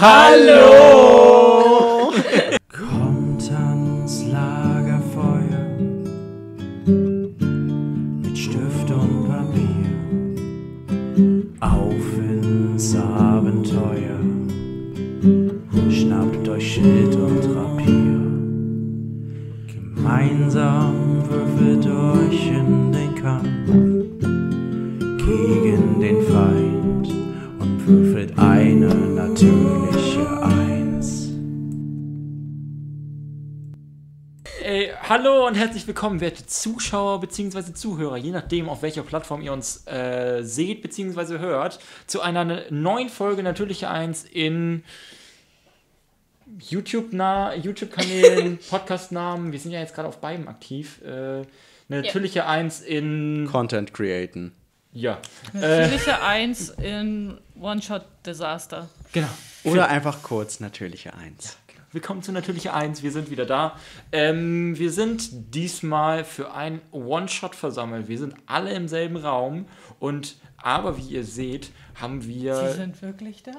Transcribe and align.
Hallo! 0.00 1.31
Willkommen, 35.92 36.22
werte 36.22 36.46
Zuschauer 36.46 37.20
bzw. 37.20 37.74
Zuhörer, 37.74 38.16
je 38.16 38.30
nachdem, 38.30 38.70
auf 38.70 38.80
welcher 38.80 39.02
Plattform 39.02 39.42
ihr 39.42 39.52
uns 39.52 39.86
äh, 39.86 40.40
seht 40.42 40.80
bzw. 40.80 41.38
hört, 41.38 41.80
zu 42.06 42.22
einer 42.22 42.62
neuen 42.70 43.10
Folge 43.10 43.42
Natürliche 43.42 43.90
Eins 43.90 44.24
in 44.24 44.84
YouTube-Kanälen, 46.58 48.58
Podcast-Namen. 48.70 49.52
Wir 49.52 49.58
sind 49.58 49.72
ja 49.72 49.80
jetzt 49.80 49.94
gerade 49.94 50.08
auf 50.08 50.22
beiden 50.22 50.48
aktiv. 50.48 51.02
Äh, 51.02 51.42
Natürliche 51.88 52.46
Eins 52.46 52.80
in. 52.80 53.46
Content 53.52 53.92
createn. 53.92 54.52
Ja. 54.94 55.20
Äh, 55.52 55.82
Natürliche 55.82 56.22
Eins 56.22 56.70
in 56.70 57.36
One-Shot-Desaster. 57.60 58.88
genau. 59.12 59.28
Oder 59.64 59.88
einfach 59.88 60.22
kurz 60.22 60.58
natürliche 60.58 61.12
Eins. 61.12 61.58
Willkommen 61.94 62.22
zu 62.22 62.32
Natürliche 62.32 62.72
Eins, 62.72 63.02
wir 63.02 63.12
sind 63.12 63.30
wieder 63.30 63.44
da. 63.44 63.78
Ähm, 64.12 64.78
wir 64.78 64.90
sind 64.90 65.54
diesmal 65.54 66.24
für 66.24 66.54
ein 66.54 66.80
One-Shot 66.90 67.54
versammelt. 67.54 68.08
Wir 68.08 68.16
sind 68.16 68.34
alle 68.46 68.72
im 68.72 68.88
selben 68.88 69.18
Raum 69.18 69.66
und 70.00 70.36
aber 70.56 70.96
wie 70.96 71.02
ihr 71.02 71.24
seht, 71.24 71.70
haben 72.00 72.24
wir. 72.24 72.56
Sie 72.70 72.78
sind 72.78 73.02
wirklich 73.02 73.42
da? 73.42 73.52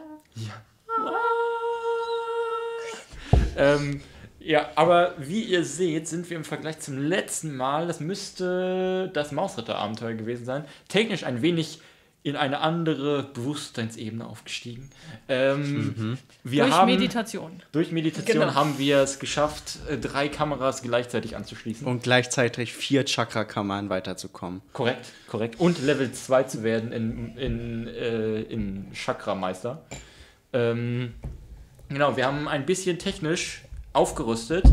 Ähm, 3.56 4.02
ja, 4.40 4.72
aber 4.74 5.14
wie 5.20 5.44
ihr 5.44 5.64
seht, 5.64 6.08
sind 6.08 6.28
wir 6.28 6.38
im 6.38 6.44
Vergleich 6.44 6.80
zum 6.80 6.98
letzten 6.98 7.56
Mal, 7.56 7.86
das 7.86 8.00
müsste 8.00 9.12
das 9.14 9.32
Mausritter-Abenteuer 9.32 10.16
gewesen 10.16 10.46
sein, 10.46 10.66
technisch 10.88 11.24
ein 11.24 11.44
wenig 11.44 11.82
in 12.24 12.38
eine 12.38 12.62
andere 12.62 13.24
Bewusstseinsebene 13.24 14.26
aufgestiegen. 14.26 14.90
Ähm, 15.28 16.18
wir 16.44 16.64
Durch 16.64 16.74
haben, 16.74 16.90
Meditation. 16.90 17.62
Durch 17.74 17.92
Meditation 17.92 18.40
Genau. 18.40 18.56
haben 18.56 18.80
wir 18.80 19.00
es 19.00 19.20
geschafft, 19.20 19.80
äh, 19.90 19.98
drei 19.98 20.30
Kameras 20.30 20.82
gleichzeitig 20.82 21.36
anzuschließen. 21.36 21.86
Und 21.86 22.04
gleichzeitig 22.04 22.72
vier 22.72 23.04
Chakra-Kammern 23.04 23.90
weiterzukommen. 23.90 24.62
Korrekt, 24.72 25.08
korrekt. 25.28 25.60
Und 25.60 25.82
Level 25.82 26.14
2 26.14 26.44
zu 26.44 26.64
werden 26.64 26.94
in, 26.94 27.38
in, 27.38 27.88
äh, 27.88 28.42
in 28.44 28.94
Chakra-Meister. 28.94 29.84
Ähm, 30.54 31.14
genau, 31.90 32.16
wir 32.16 32.26
haben 32.26 32.48
ein 32.48 32.66
bisschen 32.66 33.00
technisch 33.00 33.64
aufgerüstet. 33.92 34.64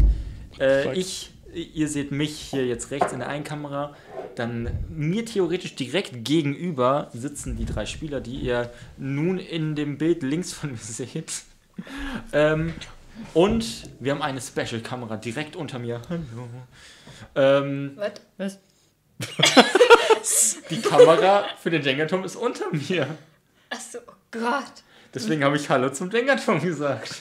Äh, 0.60 0.96
ich, 0.96 1.32
ihr 1.52 1.88
seht 1.88 2.12
mich 2.12 2.38
hier 2.38 2.64
jetzt 2.66 2.92
rechts 2.92 3.12
in 3.12 3.18
der 3.18 3.28
einen 3.28 3.42
Kamera. 3.44 3.96
Dann 4.34 4.70
mir 4.88 5.24
theoretisch 5.24 5.74
direkt 5.74 6.24
gegenüber 6.24 7.10
sitzen 7.12 7.56
die 7.56 7.66
drei 7.66 7.86
Spieler, 7.86 8.20
die 8.20 8.36
ihr 8.36 8.70
nun 8.96 9.38
in 9.38 9.74
dem 9.74 9.98
Bild 9.98 10.22
links 10.22 10.52
von 10.52 10.72
mir 10.72 10.78
seht. 10.80 11.42
Ähm, 12.32 12.74
und 13.34 13.90
wir 14.00 14.12
haben 14.12 14.22
eine 14.22 14.40
Special-Kamera 14.40 15.16
direkt 15.16 15.56
unter 15.56 15.78
mir. 15.78 16.00
Hallo. 16.08 16.48
Ähm, 17.34 17.96
Was? 17.96 18.12
Was? 18.38 18.58
die 20.70 20.80
Kamera 20.80 21.44
für 21.60 21.70
den 21.70 21.82
Jenga-Turm 21.82 22.24
ist 22.24 22.36
unter 22.36 22.66
mir. 22.72 23.06
Achso, 23.68 23.98
oh 24.06 24.12
Gott. 24.30 24.82
Deswegen 25.12 25.44
habe 25.44 25.56
ich 25.56 25.68
Hallo 25.68 25.90
zum 25.90 26.10
Jenga-Turm 26.10 26.60
gesagt. 26.60 27.16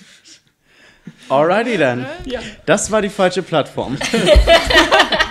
Alrighty 1.28 1.78
dann. 1.78 2.06
Ja. 2.26 2.40
Das 2.66 2.92
war 2.92 3.02
die 3.02 3.10
falsche 3.10 3.44
Plattform. 3.44 3.98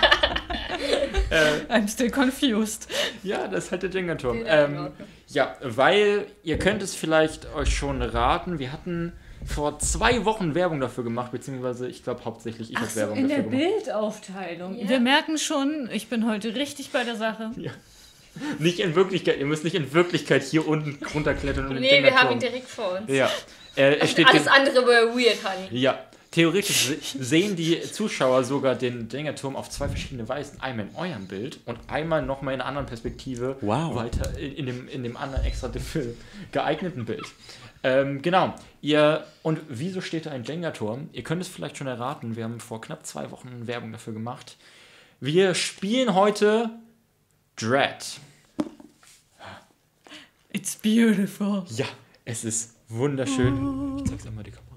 I'm 1.31 1.87
still 1.87 2.09
confused. 2.09 2.87
Ja, 3.23 3.47
das 3.47 3.65
ist 3.65 3.71
halt 3.71 3.83
der 3.83 3.89
Jenga-Turm. 3.89 4.45
Ja, 4.45 4.65
in 4.65 4.75
Ähm, 4.75 4.87
ja, 5.27 5.55
weil 5.61 6.25
ihr 6.43 6.57
könnt 6.57 6.81
es 6.81 6.95
vielleicht 6.95 7.53
euch 7.53 7.75
schon 7.75 8.01
raten, 8.01 8.59
wir 8.59 8.71
hatten 8.71 9.13
vor 9.45 9.79
zwei 9.79 10.25
Wochen 10.25 10.53
Werbung 10.55 10.79
dafür 10.79 11.03
gemacht, 11.03 11.31
beziehungsweise 11.31 11.87
ich 11.87 12.03
glaube 12.03 12.25
hauptsächlich 12.25 12.71
ich 12.71 12.77
habe 12.77 12.95
Werbung 12.95 13.17
in 13.17 13.27
der 13.29 13.37
dafür 13.43 13.51
gemacht. 13.51 13.83
Bildaufteilung. 13.85 14.77
Ja. 14.77 14.89
Wir 14.89 14.99
merken 14.99 15.37
schon, 15.37 15.89
ich 15.91 16.09
bin 16.09 16.29
heute 16.29 16.55
richtig 16.55 16.91
bei 16.91 17.03
der 17.03 17.15
Sache. 17.15 17.51
Nicht 18.59 18.79
in 18.79 18.95
Wirklichkeit, 18.95 19.39
ihr 19.39 19.45
müsst 19.45 19.63
nicht 19.63 19.75
in 19.75 19.91
Wirklichkeit 19.91 20.43
hier 20.43 20.67
unten 20.67 21.03
runterklettern 21.13 21.65
und 21.67 21.73
den 21.73 21.81
Nee, 21.81 22.03
wir 22.03 22.15
haben 22.15 22.33
ihn 22.33 22.39
direkt 22.39 22.69
vor 22.69 22.97
uns. 22.99 23.11
Ja. 23.11 23.29
Äh, 23.75 23.97
es 23.99 24.11
steht 24.11 24.27
Alles 24.27 24.47
andere 24.47 24.85
war 24.85 25.15
weird, 25.15 25.37
Honey. 25.43 25.67
Ja, 25.71 25.99
theoretisch 26.31 26.87
se 26.87 26.97
sehen 27.23 27.55
die 27.55 27.81
Zuschauer 27.81 28.43
sogar 28.43 28.75
den 28.75 29.09
Jenga-Turm 29.09 29.55
auf 29.55 29.69
zwei 29.69 29.87
verschiedene 29.87 30.27
Weisen. 30.29 30.61
Einmal 30.61 30.87
in 30.87 30.95
eurem 30.95 31.27
Bild 31.27 31.59
und 31.65 31.79
einmal 31.87 32.21
nochmal 32.21 32.53
in 32.53 32.61
einer 32.61 32.67
anderen 32.69 32.87
Perspektive 32.87 33.57
Wow. 33.61 33.95
weiter 33.95 34.37
in, 34.37 34.53
in, 34.53 34.65
dem, 34.67 34.87
in 34.87 35.03
dem 35.03 35.17
anderen 35.17 35.45
extra 35.45 35.67
dafür 35.67 36.13
geeigneten 36.51 37.05
Bild. 37.05 37.25
Ähm, 37.83 38.21
genau. 38.21 38.53
Ihr, 38.81 39.25
und 39.41 39.59
wieso 39.69 40.01
steht 40.01 40.25
da 40.25 40.31
ein 40.31 40.43
Jenga-Turm? 40.43 41.09
Ihr 41.13 41.23
könnt 41.23 41.41
es 41.41 41.47
vielleicht 41.47 41.77
schon 41.77 41.87
erraten, 41.87 42.35
wir 42.35 42.43
haben 42.43 42.59
vor 42.59 42.81
knapp 42.81 43.05
zwei 43.05 43.31
Wochen 43.31 43.67
Werbung 43.67 43.91
dafür 43.91 44.13
gemacht. 44.13 44.57
Wir 45.21 45.53
spielen 45.53 46.13
heute 46.13 46.69
Dread. 47.55 48.19
It's 50.51 50.75
beautiful. 50.75 51.63
Ja, 51.75 51.85
es 52.25 52.43
ist 52.43 52.75
wunderschön. 52.87 53.97
Ich 53.97 54.05
zeig's 54.09 54.25
einmal 54.25 54.43
die 54.43 54.51
Kamera. 54.51 54.68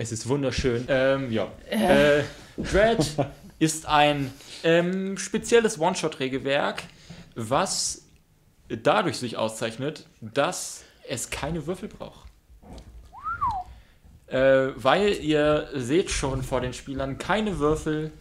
Es 0.00 0.12
ist 0.12 0.28
wunderschön. 0.28 0.84
Ähm, 0.88 1.32
ja. 1.32 1.50
Äh, 1.68 2.22
Dread 2.56 3.04
ist 3.58 3.86
ein 3.86 4.32
ähm, 4.62 5.18
spezielles 5.18 5.80
One-Shot-Regelwerk, 5.80 6.84
was 7.34 8.04
dadurch 8.68 9.16
sich 9.16 9.36
auszeichnet, 9.36 10.06
dass 10.20 10.84
es 11.08 11.30
keine 11.30 11.66
Würfel 11.66 11.88
braucht. 11.88 12.28
Äh, 14.28 14.68
weil 14.76 15.14
ihr 15.14 15.68
seht 15.74 16.10
schon 16.10 16.44
vor 16.44 16.60
den 16.60 16.74
Spielern 16.74 17.18
keine 17.18 17.58
Würfel, 17.58 18.12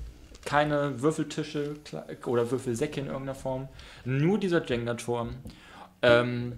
keine 0.46 1.00
Würfeltische 1.04 1.76
oder 2.26 2.50
Würfelsäcke 2.50 3.02
in 3.02 3.06
irgendeiner 3.06 3.36
Form, 3.36 3.68
nur 4.04 4.40
dieser 4.40 4.66
Jenga-Turm. 4.66 5.36
Ähm, 6.02 6.58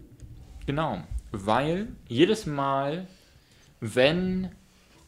genau, 0.66 1.04
weil 1.32 1.90
jedes 2.08 2.46
Mal, 2.46 3.06
wenn 3.82 4.52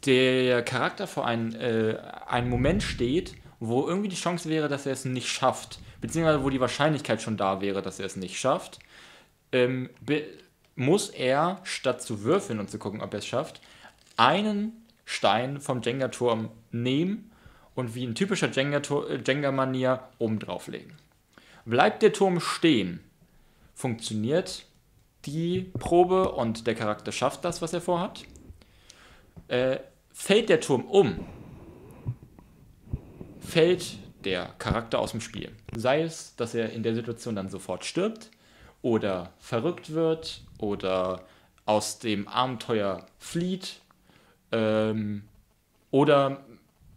der 0.06 0.63
Charakter 0.63 1.07
vor 1.07 1.25
ein, 1.25 1.53
äh, 1.56 1.97
einen 2.28 2.50
Moment 2.50 2.84
steht, 2.84 3.35
wo 3.59 3.88
irgendwie 3.88 4.09
die 4.09 4.16
Chance 4.16 4.50
wäre, 4.50 4.67
dass 4.67 4.85
er 4.85 4.94
es 4.94 5.06
nicht 5.06 5.28
schafft, 5.28 5.79
beziehungsweise 6.01 6.44
wo 6.44 6.50
die 6.50 6.59
Wahrscheinlichkeit 6.59 7.22
schon 7.22 7.38
da 7.38 7.62
wäre, 7.62 7.81
dass 7.81 8.00
er 8.00 8.07
es 8.07 8.16
nicht 8.16 8.39
schafft, 8.39 8.79
ähm, 9.51 9.89
muss 10.75 11.09
er, 11.09 11.59
statt 11.63 12.01
zu 12.01 12.23
würfeln 12.23 12.59
und 12.59 12.72
zu 12.72 12.79
gucken, 12.79 13.01
ob 13.01 13.13
er 13.13 13.19
es 13.19 13.25
schafft, 13.25 13.62
einen 14.17 14.85
Stein 15.06 15.59
vom 15.59 15.81
Jenga-Turm 15.81 16.50
nehmen 16.72 17.31
und 17.75 17.94
wie 17.95 18.03
in 18.03 18.16
typischer 18.16 18.50
äh, 18.56 19.22
Jenga-Manier 19.25 20.00
oben 20.18 20.39
drauflegen. 20.39 20.94
Bleibt 21.66 22.01
der 22.01 22.13
Turm 22.13 22.39
stehen, 22.39 23.01
funktioniert 23.75 24.66
die 25.25 25.72
Probe 25.78 26.31
und 26.31 26.66
der 26.66 26.73
Charakter 26.73 27.12
schafft 27.12 27.45
das, 27.45 27.62
was 27.62 27.73
er 27.73 27.81
vorhat. 27.81 28.23
Äh, 29.47 29.77
fällt 30.13 30.50
der 30.50 30.60
Turm 30.60 30.86
um, 30.86 31.25
fällt 33.40 33.98
der 34.24 34.48
Charakter 34.60 35.00
aus 35.00 35.12
dem 35.12 35.22
Spiel. 35.22 35.52
Sei 35.75 36.02
es, 36.02 36.36
dass 36.36 36.54
er 36.54 36.72
in 36.72 36.84
der 36.84 36.96
Situation 36.96 37.36
dann 37.36 37.50
sofort 37.50 37.86
stirbt 37.86 38.30
oder 38.81 39.34
verrückt 39.40 39.94
wird 39.94 40.44
oder 40.58 41.25
aus 41.66 42.00
dem 42.00 42.28
Abenteuer 42.28 43.06
flieht 43.18 43.81
ähm, 44.52 45.24
oder 45.90 46.44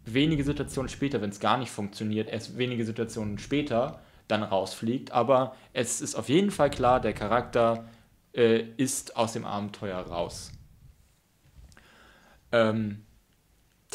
wenige 0.05 0.43
Situationen 0.43 0.89
später, 0.89 1.21
wenn 1.21 1.29
es 1.29 1.39
gar 1.39 1.57
nicht 1.57 1.71
funktioniert, 1.71 2.29
erst 2.29 2.57
wenige 2.57 2.85
Situationen 2.85 3.39
später 3.39 4.01
dann 4.27 4.43
rausfliegt. 4.43 5.11
Aber 5.11 5.55
es 5.73 6.01
ist 6.01 6.15
auf 6.15 6.29
jeden 6.29 6.51
Fall 6.51 6.69
klar, 6.69 6.99
der 6.99 7.13
Charakter 7.13 7.87
äh, 8.33 8.63
ist 8.77 9.17
aus 9.17 9.33
dem 9.33 9.45
Abenteuer 9.45 9.99
raus. 9.99 10.51
Ähm, 12.51 13.04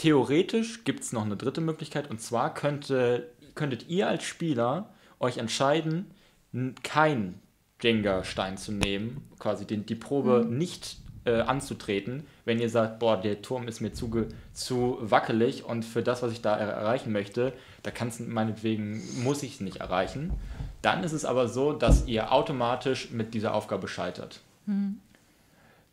theoretisch 0.00 0.84
gibt 0.84 1.00
es 1.00 1.12
noch 1.12 1.26
eine 1.26 1.36
dritte 1.36 1.60
Möglichkeit 1.60 2.08
und 2.08 2.22
zwar 2.22 2.54
könnte, 2.54 3.30
könntet 3.54 3.88
ihr 3.88 4.08
als 4.08 4.24
Spieler 4.24 4.88
euch 5.18 5.36
entscheiden, 5.36 6.10
n- 6.54 6.74
keinen 6.82 7.38
Jenga-Stein 7.82 8.56
zu 8.56 8.72
nehmen, 8.72 9.28
quasi 9.38 9.66
den, 9.66 9.84
die 9.84 9.94
Probe 9.94 10.46
nicht 10.48 10.96
äh, 11.26 11.40
anzutreten. 11.42 12.24
Wenn 12.46 12.58
ihr 12.60 12.70
sagt, 12.70 12.98
boah, 12.98 13.20
der 13.20 13.42
Turm 13.42 13.68
ist 13.68 13.82
mir 13.82 13.92
zu, 13.92 14.26
zu 14.54 14.96
wackelig 15.00 15.64
und 15.64 15.84
für 15.84 16.02
das, 16.02 16.22
was 16.22 16.32
ich 16.32 16.40
da 16.40 16.56
er 16.56 16.68
erreichen 16.68 17.12
möchte, 17.12 17.52
da 17.82 17.90
kann 17.90 18.08
es 18.08 18.20
meinetwegen, 18.20 19.02
muss 19.22 19.42
ich 19.42 19.54
es 19.54 19.60
nicht 19.60 19.76
erreichen. 19.78 20.32
Dann 20.80 21.04
ist 21.04 21.12
es 21.12 21.26
aber 21.26 21.46
so, 21.46 21.74
dass 21.74 22.06
ihr 22.06 22.32
automatisch 22.32 23.10
mit 23.10 23.34
dieser 23.34 23.52
Aufgabe 23.52 23.86
scheitert. 23.86 24.40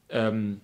Ähm, 0.10 0.62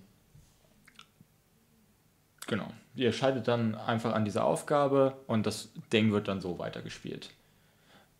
genau. 2.46 2.68
Ihr 2.94 3.12
scheitert 3.12 3.48
dann 3.48 3.74
einfach 3.74 4.14
an 4.14 4.24
dieser 4.24 4.44
Aufgabe 4.44 5.16
und 5.26 5.46
das 5.46 5.70
Ding 5.92 6.12
wird 6.12 6.28
dann 6.28 6.40
so 6.40 6.58
weitergespielt. 6.58 7.30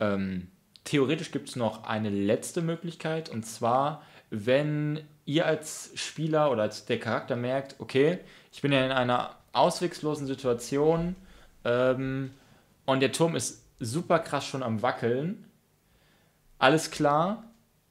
Ähm, 0.01 0.49
theoretisch 0.85 1.31
gibt 1.31 1.49
es 1.49 1.57
noch 1.57 1.85
eine 1.85 2.11
letzte 2.11 2.61
Möglichkeit 2.61 3.29
und 3.29 3.45
zwar, 3.45 4.03
wenn 4.31 5.01
ihr 5.27 5.47
als 5.47 5.93
Spieler 5.95 6.51
oder 6.51 6.63
als 6.63 6.87
der 6.87 6.99
Charakter 6.99 7.37
merkt, 7.37 7.77
okay, 7.79 8.19
ich 8.53 8.63
bin 8.63 8.73
ja 8.73 8.85
in 8.85 8.93
einer 8.93 9.37
auswegslosen 9.53 10.27
Situation 10.27 11.15
ähm, 11.65 12.31
und 12.85 13.01
der 13.01 13.13
Turm 13.13 13.37
ist 13.37 13.65
super 13.81 14.19
krass 14.19 14.47
schon 14.47 14.63
am 14.63 14.83
Wackeln. 14.83 15.45
Alles 16.59 16.91
klar, 16.91 17.45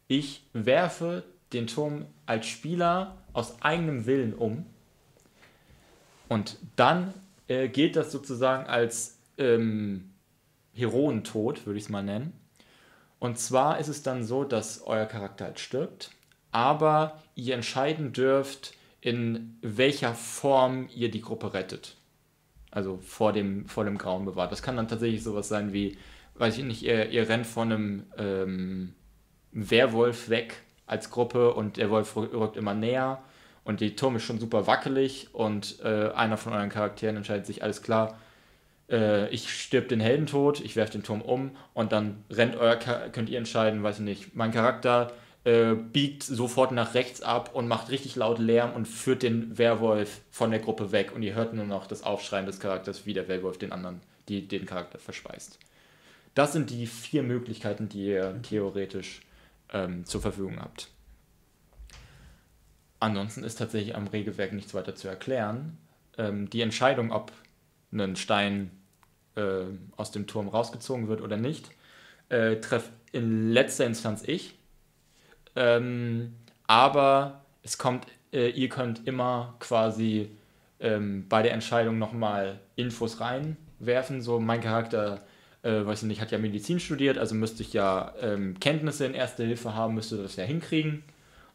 ich 0.07 0.43
werfe 0.53 1.23
den 1.53 1.67
Turm 1.67 2.05
als 2.25 2.47
Spieler 2.47 3.17
aus 3.33 3.61
eigenem 3.61 4.05
Willen 4.05 4.33
um. 4.33 4.65
Und 6.29 6.57
dann 6.75 7.13
äh, 7.47 7.67
gilt 7.67 7.95
das 7.95 8.11
sozusagen 8.11 8.65
als 8.65 9.17
ähm, 9.37 10.09
Heroentod, 10.73 11.65
würde 11.65 11.77
ich 11.77 11.85
es 11.85 11.89
mal 11.89 12.03
nennen. 12.03 12.33
Und 13.19 13.37
zwar 13.37 13.79
ist 13.79 13.87
es 13.87 14.03
dann 14.03 14.23
so, 14.23 14.43
dass 14.43 14.81
euer 14.81 15.05
Charakter 15.05 15.45
halt 15.45 15.59
stirbt, 15.59 16.11
aber 16.51 17.21
ihr 17.35 17.55
entscheiden 17.55 18.11
dürft, 18.13 18.73
in 19.01 19.57
welcher 19.61 20.13
Form 20.13 20.87
ihr 20.95 21.09
die 21.11 21.21
Gruppe 21.21 21.53
rettet. 21.53 21.95
Also 22.71 22.97
vor 22.97 23.33
dem, 23.33 23.67
vor 23.67 23.85
dem 23.85 23.97
Grauen 23.97 24.25
bewahrt. 24.25 24.51
Das 24.51 24.61
kann 24.63 24.75
dann 24.77 24.87
tatsächlich 24.87 25.23
sowas 25.23 25.47
sein 25.47 25.73
wie, 25.73 25.97
weiß 26.35 26.57
ich 26.57 26.63
nicht, 26.63 26.83
ihr, 26.83 27.09
ihr 27.09 27.29
rennt 27.29 27.45
von 27.45 27.71
einem 27.71 28.03
ähm, 28.17 28.93
Werwolf 29.51 30.29
weg 30.29 30.63
als 30.85 31.11
Gruppe 31.11 31.53
und 31.53 31.77
der 31.77 31.89
Wolf 31.91 32.17
rü- 32.17 32.33
rückt 32.33 32.57
immer 32.57 32.73
näher 32.73 33.21
und 33.63 33.79
die 33.79 33.95
Turm 33.95 34.15
ist 34.15 34.23
schon 34.23 34.39
super 34.39 34.67
wackelig 34.67 35.29
und 35.33 35.79
äh, 35.83 36.09
einer 36.11 36.37
von 36.37 36.53
euren 36.53 36.69
Charakteren 36.69 37.17
entscheidet 37.17 37.45
sich, 37.45 37.63
alles 37.63 37.81
klar, 37.81 38.19
äh, 38.89 39.29
ich 39.29 39.49
stirb 39.49 39.87
den 39.87 39.99
Heldentod, 39.99 40.59
ich 40.59 40.75
werfe 40.75 40.93
den 40.93 41.03
Turm 41.03 41.21
um 41.21 41.51
und 41.73 41.91
dann 41.91 42.23
rennt 42.29 42.55
euer 42.55 42.77
Cha- 42.77 43.09
könnt 43.09 43.29
ihr 43.29 43.37
entscheiden, 43.37 43.83
weiß 43.83 43.99
ich 43.99 44.05
nicht, 44.05 44.35
mein 44.35 44.51
Charakter 44.51 45.13
äh, 45.45 45.73
biegt 45.73 46.23
sofort 46.23 46.71
nach 46.71 46.93
rechts 46.93 47.21
ab 47.21 47.53
und 47.53 47.67
macht 47.67 47.89
richtig 47.89 48.15
laut 48.15 48.39
Lärm 48.39 48.73
und 48.73 48.87
führt 48.87 49.23
den 49.23 49.57
Werwolf 49.57 50.21
von 50.31 50.51
der 50.51 50.59
Gruppe 50.59 50.91
weg 50.91 51.11
und 51.13 51.21
ihr 51.21 51.35
hört 51.35 51.53
nur 51.53 51.65
noch 51.65 51.87
das 51.87 52.03
Aufschreien 52.03 52.45
des 52.45 52.59
Charakters, 52.59 53.05
wie 53.05 53.13
der 53.13 53.27
Werwolf 53.27 53.57
den 53.57 53.71
anderen, 53.71 53.99
die, 54.29 54.47
den 54.47 54.65
Charakter 54.65 54.99
verspeist. 54.99 55.59
Das 56.33 56.53
sind 56.53 56.69
die 56.69 56.87
vier 56.87 57.23
Möglichkeiten, 57.23 57.89
die 57.89 58.07
ihr 58.07 58.41
theoretisch 58.41 59.21
ähm, 59.71 60.05
zur 60.05 60.21
Verfügung 60.21 60.59
habt. 60.59 60.87
Ansonsten 63.03 63.43
ist 63.43 63.55
tatsächlich 63.55 63.97
am 63.97 64.07
Regelwerk 64.07 64.53
nichts 64.53 64.73
weiter 64.73 64.95
zu 64.95 65.09
erklären. 65.09 65.77
Ähm, 66.17 66.49
die 66.49 66.61
Entscheidung, 66.61 67.11
ob 67.11 67.33
ein 67.91 68.15
Stein 68.15 68.71
äh, 69.35 69.65
aus 69.97 70.11
dem 70.11 70.25
Turm 70.25 70.47
rausgezogen 70.47 71.09
wird 71.09 71.19
oder 71.19 71.35
nicht, 71.35 71.69
äh, 72.29 72.61
treffe 72.61 72.91
in 73.11 73.51
letzter 73.51 73.85
Instanz 73.85 74.23
ich. 74.25 74.57
Ähm, 75.57 76.33
aber 76.65 77.41
es 77.61 77.77
kommt, 77.77 78.07
äh, 78.31 78.47
ihr 78.51 78.69
könnt 78.69 79.05
immer 79.05 79.55
quasi 79.59 80.29
ähm, 80.79 81.27
bei 81.27 81.41
der 81.41 81.51
Entscheidung 81.51 81.99
nochmal 81.99 82.61
Infos 82.77 83.19
reinwerfen. 83.19 84.21
So, 84.21 84.39
mein 84.39 84.61
Charakter, 84.61 85.25
äh, 85.61 85.85
weiß 85.85 86.03
ich 86.03 86.07
nicht, 86.07 86.21
hat 86.21 86.31
ja 86.31 86.37
Medizin 86.37 86.79
studiert, 86.79 87.17
also 87.17 87.35
müsste 87.35 87.63
ich 87.63 87.73
ja 87.73 88.13
ähm, 88.21 88.57
Kenntnisse 88.61 89.05
in 89.05 89.13
Erste 89.13 89.43
Hilfe 89.43 89.75
haben, 89.75 89.93
müsste 89.93 90.15
das 90.23 90.37
ja 90.37 90.45
hinkriegen. 90.45 91.03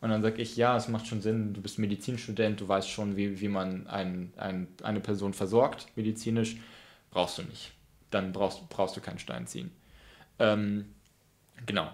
Und 0.00 0.10
dann 0.10 0.22
sage 0.22 0.40
ich, 0.40 0.56
ja, 0.56 0.76
es 0.76 0.88
macht 0.88 1.06
schon 1.06 1.20
Sinn, 1.20 1.54
du 1.54 1.60
bist 1.60 1.78
Medizinstudent, 1.78 2.60
du 2.60 2.68
weißt 2.68 2.88
schon, 2.88 3.16
wie, 3.16 3.40
wie 3.40 3.48
man 3.48 3.86
ein, 3.88 4.32
ein, 4.36 4.68
eine 4.82 5.00
Person 5.00 5.34
versorgt, 5.34 5.88
medizinisch. 5.96 6.56
Brauchst 7.10 7.38
du 7.38 7.42
nicht. 7.42 7.72
Dann 8.10 8.32
brauchst, 8.32 8.68
brauchst 8.68 8.96
du 8.96 9.00
keinen 9.00 9.18
Stein 9.18 9.46
ziehen. 9.46 9.72
Ähm, 10.38 10.94
genau. 11.66 11.90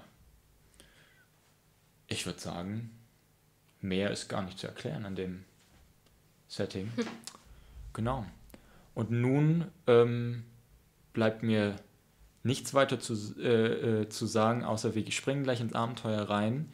Ich 2.09 2.27
würde 2.27 2.41
sagen, 2.41 2.91
mehr 3.81 4.11
ist 4.11 4.29
gar 4.29 4.43
nicht 4.43 4.59
zu 4.59 4.67
erklären 4.67 5.07
an 5.07 5.17
dem 5.17 5.45
Setting. 6.49 6.93
Genau. 7.97 8.27
Und 8.97 9.13
nun 9.13 9.67
ähm, 9.87 10.43
bleibt 11.13 11.45
mir 11.45 11.77
nichts 12.43 12.75
weiter 12.75 12.99
zu, 12.99 13.15
äh, 13.41 14.03
äh, 14.03 14.09
zu 14.09 14.27
sagen, 14.27 14.65
außer 14.65 14.97
wir 14.97 15.11
springen 15.13 15.45
gleich 15.45 15.61
ins 15.61 15.75
Abenteuer 15.75 16.29
rein. 16.29 16.73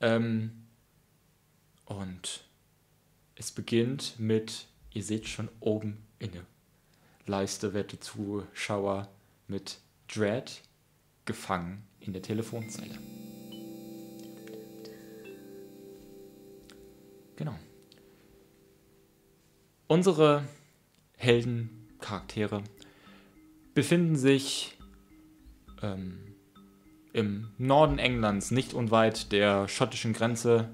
Ähm, 0.00 0.63
und 1.86 2.44
es 3.34 3.52
beginnt 3.52 4.18
mit, 4.18 4.66
ihr 4.92 5.02
seht 5.02 5.28
schon 5.28 5.48
oben 5.60 6.06
in 6.18 6.32
der 6.32 6.44
Leiste, 7.26 7.74
werte 7.74 7.98
Zuschauer, 8.00 9.08
mit 9.46 9.78
Dread 10.08 10.62
gefangen 11.24 11.82
in 12.00 12.12
der 12.12 12.22
Telefonzelle. 12.22 12.98
Genau. 17.36 17.58
Unsere 19.86 20.44
Heldencharaktere 21.16 22.62
befinden 23.74 24.16
sich 24.16 24.76
ähm, 25.82 26.34
im 27.12 27.48
Norden 27.58 27.98
Englands, 27.98 28.50
nicht 28.50 28.74
unweit 28.74 29.32
der 29.32 29.68
schottischen 29.68 30.12
Grenze. 30.12 30.70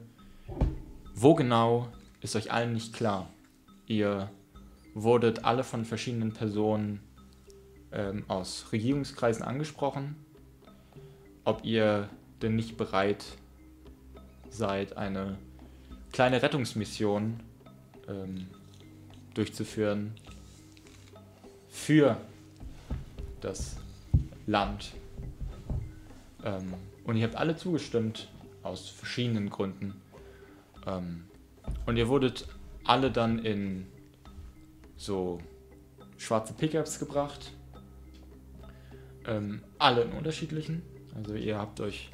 Wo 1.22 1.34
genau, 1.34 1.86
ist 2.22 2.34
euch 2.34 2.50
allen 2.50 2.72
nicht 2.72 2.94
klar. 2.94 3.28
Ihr 3.86 4.30
wurdet 4.94 5.44
alle 5.44 5.64
von 5.64 5.84
verschiedenen 5.84 6.32
Personen 6.32 7.00
ähm, 7.92 8.24
aus 8.26 8.72
Regierungskreisen 8.72 9.42
angesprochen, 9.42 10.16
ob 11.44 11.62
ihr 11.62 12.08
denn 12.40 12.56
nicht 12.56 12.78
bereit 12.78 13.22
seid, 14.48 14.96
eine 14.96 15.36
kleine 16.10 16.40
Rettungsmission 16.40 17.38
ähm, 18.08 18.46
durchzuführen 19.34 20.14
für 21.68 22.16
das 23.42 23.76
Land. 24.46 24.92
Ähm, 26.42 26.72
und 27.04 27.18
ihr 27.18 27.24
habt 27.24 27.36
alle 27.36 27.56
zugestimmt, 27.56 28.28
aus 28.62 28.88
verschiedenen 28.88 29.50
Gründen. 29.50 30.00
Ähm, 30.86 31.24
und 31.86 31.96
ihr 31.96 32.08
wurdet 32.08 32.46
alle 32.84 33.10
dann 33.10 33.38
in 33.38 33.86
so 34.96 35.38
schwarze 36.16 36.52
Pickups 36.54 36.98
gebracht. 36.98 37.52
Ähm, 39.26 39.62
alle 39.78 40.02
in 40.02 40.12
unterschiedlichen. 40.12 40.82
Also 41.14 41.34
ihr 41.34 41.58
habt 41.58 41.80
euch 41.80 42.10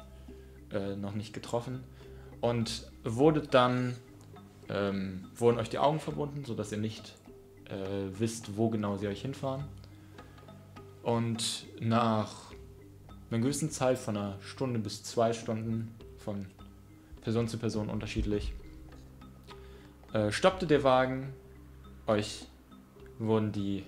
äh, 0.71 0.95
noch 0.95 1.13
nicht 1.13 1.33
getroffen. 1.33 1.83
Und 2.41 2.91
wurdet 3.03 3.53
dann, 3.53 3.95
ähm, 4.69 5.25
wurden 5.35 5.57
euch 5.57 5.69
die 5.69 5.79
Augen 5.79 5.99
verbunden, 5.99 6.45
sodass 6.45 6.71
ihr 6.71 6.77
nicht 6.77 7.15
äh, 7.65 8.19
wisst, 8.19 8.57
wo 8.57 8.69
genau 8.69 8.97
sie 8.97 9.07
euch 9.07 9.21
hinfahren. 9.21 9.65
Und 11.03 11.65
nach 11.79 12.51
einer 13.29 13.39
gewissen 13.39 13.71
Zeit 13.71 13.97
von 13.97 14.17
einer 14.17 14.37
Stunde 14.41 14.79
bis 14.79 15.03
zwei 15.03 15.33
Stunden, 15.33 15.95
von 16.17 16.47
Person 17.21 17.47
zu 17.47 17.57
Person 17.57 17.89
unterschiedlich, 17.89 18.53
äh, 20.13 20.31
stoppte 20.31 20.67
der 20.67 20.83
Wagen, 20.83 21.33
euch 22.05 22.45
wurden 23.19 23.51
die 23.51 23.83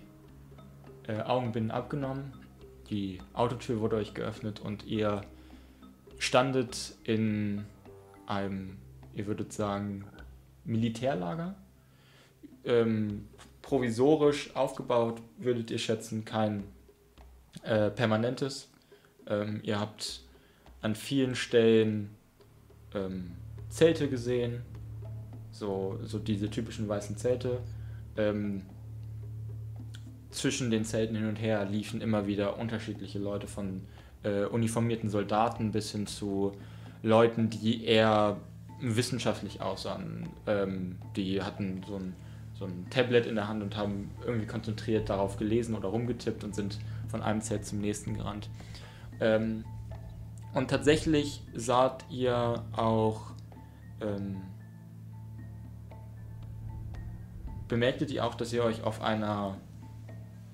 äh, 1.07 1.21
Augenbinden 1.21 1.71
abgenommen, 1.71 2.33
die 2.89 3.19
Autotür 3.33 3.79
wurde 3.79 3.97
euch 3.97 4.13
geöffnet 4.13 4.59
und 4.59 4.85
ihr 4.85 5.21
standet 6.17 6.95
in 7.03 7.65
einem, 8.25 8.77
ihr 9.13 9.27
würdet 9.27 9.53
sagen, 9.53 10.05
Militärlager. 10.65 11.55
Ähm, 12.65 13.27
provisorisch 13.61 14.55
aufgebaut, 14.55 15.21
würdet 15.37 15.71
ihr 15.71 15.79
schätzen, 15.79 16.25
kein 16.25 16.63
äh, 17.63 17.89
permanentes. 17.89 18.69
Ähm, 19.27 19.61
ihr 19.63 19.79
habt 19.79 20.21
an 20.81 20.95
vielen 20.95 21.35
Stellen 21.35 22.15
ähm, 22.93 23.31
Zelte 23.69 24.09
gesehen, 24.09 24.61
so, 25.51 25.99
so 26.03 26.19
diese 26.19 26.49
typischen 26.49 26.87
weißen 26.87 27.17
Zelte. 27.17 27.59
Ähm, 28.17 28.63
zwischen 30.31 30.69
den 30.69 30.85
Zelten 30.85 31.15
hin 31.15 31.27
und 31.27 31.37
her 31.37 31.65
liefen 31.65 32.01
immer 32.01 32.27
wieder 32.27 32.57
unterschiedliche 32.57 33.19
Leute 33.19 33.47
von 33.47 33.81
äh, 34.23 34.45
uniformierten 34.45 35.09
Soldaten 35.09 35.71
bis 35.71 35.91
hin 35.91 36.07
zu 36.07 36.53
Leuten, 37.01 37.49
die 37.49 37.85
eher 37.85 38.37
wissenschaftlich 38.81 39.61
aussahen. 39.61 40.29
Ähm, 40.47 40.97
die 41.15 41.41
hatten 41.41 41.81
so 41.87 41.95
ein, 41.95 42.13
so 42.53 42.65
ein 42.65 42.87
Tablet 42.89 43.25
in 43.25 43.35
der 43.35 43.47
Hand 43.47 43.63
und 43.63 43.75
haben 43.75 44.11
irgendwie 44.25 44.47
konzentriert 44.47 45.09
darauf 45.09 45.37
gelesen 45.37 45.75
oder 45.75 45.89
rumgetippt 45.89 46.43
und 46.43 46.55
sind 46.55 46.79
von 47.07 47.21
einem 47.21 47.41
Zelt 47.41 47.65
zum 47.65 47.79
nächsten 47.79 48.13
gerannt. 48.13 48.49
Ähm, 49.19 49.65
und 50.53 50.69
tatsächlich 50.69 51.43
saht 51.53 52.05
ihr 52.09 52.63
auch, 52.71 53.31
ähm, 54.01 54.41
bemerktet 57.67 58.11
ihr 58.11 58.25
auch, 58.25 58.35
dass 58.35 58.51
ihr 58.51 58.63
euch 58.63 58.83
auf 58.83 59.01
einer 59.01 59.57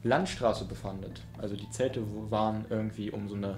Landstraße 0.04 0.66
befandet. 0.66 1.22
Also 1.38 1.56
die 1.56 1.70
Zelte 1.70 2.04
waren 2.30 2.66
irgendwie 2.70 3.10
um 3.10 3.28
so 3.28 3.36
eine 3.36 3.56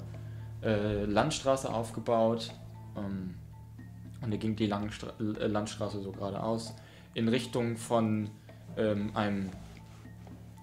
äh, 0.64 1.06
Landstraße 1.06 1.74
aufgebaut. 1.74 2.54
Ähm, 2.96 3.36
und 4.22 4.32
da 4.32 4.38
ging 4.38 4.56
die 4.56 4.68
Langstra 4.68 5.14
äh, 5.20 5.48
Landstraße 5.48 6.02
so 6.02 6.12
geradeaus 6.12 6.74
in 7.14 7.28
Richtung 7.28 7.78
von 7.78 8.30
ähm, 8.78 9.12
einem 9.16 9.50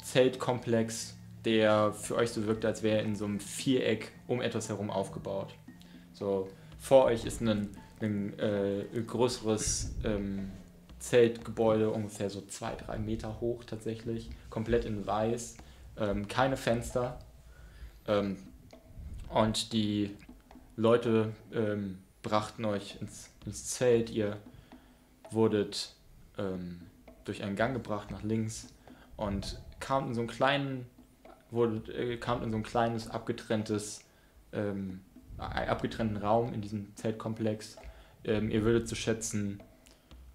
Zeltkomplex, 0.02 1.16
der 1.44 1.92
für 1.92 2.16
euch 2.16 2.30
so 2.30 2.46
wirkt, 2.46 2.64
als 2.64 2.82
wäre 2.82 3.02
in 3.02 3.16
so 3.16 3.24
einem 3.24 3.40
Viereck 3.40 4.12
um 4.28 4.40
etwas 4.40 4.68
herum 4.68 4.90
aufgebaut. 4.90 5.54
So 6.14 6.49
vor 6.78 7.04
euch 7.06 7.25
ist 7.25 7.40
ein, 7.42 7.68
ein 8.00 8.38
äh, 8.38 8.85
größeres 9.06 9.94
ähm, 10.04 10.50
Zeltgebäude, 11.00 11.90
ungefähr 11.90 12.30
so 12.30 12.40
zwei, 12.42 12.75
drei 12.76 12.99
Meter 12.99 13.40
hoch 13.40 13.64
tatsächlich, 13.64 14.30
komplett 14.49 14.85
in 14.85 15.06
weiß, 15.06 15.56
ähm, 15.99 16.28
keine 16.28 16.56
Fenster. 16.56 17.18
Ähm, 18.06 18.37
und 19.28 19.73
die 19.73 20.16
Leute 20.76 21.33
ähm, 21.52 21.99
brachten 22.23 22.64
euch 22.64 23.00
ins, 23.00 23.30
ins, 23.44 23.66
Zelt, 23.66 24.11
ihr 24.11 24.38
wurdet 25.30 25.94
ähm, 26.38 26.80
durch 27.25 27.42
einen 27.42 27.56
Gang 27.56 27.75
gebracht 27.75 28.11
nach 28.11 28.23
links 28.23 28.68
und 29.16 29.61
kamt 29.80 30.09
in 30.09 30.14
so 30.14 30.21
einen 30.21 30.28
kleinen, 30.28 30.87
wurde, 31.50 31.92
äh, 31.92 32.16
kamt 32.16 32.44
in 32.44 32.50
so 32.50 32.56
ein 32.56 32.62
kleines 32.62 33.09
abgetrenntes, 33.09 34.04
ähm, 34.52 35.00
abgetrennten 35.44 36.16
Raum 36.16 36.52
in 36.52 36.60
diesem 36.60 36.94
Zeltkomplex. 36.96 37.76
Ähm, 38.24 38.50
ihr 38.50 38.62
würdet 38.62 38.88
zu 38.88 38.94
schätzen 38.94 39.60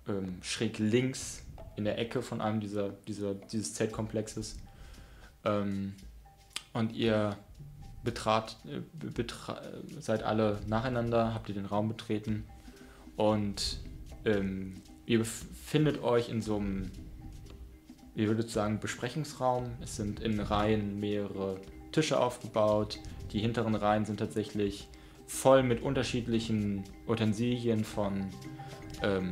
ähm, 0.07 0.37
schräg 0.41 0.79
links 0.79 1.43
in 1.75 1.85
der 1.85 1.97
Ecke 1.97 2.21
von 2.21 2.41
einem 2.41 2.59
dieser, 2.59 2.89
dieser 3.07 3.35
dieses 3.35 3.73
Zeltkomplexes. 3.73 4.57
Ähm, 5.45 5.93
und 6.73 6.93
ihr 6.93 7.37
betrat, 8.03 8.57
äh, 8.65 8.81
betra 8.99 9.61
seid 9.99 10.23
alle 10.23 10.59
nacheinander, 10.67 11.33
habt 11.33 11.49
ihr 11.49 11.55
den 11.55 11.65
Raum 11.65 11.87
betreten 11.87 12.45
und 13.15 13.79
ähm, 14.25 14.81
ihr 15.05 15.19
befindet 15.19 16.01
euch 16.03 16.29
in 16.29 16.41
so 16.41 16.57
einem, 16.57 16.91
ihr 18.15 18.27
würdet 18.27 18.49
sagen, 18.49 18.79
Besprechungsraum. 18.79 19.71
Es 19.81 19.95
sind 19.95 20.19
in 20.19 20.39
Reihen 20.39 20.99
mehrere 20.99 21.59
Tische 21.91 22.19
aufgebaut. 22.19 22.99
Die 23.31 23.39
hinteren 23.39 23.75
Reihen 23.75 24.05
sind 24.05 24.17
tatsächlich 24.17 24.87
voll 25.29 25.61
mit 25.61 25.81
unterschiedlichen 25.83 26.83
Utensilien 27.07 27.85
von 27.85 28.29
ähm, 29.03 29.31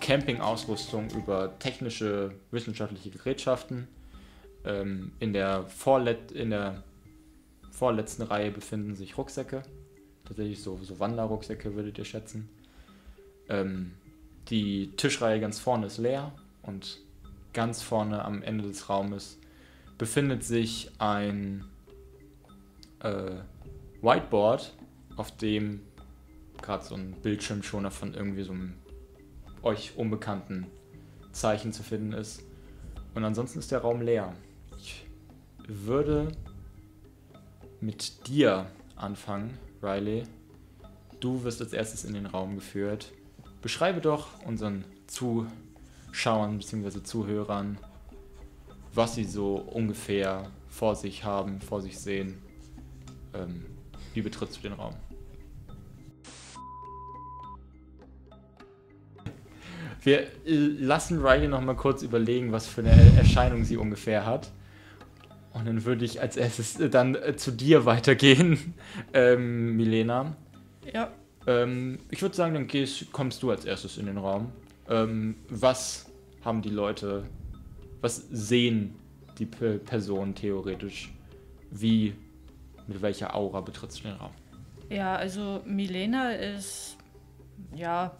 Campingausrüstung 0.00 1.10
über 1.10 1.58
technische, 1.58 2.34
wissenschaftliche 2.50 3.10
Gerätschaften. 3.10 3.86
Ähm, 4.64 5.12
in, 5.20 5.34
der 5.34 5.66
Vorlet 5.68 6.32
in 6.32 6.50
der 6.50 6.82
vorletzten 7.70 8.22
Reihe 8.22 8.50
befinden 8.50 8.96
sich 8.96 9.18
Rucksäcke. 9.18 9.62
Tatsächlich 10.24 10.62
so, 10.62 10.78
so 10.82 10.98
Wanderrucksäcke 10.98 11.74
würdet 11.74 11.98
ihr 11.98 12.06
schätzen. 12.06 12.48
Ähm, 13.50 13.92
die 14.48 14.90
Tischreihe 14.96 15.38
ganz 15.38 15.58
vorne 15.58 15.86
ist 15.86 15.98
leer 15.98 16.32
und 16.62 16.98
ganz 17.52 17.82
vorne 17.82 18.24
am 18.24 18.42
Ende 18.42 18.64
des 18.64 18.88
Raumes 18.88 19.38
befindet 19.98 20.44
sich 20.44 20.90
ein 20.98 21.64
äh, 23.00 23.32
Whiteboard, 24.00 24.72
auf 25.16 25.36
dem 25.36 25.80
gerade 26.62 26.84
so 26.84 26.94
ein 26.94 27.12
Bildschirmschoner 27.22 27.90
von 27.90 28.14
irgendwie 28.14 28.42
so 28.42 28.52
einem 28.52 28.74
euch 29.62 29.96
unbekannten 29.96 30.66
Zeichen 31.32 31.72
zu 31.72 31.82
finden 31.82 32.12
ist. 32.12 32.42
Und 33.14 33.24
ansonsten 33.24 33.58
ist 33.58 33.70
der 33.72 33.80
Raum 33.80 34.00
leer. 34.00 34.34
Ich 34.78 35.06
würde 35.66 36.28
mit 37.80 38.26
dir 38.26 38.70
anfangen, 38.94 39.58
Riley. 39.82 40.24
Du 41.20 41.42
wirst 41.44 41.60
als 41.60 41.72
erstes 41.72 42.04
in 42.04 42.14
den 42.14 42.26
Raum 42.26 42.56
geführt. 42.56 43.12
Beschreibe 43.62 44.00
doch 44.00 44.44
unseren 44.44 44.84
Zuschauern 45.06 46.58
bzw. 46.58 47.02
Zuhörern, 47.02 47.78
was 48.94 49.14
sie 49.14 49.24
so 49.24 49.56
ungefähr 49.56 50.50
vor 50.68 50.94
sich 50.94 51.24
haben, 51.24 51.60
vor 51.60 51.80
sich 51.80 51.98
sehen. 51.98 52.42
Ähm, 53.34 53.64
wie 54.14 54.22
betrittst 54.22 54.58
du 54.58 54.62
den 54.62 54.74
Raum? 54.74 54.94
Wir 60.06 60.20
äh, 60.20 60.28
lassen 60.46 61.20
Riley 61.20 61.48
noch 61.48 61.60
mal 61.60 61.74
kurz 61.74 62.04
überlegen, 62.04 62.52
was 62.52 62.68
für 62.68 62.80
eine 62.80 62.92
Erscheinung 63.18 63.64
sie 63.64 63.76
ungefähr 63.76 64.24
hat. 64.24 64.52
Und 65.52 65.66
dann 65.66 65.84
würde 65.84 66.04
ich 66.04 66.20
als 66.20 66.36
erstes 66.36 66.78
äh, 66.78 66.88
dann 66.88 67.16
äh, 67.16 67.34
zu 67.34 67.50
dir 67.50 67.84
weitergehen, 67.86 68.74
ähm, 69.12 69.76
Milena. 69.76 70.36
Ja. 70.94 71.10
Ähm, 71.48 71.98
ich 72.08 72.22
würde 72.22 72.36
sagen, 72.36 72.54
dann 72.54 72.68
gehst, 72.68 73.10
kommst 73.10 73.42
du 73.42 73.50
als 73.50 73.64
erstes 73.64 73.98
in 73.98 74.06
den 74.06 74.18
Raum. 74.18 74.52
Ähm, 74.88 75.34
was 75.48 76.06
haben 76.44 76.62
die 76.62 76.70
Leute, 76.70 77.24
was 78.00 78.28
sehen 78.30 78.94
die 79.38 79.46
P 79.46 79.78
Personen 79.78 80.36
theoretisch? 80.36 81.12
Wie, 81.72 82.14
mit 82.86 83.02
welcher 83.02 83.34
Aura 83.34 83.60
betrittst 83.60 83.98
du 83.98 84.02
den 84.04 84.18
Raum? 84.18 84.30
Ja, 84.88 85.16
also 85.16 85.62
Milena 85.64 86.30
ist, 86.30 86.96
ja, 87.74 88.16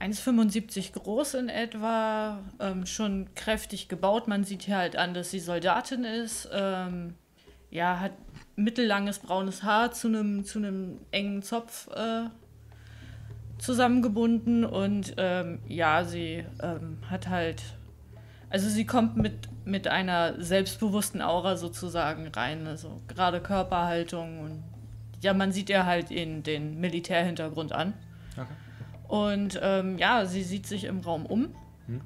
1,75 0.00 0.92
groß 0.92 1.34
in 1.34 1.48
etwa, 1.48 2.40
ähm, 2.60 2.86
schon 2.86 3.34
kräftig 3.34 3.88
gebaut. 3.88 4.28
Man 4.28 4.44
sieht 4.44 4.62
hier 4.62 4.76
halt 4.76 4.96
an, 4.96 5.12
dass 5.12 5.30
sie 5.30 5.40
Soldatin 5.40 6.04
ist. 6.04 6.48
Ähm, 6.52 7.14
ja, 7.70 8.00
hat 8.00 8.12
mittellanges 8.56 9.18
braunes 9.18 9.62
Haar 9.62 9.92
zu 9.92 10.08
einem 10.08 10.44
zu 10.44 10.60
engen 11.10 11.42
Zopf 11.42 11.88
äh, 11.94 12.24
zusammengebunden 13.58 14.64
und 14.64 15.14
ähm, 15.16 15.58
ja, 15.68 16.04
sie 16.04 16.44
ähm, 16.62 16.98
hat 17.10 17.28
halt, 17.28 17.62
also 18.50 18.68
sie 18.68 18.86
kommt 18.86 19.16
mit, 19.16 19.48
mit 19.64 19.88
einer 19.88 20.40
selbstbewussten 20.40 21.20
Aura 21.20 21.56
sozusagen 21.56 22.28
rein, 22.28 22.66
also 22.66 23.00
gerade 23.08 23.40
Körperhaltung 23.40 24.40
und 24.40 24.62
ja, 25.20 25.34
man 25.34 25.50
sieht 25.50 25.68
ihr 25.68 25.84
halt 25.84 26.12
in 26.12 26.44
den 26.44 26.80
Militärhintergrund 26.80 27.72
an. 27.72 27.94
Okay. 28.36 28.46
Und 29.08 29.58
ähm, 29.62 29.96
ja, 29.98 30.26
sie 30.26 30.42
sieht 30.42 30.66
sich 30.66 30.84
im 30.84 31.00
Raum 31.00 31.24
um, 31.24 31.48
hm. 31.86 32.00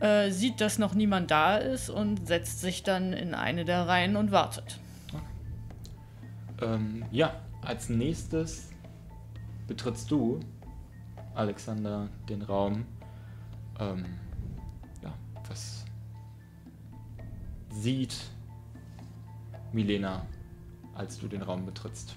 äh, 0.00 0.30
sieht, 0.30 0.60
dass 0.60 0.78
noch 0.78 0.94
niemand 0.94 1.30
da 1.32 1.56
ist 1.56 1.90
und 1.90 2.26
setzt 2.26 2.60
sich 2.60 2.84
dann 2.84 3.12
in 3.12 3.34
eine 3.34 3.64
der 3.64 3.88
Reihen 3.88 4.16
und 4.16 4.30
wartet. 4.30 4.78
Okay. 5.12 6.74
Ähm, 6.74 7.04
ja, 7.10 7.34
als 7.62 7.88
nächstes 7.88 8.70
betrittst 9.66 10.08
du, 10.10 10.38
Alexander, 11.34 12.08
den 12.28 12.42
Raum. 12.42 12.86
Ähm, 13.80 14.04
ja, 15.02 15.12
was 15.48 15.84
sieht 17.70 18.16
Milena, 19.72 20.24
als 20.94 21.18
du 21.18 21.26
den 21.26 21.42
Raum 21.42 21.66
betrittst? 21.66 22.14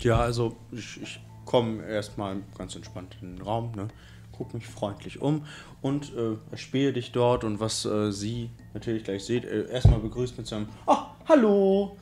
Ja, 0.00 0.18
also 0.18 0.56
ich, 0.72 1.00
ich 1.00 1.20
komme 1.48 1.82
erstmal 1.82 2.36
ganz 2.58 2.76
entspannt 2.76 3.16
in 3.22 3.36
den 3.36 3.42
Raum, 3.42 3.72
ne? 3.74 3.88
guck 4.32 4.52
mich 4.52 4.66
freundlich 4.66 5.22
um 5.22 5.46
und 5.80 6.14
äh, 6.14 6.36
erspähe 6.50 6.92
dich 6.92 7.10
dort 7.10 7.42
und 7.42 7.58
was 7.58 7.86
äh, 7.86 8.12
sie 8.12 8.50
natürlich 8.74 9.02
gleich 9.02 9.24
seht, 9.24 9.46
äh, 9.46 9.66
erstmal 9.70 9.98
begrüßt 9.98 10.36
mit 10.36 10.46
seinem 10.46 10.68
Oh, 10.86 10.98
hallo! 11.26 11.96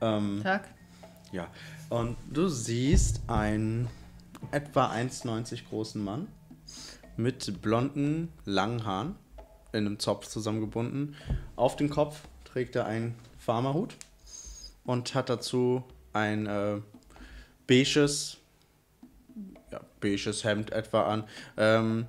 Ähm, 0.00 0.40
Tag. 0.42 0.68
Ja, 1.30 1.46
und 1.90 2.16
du 2.32 2.48
siehst 2.48 3.20
einen 3.26 3.88
etwa 4.50 4.90
1,90 4.90 5.68
großen 5.68 6.02
Mann 6.02 6.28
mit 7.18 7.60
blonden, 7.60 8.32
langen 8.46 8.86
Haaren 8.86 9.14
in 9.72 9.84
einem 9.84 9.98
Zopf 9.98 10.26
zusammengebunden. 10.26 11.16
Auf 11.54 11.76
dem 11.76 11.90
Kopf 11.90 12.22
trägt 12.44 12.74
er 12.76 12.86
einen 12.86 13.14
Farmerhut 13.38 13.94
und 14.86 15.14
hat 15.14 15.28
dazu 15.28 15.84
ein 16.14 16.46
äh, 16.46 16.80
beiges 17.66 18.38
ja, 19.70 19.80
beiges 20.00 20.44
Hemd 20.44 20.72
etwa 20.72 21.02
an. 21.02 21.24
Ähm, 21.56 22.06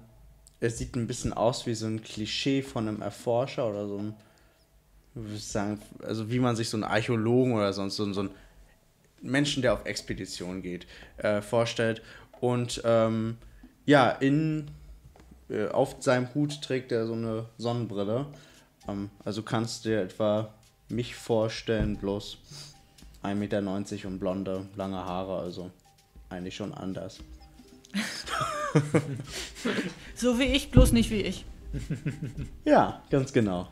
es 0.59 0.77
sieht 0.77 0.95
ein 0.95 1.07
bisschen 1.07 1.33
aus 1.33 1.65
wie 1.65 1.75
so 1.75 1.85
ein 1.85 2.01
Klischee 2.01 2.61
von 2.61 2.87
einem 2.87 3.01
Erforscher 3.01 3.69
oder 3.69 3.87
so 3.87 3.97
ein, 3.97 4.15
würde 5.13 5.37
sagen, 5.37 5.79
also 6.03 6.29
wie 6.31 6.39
man 6.39 6.55
sich 6.55 6.69
so 6.69 6.77
einen 6.77 6.83
Archäologen 6.83 7.53
oder 7.53 7.73
sonst 7.73 7.95
so, 7.95 8.11
so 8.13 8.21
einen 8.21 8.31
Menschen, 9.21 9.61
der 9.61 9.73
auf 9.73 9.85
Expedition 9.85 10.61
geht, 10.61 10.87
äh, 11.17 11.41
vorstellt. 11.41 12.01
Und 12.39 12.81
ähm, 12.85 13.37
Ja, 13.87 14.09
in, 14.09 14.67
äh, 15.49 15.69
auf 15.69 15.95
seinem 16.01 16.33
Hut 16.35 16.61
trägt 16.61 16.91
er 16.91 17.07
so 17.07 17.13
eine 17.13 17.45
Sonnenbrille. 17.57 18.25
Ähm, 18.85 19.09
also 19.23 19.43
kannst 19.43 19.85
du 19.85 19.89
dir 19.89 20.01
etwa 20.01 20.53
mich 20.89 21.15
vorstellen, 21.15 21.95
bloß 21.95 22.37
1,90 23.23 23.35
Meter 23.35 24.07
und 24.07 24.19
blonde, 24.19 24.65
lange 24.75 24.97
Haare, 24.97 25.39
also 25.39 25.71
eigentlich 26.29 26.55
schon 26.55 26.73
anders. 26.73 27.19
So 30.15 30.39
wie 30.39 30.45
ich, 30.45 30.71
bloß 30.71 30.93
nicht 30.93 31.11
wie 31.11 31.21
ich. 31.21 31.45
Ja, 32.65 33.03
ganz 33.09 33.33
genau. 33.33 33.67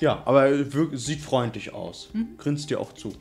Ja, 0.00 0.22
aber 0.24 0.48
er 0.48 0.64
sieht 0.96 1.20
freundlich 1.20 1.72
aus. 1.72 2.08
Grinst 2.38 2.70
dir 2.70 2.80
auch 2.80 2.92
zu. 2.92 3.12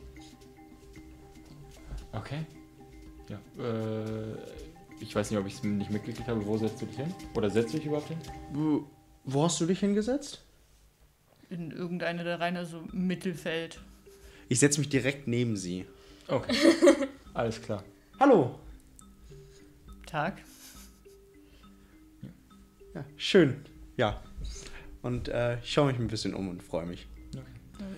Okay. 2.13 2.45
Ja. 3.29 3.63
Äh, 3.63 4.37
ich 4.99 5.15
weiß 5.15 5.29
nicht, 5.31 5.39
ob 5.39 5.47
ich 5.47 5.55
es 5.55 5.63
nicht 5.63 5.91
mitgekriegt 5.91 6.27
habe. 6.27 6.45
Wo 6.45 6.57
setzt 6.57 6.81
du 6.81 6.85
dich 6.85 6.97
hin? 6.97 7.13
Oder 7.35 7.49
setzt 7.49 7.73
du 7.73 7.77
dich 7.77 7.87
überhaupt 7.87 8.07
hin? 8.07 8.17
Wo, 8.53 8.85
wo 9.25 9.43
hast 9.43 9.59
du 9.59 9.65
dich 9.65 9.79
hingesetzt? 9.79 10.43
In 11.49 11.71
irgendeine 11.71 12.23
der 12.23 12.39
Reihen, 12.39 12.57
also 12.57 12.81
Mittelfeld. 12.91 13.79
Ich 14.49 14.59
setze 14.59 14.79
mich 14.79 14.89
direkt 14.89 15.27
neben 15.27 15.57
sie. 15.57 15.85
Okay. 16.27 16.55
Alles 17.33 17.61
klar. 17.61 17.83
Hallo. 18.19 18.55
Tag. 20.07 20.41
Ja, 22.95 23.05
schön. 23.15 23.63
Ja. 23.95 24.19
Und 25.03 25.27
äh, 25.27 25.59
ich 25.59 25.71
schaue 25.71 25.91
mich 25.91 25.99
ein 25.99 26.07
bisschen 26.07 26.33
um 26.33 26.49
und 26.49 26.63
freue 26.63 26.87
mich. 26.87 27.07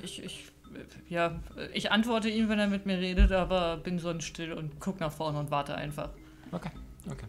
Ich, 0.04 0.22
ich, 0.22 0.52
äh, 0.76 1.14
ja, 1.14 1.40
ich 1.74 1.92
antworte 1.94 2.28
ihm, 2.28 2.50
wenn 2.50 2.60
er 2.60 2.68
mit 2.68 2.86
mir 2.86 2.98
redet, 2.98 3.32
aber 3.32 3.78
bin 3.78 3.98
sonst 3.98 4.26
still 4.26 4.52
und 4.52 4.82
guck 4.82 5.00
nach 5.00 5.12
vorne 5.12 5.40
und 5.40 5.52
warte 5.52 5.76
einfach. 5.76 6.10
Okay. 6.52 6.72
Okay. 7.10 7.28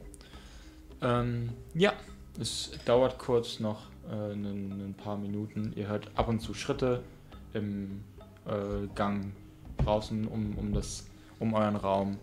Ähm, 1.00 1.50
ja, 1.75 1.92
es 2.40 2.73
dauert 2.87 3.18
kurz 3.18 3.61
noch 3.61 3.87
äh, 4.11 4.32
ein 4.32 4.97
paar 4.99 5.16
Minuten. 5.16 5.73
Ihr 5.76 5.87
hört 5.87 6.11
ab 6.16 6.26
und 6.26 6.40
zu 6.40 6.54
Schritte 6.54 7.04
im 7.52 8.02
äh, 8.47 8.88
Gang 8.97 9.32
draußen 9.76 10.26
um, 10.26 10.59
um, 10.59 10.73
das, 10.75 11.06
um 11.38 11.54
euren 11.54 11.76
Raum. 11.76 12.18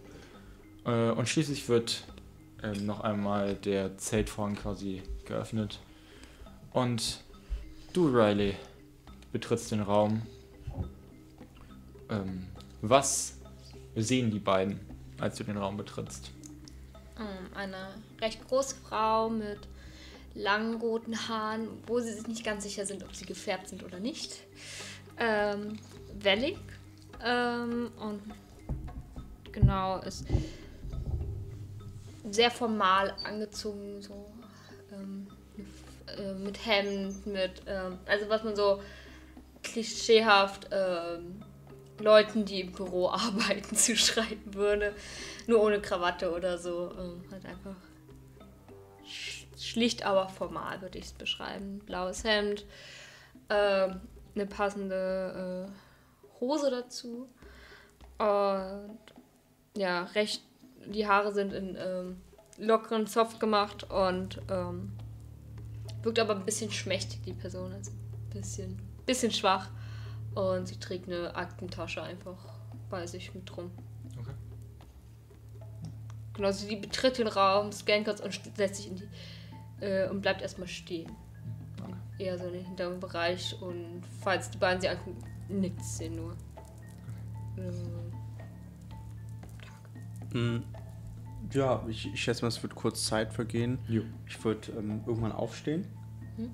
Äh, 0.88 1.12
und 1.12 1.27
schließlich 1.29 1.70
wird 1.70 2.03
ähm, 2.63 2.86
noch 2.86 3.01
einmal 3.01 3.56
der 3.56 3.98
Zeltvorhang 3.98 4.56
quasi 4.56 5.03
geöffnet. 5.25 5.79
Und 6.72 7.24
du, 7.94 8.08
Riley, 8.08 8.56
betrittst 9.32 9.72
den 9.72 9.82
Raum. 9.82 10.22
Ähm, 12.10 12.48
was 12.82 13.38
sehen 13.96 14.32
die 14.32 14.39
beiden, 14.39 14.79
als 15.20 15.38
du 15.38 15.44
den 15.44 15.58
Raum 15.58 15.77
betrittst? 15.77 16.32
Ähm, 17.20 17.53
eine 17.53 17.89
recht 18.22 18.48
große 18.48 18.75
Frau 18.88 19.29
mit 19.29 19.60
langen 20.36 20.75
roten 20.75 21.27
Haaren, 21.27 21.67
wo 21.88 22.00
sie 22.00 22.13
sich 22.13 22.27
nicht 22.27 22.46
ganz 22.46 22.63
sicher 22.63 22.86
sind, 22.86 23.03
ob 23.03 23.15
sie 23.15 23.25
gefärbt 23.25 23.67
sind 23.67 23.84
oder 23.84 24.00
nicht. 24.00 24.44
Ähm, 25.20 25.79
wellig. 26.20 26.58
Ähm, 27.24 27.89
und 28.00 28.22
genau, 29.51 30.00
ist 30.01 30.25
sehr 32.32 32.52
formal 32.52 33.16
angezogen, 33.24 34.02
so 34.02 34.32
ähm, 34.92 35.28
äh, 36.18 36.34
mit 36.34 36.66
Hemd, 36.66 37.26
mit, 37.28 37.62
ähm, 37.68 37.98
also 38.06 38.30
was 38.30 38.44
man 38.44 38.56
so 38.56 38.82
klischeehaft 39.64 40.68
ähm, 40.72 41.42
Leuten, 42.00 42.46
die 42.46 42.62
im 42.62 42.72
Büro 42.72 43.10
arbeiten, 43.12 43.76
zuschreiben 43.76 44.54
würde. 44.54 44.94
Nur 45.48 45.62
ohne 45.62 45.82
Krawatte 45.82 46.32
oder 46.34 46.58
so. 46.58 46.92
Ähm, 46.98 47.24
halt 47.32 47.46
einfach 47.46 47.76
sch- 49.06 49.46
schlicht, 49.60 50.06
aber 50.06 50.30
formal 50.30 50.82
würde 50.82 50.98
ich 51.00 51.06
es 51.06 51.14
beschreiben. 51.14 51.80
Blaues 51.80 52.24
Hemd, 52.24 52.66
ähm, 53.50 54.02
eine 54.36 54.46
passende 54.46 55.68
äh, 55.70 56.40
Hose 56.40 56.70
dazu. 56.70 57.28
Und 58.20 58.98
ja, 59.76 60.04
recht, 60.16 60.44
die 60.91 61.08
Haare 61.08 61.32
sind 61.34 61.54
in 61.54 61.78
ähm, 61.80 62.17
lockeren 62.58 63.08
Zopf 63.08 63.39
gemacht 63.39 63.84
und 63.89 64.41
ähm, 64.50 64.93
wirkt 66.02 66.19
aber 66.19 66.36
ein 66.36 66.45
bisschen 66.45 66.71
schmächtig, 66.71 67.21
die 67.23 67.34
Person. 67.34 67.73
Also 67.73 67.91
ein 67.91 68.30
bisschen, 68.30 68.82
bisschen 69.06 69.32
schwach. 69.32 69.69
Und 70.36 70.67
sie 70.67 70.80
trägt 70.80 71.08
eine 71.08 71.36
Aktentasche 71.36 72.02
einfach 72.02 72.38
bei 72.89 73.08
sich 73.08 73.34
mit 73.34 73.56
rum. 73.58 73.71
Okay. 74.19 74.34
Genau, 76.34 76.52
sie 76.52 76.76
betritt 76.76 77.17
den 77.17 77.28
Raum, 77.28 77.71
scannt 77.71 78.06
kurz 78.06 78.19
und 78.19 78.39
setzt 78.56 78.76
sich 78.76 78.88
in 78.88 78.95
die. 78.97 79.08
Äh, 79.80 80.10
und 80.10 80.21
bleibt 80.21 80.41
erstmal 80.41 80.67
stehen. 80.67 81.12
Eher 82.19 82.38
so 82.39 82.45
in 82.47 82.54
den 82.54 82.65
hinteren 82.65 83.00
Bereich 83.00 83.56
und 83.62 84.02
falls 84.23 84.50
die 84.50 84.58
beiden 84.58 84.82
sie 84.82 84.89
angucken, 84.89 85.23
nickt 85.50 85.84
sie 85.84 86.10
nur. 86.10 86.36
Ähm, 87.58 88.08
Mm, 90.34 90.60
Ja, 91.54 91.84
ich, 91.88 92.12
ich 92.14 92.22
schätze 92.22 92.42
mal, 92.44 92.50
es 92.50 92.62
wird 92.62 92.76
kurz 92.76 93.06
Zeit 93.06 93.34
vergehen. 93.34 93.80
Jo. 93.88 94.04
Ich 94.28 94.44
würde 94.44 94.72
ähm, 94.74 95.02
irgendwann 95.06 95.32
aufstehen 95.32 95.86
Mhm. 96.38 96.52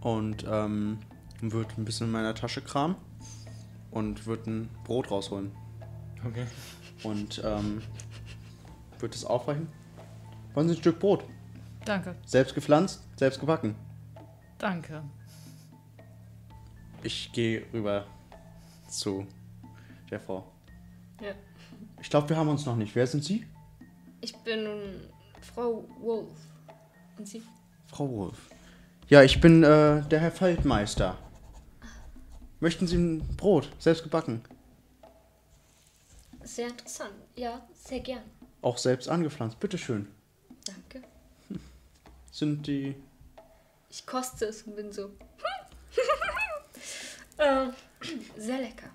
und 0.00 0.44
ähm, 0.48 0.98
würde 1.40 1.70
ein 1.78 1.84
bisschen 1.84 2.06
in 2.08 2.12
meiner 2.12 2.34
Tasche 2.34 2.60
kramen 2.60 2.96
und 3.90 4.26
würde 4.26 4.50
ein 4.50 4.68
Brot 4.84 5.10
rausholen 5.10 5.50
Okay. 6.26 6.44
und 7.04 7.40
ähm, 7.44 7.80
würde 8.98 9.14
es 9.14 9.24
aufreichen. 9.24 9.68
Wollen 10.54 10.68
Sie 10.68 10.74
ein 10.74 10.78
Stück 10.80 10.98
Brot? 10.98 11.24
Danke. 11.84 12.14
Selbst 12.26 12.54
gepflanzt, 12.54 13.02
selbst 13.16 13.40
gebacken. 13.40 13.74
Danke. 14.58 15.02
Ich 17.02 17.32
gehe 17.32 17.64
rüber 17.72 18.06
zu 18.88 19.26
der 20.10 20.20
Frau. 20.20 20.46
Ja. 21.20 21.32
Ich 22.00 22.10
glaube, 22.10 22.28
wir 22.28 22.36
haben 22.36 22.48
uns 22.48 22.66
noch 22.66 22.76
nicht. 22.76 22.94
Wer 22.94 23.06
sind 23.06 23.24
Sie? 23.24 23.46
Ich 24.22 24.36
bin 24.36 25.10
Frau 25.52 25.84
Wolf. 25.98 26.30
Und 27.18 27.28
sie? 27.28 27.42
Frau 27.88 28.08
Wolf. 28.08 28.38
Ja, 29.08 29.22
ich 29.22 29.40
bin 29.40 29.64
äh, 29.64 30.00
der 30.02 30.20
Herr 30.20 30.30
Feldmeister. 30.30 31.18
Möchten 32.60 32.86
Sie 32.86 32.96
ein 32.96 33.36
Brot, 33.36 33.68
selbst 33.80 34.04
gebacken? 34.04 34.42
Sehr 36.44 36.68
interessant. 36.68 37.12
Ja, 37.34 37.66
sehr 37.74 37.98
gern. 37.98 38.22
Auch 38.62 38.78
selbst 38.78 39.08
angepflanzt, 39.08 39.58
bitteschön. 39.58 40.06
Danke. 40.64 41.06
Sind 42.30 42.64
die. 42.68 42.94
Ich 43.90 44.06
koste 44.06 44.46
es 44.46 44.62
und 44.62 44.76
bin 44.76 44.92
so. 44.92 45.10
ähm, 47.38 47.72
sehr 48.36 48.58
lecker. 48.58 48.88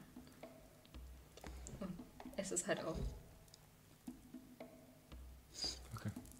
Es 2.37 2.53
ist 2.53 2.65
halt 2.65 2.83
auch. 2.85 2.95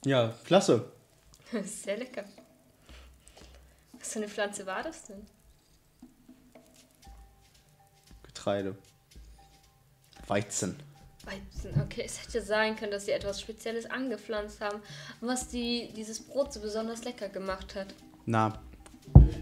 Ja, 0.08 0.34
klasse. 0.46 0.90
Sehr 1.66 1.98
lecker. 1.98 2.24
Was 4.00 4.14
für 4.14 4.20
eine 4.20 4.30
Pflanze 4.30 4.66
war 4.66 4.82
das 4.82 5.04
denn? 5.04 5.26
Getreide. 8.24 8.78
Weizen. 10.28 10.78
Weizen. 11.26 11.82
Okay, 11.82 12.04
es 12.06 12.24
hätte 12.24 12.42
sein 12.42 12.78
können, 12.78 12.94
dass 12.94 13.06
sie 13.06 13.12
etwas 13.12 13.42
Spezielles 13.42 13.86
angepflanzt 13.86 14.62
haben, 14.62 14.80
was 15.20 15.50
die, 15.50 15.92
dieses 15.94 16.22
Brot 16.22 16.54
so 16.54 16.62
besonders 16.62 17.04
lecker 17.04 17.28
gemacht 17.28 17.76
hat. 17.76 17.94
Na, 18.26 18.62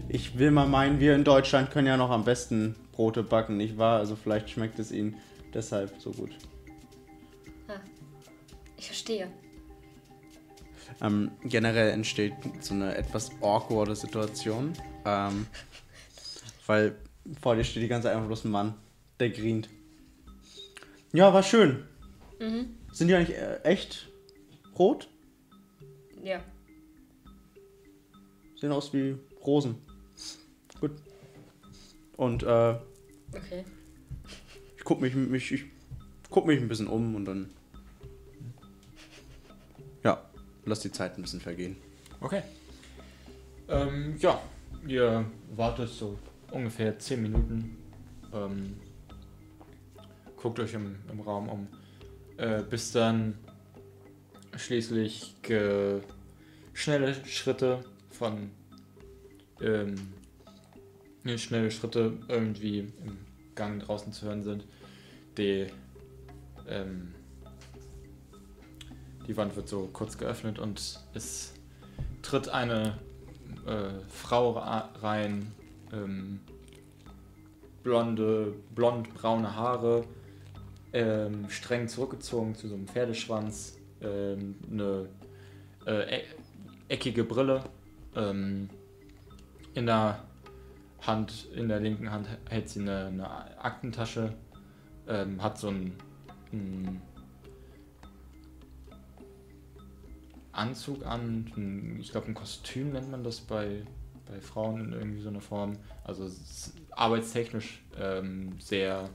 ich 0.08 0.36
will 0.36 0.50
mal 0.50 0.66
meinen, 0.66 0.98
wir 0.98 1.14
in 1.14 1.22
Deutschland 1.22 1.70
können 1.70 1.86
ja 1.86 1.96
noch 1.96 2.10
am 2.10 2.24
besten 2.24 2.74
Brote 2.90 3.22
backen, 3.22 3.56
nicht 3.56 3.78
wahr? 3.78 4.00
Also 4.00 4.16
vielleicht 4.16 4.50
schmeckt 4.50 4.80
es 4.80 4.90
Ihnen 4.90 5.16
deshalb 5.54 5.94
so 6.00 6.10
gut. 6.10 6.32
Ich 8.76 8.86
verstehe. 8.86 9.30
Ähm, 11.02 11.30
generell 11.44 11.90
entsteht 11.90 12.34
so 12.60 12.74
eine 12.74 12.94
etwas 12.96 13.30
awkwarde 13.42 13.94
Situation, 13.94 14.72
ähm, 15.04 15.46
weil 16.66 16.96
vor 17.40 17.54
dir 17.54 17.64
steht 17.64 17.82
die 17.82 17.88
ganze 17.88 18.08
Zeit 18.08 18.14
einfach 18.16 18.28
bloß 18.28 18.44
ein 18.44 18.50
Mann, 18.50 18.74
der 19.20 19.30
grient. 19.30 19.68
Ja, 21.12 21.32
war 21.34 21.42
schön. 21.42 21.84
Sind 22.92 23.08
die 23.08 23.14
eigentlich 23.14 23.36
äh, 23.36 23.60
echt 23.62 24.08
rot? 24.78 25.08
Ja. 26.22 26.42
Sehen 28.56 28.72
aus 28.72 28.92
wie 28.92 29.16
Rosen. 29.44 29.76
Gut. 30.80 30.92
Und 32.16 32.42
äh, 32.42 32.74
Okay. 33.34 33.64
ich 34.76 34.84
guck 34.84 35.00
mich, 35.00 35.14
mich, 35.14 35.52
ich 35.52 35.64
guck 36.30 36.46
mich 36.46 36.60
ein 36.60 36.68
bisschen 36.68 36.86
um 36.86 37.14
und 37.14 37.24
dann. 37.26 37.50
Lass 40.66 40.80
die 40.80 40.92
Zeit 40.92 41.16
ein 41.16 41.22
bisschen 41.22 41.40
vergehen. 41.40 41.76
Okay. 42.20 42.42
Ähm, 43.68 44.16
ja, 44.18 44.40
ihr 44.86 45.24
wartet 45.54 45.88
so 45.88 46.18
ungefähr 46.50 46.98
10 46.98 47.22
Minuten. 47.22 47.76
Ähm, 48.32 48.76
guckt 50.36 50.60
euch 50.60 50.74
im, 50.74 50.96
im 51.10 51.20
Raum 51.20 51.48
um. 51.48 51.68
Äh, 52.36 52.62
bis 52.62 52.92
dann 52.92 53.38
schließlich 54.56 55.34
schnelle 56.72 57.14
Schritte 57.24 57.80
von 58.10 58.50
ähm, 59.60 59.94
schnelle 61.36 61.70
Schritte 61.70 62.12
irgendwie 62.28 62.80
im 62.80 63.18
Gang 63.54 63.82
draußen 63.82 64.12
zu 64.12 64.26
hören 64.26 64.42
sind. 64.42 64.64
Die, 65.36 65.66
ähm, 66.68 67.14
die 69.26 69.36
Wand 69.36 69.56
wird 69.56 69.68
so 69.68 69.88
kurz 69.92 70.18
geöffnet 70.18 70.58
und 70.58 71.00
es 71.14 71.54
tritt 72.22 72.48
eine 72.48 72.98
äh, 73.66 73.90
Frau 74.08 74.52
ra- 74.52 74.90
rein, 75.00 75.52
ähm, 75.92 76.40
blonde, 77.82 78.54
blond-braune 78.74 79.54
Haare, 79.54 80.04
ähm, 80.92 81.48
streng 81.48 81.88
zurückgezogen 81.88 82.54
zu 82.54 82.68
so 82.68 82.74
einem 82.74 82.86
Pferdeschwanz, 82.86 83.78
ähm, 84.00 84.56
eine 84.70 85.08
äh, 85.86 86.20
e 86.20 86.24
eckige 86.88 87.24
Brille, 87.24 87.64
ähm, 88.14 88.68
in 89.74 89.86
der 89.86 90.22
Hand, 91.02 91.48
in 91.54 91.68
der 91.68 91.80
linken 91.80 92.10
Hand 92.10 92.28
hält 92.48 92.68
sie 92.68 92.80
eine, 92.80 93.06
eine 93.06 93.60
Aktentasche, 93.62 94.32
ähm, 95.08 95.42
hat 95.42 95.58
so 95.58 95.68
einen, 95.68 95.96
einen 96.52 97.02
Anzug 100.56 101.04
an, 101.06 101.52
ein, 101.56 101.98
ich 102.00 102.10
glaube 102.10 102.28
ein 102.28 102.34
Kostüm 102.34 102.92
nennt 102.92 103.10
man 103.10 103.22
das 103.22 103.40
bei, 103.40 103.82
bei 104.26 104.40
Frauen 104.40 104.80
in 104.80 104.92
irgendwie 104.92 105.20
so 105.20 105.28
einer 105.28 105.40
Form. 105.40 105.76
Also 106.04 106.30
arbeitstechnisch 106.90 107.82
ähm, 108.00 108.58
sehr 108.58 109.10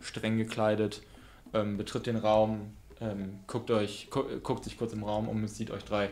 streng 0.00 0.38
gekleidet, 0.38 1.02
ähm, 1.52 1.76
betritt 1.76 2.06
den 2.06 2.16
Raum, 2.16 2.72
ähm, 3.00 3.40
guckt 3.46 3.70
euch, 3.70 4.08
gu 4.10 4.22
guckt 4.42 4.64
sich 4.64 4.78
kurz 4.78 4.92
im 4.92 5.04
Raum 5.04 5.28
um, 5.28 5.44
es 5.44 5.56
sieht 5.56 5.70
euch 5.70 5.84
drei. 5.84 6.10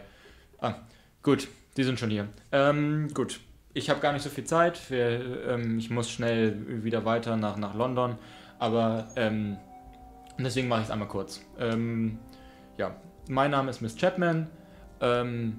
Ah, 0.61 0.75
gut, 1.23 1.49
die 1.77 1.85
sind 1.85 1.99
schon 1.99 2.11
hier. 2.11 2.29
Ähm, 2.53 3.09
gut, 3.15 3.41
ich 3.75 3.91
habe 3.91 4.01
gar 4.01 4.13
nicht 4.13 4.23
so 4.23 4.31
viel 4.31 4.45
Zeit. 4.45 4.91
Wir, 4.91 5.47
ähm, 5.49 5.79
ich 5.79 5.91
muss 5.91 6.11
schnell 6.11 6.85
wieder 6.85 7.05
weiter 7.05 7.37
nach, 7.37 7.57
nach 7.57 7.75
London, 7.75 8.17
aber 8.59 9.09
ähm, 9.17 9.57
deswegen 10.39 10.69
mache 10.69 10.81
ich 10.81 10.87
es 10.87 10.91
einmal 10.91 11.09
kurz. 11.09 11.41
Ja, 12.79 12.95
mein 13.29 13.51
Name 13.51 13.71
ist 13.71 13.81
Miss 13.81 13.97
Chapman. 13.97 14.49
Ähm, 15.01 15.59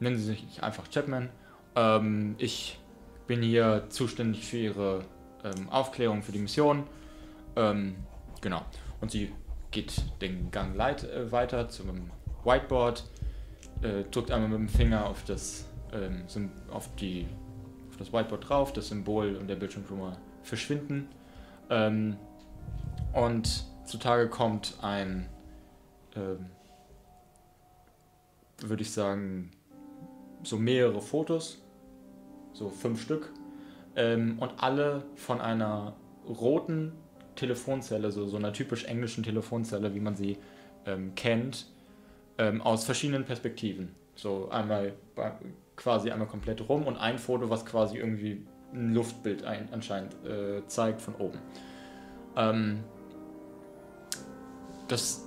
nennen 0.00 0.16
Sie 0.16 0.24
sich 0.24 0.62
einfach 0.62 0.88
Chapman. 0.90 1.30
Ähm, 1.74 2.34
ich 2.38 2.78
bin 3.26 3.42
hier 3.42 3.84
zuständig 3.88 4.46
für 4.46 4.58
Ihre 4.58 5.04
ähm, 5.44 5.68
Aufklärung 5.68 6.22
für 6.22 6.32
die 6.32 6.38
Mission. 6.38 6.84
Ähm, 7.56 7.96
genau. 8.40 8.62
Und 9.00 9.10
sie 9.10 9.32
geht 9.70 10.02
den 10.20 10.50
Gang 10.50 10.74
leit, 10.74 11.04
äh, 11.04 11.30
weiter 11.30 11.68
zum 11.68 12.10
Whiteboard, 12.44 13.04
äh, 13.82 14.04
drückt 14.10 14.30
einmal 14.30 14.48
mit 14.48 14.58
dem 14.58 14.68
Finger 14.68 15.06
auf 15.06 15.24
das, 15.24 15.66
ähm, 15.92 16.24
auf, 16.70 16.94
die, 16.96 17.26
auf 17.90 17.96
das 17.96 18.12
Whiteboard 18.12 18.48
drauf, 18.48 18.72
das 18.72 18.88
Symbol 18.88 19.36
und 19.36 19.48
der 19.48 19.56
Bildschirmschimmer 19.56 20.16
verschwinden. 20.42 21.08
Ähm, 21.70 22.16
und 23.12 23.64
zutage 23.84 24.28
kommt 24.28 24.78
ein, 24.82 25.28
ähm, 26.16 26.46
würde 28.68 28.82
ich 28.82 28.92
sagen, 28.92 29.50
so 30.42 30.56
mehrere 30.56 31.00
Fotos, 31.00 31.62
so 32.52 32.68
fünf 32.68 33.02
Stück, 33.02 33.32
ähm, 33.96 34.38
und 34.38 34.52
alle 34.58 35.04
von 35.14 35.40
einer 35.40 35.94
roten 36.28 36.92
Telefonzelle, 37.36 38.10
so, 38.10 38.26
so 38.26 38.36
einer 38.36 38.52
typisch 38.52 38.84
englischen 38.84 39.24
Telefonzelle, 39.24 39.94
wie 39.94 40.00
man 40.00 40.16
sie 40.16 40.38
ähm, 40.86 41.14
kennt, 41.14 41.66
ähm, 42.38 42.60
aus 42.62 42.84
verschiedenen 42.84 43.24
Perspektiven. 43.24 43.90
So 44.16 44.48
einmal 44.50 44.94
quasi 45.76 46.10
einmal 46.10 46.28
komplett 46.28 46.68
rum 46.68 46.86
und 46.86 46.96
ein 46.96 47.18
Foto, 47.18 47.50
was 47.50 47.66
quasi 47.66 47.98
irgendwie 47.98 48.46
ein 48.72 48.94
Luftbild 48.94 49.44
ein, 49.44 49.68
anscheinend 49.72 50.14
äh, 50.24 50.66
zeigt 50.66 51.00
von 51.00 51.14
oben. 51.16 51.38
Ähm, 52.36 52.80
das 54.88 55.23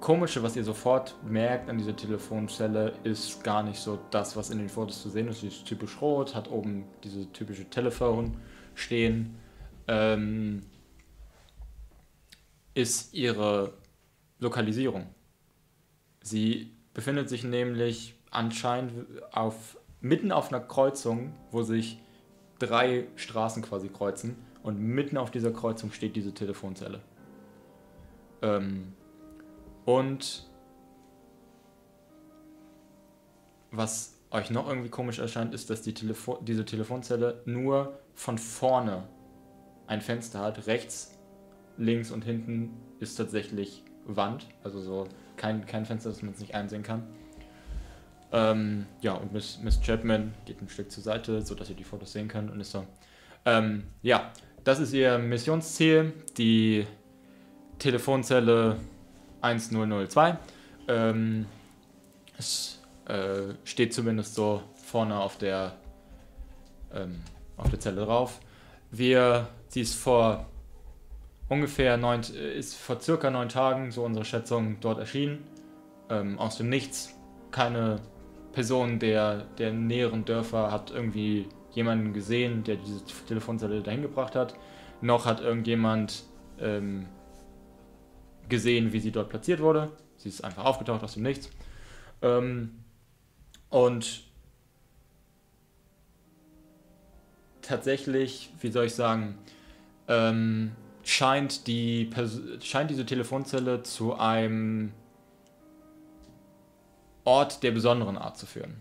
Komische, 0.00 0.42
was 0.42 0.56
ihr 0.56 0.64
sofort 0.64 1.14
merkt 1.22 1.68
an 1.68 1.76
dieser 1.76 1.94
Telefonzelle, 1.94 2.94
ist 3.04 3.44
gar 3.44 3.62
nicht 3.62 3.78
so 3.78 3.98
das, 4.10 4.34
was 4.34 4.48
in 4.48 4.58
den 4.58 4.70
Fotos 4.70 5.02
zu 5.02 5.10
sehen 5.10 5.28
ist. 5.28 5.40
Sie 5.40 5.48
ist 5.48 5.66
typisch 5.66 6.00
rot, 6.00 6.34
hat 6.34 6.50
oben 6.50 6.86
diese 7.04 7.30
typische 7.32 7.68
Telefon 7.68 8.38
stehen. 8.74 9.36
Ähm, 9.88 10.62
ist 12.72 13.12
ihre 13.12 13.74
Lokalisierung. 14.38 15.06
Sie 16.22 16.72
befindet 16.94 17.28
sich 17.28 17.44
nämlich 17.44 18.14
anscheinend 18.30 19.22
auf, 19.32 19.76
mitten 20.00 20.32
auf 20.32 20.50
einer 20.50 20.64
Kreuzung, 20.64 21.34
wo 21.50 21.62
sich 21.62 22.00
drei 22.58 23.06
Straßen 23.16 23.62
quasi 23.62 23.88
kreuzen. 23.88 24.36
Und 24.62 24.78
mitten 24.78 25.18
auf 25.18 25.30
dieser 25.30 25.50
Kreuzung 25.50 25.92
steht 25.92 26.16
diese 26.16 26.32
Telefonzelle. 26.32 27.00
Ähm, 28.42 28.94
und 29.84 30.48
was 33.70 34.18
euch 34.30 34.50
noch 34.50 34.68
irgendwie 34.68 34.88
komisch 34.88 35.18
erscheint, 35.18 35.54
ist, 35.54 35.70
dass 35.70 35.82
die 35.82 35.94
Telefo 35.94 36.38
diese 36.42 36.64
Telefonzelle 36.64 37.42
nur 37.46 37.98
von 38.14 38.38
vorne 38.38 39.04
ein 39.86 40.00
Fenster 40.00 40.40
hat. 40.40 40.66
Rechts, 40.66 41.18
links 41.76 42.10
und 42.10 42.24
hinten 42.24 42.70
ist 43.00 43.16
tatsächlich 43.16 43.82
Wand. 44.04 44.46
Also 44.62 44.80
so 44.80 45.08
kein, 45.36 45.66
kein 45.66 45.86
Fenster, 45.86 46.10
das 46.10 46.22
man 46.22 46.30
jetzt 46.32 46.40
nicht 46.40 46.54
einsehen 46.54 46.82
kann. 46.82 47.06
Ähm, 48.32 48.86
ja, 49.00 49.14
und 49.14 49.32
Miss, 49.32 49.58
Miss 49.62 49.80
Chapman 49.80 50.34
geht 50.44 50.62
ein 50.62 50.68
Stück 50.68 50.90
zur 50.90 51.02
Seite, 51.02 51.42
sodass 51.42 51.68
ihr 51.70 51.76
die 51.76 51.84
Fotos 51.84 52.12
sehen 52.12 52.28
könnt 52.28 52.50
und 52.50 52.60
ist 52.60 52.70
so. 52.70 52.86
Ähm, 53.44 53.84
ja, 54.02 54.30
das 54.62 54.78
ist 54.78 54.92
ihr 54.92 55.18
Missionsziel, 55.18 56.12
die 56.36 56.86
Telefonzelle 57.78 58.76
1002. 59.40 60.38
Ähm, 60.88 61.46
es 62.38 62.80
äh, 63.06 63.54
steht 63.64 63.94
zumindest 63.94 64.34
so 64.34 64.62
vorne 64.74 65.18
auf 65.18 65.38
der, 65.38 65.74
ähm, 66.94 67.20
auf 67.56 67.70
der 67.70 67.80
Zelle 67.80 68.04
drauf. 68.04 68.40
Wir, 68.90 69.48
sie 69.68 69.82
ist 69.82 69.94
vor 69.94 70.46
ungefähr 71.48 71.96
neun, 71.96 72.20
ist 72.20 72.76
vor 72.76 73.00
circa 73.00 73.30
neun 73.30 73.48
Tagen, 73.48 73.90
so 73.90 74.04
unsere 74.04 74.24
Schätzung, 74.24 74.78
dort 74.80 74.98
erschienen. 74.98 75.44
Ähm, 76.08 76.38
aus 76.38 76.56
dem 76.56 76.68
Nichts. 76.68 77.14
Keine 77.50 78.00
Person 78.52 78.98
der, 78.98 79.44
der 79.58 79.72
näheren 79.72 80.24
Dörfer 80.24 80.70
hat 80.70 80.90
irgendwie 80.90 81.48
jemanden 81.72 82.12
gesehen, 82.12 82.64
der 82.64 82.76
diese 82.76 83.04
Telefonzelle 83.26 83.82
dahin 83.82 84.02
gebracht 84.02 84.34
hat. 84.34 84.54
Noch 85.00 85.26
hat 85.26 85.40
irgendjemand 85.40 86.24
ähm, 86.60 87.06
gesehen, 88.50 88.92
wie 88.92 89.00
sie 89.00 89.10
dort 89.10 89.30
platziert 89.30 89.60
wurde. 89.60 89.90
Sie 90.16 90.28
ist 90.28 90.44
einfach 90.44 90.64
aufgetaucht 90.64 91.02
aus 91.02 91.14
dem 91.14 91.22
Nichts. 91.22 91.48
Ähm, 92.20 92.72
und 93.70 94.24
tatsächlich, 97.62 98.50
wie 98.60 98.70
soll 98.70 98.86
ich 98.86 98.94
sagen, 98.94 99.38
ähm, 100.08 100.72
scheint, 101.02 101.66
die 101.66 102.10
scheint 102.62 102.90
diese 102.90 103.06
Telefonzelle 103.06 103.82
zu 103.82 104.14
einem 104.14 104.92
Ort 107.24 107.62
der 107.62 107.70
besonderen 107.70 108.18
Art 108.18 108.36
zu 108.36 108.46
führen. 108.46 108.76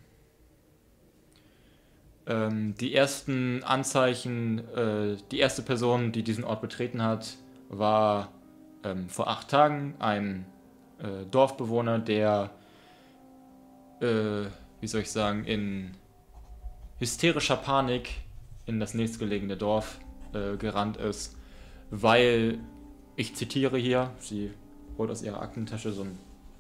Ähm, 2.26 2.76
die 2.76 2.94
ersten 2.94 3.64
Anzeichen, 3.64 4.60
äh, 4.76 5.18
die 5.32 5.40
erste 5.40 5.62
Person, 5.62 6.12
die 6.12 6.24
diesen 6.24 6.44
Ort 6.44 6.62
betreten 6.62 7.02
hat, 7.02 7.38
war 7.70 8.32
ähm, 8.84 9.10
vor 9.10 9.28
acht 9.28 9.50
Tagen 9.50 9.96
ein 10.00 10.46
äh, 11.00 11.26
Dorfbewohner, 11.30 12.00
der, 12.00 12.52
äh, 14.02 14.46
wie 14.82 14.88
soll 14.88 15.02
ich 15.02 15.12
sagen, 15.12 15.46
in 15.46 15.92
hysterischer 17.00 17.58
Panik 17.58 18.10
in 18.66 18.80
das 18.80 18.94
nächstgelegene 18.94 19.58
Dorf 19.58 20.00
äh, 20.34 20.58
gerannt 20.58 20.98
ist, 20.98 21.36
weil, 21.90 22.60
ich 23.16 23.36
zitiere 23.36 23.78
hier, 23.78 24.12
sie 24.20 24.54
holt 24.98 25.10
aus 25.10 25.24
ihrer 25.24 25.42
Aktentasche 25.42 25.92
so, 25.92 26.04
ein, 26.04 26.20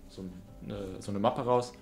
so, 0.09 0.23
eine, 0.63 1.01
so 1.01 1.11
eine 1.11 1.19
Mappe 1.19 1.41
raus. 1.41 1.73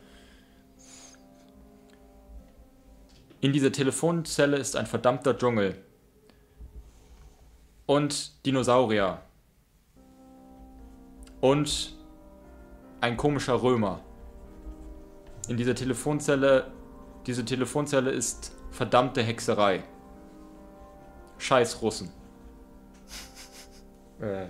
In 3.40 3.54
dieser 3.54 3.72
Telefonzelle 3.72 4.58
ist 4.58 4.76
ein 4.76 4.88
verdammter 4.88 5.38
Dschungel. 5.38 5.78
Und 7.86 8.46
Dinosaurier. 8.46 9.22
Und 11.42 11.96
ein 13.02 13.16
komischer 13.18 13.62
Römer. 13.62 14.00
In 15.48 15.58
dieser 15.58 15.76
Telefonzelle, 15.76 16.72
diese 17.26 17.46
Telefonzelle 17.46 18.12
ist 18.12 18.54
verdammte 18.72 19.22
Hexerei. 19.22 19.84
Scheiß 21.38 21.82
Russen. 21.82 22.10
äh, 24.22 24.48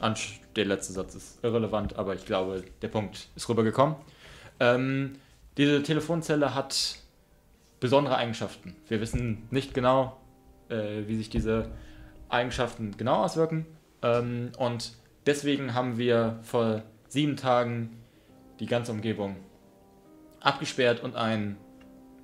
ansch- 0.00 0.38
der 0.56 0.64
letzte 0.64 0.92
Satz 0.92 1.14
ist 1.14 1.44
irrelevant, 1.44 1.96
aber 1.96 2.14
ich 2.14 2.24
glaube, 2.26 2.64
der 2.82 2.88
Punkt 2.88 3.28
ist 3.36 3.48
rübergekommen. 3.48 3.96
Ähm, 4.60 5.16
Diese 5.56 5.82
Telefonzelle 5.82 6.54
hat 6.54 6.96
besondere 7.80 8.16
Eigenschaften. 8.16 8.76
Wir 8.88 9.00
wissen 9.00 9.46
nicht 9.50 9.74
genau, 9.74 10.16
äh, 10.68 11.06
wie 11.06 11.16
sich 11.16 11.30
diese 11.30 11.70
Eigenschaften 12.28 12.96
genau 12.96 13.24
auswirken. 13.24 13.66
Ähm, 14.02 14.52
und 14.58 14.92
deswegen 15.30 15.74
haben 15.74 15.96
wir 15.96 16.40
vor 16.42 16.82
sieben 17.08 17.36
Tagen 17.36 17.96
die 18.58 18.66
ganze 18.66 18.90
Umgebung 18.90 19.36
abgesperrt 20.40 21.04
und 21.04 21.14
ein 21.14 21.56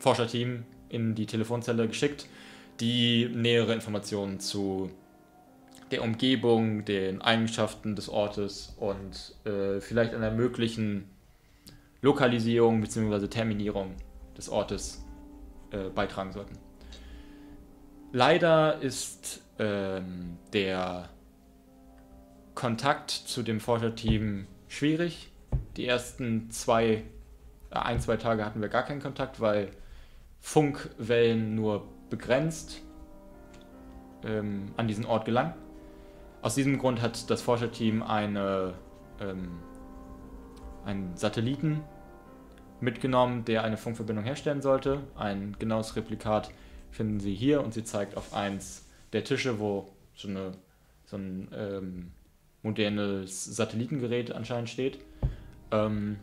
Forscherteam 0.00 0.64
in 0.88 1.14
die 1.14 1.26
Telefonzelle 1.26 1.86
geschickt, 1.86 2.26
die 2.80 3.30
nähere 3.32 3.72
Informationen 3.72 4.40
zu 4.40 4.90
der 5.92 6.02
Umgebung, 6.02 6.84
den 6.84 7.22
Eigenschaften 7.22 7.94
des 7.94 8.08
Ortes 8.08 8.74
und 8.76 9.36
äh, 9.44 9.80
vielleicht 9.80 10.12
einer 10.12 10.32
möglichen 10.32 11.08
Lokalisierung 12.02 12.80
bzw. 12.80 13.28
Terminierung 13.28 13.94
des 14.36 14.48
Ortes 14.48 15.04
äh, 15.70 15.90
beitragen 15.90 16.32
sollten. 16.32 16.58
Leider 18.12 18.80
ist 18.80 19.42
ähm, 19.60 20.38
der 20.52 21.08
Kontakt 22.56 23.10
zu 23.10 23.42
dem 23.42 23.60
Forscherteam 23.60 24.46
schwierig. 24.66 25.30
Die 25.76 25.86
ersten 25.86 26.50
zwei, 26.50 27.04
äh, 27.70 27.74
ein, 27.74 28.00
zwei 28.00 28.16
Tage 28.16 28.44
hatten 28.44 28.62
wir 28.62 28.68
gar 28.68 28.82
keinen 28.82 29.02
Kontakt, 29.02 29.40
weil 29.40 29.70
Funkwellen 30.40 31.54
nur 31.54 31.86
begrenzt 32.08 32.80
ähm, 34.24 34.72
an 34.76 34.88
diesen 34.88 35.04
Ort 35.04 35.26
gelangen. 35.26 35.52
Aus 36.40 36.54
diesem 36.54 36.78
Grund 36.78 37.02
hat 37.02 37.30
das 37.30 37.42
Forscherteam 37.42 38.02
eine, 38.02 38.72
ähm, 39.20 39.58
einen 40.86 41.14
Satelliten 41.14 41.82
mitgenommen, 42.80 43.44
der 43.44 43.64
eine 43.64 43.76
Funkverbindung 43.76 44.24
herstellen 44.24 44.62
sollte. 44.62 45.02
Ein 45.14 45.56
genaues 45.58 45.94
Replikat 45.94 46.50
finden 46.90 47.20
Sie 47.20 47.34
hier 47.34 47.62
und 47.62 47.74
sie 47.74 47.84
zeigt 47.84 48.16
auf 48.16 48.32
eins 48.32 48.88
der 49.12 49.24
Tische, 49.24 49.58
wo 49.60 49.90
so, 50.14 50.28
eine, 50.28 50.52
so 51.04 51.16
ein 51.16 51.48
ähm, 51.52 52.12
modernes 52.66 53.44
Satellitengerät 53.44 54.32
anscheinend 54.32 54.68
steht. 54.68 54.98
Ähm, 55.70 56.18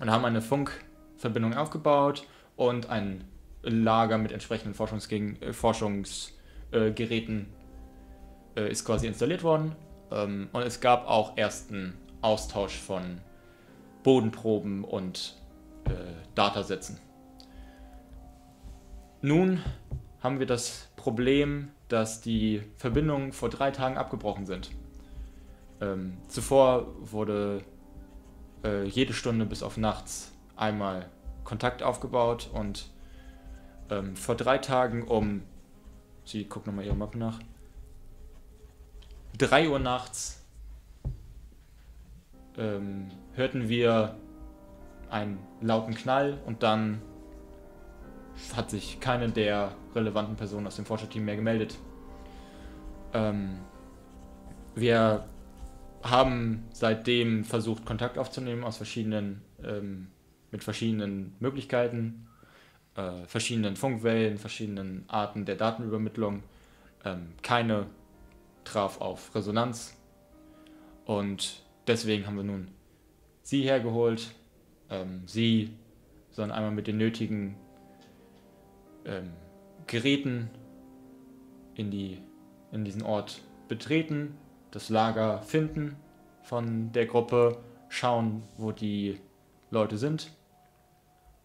und 0.00 0.10
haben 0.10 0.24
eine 0.24 0.40
Funkverbindung 0.40 1.54
aufgebaut 1.54 2.24
und 2.56 2.88
ein 2.88 3.24
Lager 3.62 4.18
mit 4.18 4.30
entsprechenden 4.32 4.72
äh, 5.42 5.52
Forschungsgeräten 5.52 7.46
äh, 8.56 8.70
ist 8.70 8.84
quasi 8.84 9.08
installiert 9.08 9.42
worden. 9.42 9.74
Ähm, 10.10 10.48
und 10.52 10.62
es 10.62 10.80
gab 10.80 11.08
auch 11.08 11.36
ersten 11.36 11.94
Austausch 12.22 12.76
von 12.76 13.20
Bodenproben 14.04 14.84
und 14.84 15.36
äh, 15.86 15.90
Datasätzen. 16.34 16.98
Nun 19.20 19.60
haben 20.20 20.38
wir 20.38 20.46
das 20.46 20.88
Problem, 20.96 21.70
dass 21.88 22.20
die 22.20 22.62
Verbindungen 22.76 23.32
vor 23.32 23.48
drei 23.48 23.72
Tagen 23.72 23.96
abgebrochen 23.96 24.46
sind. 24.46 24.70
Ähm, 25.80 26.18
zuvor 26.28 26.86
wurde 27.00 27.62
äh, 28.64 28.84
jede 28.84 29.12
Stunde 29.12 29.46
bis 29.46 29.62
auf 29.62 29.76
nachts 29.76 30.32
einmal 30.56 31.08
Kontakt 31.44 31.82
aufgebaut 31.82 32.50
und 32.52 32.90
ähm, 33.90 34.16
vor 34.16 34.34
drei 34.34 34.58
Tagen 34.58 35.06
um, 35.06 35.42
sie 36.24 36.44
guckt 36.44 36.66
nochmal 36.66 36.84
ihre 36.84 36.96
Mappe 36.96 37.18
nach, 37.18 37.40
3 39.38 39.68
Uhr 39.68 39.78
nachts 39.78 40.44
ähm, 42.56 43.08
hörten 43.34 43.68
wir 43.68 44.16
einen 45.10 45.38
lauten 45.60 45.94
Knall 45.94 46.38
und 46.44 46.62
dann 46.62 47.00
hat 48.56 48.70
sich 48.70 49.00
keine 49.00 49.28
der 49.28 49.72
relevanten 49.94 50.36
Personen 50.36 50.66
aus 50.66 50.76
dem 50.76 50.84
Forscherteam 50.84 51.24
mehr 51.24 51.36
gemeldet. 51.36 51.78
Ähm, 53.12 53.58
wir 54.74 55.24
haben 56.02 56.64
seitdem 56.72 57.44
versucht, 57.44 57.84
Kontakt 57.84 58.18
aufzunehmen 58.18 58.64
aus 58.64 58.76
verschiedenen, 58.76 59.42
ähm, 59.62 60.08
mit 60.50 60.64
verschiedenen 60.64 61.34
Möglichkeiten, 61.40 62.28
äh, 62.94 63.24
verschiedenen 63.26 63.76
Funkwellen, 63.76 64.38
verschiedenen 64.38 65.04
Arten 65.08 65.44
der 65.44 65.56
Datenübermittlung. 65.56 66.42
Ähm, 67.04 67.28
keine 67.42 67.86
traf 68.64 69.00
auf 69.00 69.34
Resonanz 69.34 69.96
und 71.04 71.62
deswegen 71.86 72.26
haben 72.26 72.36
wir 72.36 72.44
nun 72.44 72.68
sie 73.42 73.62
hergeholt. 73.62 74.34
Ähm, 74.90 75.22
sie 75.26 75.70
sollen 76.30 76.50
einmal 76.50 76.72
mit 76.72 76.86
den 76.86 76.98
nötigen 76.98 77.56
ähm, 79.04 79.30
Geräten 79.86 80.50
in, 81.74 81.90
die, 81.90 82.18
in 82.72 82.84
diesen 82.84 83.02
Ort 83.02 83.40
betreten, 83.68 84.36
das 84.70 84.88
Lager 84.88 85.42
finden 85.42 85.96
von 86.42 86.92
der 86.92 87.06
Gruppe, 87.06 87.58
schauen, 87.88 88.42
wo 88.56 88.72
die 88.72 89.20
Leute 89.70 89.98
sind, 89.98 90.32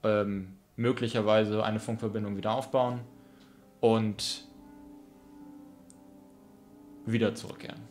ähm, 0.04 0.58
möglicherweise 0.76 1.64
eine 1.64 1.80
Funkverbindung 1.80 2.36
wieder 2.38 2.54
aufbauen 2.54 3.02
und 3.80 4.46
wieder 7.06 7.36
zurückkehren. 7.36 7.82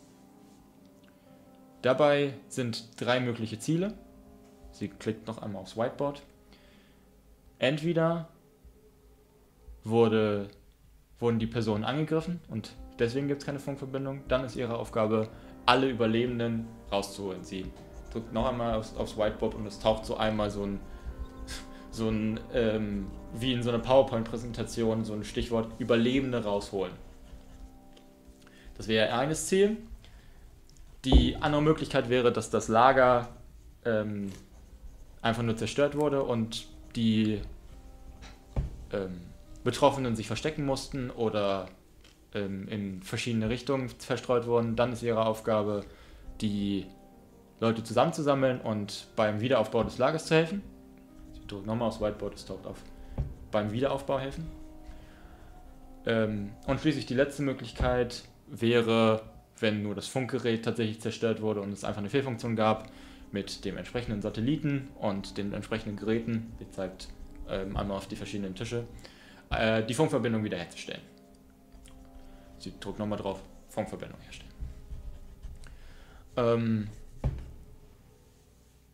Dabei 1.81 2.33
sind 2.47 2.99
drei 2.99 3.19
mögliche 3.19 3.59
Ziele. 3.59 3.93
Sie 4.71 4.87
klickt 4.87 5.27
noch 5.27 5.41
einmal 5.41 5.61
aufs 5.61 5.77
Whiteboard. 5.77 6.23
Entweder 7.59 8.29
wurde, 9.83 10.49
wurden 11.19 11.39
die 11.39 11.47
Personen 11.47 11.83
angegriffen 11.83 12.39
und 12.49 12.75
deswegen 12.99 13.27
gibt 13.27 13.41
es 13.41 13.45
keine 13.45 13.59
Funkverbindung. 13.59 14.21
Dann 14.27 14.43
ist 14.43 14.55
ihre 14.55 14.77
Aufgabe, 14.77 15.29
alle 15.65 15.89
Überlebenden 15.89 16.67
rauszuholen. 16.91 17.43
Sie 17.43 17.65
drückt 18.11 18.33
noch 18.33 18.47
einmal 18.47 18.75
aufs, 18.75 18.95
aufs 18.95 19.17
Whiteboard 19.17 19.55
und 19.55 19.65
es 19.65 19.79
taucht 19.79 20.05
so 20.05 20.17
einmal 20.17 20.49
so 20.49 20.63
ein, 20.63 20.79
so 21.91 22.09
ein 22.09 22.39
ähm, 22.53 23.07
wie 23.33 23.53
in 23.53 23.63
so 23.63 23.69
einer 23.69 23.79
PowerPoint-Präsentation, 23.79 25.03
so 25.05 25.13
ein 25.13 25.23
Stichwort 25.23 25.71
Überlebende 25.79 26.43
rausholen. 26.43 26.93
Das 28.77 28.87
wäre 28.87 29.13
eines 29.13 29.47
Ziel. 29.47 29.77
Die 31.05 31.35
andere 31.37 31.61
Möglichkeit 31.61 32.09
wäre, 32.09 32.31
dass 32.31 32.49
das 32.49 32.67
Lager 32.67 33.29
ähm, 33.85 34.31
einfach 35.21 35.43
nur 35.43 35.57
zerstört 35.57 35.95
wurde 35.97 36.23
und 36.23 36.67
die 36.95 37.41
ähm, 38.91 39.21
Betroffenen 39.63 40.15
sich 40.15 40.27
verstecken 40.27 40.65
mussten 40.65 41.09
oder 41.09 41.67
ähm, 42.33 42.67
in 42.67 43.01
verschiedene 43.01 43.49
Richtungen 43.49 43.89
verstreut 43.89 44.45
wurden. 44.47 44.75
Dann 44.75 44.93
ist 44.93 45.03
ihre 45.03 45.25
Aufgabe, 45.25 45.85
die 46.41 46.85
Leute 47.59 47.83
zusammenzusammeln 47.83 48.59
und 48.61 49.07
beim 49.15 49.39
Wiederaufbau 49.39 49.83
des 49.83 49.97
Lagers 49.97 50.25
zu 50.25 50.35
helfen. 50.35 50.61
Ich 51.33 51.47
drücke 51.47 51.67
nochmal 51.67 51.87
aufs 51.87 52.01
Whiteboard, 52.01 52.35
es 52.35 52.45
taucht 52.45 52.65
auf. 52.65 52.77
Beim 53.51 53.71
Wiederaufbau 53.71 54.19
helfen. 54.19 54.45
Ähm, 56.05 56.51
und 56.67 56.79
schließlich 56.79 57.05
die 57.05 57.13
letzte 57.13 57.43
Möglichkeit, 57.43 58.23
wäre, 58.47 59.21
wenn 59.59 59.83
nur 59.83 59.95
das 59.95 60.07
Funkgerät 60.07 60.65
tatsächlich 60.65 60.99
zerstört 61.01 61.41
wurde 61.41 61.61
und 61.61 61.71
es 61.71 61.83
einfach 61.83 61.99
eine 61.99 62.09
Fehlfunktion 62.09 62.55
gab, 62.55 62.89
mit 63.31 63.65
dem 63.65 63.77
entsprechenden 63.77 64.21
Satelliten 64.21 64.89
und 64.99 65.37
den 65.37 65.53
entsprechenden 65.53 65.97
Geräten, 65.97 66.53
die 66.59 66.69
zeigt 66.69 67.07
ähm, 67.49 67.75
einmal 67.75 67.97
auf 67.97 68.07
die 68.07 68.15
verschiedenen 68.15 68.53
Tische, 68.53 68.85
äh, 69.49 69.83
die 69.83 69.93
Funkverbindung 69.93 70.43
wiederherzustellen. 70.43 71.01
Sie 72.63 72.73
drückt 72.79 72.99
nochmal 72.99 73.19
drauf, 73.19 73.41
Funkverbindung 73.69 74.19
herstellen. 74.21 74.51
Ähm, 76.37 76.87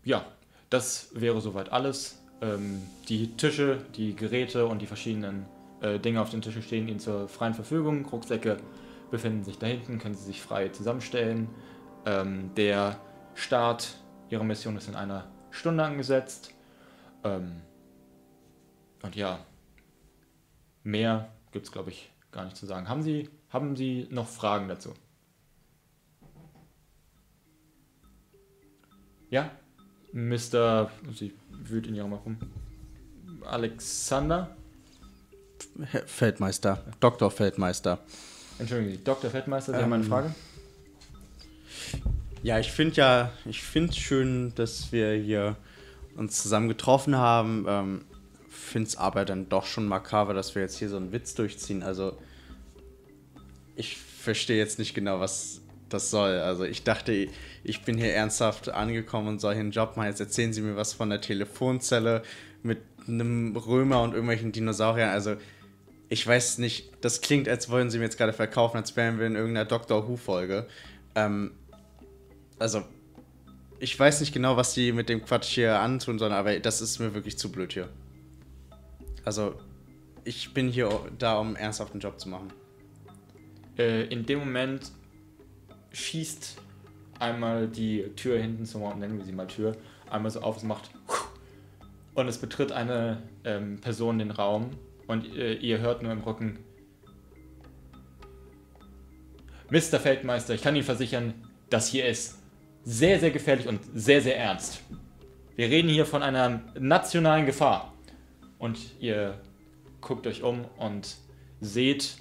ja, 0.03 0.25
das 0.69 1.09
wäre 1.13 1.39
soweit 1.41 1.71
alles. 1.71 2.21
Ähm, 2.41 2.81
die 3.07 3.35
Tische, 3.37 3.85
die 3.95 4.15
Geräte 4.15 4.65
und 4.65 4.81
die 4.81 4.87
verschiedenen 4.87 5.45
äh, 5.81 5.99
Dinge 5.99 6.21
auf 6.21 6.29
den 6.31 6.41
Tischen 6.41 6.63
stehen 6.63 6.87
Ihnen 6.87 6.99
zur 6.99 7.27
freien 7.27 7.53
Verfügung. 7.53 8.05
Rucksäcke 8.05 8.57
befinden 9.11 9.43
sich 9.43 9.57
da 9.57 9.67
hinten, 9.67 9.99
können 9.99 10.15
Sie 10.15 10.25
sich 10.25 10.41
frei 10.41 10.69
zusammenstellen. 10.69 11.49
Ähm, 12.05 12.51
der 12.55 12.99
Start 13.35 13.97
Ihrer 14.29 14.43
Mission 14.43 14.77
ist 14.77 14.87
in 14.87 14.95
einer 14.95 15.27
Stunde 15.51 15.83
angesetzt. 15.83 16.53
Ähm, 17.23 17.61
und 19.03 19.15
ja, 19.15 19.39
mehr 20.83 21.29
gibt 21.51 21.65
es, 21.65 21.71
glaube 21.71 21.89
ich, 21.89 22.11
gar 22.31 22.45
nicht 22.45 22.57
zu 22.57 22.65
sagen. 22.65 22.89
Haben 22.89 23.01
Sie, 23.01 23.29
haben 23.49 23.75
Sie 23.75 24.07
noch 24.09 24.27
Fragen 24.27 24.67
dazu? 24.67 24.93
Ja? 29.29 29.51
Mr. 30.11 30.89
Sie 31.13 31.33
wühlt 31.63 31.87
in 31.87 31.95
ihrem 31.95 32.13
rum. 32.13 32.37
Alexander? 33.45 34.55
Feldmeister, 36.05 36.83
Dr. 36.99 37.31
Feldmeister. 37.31 37.99
Entschuldigen 38.57 38.91
Sie, 38.91 39.03
Dr. 39.03 39.29
Feldmeister, 39.29 39.73
Sie 39.73 39.81
haben 39.81 39.93
eine 39.93 40.03
Ähm, 40.03 40.09
Frage? 40.09 40.35
Ja, 42.41 42.59
ich 42.59 42.71
finde 42.71 42.95
ja, 42.95 43.31
ich 43.45 43.61
finde 43.61 43.93
schön, 43.93 44.53
dass 44.55 44.91
wir 44.91 45.13
hier 45.13 45.55
uns 46.15 46.41
zusammen 46.41 46.67
getroffen 46.67 47.15
haben. 47.15 47.65
Ähm, 47.67 48.05
Finde 48.49 48.87
es 48.87 48.97
aber 48.97 49.25
dann 49.25 49.49
doch 49.49 49.65
schon 49.65 49.87
makaber, 49.87 50.33
dass 50.33 50.53
wir 50.53 50.61
jetzt 50.61 50.77
hier 50.77 50.89
so 50.89 50.97
einen 50.97 51.11
Witz 51.11 51.33
durchziehen. 51.33 51.81
Also, 51.81 52.17
ich 53.79 53.97
verstehe 53.97 54.57
jetzt 54.57 54.77
nicht 54.77 54.93
genau, 54.93 55.21
was 55.21 55.61
das 55.87 56.11
soll. 56.11 56.31
Also, 56.39 56.65
ich 56.65 56.83
dachte, 56.83 57.29
ich 57.63 57.81
bin 57.83 57.97
hier 57.97 58.13
ernsthaft 58.13 58.69
angekommen 58.69 59.29
und 59.29 59.41
soll 59.41 59.53
hier 59.53 59.61
einen 59.61 59.71
Job 59.71 59.95
machen. 59.95 60.07
Jetzt 60.07 60.19
erzählen 60.19 60.51
Sie 60.51 60.61
mir 60.61 60.75
was 60.75 60.93
von 60.93 61.09
der 61.09 61.21
Telefonzelle 61.21 62.21
mit 62.61 62.79
einem 63.07 63.55
Römer 63.55 64.03
und 64.03 64.11
irgendwelchen 64.11 64.51
Dinosauriern. 64.51 65.09
Also, 65.09 65.37
ich 66.09 66.27
weiß 66.27 66.57
nicht, 66.57 66.91
das 67.01 67.21
klingt, 67.21 67.47
als 67.47 67.69
wollen 67.69 67.89
Sie 67.89 67.99
mir 67.99 68.03
jetzt 68.03 68.17
gerade 68.17 68.33
verkaufen, 68.33 68.77
als 68.77 68.95
wären 68.97 69.17
wir 69.17 69.27
in 69.27 69.35
irgendeiner 69.35 69.65
Doctor 69.65 70.07
Who-Folge. 70.09 70.67
Ähm, 71.15 71.51
also, 72.59 72.83
ich 73.79 73.97
weiß 73.97 74.19
nicht 74.19 74.33
genau, 74.33 74.57
was 74.57 74.73
die 74.73 74.91
mit 74.91 75.07
dem 75.07 75.23
Quatsch 75.23 75.53
hier 75.53 75.79
antun 75.79 76.19
sollen, 76.19 76.33
aber 76.33 76.59
das 76.59 76.81
ist 76.81 76.99
mir 76.99 77.13
wirklich 77.13 77.37
zu 77.37 77.49
blöd 77.49 77.71
hier. 77.71 77.87
Also, 79.23 79.55
ich 80.25 80.53
bin 80.53 80.67
hier 80.67 80.89
da, 81.17 81.37
um 81.37 81.55
ernsthaft 81.55 81.93
einen 81.93 82.01
Job 82.01 82.19
zu 82.19 82.27
machen. 82.27 82.51
Äh, 83.79 84.03
in 84.07 84.25
dem 84.25 84.39
Moment 84.39 84.91
schießt 85.93 86.61
einmal 87.17 87.67
die 87.67 88.11
Tür 88.15 88.37
hinten 88.37 88.65
zum 88.65 88.81
nennen 88.99 89.17
wir 89.17 89.25
sie 89.25 89.31
mal 89.31 89.47
Tür, 89.47 89.75
einmal 90.09 90.29
so 90.29 90.41
auf, 90.41 90.57
es 90.57 90.63
macht 90.63 90.91
und 92.13 92.27
es 92.27 92.37
betritt 92.37 92.71
eine 92.71 93.23
ähm, 93.43 93.79
Person 93.79 94.19
den 94.19 94.31
Raum 94.31 94.69
und 95.07 95.35
äh, 95.35 95.53
ihr 95.53 95.79
hört 95.79 96.03
nur 96.03 96.11
im 96.11 96.19
Rücken 96.19 96.59
Mr. 99.71 99.99
Feldmeister, 99.99 100.53
ich 100.55 100.61
kann 100.61 100.75
Ihnen 100.75 100.83
versichern, 100.83 101.33
das 101.69 101.87
hier 101.87 102.07
ist 102.07 102.39
sehr, 102.83 103.19
sehr 103.19 103.31
gefährlich 103.31 103.67
und 103.67 103.79
sehr, 103.93 104.21
sehr 104.21 104.37
ernst. 104.37 104.81
Wir 105.55 105.69
reden 105.69 105.89
hier 105.89 106.05
von 106.05 106.23
einer 106.23 106.61
nationalen 106.79 107.45
Gefahr. 107.45 107.93
Und 108.57 108.79
ihr 108.99 109.39
guckt 110.01 110.25
euch 110.25 110.41
um 110.41 110.65
und 110.77 111.17
seht 111.61 112.17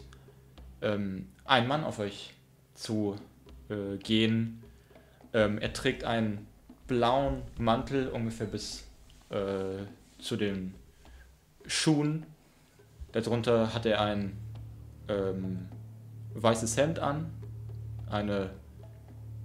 ähm, 0.83 1.29
einen 1.49 1.67
Mann 1.67 1.85
auf 1.85 1.99
euch 1.99 2.35
zu 2.75 3.17
äh, 3.69 3.97
gehen. 3.99 4.63
Ähm, 5.33 5.59
er 5.59 5.73
trägt 5.73 6.05
einen 6.05 6.47
blauen 6.87 7.43
Mantel 7.59 8.09
ungefähr 8.09 8.47
bis 8.47 8.87
äh, 9.31 9.85
zu 10.19 10.37
den 10.37 10.75
Schuhen. 11.67 12.27
Darunter 13.13 13.75
hat 13.75 13.87
er 13.87 14.01
ein 14.01 14.37
ähm, 15.09 15.69
weißes 16.35 16.77
Hemd 16.77 16.99
an, 16.99 17.31
eine 18.11 18.51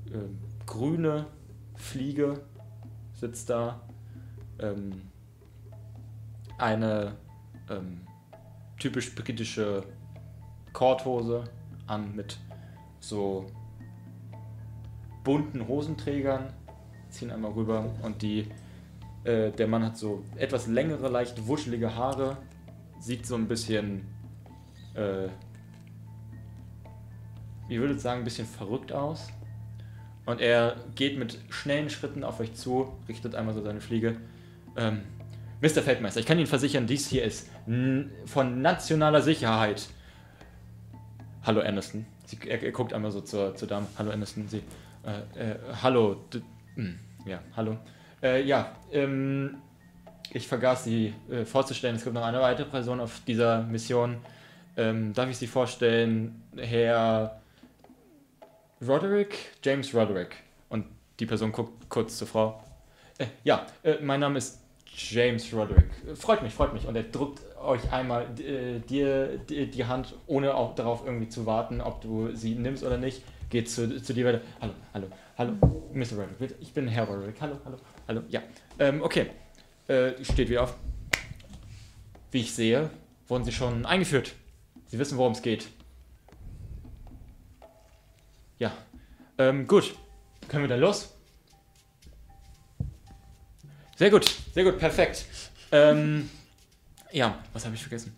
äh, 0.08 0.66
grüne 0.66 1.26
Fliege 1.76 2.42
sitzt 3.14 3.50
da, 3.50 3.82
ähm, 4.60 5.02
eine 6.58 7.16
ähm, 7.70 8.02
typisch 8.78 9.16
britische 9.16 9.84
Korthose 10.74 11.46
an 11.88 12.16
mit 12.16 12.38
so 13.00 13.46
bunten 15.24 15.68
Hosenträgern, 15.68 16.54
ziehen 17.10 17.32
einmal 17.32 17.52
rüber 17.52 17.94
und 18.02 18.22
die, 18.22 18.48
äh, 19.24 19.52
der 19.52 19.68
Mann 19.68 19.84
hat 19.84 19.98
so 19.98 20.24
etwas 20.36 20.68
längere, 20.68 21.10
leicht 21.10 21.48
wuschelige 21.48 21.96
Haare, 21.96 22.38
sieht 23.00 23.26
so 23.26 23.36
ein 23.36 23.48
bisschen, 23.48 24.08
äh, 24.96 25.26
ich 27.70 27.80
würde 27.80 27.98
sagen, 27.98 28.22
ein 28.22 28.24
bisschen 28.24 28.48
verrückt 28.48 28.92
aus. 28.92 29.30
Und 30.26 30.40
er 30.40 30.78
geht 30.96 31.18
mit 31.18 31.38
schnellen 31.50 31.90
Schritten 31.90 32.24
auf 32.24 32.40
euch 32.40 32.54
zu, 32.54 32.94
richtet 33.10 33.36
einmal 33.36 33.54
so 33.54 33.62
seine 33.62 33.82
Fliege. 33.82 34.18
Ähm, 34.78 35.02
Mr. 35.62 35.82
Feldmeister, 35.82 36.20
ich 36.20 36.26
kann 36.26 36.38
Ihnen 36.38 36.48
versichern, 36.48 36.88
dies 36.88 37.08
hier 37.08 37.24
ist 37.24 37.50
von 38.26 38.62
nationaler 38.62 39.22
Sicherheit. 39.22 39.88
Hallo 41.46 41.60
Anderson. 41.60 42.06
Sie, 42.26 42.38
er, 42.48 42.64
er, 42.64 42.72
guckt 42.72 42.94
einmal 42.94 43.12
so 43.12 43.20
zur, 43.20 43.54
zur 43.56 43.68
Dame. 43.68 43.86
Hallo 43.98 44.12
Anderson. 44.12 44.48
Sie, 44.48 44.64
äh, 45.06 45.52
äh, 45.52 45.56
hallo. 45.82 46.16
D 46.34 46.42
hm, 46.76 46.98
ja, 47.26 47.40
hallo. 47.58 47.78
Äh, 48.22 48.44
ja, 48.44 48.74
ähm, 48.94 49.58
ich 50.32 50.48
vergaß 50.48 50.86
Sie 50.86 51.14
äh, 51.30 51.44
vorzustellen. 51.44 51.98
Es 51.98 52.04
gibt 52.06 52.16
noch 52.16 52.24
eine 52.24 52.40
weitere 52.40 52.66
Person 52.66 53.02
auf 53.02 53.20
dieser 53.28 53.62
Mission. 53.64 54.18
Ähm, 54.78 55.14
darf 55.14 55.30
ich 55.30 55.38
Sie 55.38 55.48
vorstellen, 55.48 56.42
Herr 56.56 57.42
Roderick, 58.82 59.38
James 59.62 59.94
Roderick. 59.94 60.38
Und 60.70 60.86
die 61.20 61.26
Person 61.26 61.52
guckt 61.52 61.90
kurz 61.90 62.18
zur 62.18 62.28
Frau. 62.28 62.64
Äh, 63.18 63.26
ja, 63.44 63.68
äh, 63.84 63.96
mein 64.02 64.22
Name 64.22 64.38
ist 64.38 64.62
James 64.96 65.54
Roderick. 65.54 65.90
Freut 66.16 66.42
mich, 66.42 66.54
freut 66.54 66.74
mich. 66.74 66.88
Und 66.88 66.96
er 66.96 67.04
drückt 67.04 67.42
euch 67.64 67.92
einmal 67.92 68.28
äh, 68.40 68.80
dir 68.80 69.38
die, 69.38 69.70
die, 69.70 69.86
Hand, 69.86 70.16
ohne 70.28 70.56
auch 70.56 70.76
darauf 70.76 71.06
irgendwie 71.06 71.30
zu 71.30 71.46
warten, 71.46 71.82
ob 71.82 72.02
du 72.02 72.36
sie 72.36 72.56
nimmst 72.56 72.84
oder 72.84 72.98
nicht. 72.98 73.24
Geht 73.50 73.70
zu, 73.70 74.02
zu 74.02 74.14
dir 74.14 74.26
weiter. 74.26 74.42
Hallo, 74.62 74.74
hallo, 74.94 75.08
hallo, 75.38 75.54
Mr. 75.94 76.18
Roderick. 76.18 76.56
Ich 76.60 76.74
bin 76.74 76.88
Herr 76.88 77.06
Roderick. 77.06 77.36
Hallo, 77.40 77.60
hallo, 77.66 77.78
hallo. 78.08 78.22
Ja, 78.30 78.42
ähm, 78.80 79.02
okay. 79.02 79.28
Äh, 79.88 80.24
steht 80.24 80.50
wieder 80.50 80.64
auf. 80.64 80.76
Wie 82.32 82.40
ich 82.40 82.54
sehe, 82.54 82.90
wurden 83.28 83.44
sie 83.44 83.52
schon 83.52 83.86
eingeführt. 83.86 84.34
Sie 84.88 84.98
wissen, 84.98 85.18
worum 85.18 85.34
es 85.34 85.42
geht. 85.42 85.68
Ja. 88.58 88.72
Ähm, 89.38 89.68
gut. 89.68 89.96
Können 90.48 90.64
wir 90.64 90.70
dann 90.70 90.80
los? 90.80 91.14
Sehr 93.96 94.10
gut, 94.10 94.26
sehr 94.54 94.64
gut, 94.64 94.80
perfekt. 94.80 95.26
Ähm, 95.72 96.30
ja, 97.14 97.38
was 97.54 97.66
habe 97.66 97.76
ich 97.76 97.82
vergessen? 97.82 98.16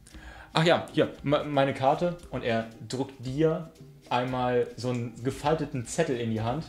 Ach 0.53 0.63
ja, 0.63 0.88
hier, 0.93 1.12
meine 1.23 1.73
Karte 1.73 2.17
und 2.31 2.43
er 2.43 2.69
druckt 2.88 3.13
dir 3.25 3.69
einmal 4.10 4.67
so 4.77 4.89
einen 4.89 5.21
gefalteten 5.23 5.86
Zettel 5.86 6.17
in 6.17 6.31
die 6.31 6.41
Hand, 6.41 6.63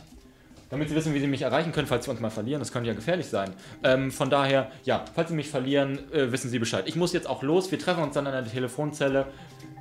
damit 0.69 0.89
sie 0.89 0.95
wissen, 0.95 1.13
wie 1.13 1.21
sie 1.21 1.27
mich 1.27 1.43
erreichen 1.43 1.71
können, 1.71 1.87
falls 1.87 2.03
sie 2.03 2.11
uns 2.11 2.19
mal 2.19 2.29
verlieren. 2.29 2.59
Das 2.59 2.73
könnte 2.73 2.89
ja 2.89 2.93
gefährlich 2.93 3.27
sein. 3.27 3.53
Ähm, 3.83 4.11
von 4.11 4.29
daher, 4.29 4.69
ja, 4.83 5.05
falls 5.15 5.29
sie 5.29 5.35
mich 5.35 5.49
verlieren, 5.49 6.11
äh, 6.11 6.31
wissen 6.33 6.49
sie 6.49 6.59
Bescheid. 6.59 6.83
Ich 6.87 6.97
muss 6.97 7.13
jetzt 7.13 7.27
auch 7.27 7.43
los. 7.43 7.71
Wir 7.71 7.79
treffen 7.79 8.03
uns 8.03 8.15
dann 8.15 8.27
an 8.27 8.33
der 8.43 8.51
Telefonzelle. 8.51 9.27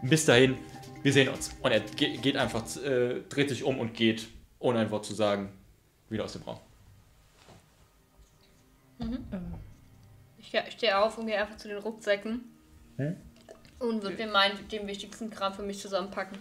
Bis 0.02 0.24
dahin, 0.24 0.56
wir 1.02 1.12
sehen 1.12 1.28
uns. 1.28 1.50
Und 1.60 1.72
er 1.72 1.80
geht 1.80 2.36
einfach, 2.36 2.62
äh, 2.76 3.22
dreht 3.28 3.48
sich 3.48 3.64
um 3.64 3.80
und 3.80 3.94
geht, 3.94 4.28
ohne 4.60 4.78
ein 4.78 4.90
Wort 4.92 5.04
zu 5.04 5.14
sagen, 5.14 5.48
wieder 6.08 6.22
aus 6.24 6.34
dem 6.34 6.42
Raum. 6.42 6.60
Mhm. 8.98 9.18
Ich 10.66 10.74
stehe 10.74 10.98
auf 10.98 11.18
und 11.18 11.26
gehe 11.26 11.40
einfach 11.40 11.56
zu 11.56 11.68
den 11.68 11.78
Rucksäcken. 11.78 12.44
Hm? 12.96 13.16
Und 13.78 14.02
würde 14.02 14.16
mir 14.16 14.32
meinen, 14.32 14.56
den 14.68 14.86
wichtigsten 14.86 15.30
Kram 15.30 15.52
für 15.52 15.62
mich 15.62 15.80
zusammenpacken. 15.80 16.38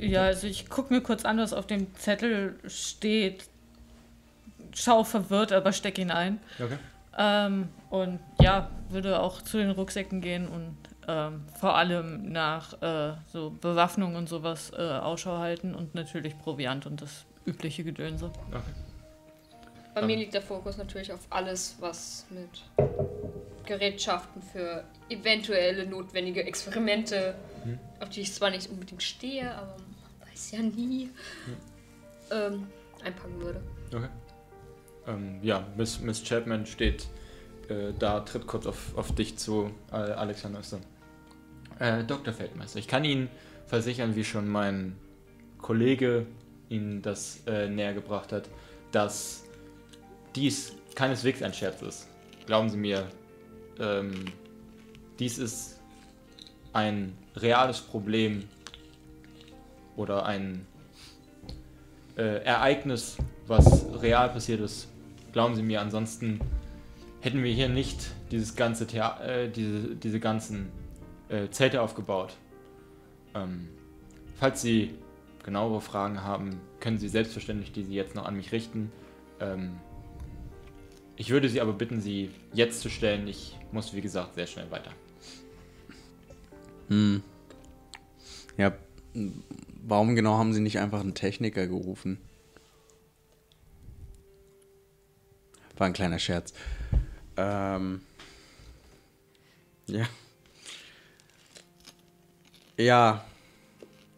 Ja, 0.00 0.24
also 0.24 0.46
ich 0.46 0.68
gucke 0.68 0.92
mir 0.92 1.00
kurz 1.00 1.24
an, 1.24 1.38
was 1.38 1.52
auf 1.52 1.66
dem 1.66 1.94
Zettel 1.94 2.58
steht. 2.66 3.44
Schau 4.74 5.04
verwirrt, 5.04 5.52
aber 5.52 5.72
steck 5.72 5.98
ihn 5.98 6.10
ein. 6.10 6.40
Okay. 6.58 6.78
Ähm, 7.18 7.68
und 7.88 8.20
ja, 8.40 8.70
würde 8.88 9.20
auch 9.20 9.42
zu 9.42 9.58
den 9.58 9.70
Rucksäcken 9.70 10.20
gehen 10.20 10.48
und 10.48 10.76
ähm, 11.08 11.42
vor 11.58 11.76
allem 11.76 12.30
nach 12.30 12.80
äh, 12.82 13.14
so 13.32 13.50
Bewaffnung 13.50 14.14
und 14.16 14.28
sowas 14.28 14.72
äh, 14.76 14.80
Ausschau 14.80 15.38
halten 15.38 15.74
und 15.74 15.94
natürlich 15.94 16.38
Proviant 16.38 16.86
und 16.86 17.02
das 17.02 17.24
übliche 17.46 17.84
Gedönse. 17.84 18.30
Okay. 18.50 18.89
Bei 19.94 20.02
mir 20.02 20.16
liegt 20.16 20.34
der 20.34 20.42
Fokus 20.42 20.76
natürlich 20.76 21.12
auf 21.12 21.26
alles, 21.30 21.76
was 21.80 22.26
mit 22.30 22.62
Gerätschaften 23.66 24.42
für 24.42 24.84
eventuelle 25.08 25.86
notwendige 25.86 26.44
Experimente, 26.44 27.34
hm. 27.64 27.78
auf 28.00 28.08
die 28.08 28.20
ich 28.20 28.32
zwar 28.32 28.50
nicht 28.50 28.70
unbedingt 28.70 29.02
stehe, 29.02 29.52
aber 29.54 29.76
man 29.76 30.30
weiß 30.30 30.52
ja 30.52 30.60
nie, 30.60 31.10
hm. 31.44 31.56
ähm, 32.30 32.66
einpacken 33.04 33.40
würde. 33.40 33.60
Okay. 33.94 34.08
Ähm, 35.06 35.38
ja, 35.42 35.66
Miss, 35.76 36.00
Miss 36.00 36.22
Chapman 36.22 36.66
steht 36.66 37.08
äh, 37.68 37.92
da, 37.98 38.20
tritt 38.20 38.46
kurz 38.46 38.66
auf, 38.66 38.96
auf 38.96 39.14
dich 39.14 39.38
zu, 39.38 39.70
äh, 39.92 39.96
Alexander. 39.96 40.60
Äh, 41.78 42.04
Dr. 42.04 42.34
Feldmeister, 42.34 42.78
ich 42.78 42.88
kann 42.88 43.04
Ihnen 43.04 43.28
versichern, 43.66 44.14
wie 44.16 44.24
schon 44.24 44.48
mein 44.48 44.96
Kollege 45.58 46.26
Ihnen 46.68 47.02
das 47.02 47.42
äh, 47.46 47.68
näher 47.68 47.94
gebracht 47.94 48.32
hat, 48.32 48.48
dass 48.92 49.44
dies 50.34 50.72
keineswegs 50.94 51.42
ein 51.42 51.52
Scherz 51.52 51.82
ist. 51.82 52.08
Glauben 52.46 52.68
Sie 52.68 52.76
mir, 52.76 53.06
ähm, 53.78 54.24
dies 55.18 55.38
ist 55.38 55.80
ein 56.72 57.16
reales 57.36 57.80
Problem 57.80 58.44
oder 59.96 60.24
ein 60.24 60.66
äh, 62.16 62.42
Ereignis, 62.44 63.16
was 63.46 63.86
real 64.00 64.30
passiert 64.30 64.60
ist. 64.60 64.88
Glauben 65.32 65.54
Sie 65.54 65.62
mir, 65.62 65.80
ansonsten 65.80 66.40
hätten 67.20 67.42
wir 67.42 67.52
hier 67.52 67.68
nicht 67.68 68.10
dieses 68.30 68.56
ganze 68.56 68.86
Thea 68.86 69.20
äh, 69.20 69.48
diese, 69.48 69.94
diese 69.96 70.20
ganzen 70.20 70.70
äh, 71.28 71.48
Zelte 71.50 71.82
aufgebaut. 71.82 72.34
Ähm, 73.34 73.68
falls 74.36 74.62
Sie 74.62 74.94
genauere 75.44 75.80
Fragen 75.80 76.22
haben, 76.22 76.60
können 76.80 76.98
Sie 76.98 77.08
selbstverständlich 77.08 77.72
diese 77.72 77.92
jetzt 77.92 78.14
noch 78.14 78.24
an 78.24 78.36
mich 78.36 78.52
richten. 78.52 78.90
Ähm, 79.40 79.78
ich 81.20 81.28
würde 81.28 81.50
Sie 81.50 81.60
aber 81.60 81.74
bitten, 81.74 82.00
sie 82.00 82.30
jetzt 82.54 82.80
zu 82.80 82.88
stellen. 82.88 83.28
Ich 83.28 83.54
muss, 83.72 83.92
wie 83.92 84.00
gesagt, 84.00 84.36
sehr 84.36 84.46
schnell 84.46 84.70
weiter. 84.70 84.90
Hm. 86.88 87.22
Ja, 88.56 88.72
warum 89.82 90.16
genau 90.16 90.38
haben 90.38 90.54
sie 90.54 90.62
nicht 90.62 90.78
einfach 90.78 91.00
einen 91.00 91.14
Techniker 91.14 91.66
gerufen? 91.66 92.18
War 95.76 95.88
ein 95.88 95.92
kleiner 95.92 96.18
Scherz. 96.18 96.54
Ähm. 97.36 98.00
Ja. 99.88 100.06
Ja. 102.78 103.26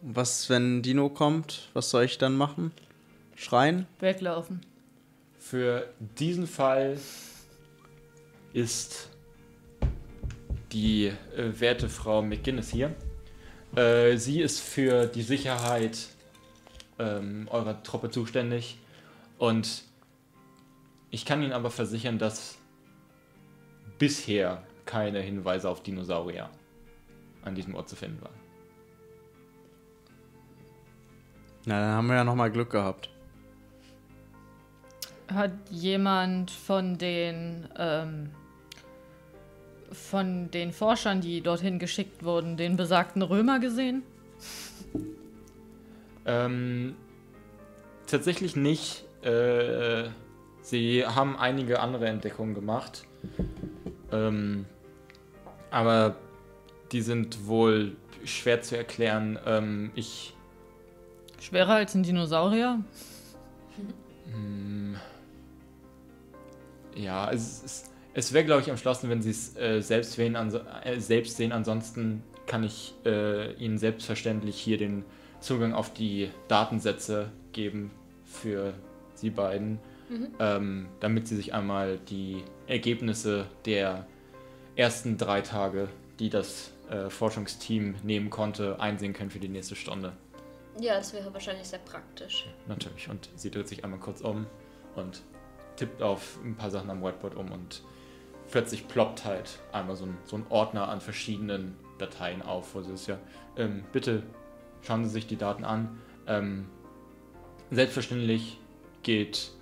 Was, 0.03 0.49
wenn 0.49 0.83
Dino 0.83 1.09
kommt? 1.09 1.69
Was 1.73 1.91
soll 1.91 2.05
ich 2.05 2.19
dann 2.19 2.37
machen? 2.37 2.71
Schreien? 3.35 3.87
Weglaufen. 3.99 4.72
Für 5.53 5.87
diesen 5.99 6.47
Fall 6.47 6.99
ist 8.55 9.11
die 10.73 11.09
äh, 11.09 11.61
werte 11.61 11.91
Frau 11.91 12.23
McGuinness 12.23 12.71
hier. 12.71 12.95
Äh, 13.77 14.17
sie 14.17 14.41
ist 14.41 14.61
für 14.61 15.05
die 15.05 15.21
Sicherheit 15.21 16.09
ähm, 16.99 17.49
eurer 17.51 17.83
Truppe 17.83 18.09
zuständig 18.09 18.79
und 19.37 19.83
ich 21.11 21.27
kann 21.27 21.43
Ihnen 21.43 21.53
aber 21.53 21.71
versichern, 21.71 22.19
dass 22.19 22.57
bisher 23.99 24.67
keine 24.87 25.21
Hinweise 25.21 25.69
auf 25.69 25.83
Dinosaurier 25.83 26.49
an 27.43 27.55
diesem 27.55 27.75
Ort 27.75 27.91
zu 27.91 27.97
finden 27.97 28.23
waren. 28.23 28.41
Na, 31.67 31.79
dann 31.79 31.97
haben 31.97 32.07
wir 32.07 32.15
ja 32.15 32.25
nochmal 32.25 32.51
Glück 32.51 32.71
gehabt. 32.71 33.12
Hat 35.35 35.53
jemand 35.71 36.51
von 36.51 36.99
den 36.99 37.69
ähm, 37.79 38.31
von 39.93 40.51
den 40.51 40.73
Forschern, 40.73 41.21
die 41.21 41.41
dorthin 41.41 41.79
geschickt 41.79 42.25
wurden, 42.25 42.57
den 42.57 42.77
besagten 42.77 43.23
Römer 43.23 43.59
gesehen? 43.59 44.03
Ähm, 46.25 46.97
tatsächlich 48.07 48.57
nicht. 48.57 49.05
Äh, 49.23 50.09
sie 50.63 51.05
haben 51.07 51.37
einige 51.37 51.81
andere 51.81 52.07
Entdeckungen 52.07 52.55
gemacht. 52.55 53.05
Ähm, 54.11 54.67
aber 55.71 56.17
die 56.93 57.03
sind 57.03 57.47
wohl 57.47 57.97
schwer 58.25 58.63
zu 58.63 58.77
erklären. 58.77 59.39
Ähm, 59.47 59.91
ich. 59.95 60.35
Schwerer 61.41 61.75
als 61.75 61.95
ein 61.95 62.03
Dinosaurier? 62.03 62.81
Ja, 66.97 67.31
es, 67.31 67.63
es, 67.65 67.85
es 68.15 68.33
wäre, 68.33 68.45
glaube 68.45 68.63
ich, 68.63 68.71
am 68.71 68.77
schlausten, 68.77 69.11
wenn 69.11 69.23
sie 69.23 69.31
es 69.31 69.57
äh, 69.57 69.81
selbst, 69.81 70.19
äh, 70.19 70.99
selbst 70.99 71.37
sehen. 71.37 71.53
Ansonsten 71.53 72.23
kann 72.47 72.65
ich 72.65 72.95
äh, 73.05 73.53
ihnen 73.55 73.79
selbstverständlich 73.79 74.59
hier 74.59 74.79
den 74.79 75.05
Zugang 75.41 75.73
auf 75.75 75.93
die 75.93 76.31
Datensätze 76.49 77.31
geben 77.53 77.91
für 78.25 78.75
sie 79.15 79.31
beiden, 79.31 79.79
ähm, 80.39 80.87
damit 81.01 81.29
sie 81.29 81.37
sich 81.37 81.55
einmal 81.55 81.99
die 81.99 82.45
Ergebnisse 82.67 83.47
der 83.65 84.07
ersten 84.77 85.19
drei 85.19 85.41
Tage, 85.41 85.89
die 86.19 86.31
das 86.31 86.73
äh, 86.91 87.09
Forschungsteam 87.11 87.97
nehmen 88.03 88.31
konnte, 88.31 88.81
einsehen 88.81 89.13
können 89.13 89.31
für 89.31 89.39
die 89.39 89.49
nächste 89.49 89.75
Stunde. 89.77 90.13
Ja, 90.81 90.97
das 90.97 91.13
wäre 91.13 91.33
wahrscheinlich 91.33 91.67
sehr 91.67 91.81
praktisch. 91.81 92.47
Natürlich. 92.67 93.09
Und 93.09 93.29
sie 93.37 93.51
dreht 93.51 93.69
sich 93.69 93.85
einmal 93.85 94.01
kurz 94.01 94.21
um 94.21 94.47
und 94.97 95.23
tippt 95.77 96.03
auf 96.03 96.39
ein 96.45 96.55
paar 96.57 96.71
Sachen 96.71 96.91
am 96.91 97.03
Whiteboard 97.03 97.35
um 97.35 97.51
und 97.51 97.83
plötzlich 98.51 98.87
ploppt 98.89 99.25
halt 99.25 99.59
einmal 99.73 99.97
so 99.97 100.05
ein, 100.05 100.17
so 100.25 100.37
ein 100.37 100.47
Ordner 100.49 100.89
an 100.89 101.01
verschiedenen 101.01 101.77
Dateien 101.99 102.43
auf, 102.43 102.75
wo 102.75 102.83
sie 102.83 102.93
es 102.93 103.07
ja, 103.07 103.19
ähm, 103.57 103.85
bitte 103.93 104.23
schauen 104.83 105.05
Sie 105.05 105.11
sich 105.11 105.27
die 105.27 105.37
Daten 105.37 105.65
an. 105.65 105.99
Ähm, 106.27 106.67
selbstverständlich 107.71 108.59
gilt 109.03 109.53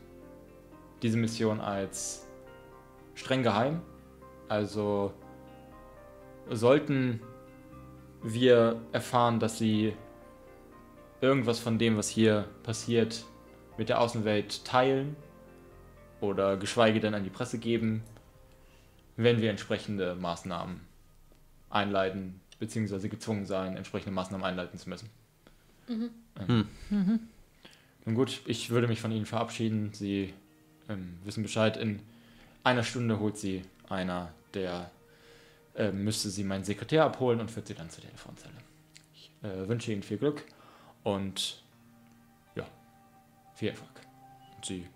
diese 1.02 1.16
Mission 1.16 1.60
als 1.60 2.26
streng 3.14 3.42
geheim. 3.42 3.80
Also 4.48 5.12
sollten 6.48 7.20
wir 8.22 8.80
erfahren, 8.92 9.38
dass 9.38 9.58
sie 9.58 9.94
irgendwas 11.20 11.58
von 11.58 11.78
dem, 11.78 11.96
was 11.96 12.08
hier 12.08 12.46
passiert, 12.62 13.24
mit 13.78 13.88
der 13.88 14.00
Außenwelt 14.00 14.64
teilen 14.64 15.16
oder 16.20 16.56
geschweige 16.56 17.00
denn 17.00 17.14
an 17.14 17.24
die 17.24 17.30
Presse 17.30 17.58
geben, 17.58 18.02
werden 19.16 19.40
wir 19.40 19.50
entsprechende 19.50 20.14
Maßnahmen 20.14 20.80
einleiten, 21.68 22.40
beziehungsweise 22.58 23.08
gezwungen 23.08 23.46
sein, 23.46 23.76
entsprechende 23.76 24.12
Maßnahmen 24.12 24.44
einleiten 24.44 24.78
zu 24.78 24.88
müssen. 24.88 25.08
Ähm, 25.88 26.68
Nun 28.04 28.14
gut, 28.14 28.40
ich 28.46 28.70
würde 28.70 28.88
mich 28.88 29.00
von 29.00 29.12
Ihnen 29.12 29.26
verabschieden. 29.26 29.92
Sie 29.92 30.32
ähm, 30.88 31.18
wissen 31.24 31.42
Bescheid. 31.42 31.76
In 31.76 32.00
einer 32.64 32.82
Stunde 32.82 33.18
holt 33.18 33.36
Sie 33.36 33.62
einer, 33.88 34.32
der 34.54 34.90
äh, 35.74 35.90
müsste 35.92 36.30
Sie 36.30 36.44
meinen 36.44 36.64
Sekretär 36.64 37.04
abholen 37.04 37.40
und 37.40 37.50
führt 37.50 37.66
Sie 37.66 37.74
dann 37.74 37.90
zur 37.90 38.02
Telefonzelle. 38.04 38.54
Ich 39.14 39.30
äh, 39.42 39.68
wünsche 39.68 39.92
Ihnen 39.92 40.02
viel 40.02 40.18
Glück 40.18 40.44
und 41.02 41.62
ja, 42.54 42.66
viel 43.54 43.70
Erfolg. 43.70 43.90
Und 44.56 44.64
sie 44.64 44.86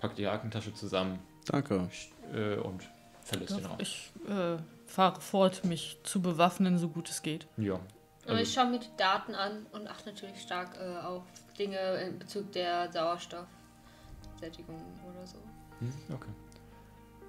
packt 0.00 0.18
ihre 0.18 0.32
Aktentasche 0.32 0.74
zusammen 0.74 1.18
Danke. 1.46 1.88
äh, 2.34 2.56
und 2.56 2.88
verlässt 3.24 3.56
den 3.56 3.66
Raum. 3.66 3.76
Ich 3.78 4.12
äh, 4.28 4.56
fahre 4.86 5.20
fort, 5.20 5.64
mich 5.64 5.98
zu 6.02 6.20
bewaffnen, 6.20 6.78
so 6.78 6.88
gut 6.88 7.08
es 7.08 7.22
geht. 7.22 7.46
Ja. 7.56 7.74
Und 7.74 7.82
Also, 8.26 8.42
ich 8.42 8.52
schaue 8.52 8.70
mir 8.70 8.78
die 8.80 8.96
Daten 8.96 9.34
an 9.34 9.66
und 9.72 9.88
achte 9.88 10.10
natürlich 10.10 10.40
stark 10.40 10.76
äh, 10.78 10.98
auf 11.04 11.22
Dinge 11.58 11.78
in 12.02 12.18
Bezug 12.18 12.52
der 12.52 12.90
Sauerstoffsättigung 12.92 14.80
oder 15.08 15.26
so. 15.26 15.38
hm, 15.80 15.92
okay. 16.14 16.30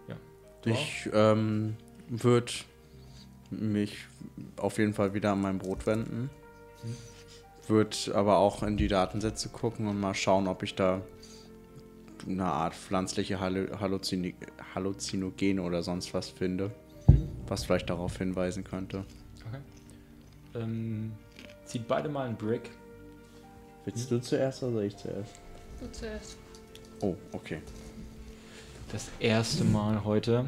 Ja. 0.08 0.16
Du 0.62 0.70
Ich 0.70 1.10
ähm, 1.14 1.78
würde 2.08 2.52
mich 3.50 4.06
auf 4.58 4.78
jeden 4.78 4.94
Fall 4.94 5.14
wieder 5.14 5.32
an 5.34 5.42
mein 5.42 5.58
Brot 5.60 5.86
wenden. 5.86 6.30
Würde 7.68 7.96
aber 8.16 8.38
auch 8.38 8.64
in 8.64 8.76
die 8.78 8.88
Datensätze 8.88 9.50
gucken 9.50 9.88
und 9.88 10.00
mal 10.00 10.14
schauen, 10.14 10.48
ob 10.48 10.64
ich 10.64 10.76
da 10.76 11.02
eine 12.28 12.46
Art 12.46 12.76
pflanzliche 12.76 13.40
Hallu 13.40 13.68
Halluzini 13.80 14.36
Halluzinogene 14.76 15.62
oder 15.62 15.84
sonst 15.84 16.14
was 16.14 16.30
finde, 16.30 16.72
was 17.48 17.66
vielleicht 17.66 17.90
darauf 17.90 18.18
hinweisen 18.18 18.64
könnte. 18.64 19.06
Okay. 19.48 20.64
Ähm, 20.64 21.12
zieht 21.66 21.88
beide 21.88 22.10
mal 22.10 22.28
einen 22.28 22.38
Brick. 22.38 22.70
Willst 23.86 24.12
du 24.12 24.22
zuerst 24.22 24.64
oder 24.64 24.82
ich 24.82 24.96
zuerst? 24.98 25.36
Du 25.80 25.92
zuerst. 25.92 26.38
Oh, 27.02 27.16
okay. 27.32 27.62
Das 28.92 29.10
erste 29.20 29.64
Mal 29.64 30.04
heute. 30.04 30.46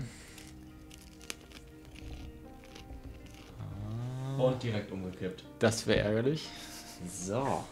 Und 4.38 4.62
direkt 4.62 4.92
umgekippt. 4.92 5.44
Das 5.60 5.88
wäre 5.88 6.00
ärgerlich. 6.00 6.50
So. 7.08 7.64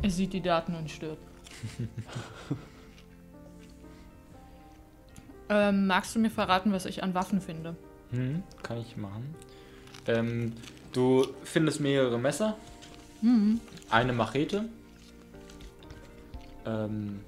Er 0.00 0.10
sieht 0.10 0.32
die 0.32 0.40
Daten 0.40 0.74
und 0.74 0.90
stirbt. 0.90 1.31
ähm, 5.48 5.86
magst 5.86 6.14
du 6.14 6.18
mir 6.18 6.30
verraten, 6.30 6.72
was 6.72 6.86
ich 6.86 7.02
an 7.02 7.14
Waffen 7.14 7.40
finde? 7.40 7.76
Hm, 8.10 8.42
kann 8.62 8.78
ich 8.78 8.96
machen. 8.96 9.34
Ähm, 10.06 10.52
du 10.92 11.26
findest 11.44 11.80
mehrere 11.80 12.18
Messer. 12.18 12.56
Eine 13.90 14.12
Machete. 14.12 14.64
Ähm, 16.66 17.20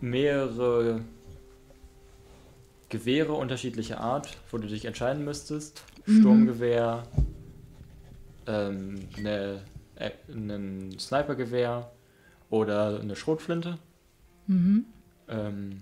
mehrere 0.00 1.00
Gewehre 2.88 3.32
unterschiedlicher 3.32 4.00
Art, 4.00 4.36
wo 4.50 4.58
du 4.58 4.68
dich 4.68 4.84
entscheiden 4.84 5.24
müsstest. 5.24 5.82
Sturmgewehr, 6.06 7.04
ähm, 8.46 9.08
ne, 9.16 9.62
äh, 9.96 10.10
ein 10.28 10.96
Snipergewehr 10.98 11.90
oder 12.50 13.00
eine 13.00 13.16
Schrotflinte. 13.16 13.78
Ähm, 15.28 15.80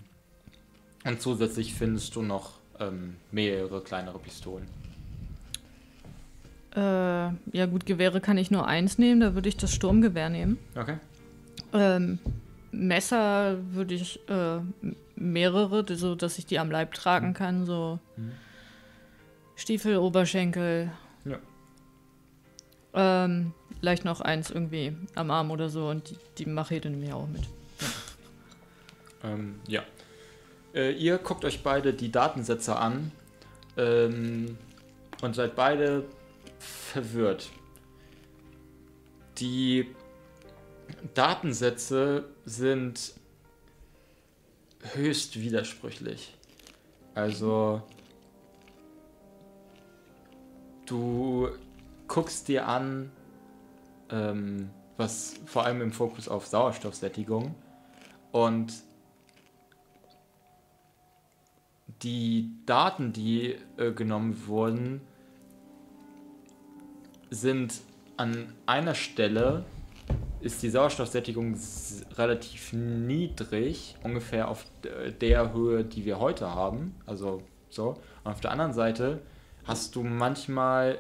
und 1.05 1.21
zusätzlich 1.21 1.75
findest 1.75 2.15
du 2.17 2.23
noch 2.23 2.59
ähm, 2.79 3.17
mehrere 3.31 3.83
kleinere 3.83 4.19
Pistolen. 4.19 4.67
Äh, 6.75 6.81
ja 6.81 7.67
gut, 7.67 7.85
Gewehre 7.85 8.21
kann 8.21 8.39
ich 8.39 8.51
nur 8.51 8.67
eins 8.67 8.99
nehmen, 8.99 9.21
da 9.21 9.35
würde 9.35 9.49
ich 9.49 9.57
das 9.57 9.75
Sturmgewehr 9.75 10.31
nehmen. 10.31 10.59
Okay. 10.75 10.97
Ähm, 11.73 12.19
Messer 12.71 13.59
würde 13.73 13.95
ich 13.95 14.21
äh, 14.29 14.61
mehrere, 15.17 15.85
so 15.95 16.15
dass 16.15 16.39
ich 16.39 16.47
die 16.47 16.59
am 16.59 16.71
Leib 16.71 16.95
tragen 16.95 17.35
kann, 17.35 17.67
so 17.67 17.99
Stiefel, 19.57 19.99
Oberschenkel. 19.99 20.91
Ja. 22.95 23.25
Ähm, 23.25 23.53
vielleicht 23.81 24.05
noch 24.05 24.21
eins 24.21 24.51
irgendwie 24.51 24.97
am 25.15 25.31
Arm 25.31 25.51
oder 25.51 25.69
so 25.69 25.89
und 25.89 26.11
die, 26.11 26.17
die 26.39 26.47
Machete 26.47 26.91
nehme 26.91 27.07
ich 27.07 27.13
auch 27.13 27.27
mit. 27.27 27.43
Ähm, 29.25 29.61
ja. 29.69 29.85
Äh, 30.75 30.95
ihr 30.95 31.19
guckt 31.19 31.45
euch 31.45 31.63
beide 31.63 31.95
die 31.95 32.11
Datensätze 32.11 32.75
an 32.75 33.13
ähm, 33.77 34.59
und 35.21 35.35
seid 35.37 35.55
beide 35.55 36.05
verwirrt. 36.59 37.51
Die 39.39 39.95
Datensätze 41.15 42.25
sind 42.45 43.15
höchst 44.95 45.41
widersprüchlich. 45.41 46.35
Also 47.15 47.83
du 50.87 51.49
guckst 52.13 52.49
dir 52.49 52.69
an, 52.69 53.11
ähm, 54.11 54.69
was 54.99 55.41
vor 55.47 55.65
allem 55.65 55.81
im 55.81 55.93
Fokus 55.93 56.29
auf 56.29 56.47
Sauerstoffsättigung 56.47 57.55
und 58.33 58.75
die 62.03 62.51
Daten, 62.67 63.15
die 63.15 63.57
äh, 63.79 63.93
genommen 63.93 64.47
wurden, 64.47 65.01
sind 67.31 67.81
an 68.19 68.53
einer 68.67 68.95
Stelle 68.95 69.65
ist 70.43 70.63
die 70.63 70.69
Sauerstoffsättigung 70.69 71.57
relativ 72.19 72.75
niedrig, 72.75 73.97
ungefähr 74.03 74.49
auf 74.49 74.67
der 74.83 75.55
Höhe, 75.55 75.83
die 75.83 76.05
wir 76.05 76.19
heute 76.19 76.55
haben. 76.55 76.95
Also 77.07 77.43
so. 77.71 78.01
Und 78.25 78.33
auf 78.33 78.41
der 78.41 78.51
anderen 78.51 78.75
Seite 78.75 79.23
hast 79.65 79.95
du 79.95 80.03
manchmal 80.03 80.99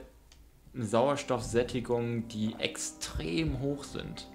Sauerstoffsättigungen, 0.75 2.29
die 2.29 2.55
extrem 2.59 3.61
hoch 3.61 3.85
sind. 3.85 4.29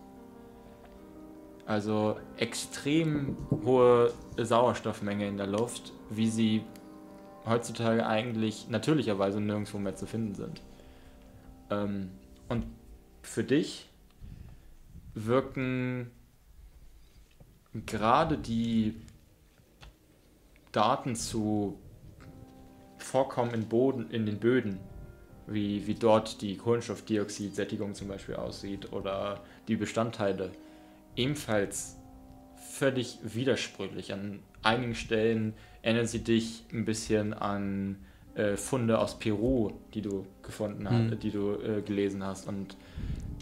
Also 1.66 2.18
extrem 2.38 3.36
hohe 3.50 4.14
Sauerstoffmenge 4.38 5.28
in 5.28 5.38
der 5.38 5.48
Luft, 5.48 5.92
wie 6.10 6.30
sie 6.30 6.64
heutzutage 7.46 8.06
eigentlich 8.06 8.70
natürlicherweise 8.70 9.42
nirgendwo 9.42 9.78
mehr 9.78 9.96
zu 9.96 10.06
finden 10.06 10.36
sind. 10.36 10.62
Ähm, 11.70 12.12
und 12.48 12.66
für 13.22 13.44
dich 13.44 13.90
wirken 15.14 16.12
gerade 17.86 18.38
die 18.38 18.96
Daten 20.72 21.16
zu 21.16 21.80
Vorkommen 23.00 23.54
in, 23.54 23.70
Boden, 23.70 24.10
in 24.12 24.26
den 24.26 24.40
Böden, 24.40 24.80
wie, 25.48 25.88
wie 25.88 25.96
dort 25.96 26.42
die 26.42 26.58
Kohlenstoffdioxidsättigung 26.58 27.96
zum 27.96 28.08
Beispiel 28.08 28.36
aussieht 28.36 28.92
oder 28.92 29.42
die 29.68 29.76
Bestandteile, 29.76 30.52
ebenfalls 31.16 31.98
völlig 32.72 33.20
widersprüchlich. 33.24 34.14
An 34.14 34.40
einigen 34.62 34.96
Stellen 34.96 35.54
erinnern 35.82 36.08
sie 36.08 36.24
dich 36.24 36.66
ein 36.72 36.86
bisschen 36.86 37.34
an 37.34 37.98
äh, 38.36 38.58
Funde 38.58 39.00
aus 39.00 39.18
Peru, 39.20 39.72
die 39.94 40.02
du 40.02 40.26
gefunden 40.44 40.90
hast, 40.90 41.12
Hm. 41.12 41.20
die 41.20 41.32
du 41.32 41.54
äh, 41.54 41.82
gelesen 41.82 42.24
hast 42.24 42.48
und 42.48 42.76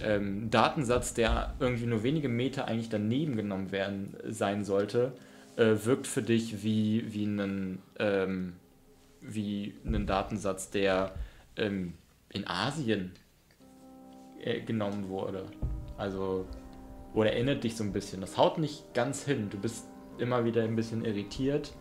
ähm, 0.02 0.50
Datensatz, 0.52 1.14
der 1.14 1.56
irgendwie 1.60 1.86
nur 1.86 2.04
wenige 2.04 2.30
Meter 2.30 2.68
eigentlich 2.68 2.90
daneben 2.90 3.36
genommen 3.36 3.72
werden 3.72 4.16
sein 4.28 4.64
sollte, 4.64 5.14
äh, 5.56 5.76
wirkt 5.84 6.06
für 6.08 6.22
dich 6.22 6.64
wie, 6.64 7.14
wie 7.14 7.26
einen 7.26 7.80
ähm, 8.00 8.54
wie 9.22 9.74
einen 9.86 10.06
Datensatz, 10.06 10.70
der 10.70 11.14
ähm, 11.58 11.94
in 12.30 12.48
Asien 12.48 13.14
äh, 14.42 14.62
genommen 14.62 15.10
wurde. 15.10 15.46
Also, 15.98 16.46
oder 17.14 17.32
erinnert 17.32 17.64
dich 17.64 17.76
so 17.76 17.84
ein 17.84 17.94
bisschen. 17.94 18.22
Das 18.22 18.38
haut 18.38 18.58
nicht 18.58 18.94
ganz 18.94 19.24
hin. 19.24 19.50
Du 19.50 19.58
bist 19.58 19.86
immer 20.18 20.46
wieder 20.46 20.64
ein 20.64 20.76
bisschen 20.76 21.06
irritiert, 21.06 21.74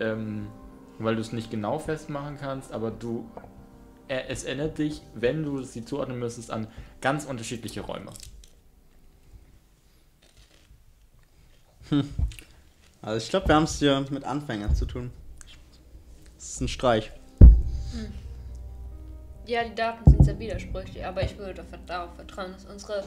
ähm, 0.00 0.48
weil 0.98 1.14
du 1.14 1.20
es 1.20 1.32
nicht 1.32 1.50
genau 1.50 1.78
festmachen 1.78 2.36
kannst, 2.38 2.72
aber 2.72 2.90
du 2.90 3.28
äh, 4.10 4.24
es 4.28 4.42
erinnert 4.42 4.76
dich, 4.78 5.02
wenn 5.14 5.44
du 5.44 5.62
sie 5.62 5.84
zuordnen 5.84 6.18
müsstest, 6.18 6.50
an 6.50 6.66
ganz 7.00 7.24
unterschiedliche 7.26 7.80
Räume. 7.82 8.10
Also 13.02 13.24
ich 13.24 13.30
glaube, 13.30 13.48
wir 13.48 13.54
haben 13.54 13.64
es 13.64 13.78
hier 13.78 14.04
mit 14.10 14.24
Anfängern 14.24 14.74
zu 14.74 14.84
tun. 14.84 15.10
Das 16.36 16.50
ist 16.50 16.60
ein 16.60 16.68
Streich. 16.68 17.10
Ja, 19.50 19.64
die 19.64 19.74
Daten 19.74 20.08
sind 20.08 20.24
sehr 20.24 20.38
widersprüchlich, 20.38 21.04
aber 21.04 21.24
ich 21.24 21.36
würde 21.36 21.64
darauf 21.84 22.14
vertrauen, 22.14 22.52
dass 22.52 22.66
unsere 22.66 23.02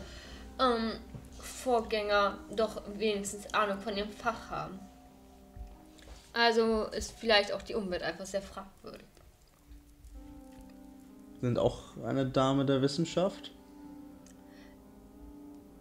ähm, 0.59 0.91
Vorgänger 1.39 2.37
doch 2.53 2.81
wenigstens 2.97 3.53
Ahnung 3.53 3.79
von 3.79 3.95
ihrem 3.95 4.11
Fach 4.11 4.49
haben. 4.49 4.77
Also 6.33 6.87
ist 6.87 7.13
vielleicht 7.13 7.53
auch 7.53 7.61
die 7.61 7.75
Umwelt 7.75 8.03
einfach 8.03 8.25
sehr 8.25 8.41
fragwürdig. 8.41 9.07
Sind 11.39 11.57
auch 11.57 11.95
eine 12.03 12.25
Dame 12.25 12.65
der 12.65 12.81
Wissenschaft. 12.81 13.51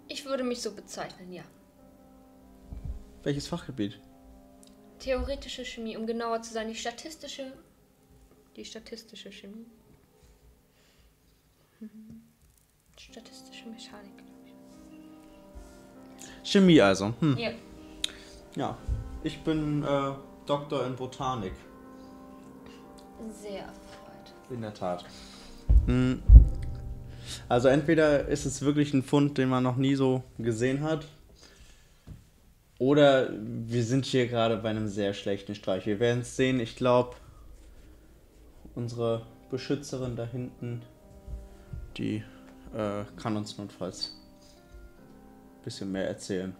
Ich 0.07 0.25
würde 0.27 0.45
mich 0.45 0.63
so 0.63 0.71
bezeichnen, 0.71 1.33
ja. 1.33 1.43
Welches 3.25 3.49
Fachgebiet? 3.49 3.99
Theoretische 5.01 5.65
Chemie, 5.65 5.97
um 5.97 6.07
genauer 6.07 6.41
zu 6.43 6.53
sein, 6.53 6.69
die 6.69 6.77
statistische. 6.77 7.53
Die 8.55 8.65
statistische 8.65 9.33
Chemie. 9.33 9.67
Mhm. 11.83 12.23
Statistische 13.11 13.69
Mechanik, 13.69 14.17
glaube 14.17 14.33
Chemie 16.45 16.81
also. 16.81 17.13
Hm. 17.19 17.37
ich. 17.37 17.43
Ja. 17.43 17.51
Ja. 18.55 18.79
Ich 19.25 19.43
bin 19.43 19.83
äh, 19.83 20.13
Doktor 20.47 20.87
in 20.87 20.95
Botanik. 20.95 21.53
Sehr 23.29 23.63
erfreut. 23.63 24.35
In 24.51 24.61
der 24.61 24.73
Tat. 24.73 25.05
Hm. 25.87 26.23
Also 27.49 27.69
entweder 27.69 28.29
ist 28.29 28.45
es 28.45 28.63
wirklich 28.63 28.95
ein 28.95 29.03
Fund, 29.03 29.37
den 29.37 29.49
man 29.49 29.65
noch 29.65 29.77
nie 29.77 29.97
so 29.97 30.23
gesehen 30.39 30.83
hat. 30.83 31.07
Oder 32.79 33.31
wir 33.33 33.83
sind 33.85 34.05
hier 34.05 34.29
gerade 34.29 34.57
bei 34.59 34.71
einem 34.71 34.87
sehr 34.87 35.13
schlechten 35.13 35.57
Streich. 35.57 35.87
Wir 35.87 35.99
werden 35.99 36.21
es 36.21 36.37
sehen. 36.37 36.61
Ich 36.61 36.77
glaube, 36.77 37.17
unsere 38.77 39.27
Beschützerin 39.51 40.15
da 40.15 40.25
hinten, 40.25 40.83
die 41.97 42.23
äh, 42.75 43.05
kann 43.21 43.37
uns 43.37 43.57
notfalls 43.59 44.15
ein 45.59 45.65
bisschen 45.65 45.93
mehr 45.93 46.09
erzählen. 46.09 46.55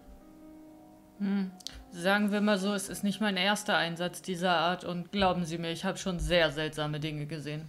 Sagen 1.93 2.33
wir 2.33 2.41
mal 2.41 2.59
so, 2.59 2.75
es 2.75 2.89
ist 2.89 3.05
nicht 3.05 3.21
mein 3.21 3.37
erster 3.37 3.77
Einsatz 3.77 4.23
dieser 4.23 4.57
Art 4.57 4.85
und 4.85 5.13
glauben 5.13 5.45
Sie 5.45 5.59
mir, 5.59 5.71
ich 5.71 5.85
habe 5.85 5.99
schon 5.99 6.19
sehr 6.19 6.51
seltsame 6.51 6.99
Dinge 6.99 7.27
gesehen. 7.27 7.69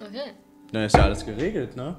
Okay. 0.00 0.32
Dann 0.72 0.84
ist 0.84 0.94
ja 0.94 1.04
alles 1.04 1.24
geregelt, 1.24 1.74
ne? 1.76 1.96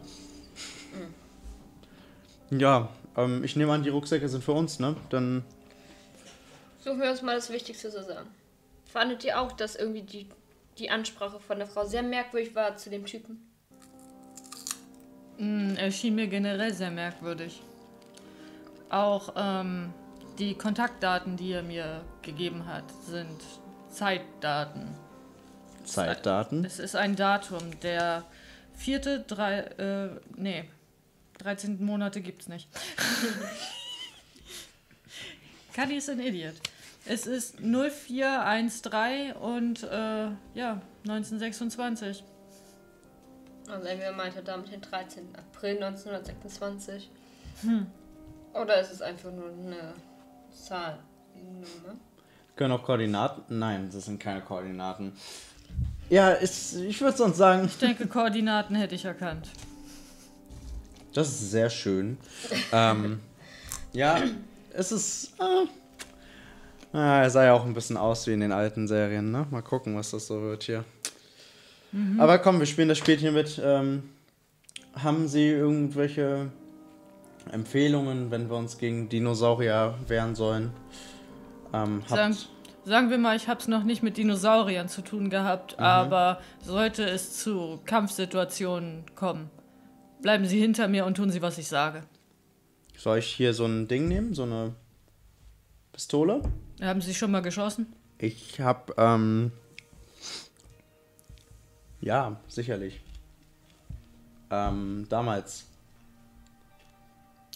Ja, 2.52 2.90
ähm, 3.18 3.44
ich 3.44 3.56
nehme 3.56 3.74
an, 3.74 3.84
die 3.84 3.90
Rucksäcke 3.90 4.30
sind 4.30 4.44
für 4.44 4.54
uns, 4.54 4.80
ne? 4.80 4.96
Dann 5.10 5.44
Suchen 6.80 7.02
wir 7.02 7.10
uns 7.10 7.22
mal 7.22 7.36
das 7.36 7.50
Wichtigste 7.50 7.90
zusammen. 7.90 8.30
Fandet 8.86 9.24
ihr 9.24 9.40
auch, 9.40 9.52
dass 9.52 9.76
irgendwie 9.76 10.04
die, 10.04 10.30
die 10.80 10.90
Ansprache 10.90 11.40
von 11.40 11.58
der 11.58 11.68
Frau 11.68 11.86
sehr 11.86 12.04
merkwürdig 12.04 12.56
war 12.56 12.76
zu 12.78 12.90
dem 12.90 13.06
Typen? 13.06 13.50
Hm, 15.38 15.76
er 15.78 15.92
schien 15.92 16.16
mir 16.16 16.28
generell 16.28 16.74
sehr 16.74 16.92
merkwürdig. 16.92 17.62
Auch 18.90 19.34
ähm, 19.36 19.94
die 20.38 20.56
Kontaktdaten, 20.56 21.38
die 21.38 21.52
er 21.52 21.64
mir 21.64 22.04
gegeben 22.22 22.66
hat, 22.66 22.86
sind 23.06 23.42
Zeitdaten. 23.90 24.96
Zeitdaten. 25.84 26.66
Es 26.66 26.80
ist 26.80 26.96
ein 26.96 27.16
Datum, 27.16 27.80
der 27.82 28.26
vierte, 28.76 29.22
drei, 29.22 29.60
äh, 29.60 30.10
nee, 30.36 30.70
13. 31.40 31.84
Monate 31.84 32.22
gibt's 32.22 32.48
nicht. 32.48 32.68
Kadi 35.74 35.96
ist 35.96 36.10
ein 36.10 36.20
Idiot. 36.20 36.56
Es 37.06 37.26
ist 37.26 37.60
0413 37.62 39.32
und 39.34 39.84
äh, 39.84 40.30
ja, 40.54 40.82
1926. 41.08 42.24
Also 43.70 43.88
entweder 43.88 44.12
meint 44.14 44.36
er 44.36 44.42
damit 44.42 44.72
den 44.72 44.82
13. 44.82 45.28
April 45.36 45.76
1926. 45.84 47.10
Oder 48.54 48.82
ist 48.82 48.92
es 48.92 49.02
einfach 49.02 49.32
nur 49.32 49.50
eine 49.50 49.94
Zahl? 50.54 51.00
Nummer? 51.36 51.98
Können 52.56 52.74
auch 52.74 52.84
Koordinaten? 52.84 53.58
Nein, 53.60 53.90
das 53.92 54.06
sind 54.06 54.20
keine 54.20 54.42
Koordinaten. 54.42 55.14
Ja, 56.10 56.32
ist, 56.32 56.76
ich 56.76 57.00
würde 57.00 57.16
sonst 57.16 57.38
sagen, 57.38 57.66
Ich 57.66 57.78
denke, 57.78 58.08
Koordinaten 58.08 58.76
hätte 58.76 58.96
ich 58.96 59.06
erkannt. 59.06 59.48
das 61.14 61.30
ist 61.30 61.52
sehr 61.52 61.70
schön. 61.70 62.18
ähm, 62.72 63.20
ja, 63.94 64.20
es 64.74 64.92
ist. 64.92 65.34
Äh, 65.40 65.68
ah, 66.94 67.22
er 67.22 67.30
sah 67.30 67.46
ja 67.46 67.54
auch 67.54 67.66
ein 67.66 67.74
bisschen 67.74 67.98
aus 67.98 68.26
wie 68.28 68.34
in 68.34 68.40
den 68.40 68.52
alten 68.52 68.88
Serien, 68.88 69.32
ne? 69.32 69.46
Mal 69.52 69.62
gucken, 69.62 69.96
was 69.96 70.12
das 70.12 70.28
so 70.28 70.42
wird 70.42 70.64
hier. 70.64 70.84
Aber 72.20 72.38
komm, 72.38 72.60
wir 72.60 72.68
spielen 72.68 72.88
das 72.88 73.00
Spielchen 73.00 73.34
mit. 73.34 73.60
Ähm, 73.64 74.04
haben 74.94 75.28
Sie 75.28 75.48
irgendwelche 75.48 76.52
Empfehlungen, 77.52 78.30
wenn 78.30 78.50
wir 78.50 78.58
uns 78.58 78.78
gegen 78.78 79.10
Dinosaurier 79.10 79.96
wehren 80.08 80.36
sollen? 80.36 80.72
Ähm, 81.74 82.04
Sagen, 82.08 82.38
sagen 82.86 83.10
wir 83.10 83.18
mal, 83.18 83.36
ich 83.36 83.48
habe 83.48 83.60
es 83.60 83.68
noch 83.68 83.84
nicht 83.84 84.04
mit 84.04 84.18
Dinosauriern 84.18 84.88
zu 84.88 85.02
tun 85.02 85.30
gehabt, 85.32 85.78
Mhm. 85.80 85.84
aber 85.84 86.42
sollte 86.64 87.06
es 87.10 87.38
zu 87.38 87.80
Kampfsituationen 87.86 89.04
kommen, 89.16 89.50
bleiben 90.22 90.46
Sie 90.46 90.60
hinter 90.60 90.88
mir 90.88 91.06
und 91.08 91.16
tun 91.18 91.32
Sie, 91.32 91.42
was 91.42 91.58
ich 91.58 91.68
sage. 91.68 92.04
soll 92.98 93.18
ich 93.20 93.28
hier 93.28 93.54
so 93.56 93.66
ein 93.66 93.88
Ding 93.88 94.08
nehmen? 94.08 94.34
So 94.36 94.44
eine 94.44 94.74
Pistole? 95.94 96.42
Haben 96.82 97.02
Sie 97.02 97.14
schon 97.14 97.32
mal 97.32 97.42
geschossen? 97.42 97.88
Ich 98.18 98.60
hab, 98.60 98.98
ähm. 98.98 99.52
Ja, 102.02 102.40
sicherlich. 102.48 103.02
Ähm, 104.52 105.06
damals. 105.10 105.66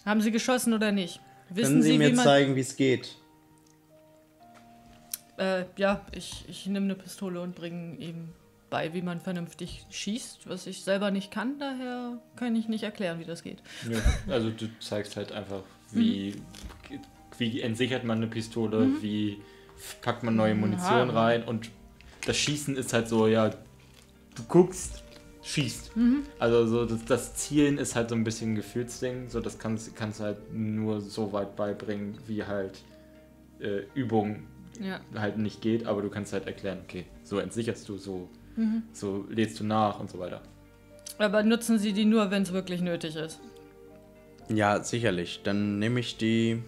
Haben 0.05 0.21
Sie 0.21 0.31
geschossen 0.31 0.73
oder 0.73 0.91
nicht? 0.91 1.21
Wissen 1.49 1.73
Können 1.75 1.83
Sie, 1.83 1.91
Sie, 1.91 1.97
mir 1.97 2.11
wie 2.11 2.15
man. 2.15 2.25
zeigen, 2.25 2.55
wie 2.55 2.59
es 2.61 2.75
geht? 2.75 3.15
Äh, 5.37 5.65
ja, 5.77 6.05
ich, 6.11 6.45
ich 6.47 6.65
nehme 6.67 6.85
eine 6.85 6.95
Pistole 6.95 7.41
und 7.41 7.55
bringe 7.55 7.95
ihm 7.97 8.29
bei, 8.69 8.93
wie 8.93 9.01
man 9.01 9.21
vernünftig 9.21 9.85
schießt, 9.91 10.49
was 10.49 10.67
ich 10.67 10.83
selber 10.83 11.11
nicht 11.11 11.31
kann, 11.31 11.59
daher 11.59 12.17
kann 12.35 12.55
ich 12.55 12.67
nicht 12.67 12.83
erklären, 12.83 13.19
wie 13.19 13.25
das 13.25 13.43
geht. 13.43 13.59
Ja, 13.87 13.99
also 14.33 14.49
du 14.49 14.67
zeigst 14.79 15.15
halt 15.15 15.31
einfach, 15.31 15.61
wie, 15.91 16.41
wie 17.39 17.61
entsichert 17.61 18.03
man 18.03 18.17
eine 18.17 18.27
Pistole, 18.27 18.89
wie 19.01 19.37
packt 20.01 20.23
man 20.23 20.35
neue 20.35 20.55
Munition 20.55 21.09
Aha. 21.09 21.25
rein 21.25 21.43
und 21.43 21.69
das 22.25 22.37
Schießen 22.37 22.75
ist 22.77 22.93
halt 22.93 23.07
so, 23.09 23.27
ja, 23.27 23.49
du 23.49 24.43
guckst, 24.47 25.03
schießt. 25.43 25.91
Also 26.39 26.65
so 26.65 26.85
das, 26.85 27.03
das 27.05 27.35
Zielen 27.35 27.77
ist 27.77 27.95
halt 27.95 28.09
so 28.09 28.15
ein 28.15 28.23
bisschen 28.23 28.53
ein 28.53 28.55
Gefühlsding, 28.55 29.29
so 29.29 29.39
das 29.41 29.59
kannst 29.59 29.95
kannst 29.95 30.19
du 30.19 30.23
halt 30.25 30.53
nur 30.53 31.01
so 31.01 31.33
weit 31.33 31.55
beibringen, 31.55 32.17
wie 32.27 32.43
halt 32.43 32.81
äh, 33.59 33.81
Übung 33.93 34.43
Ja. 34.79 35.01
halt 35.15 35.37
nicht 35.37 35.61
geht, 35.61 35.85
aber 35.85 36.01
du 36.01 36.09
kannst 36.09 36.31
halt 36.33 36.47
erklären, 36.47 36.79
okay, 36.83 37.05
so 37.23 37.39
entsicherst 37.39 37.87
du, 37.89 37.97
so, 37.97 38.29
so 38.93 39.25
lädst 39.29 39.59
du 39.59 39.63
nach 39.65 39.99
und 39.99 40.09
so 40.09 40.19
weiter. 40.19 40.41
Aber 41.17 41.43
nutzen 41.43 41.77
Sie 41.77 41.93
die 41.93 42.05
nur, 42.05 42.31
wenn 42.31 42.43
es 42.43 42.53
wirklich 42.53 42.81
nötig 42.81 43.15
ist. 43.15 43.39
Ja, 44.49 44.83
sicherlich. 44.83 45.41
Dann 45.43 45.79
nehme 45.79 45.99
ich 45.99 46.17
die 46.17 46.61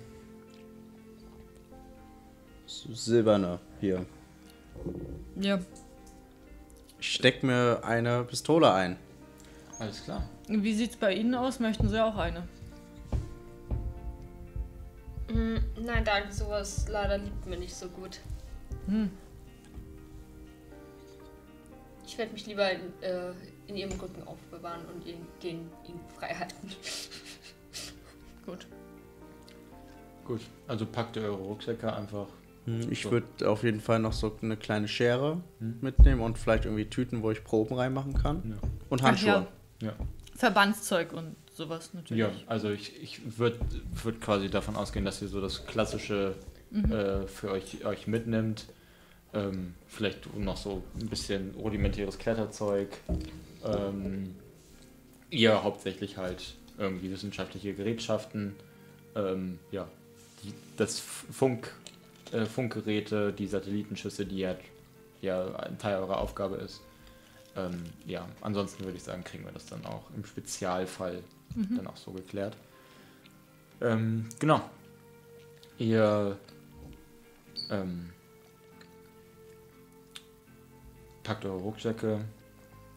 silberne 2.93 3.59
hier. 3.79 4.05
Ja. 5.39 5.59
Ich 6.99 7.13
steck 7.13 7.43
mir 7.43 7.81
eine 7.83 8.23
Pistole 8.23 8.71
ein. 8.71 8.97
Alles 9.79 10.03
klar. 10.03 10.23
Wie 10.47 10.73
sieht's 10.73 10.95
bei 10.95 11.13
Ihnen 11.13 11.35
aus? 11.35 11.59
Möchten 11.59 11.89
Sie 11.89 12.03
auch 12.03 12.15
eine? 12.15 12.47
Mm, 15.29 15.57
Nein, 15.83 16.05
danke, 16.05 16.31
sowas 16.31 16.87
leider 16.87 17.17
liegt 17.17 17.45
mir 17.45 17.57
nicht 17.57 17.75
so 17.75 17.87
gut. 17.89 18.19
Hm. 18.87 19.09
Ich 22.05 22.17
werde 22.17 22.33
mich 22.33 22.45
lieber 22.45 22.71
in, 22.71 22.81
äh, 23.01 23.31
in 23.67 23.75
ihrem 23.75 23.99
Rücken 23.99 24.25
aufbewahren 24.27 24.85
und 24.85 25.05
ihn, 25.05 25.25
gegen 25.39 25.69
ihn 25.87 25.99
frei 26.17 26.33
halten. 26.35 26.71
Gut. 28.45 28.67
Gut, 30.23 30.41
also 30.67 30.85
packt 30.85 31.17
ihr 31.17 31.23
eure 31.23 31.41
Rucksäcke 31.41 31.91
einfach. 31.91 32.27
Hm, 32.65 32.91
Ich 32.91 33.03
So. 33.03 33.11
würde 33.11 33.49
auf 33.49 33.63
jeden 33.63 33.79
Fall 33.81 33.99
noch 33.99 34.13
so 34.13 34.35
eine 34.41 34.57
kleine 34.57 34.87
Schere 34.87 35.41
Hm. 35.59 35.77
mitnehmen 35.81 36.21
und 36.21 36.37
vielleicht 36.37 36.65
irgendwie 36.65 36.85
Tüten, 36.85 37.21
wo 37.23 37.31
ich 37.31 37.43
Proben 37.43 37.75
reinmachen 37.75 38.13
kann. 38.15 38.41
Ja. 38.49 38.69
Und 38.89 39.01
Ach 39.01 39.07
Handschuhe. 39.07 39.27
ja. 39.29 39.47
Ja, 39.81 39.93
Verbandszeug 40.35 41.11
und 41.13 41.35
sowas 41.53 41.93
natürlich. 41.93 42.19
ja 42.21 42.31
also 42.47 42.69
ich, 42.69 43.01
ich 43.01 43.37
würde 43.37 43.59
würd 44.03 44.21
quasi 44.21 44.49
davon 44.49 44.75
ausgehen, 44.77 45.03
dass 45.05 45.21
ihr 45.21 45.27
so 45.27 45.41
das 45.41 45.65
Klassische 45.65 46.35
äh, 46.73 47.27
für 47.27 47.51
euch, 47.51 47.85
euch 47.85 48.07
mitnimmt. 48.07 48.65
Ähm, 49.33 49.73
vielleicht 49.87 50.33
noch 50.37 50.55
so 50.57 50.81
ein 50.99 51.07
bisschen 51.07 51.53
rudimentäres 51.55 52.17
Kletterzeug. 52.17 52.87
Ähm, 53.65 54.35
ihr 55.29 55.61
hauptsächlich 55.63 56.17
halt 56.17 56.55
irgendwie 56.77 57.11
wissenschaftliche 57.11 57.73
Gerätschaften. 57.73 58.55
Ähm, 59.15 59.59
ja, 59.71 59.87
die, 60.43 60.53
das 60.77 60.99
Funk, 60.99 61.73
äh, 62.35 62.45
Funkgeräte, 62.45 63.31
die 63.33 63.47
Satellitenschüsse, 63.47 64.25
die 64.25 64.39
ja, 64.39 64.55
ja 65.21 65.55
ein 65.55 65.77
Teil 65.77 65.97
eurer 65.97 66.19
Aufgabe 66.19 66.57
ist. 66.57 66.81
Ähm, 67.55 67.83
ja, 68.05 68.27
ansonsten 68.41 68.83
würde 68.83 68.97
ich 68.97 69.03
sagen, 69.03 69.23
kriegen 69.23 69.45
wir 69.45 69.51
das 69.53 69.65
dann 69.67 69.85
auch 69.85 70.03
im 70.15 70.25
Spezialfall 70.25 71.23
dann 71.55 71.87
auch 71.87 71.95
so 71.95 72.11
geklärt. 72.11 72.57
Ähm, 73.81 74.27
genau. 74.39 74.61
Ihr 75.77 76.37
ähm, 77.69 78.09
packt 81.23 81.45
eure 81.45 81.57
Rucksäcke, 81.57 82.19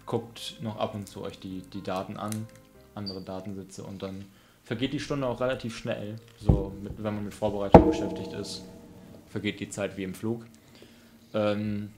guckt 0.07 0.57
noch 0.61 0.77
ab 0.79 0.95
und 0.95 1.09
zu 1.09 1.23
euch 1.23 1.39
die, 1.39 1.63
die 1.73 1.83
Daten 1.83 2.17
an, 2.17 2.47
andere 2.95 3.21
Datensätze 3.23 3.85
und 3.85 4.03
dann 4.03 4.25
vergeht 4.65 4.93
die 4.93 5.01
Stunde 5.01 5.27
auch 5.27 5.41
relativ 5.41 5.77
schnell. 5.77 6.17
So, 6.41 6.73
mit, 6.83 6.93
wenn 6.97 7.15
man 7.15 7.25
mit 7.25 7.35
Vorbereitung 7.35 7.89
beschäftigt 7.89 8.33
ist, 8.33 8.65
vergeht 9.31 9.61
die 9.61 9.71
Zeit 9.71 9.97
wie 9.97 10.05
im 10.05 10.15
Flug. 10.15 10.45
Ähm, 11.35 11.91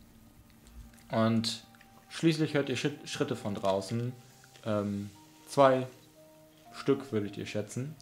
und 1.10 1.64
schließlich 2.08 2.54
hört 2.54 2.68
ihr 2.68 2.76
Schritt- 2.76 3.08
Schritte 3.08 3.36
von 3.36 3.54
draußen. 3.54 4.12
Ähm, 4.64 5.10
zwei 5.46 5.86
Stück 6.72 7.12
würdet 7.12 7.36
ihr 7.36 7.46
schätzen. 7.46 7.94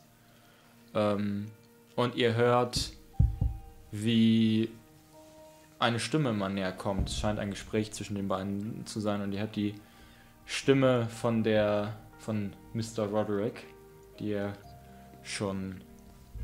Ähm, 0.95 1.51
und 1.97 2.14
ihr 2.14 2.35
hört, 2.35 2.93
wie 3.91 4.70
eine 5.79 6.01
Stimme 6.01 6.31
immer 6.31 6.49
näher 6.49 6.72
kommt. 6.72 7.09
Es 7.11 7.18
scheint 7.18 7.39
ein 7.39 7.51
Gespräch 7.51 7.93
zwischen 7.93 8.16
den 8.16 8.29
beiden 8.29 8.85
zu 8.87 9.01
sein 9.01 9.22
und 9.22 9.33
ihr 9.33 9.41
hört 9.41 9.57
die 9.57 9.74
Stimme 10.47 11.09
von 11.09 11.45
der 11.45 11.95
von 12.18 12.53
Mr. 12.74 13.05
Roderick, 13.05 13.64
die 14.18 14.31
ihr 14.31 14.55
schon 15.22 15.81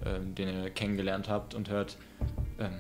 ähm, 0.04 0.34
den 0.34 0.48
ihr 0.48 0.70
kennengelernt 0.70 1.28
habt 1.28 1.54
und 1.54 1.70
hört 1.70 1.96
ähm, 2.58 2.74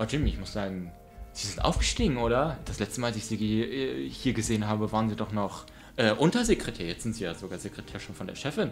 Oh 0.00 0.04
Jimmy, 0.04 0.30
ich 0.30 0.38
muss 0.38 0.54
sagen, 0.54 0.90
Sie 1.34 1.46
sind 1.46 1.62
aufgestiegen, 1.62 2.16
oder? 2.16 2.58
Das 2.64 2.78
letzte 2.78 3.02
Mal, 3.02 3.08
als 3.08 3.16
ich 3.18 3.26
Sie 3.26 3.62
äh, 3.62 4.08
hier 4.08 4.32
gesehen 4.32 4.66
habe, 4.66 4.90
waren 4.92 5.10
Sie 5.10 5.14
doch 5.14 5.30
noch 5.30 5.66
äh, 5.96 6.12
Untersekretär. 6.12 6.86
Jetzt 6.86 7.02
sind 7.02 7.14
Sie 7.14 7.24
ja 7.24 7.34
sogar 7.34 7.58
Sekretär 7.58 8.00
schon 8.00 8.14
von 8.14 8.26
der 8.26 8.34
Chefin. 8.34 8.70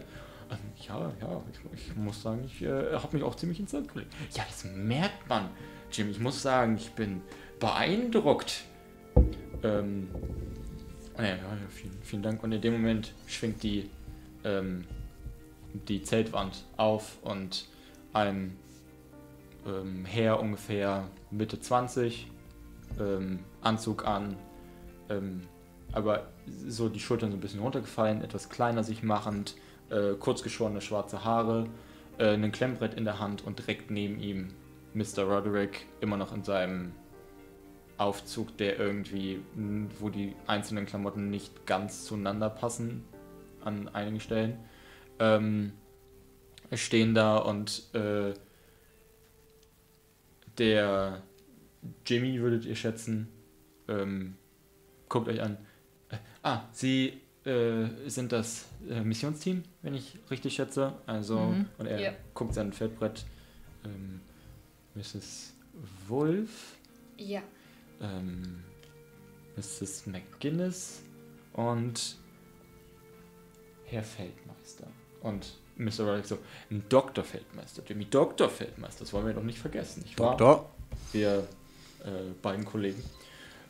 Ähm, 0.51 0.59
ja, 0.89 1.13
ja, 1.21 1.43
ich, 1.75 1.89
ich 1.91 1.97
muss 1.97 2.23
sagen, 2.23 2.45
ich 2.47 2.63
äh, 2.63 2.95
habe 2.95 3.15
mich 3.15 3.23
auch 3.23 3.35
ziemlich 3.35 3.61
ins 3.61 3.73
Land 3.73 3.93
gelegt. 3.93 4.11
Ja, 4.35 4.45
das 4.49 4.65
merkt 4.65 5.29
man. 5.29 5.51
Jimmy, 5.93 6.13
ich 6.13 6.19
muss 6.19 6.41
sagen, 6.41 6.77
ich 6.79 6.93
bin 6.93 7.21
beeindruckt. 7.61 8.65
Ähm, 9.63 10.09
ja, 11.19 11.25
ja, 11.25 11.37
ja, 11.37 11.59
vielen, 11.69 11.99
vielen 12.03 12.23
Dank. 12.23 12.43
Und 12.43 12.53
in 12.53 12.63
dem 12.63 12.73
Moment 12.73 13.13
schwingt 13.27 13.63
die, 13.63 13.91
ähm, 14.45 14.87
die 15.89 16.03
Zeltwand 16.03 16.65
auf 16.79 17.19
und 17.23 17.67
ein 18.13 18.57
ähm, 19.67 20.05
Herr 20.05 20.41
ungefähr 20.41 21.09
Mitte 21.31 21.61
20, 21.61 22.31
ähm, 22.99 23.41
Anzug 23.61 24.07
an, 24.07 24.37
ähm, 25.09 25.43
aber 25.93 26.29
so 26.47 26.89
die 26.89 27.01
Schultern 27.01 27.31
so 27.31 27.37
ein 27.37 27.41
bisschen 27.41 27.61
runtergefallen, 27.61 28.23
etwas 28.23 28.49
kleiner 28.49 28.85
sich 28.85 29.03
machend, 29.03 29.57
äh, 29.91 30.15
kurzgeschorene 30.15 30.81
schwarze 30.81 31.25
Haare, 31.25 31.67
äh, 32.19 32.35
ein 32.35 32.53
Klemmbrett 32.53 32.95
in 32.95 33.05
der 33.05 33.19
Hand 33.19 33.45
und 33.47 33.59
direkt 33.59 33.91
neben 33.91 34.21
ihm 34.21 34.55
Mr. 34.95 35.25
Roderick, 35.25 35.87
immer 36.01 36.17
noch 36.17 36.35
in 36.35 36.45
seinem 36.45 36.93
Aufzug, 37.99 38.57
der 38.59 38.79
irgendwie, 38.79 39.41
wo 39.99 40.09
die 40.09 40.35
einzelnen 40.47 40.87
Klamotten 40.87 41.31
nicht 41.31 41.67
ganz 41.67 42.05
zueinander 42.05 42.49
passen 42.49 43.05
an 43.65 43.89
einigen 43.89 44.21
Stellen, 44.21 44.59
ähm, 45.19 45.73
stehen 46.77 47.15
da 47.15 47.39
und 47.39 47.83
äh, 47.95 48.35
der 50.59 51.23
Jimmy 52.07 52.41
würdet 52.41 52.65
ihr 52.65 52.75
schätzen, 52.77 53.29
ähm, 53.89 54.37
guckt 55.09 55.29
euch 55.29 55.41
an. 55.41 55.57
Äh, 56.11 56.17
ah, 56.43 56.63
sie 56.73 57.21
äh, 57.45 57.87
sind 58.09 58.33
das 58.33 58.67
äh, 58.89 59.01
Missionsteam, 59.03 59.63
wenn 59.83 59.95
ich 59.95 60.19
richtig 60.31 60.55
schätze. 60.55 60.95
Also, 61.07 61.39
Mhm. 61.39 61.67
und 61.79 61.87
er 61.87 62.01
Ja. 62.01 62.13
guckt 62.35 62.55
sein 62.55 62.73
Feldbrett. 62.73 63.25
Ähm, 63.85 64.21
Mrs. 64.95 65.55
Wolf, 66.09 66.77
Ja. 67.17 67.41
ähm, 68.01 68.65
Mrs. 69.57 70.07
McGuinness 70.07 71.03
und 71.53 72.17
Herr 73.85 74.03
Feldmeister. 74.03 74.89
Und 75.23 75.55
Mr. 75.79 76.01
Roderick 76.01 76.27
so, 76.27 76.39
ein 76.71 76.83
Dr. 76.89 77.25
Feldmeister, 77.25 77.83
Jimmy 77.87 78.05
Dr. 78.05 78.49
Feldmeister, 78.49 79.01
das 79.05 79.13
wollen 79.13 79.27
wir 79.27 79.33
doch 79.35 79.43
nicht 79.43 79.59
vergessen, 79.59 80.03
nicht 80.03 80.19
wahr? 80.19 80.37
Doktor? 80.37 80.71
wir 81.13 81.47
äh, 82.05 82.33
beiden 82.43 82.65
Kollegen. 82.65 83.03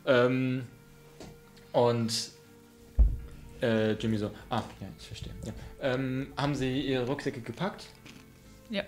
Ähm, 0.05 0.63
und 1.73 2.31
Äh, 3.61 3.91
Jimmy 3.93 4.17
so, 4.17 4.31
ah, 4.49 4.63
ja, 4.79 4.87
ich 4.97 5.07
verstehe. 5.07 5.33
Ja. 5.45 5.51
Ähm, 5.81 6.31
haben 6.37 6.55
Sie 6.55 6.79
Ihre 6.79 7.05
Rucksäcke 7.05 7.41
gepackt? 7.41 7.87
Ja. 8.69 8.83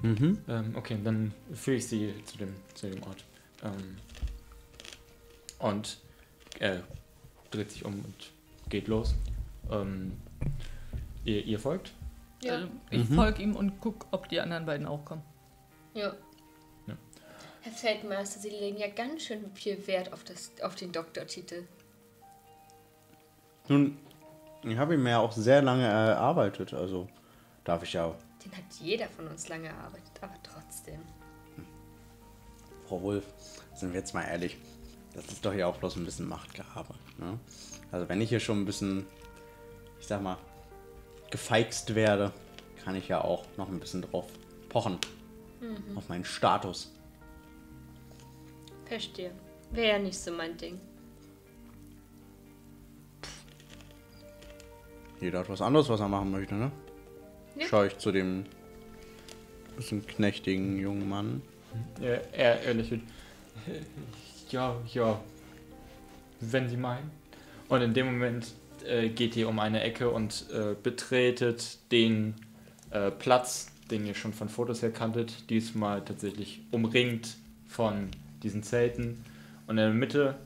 Mhm. 0.00 0.38
Ähm, 0.48 0.72
okay, 0.76 0.96
dann 1.04 1.34
führe 1.52 1.76
ich 1.76 1.86
Sie 1.86 2.14
zu 2.24 2.38
dem, 2.38 2.54
zu 2.72 2.88
dem 2.88 3.02
Ort. 3.02 3.24
Ähm, 3.62 3.96
und 5.58 5.98
er 6.58 6.82
dreht 7.50 7.70
sich 7.70 7.84
um 7.84 7.96
und 7.96 8.30
geht 8.70 8.88
los. 8.88 9.14
Ähm, 9.70 10.12
ihr, 11.26 11.44
ihr 11.44 11.58
folgt? 11.58 11.92
Ja. 12.42 12.54
Also, 12.54 12.68
ich 12.90 13.08
Mhm. 13.08 13.14
folge 13.14 13.42
ihm 13.42 13.56
und 13.56 13.80
guck, 13.80 14.06
ob 14.10 14.28
die 14.28 14.40
anderen 14.40 14.66
beiden 14.66 14.86
auch 14.86 15.04
kommen. 15.04 15.22
Ja. 15.94 16.14
Ja. 16.86 16.96
Herr 17.62 17.72
Feldmeister, 17.72 18.40
Sie 18.40 18.50
legen 18.50 18.78
ja 18.78 18.88
ganz 18.88 19.22
schön 19.22 19.50
viel 19.54 19.84
Wert 19.86 20.12
auf, 20.12 20.24
das, 20.24 20.52
auf 20.62 20.74
den 20.74 20.92
Doktortitel. 20.92 21.64
Nun, 23.68 23.98
ich 24.62 24.78
habe 24.78 24.94
ihn 24.94 25.02
mir 25.02 25.10
ja 25.10 25.18
auch 25.18 25.32
sehr 25.32 25.62
lange 25.62 25.84
erarbeitet, 25.84 26.72
also 26.72 27.08
darf 27.64 27.82
ich 27.82 27.92
ja, 27.92 28.14
Den 28.44 28.52
hat 28.56 28.64
jeder 28.80 29.08
von 29.08 29.26
uns 29.26 29.48
lange 29.48 29.68
erarbeitet, 29.68 30.12
aber 30.20 30.34
trotzdem. 30.42 31.00
Frau 32.88 33.02
Wolf, 33.02 33.24
sind 33.74 33.92
wir 33.92 34.00
jetzt 34.00 34.14
mal 34.14 34.22
ehrlich, 34.24 34.56
das 35.12 35.26
ist 35.26 35.44
doch 35.44 35.52
ja 35.52 35.66
auch 35.66 35.76
bloß 35.76 35.96
ein 35.96 36.04
bisschen 36.04 36.28
Machtgehabe. 36.28 36.94
Ne? 37.18 37.38
Also 37.92 38.08
wenn 38.08 38.20
ich 38.20 38.30
hier 38.30 38.40
schon 38.40 38.62
ein 38.62 38.64
bisschen, 38.64 39.06
ich 40.00 40.06
sag 40.06 40.22
mal, 40.22 40.38
gefeixt 41.30 41.94
werde, 41.94 42.32
kann 42.84 42.96
ich 42.96 43.08
ja 43.08 43.22
auch 43.22 43.44
noch 43.56 43.68
ein 43.68 43.80
bisschen 43.80 44.02
drauf 44.02 44.26
pochen. 44.68 44.98
Auf 45.96 46.08
meinen 46.08 46.24
Status. 46.24 46.92
Verstehe. 48.86 49.32
Wäre 49.72 49.88
ja 49.88 49.98
nicht 49.98 50.18
so 50.18 50.32
mein 50.32 50.56
Ding. 50.56 50.80
Jeder 55.20 55.40
hat 55.40 55.48
was 55.48 55.60
anderes, 55.60 55.88
was 55.88 56.00
er 56.00 56.08
machen 56.08 56.30
möchte, 56.30 56.54
ne? 56.54 56.70
Ja. 57.56 57.66
Schau 57.68 57.82
ich 57.84 57.98
zu 57.98 58.12
dem 58.12 58.44
bisschen 59.76 60.06
knechtigen 60.06 60.78
jungen 60.78 61.08
Mann. 61.08 61.42
Er, 62.00 62.22
er, 62.32 62.62
er 62.62 62.74
lächelt. 62.74 63.02
Ja, 64.50 64.76
ja. 64.92 65.20
Wenn 66.40 66.68
Sie 66.68 66.76
meinen. 66.76 67.10
Und 67.68 67.82
in 67.82 67.94
dem 67.94 68.06
Moment 68.06 68.54
äh, 68.84 69.08
geht 69.08 69.36
ihr 69.36 69.48
um 69.48 69.58
eine 69.58 69.82
Ecke 69.82 70.10
und 70.10 70.46
äh, 70.52 70.74
betretet 70.82 71.78
den 71.90 72.34
äh, 72.90 73.10
Platz, 73.10 73.72
den 73.90 74.06
ihr 74.06 74.14
schon 74.14 74.32
von 74.32 74.48
Fotos 74.48 74.82
her 74.82 74.92
kanntet. 74.92 75.50
Diesmal 75.50 76.04
tatsächlich 76.04 76.60
umringt 76.70 77.36
von 77.66 78.08
diesen 78.42 78.62
Zelten. 78.62 79.24
Und 79.66 79.78
in 79.78 79.84
der 79.84 79.90
Mitte 79.92 80.36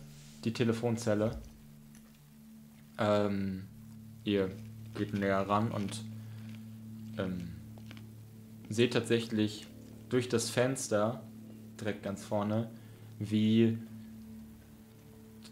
die 0.44 0.52
Telefonzelle. 0.52 1.38
Ähm, 2.98 3.64
ihr 4.24 4.50
geht 4.94 5.14
näher 5.14 5.48
ran 5.48 5.70
und 5.70 6.02
ähm, 7.18 7.48
seht 8.68 8.92
tatsächlich 8.92 9.66
durch 10.08 10.28
das 10.28 10.50
Fenster, 10.50 11.22
direkt 11.80 12.02
ganz 12.02 12.24
vorne, 12.24 12.70
wie 13.18 13.78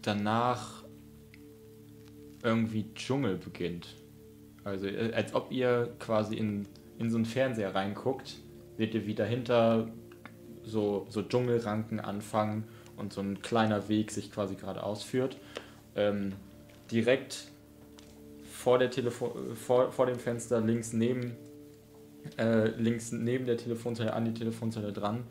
danach 0.01 0.80
irgendwie 2.43 2.85
Dschungel 2.95 3.37
beginnt. 3.37 3.95
Also 4.63 4.87
äh, 4.87 5.13
als 5.13 5.33
ob 5.33 5.51
ihr 5.51 5.93
quasi 5.99 6.35
in, 6.35 6.67
in 6.97 7.09
so 7.09 7.17
einen 7.17 7.25
Fernseher 7.25 7.73
reinguckt, 7.73 8.37
seht 8.77 8.93
ihr 8.93 9.05
wie 9.05 9.15
dahinter 9.15 9.89
so, 10.63 11.05
so 11.09 11.23
Dschungelranken 11.23 11.99
anfangen 11.99 12.65
und 12.97 13.13
so 13.13 13.21
ein 13.21 13.41
kleiner 13.41 13.89
Weg 13.89 14.11
sich 14.11 14.31
quasi 14.31 14.55
gerade 14.55 14.83
ausführt. 14.83 15.37
Ähm, 15.95 16.33
direkt 16.91 17.51
vor, 18.43 18.77
der 18.77 18.91
vor, 19.11 19.91
vor 19.91 20.05
dem 20.05 20.19
Fenster 20.19 20.61
links 20.61 20.93
neben 20.93 21.35
äh, 22.37 22.69
links 22.77 23.11
neben 23.11 23.45
der 23.45 23.57
Telefonzelle 23.57 24.13
an 24.13 24.25
die 24.25 24.33
Telefonzelle 24.33 24.93
dran 24.93 25.23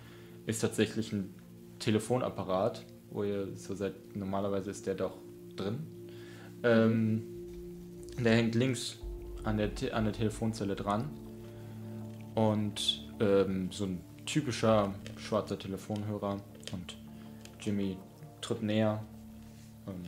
ist 0.47 0.61
tatsächlich 0.61 1.13
ein 1.13 1.33
Telefonapparat, 1.79 2.85
wo 3.11 3.23
ihr 3.23 3.49
so 3.55 3.75
seid, 3.75 3.95
normalerweise 4.15 4.71
ist 4.71 4.87
der 4.87 4.95
doch 4.95 5.17
drin. 5.57 5.79
Ähm, 6.63 7.23
der 8.19 8.37
hängt 8.37 8.55
links 8.55 8.99
an 9.45 9.57
der, 9.57 9.75
Te 9.75 9.95
an 9.95 10.05
der 10.05 10.13
Telefonzelle 10.13 10.77
dran. 10.77 11.11
Und 12.35 13.09
ähm, 13.21 13.71
so 13.73 13.85
ein 13.85 14.01
typischer 14.27 14.95
schwarzer 15.17 15.59
Telefonhörer. 15.59 16.37
Und 16.73 16.97
Jimmy 17.61 17.97
tritt 18.41 18.63
näher. 18.63 19.03
Ähm, 19.87 20.03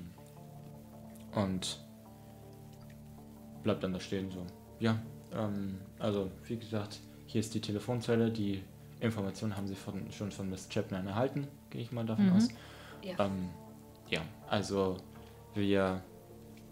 und 1.35 1.81
bleibt 3.63 3.83
dann 3.83 3.93
da 3.93 4.01
stehen 4.01 4.31
so. 4.31 4.45
Ja, 4.81 4.99
ähm, 5.35 5.79
also 5.99 6.31
wie 6.47 6.59
gesagt, 6.59 7.01
hier 7.27 7.41
ist 7.41 7.55
die 7.55 7.61
Telefonzelle. 7.61 8.31
Die 8.31 8.63
Informationen 9.01 9.57
haben 9.57 9.67
Sie 9.67 9.75
von, 9.75 10.11
schon 10.13 10.31
von 10.31 10.51
Miss 10.51 10.69
Chapman 10.69 11.07
erhalten, 11.07 11.49
gehe 11.71 11.81
ich 11.83 11.91
mal 11.93 12.05
davon 12.05 12.27
Mhm. 12.27 12.33
aus. 12.37 12.49
Ja. 13.03 13.25
Ähm, 13.25 13.49
ja, 14.09 14.21
also 14.49 14.99
wir 15.55 16.03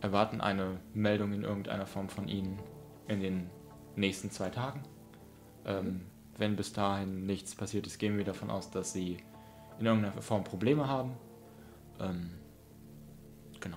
erwarten 0.01 0.41
eine 0.41 0.81
Meldung 0.95 1.33
in 1.33 1.43
irgendeiner 1.43 1.87
Form 1.87 2.09
von 2.09 2.29
Ihnen 2.29 2.59
in 3.09 3.21
den 3.21 3.51
nächsten 3.97 4.31
zwei 4.31 4.51
Tagen. 4.51 4.83
Ähm, 5.65 6.03
wenn 6.39 6.57
bis 6.57 6.73
dahin 6.73 7.27
nichts 7.27 7.55
passiert 7.55 7.87
ist, 7.87 7.99
gehen 7.99 8.17
wir 8.17 8.25
davon 8.25 8.51
aus, 8.51 8.71
dass 8.71 8.93
Sie 8.93 9.19
in 9.79 9.87
irgendeiner 9.87 10.23
Form 10.23 10.45
Probleme 10.45 10.89
haben. 10.89 11.13
Ähm, 12.01 12.31
genau. 13.61 13.77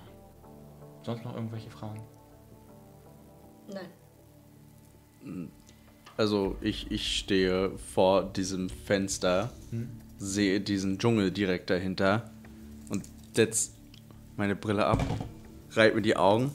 Sonst 1.03 1.25
noch 1.25 1.35
irgendwelche 1.35 1.69
Fragen? 1.69 2.01
Nein. 3.71 5.49
Also 6.15 6.57
ich, 6.61 6.91
ich 6.91 7.17
stehe 7.17 7.77
vor 7.77 8.23
diesem 8.23 8.69
Fenster, 8.69 9.51
sehe 10.17 10.61
diesen 10.61 10.99
Dschungel 10.99 11.31
direkt 11.31 11.69
dahinter 11.69 12.31
und 12.89 13.03
setz 13.33 13.73
meine 14.37 14.55
Brille 14.55 14.85
ab, 14.85 15.03
reibe 15.77 15.95
mir 15.95 16.01
die 16.01 16.15
Augen. 16.15 16.51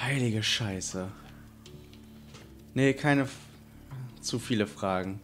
Heilige 0.00 0.42
Scheiße. 0.42 1.08
Nee, 2.74 2.94
keine 2.94 3.22
F 3.22 3.36
zu 4.20 4.38
viele 4.38 4.66
Fragen. 4.66 5.20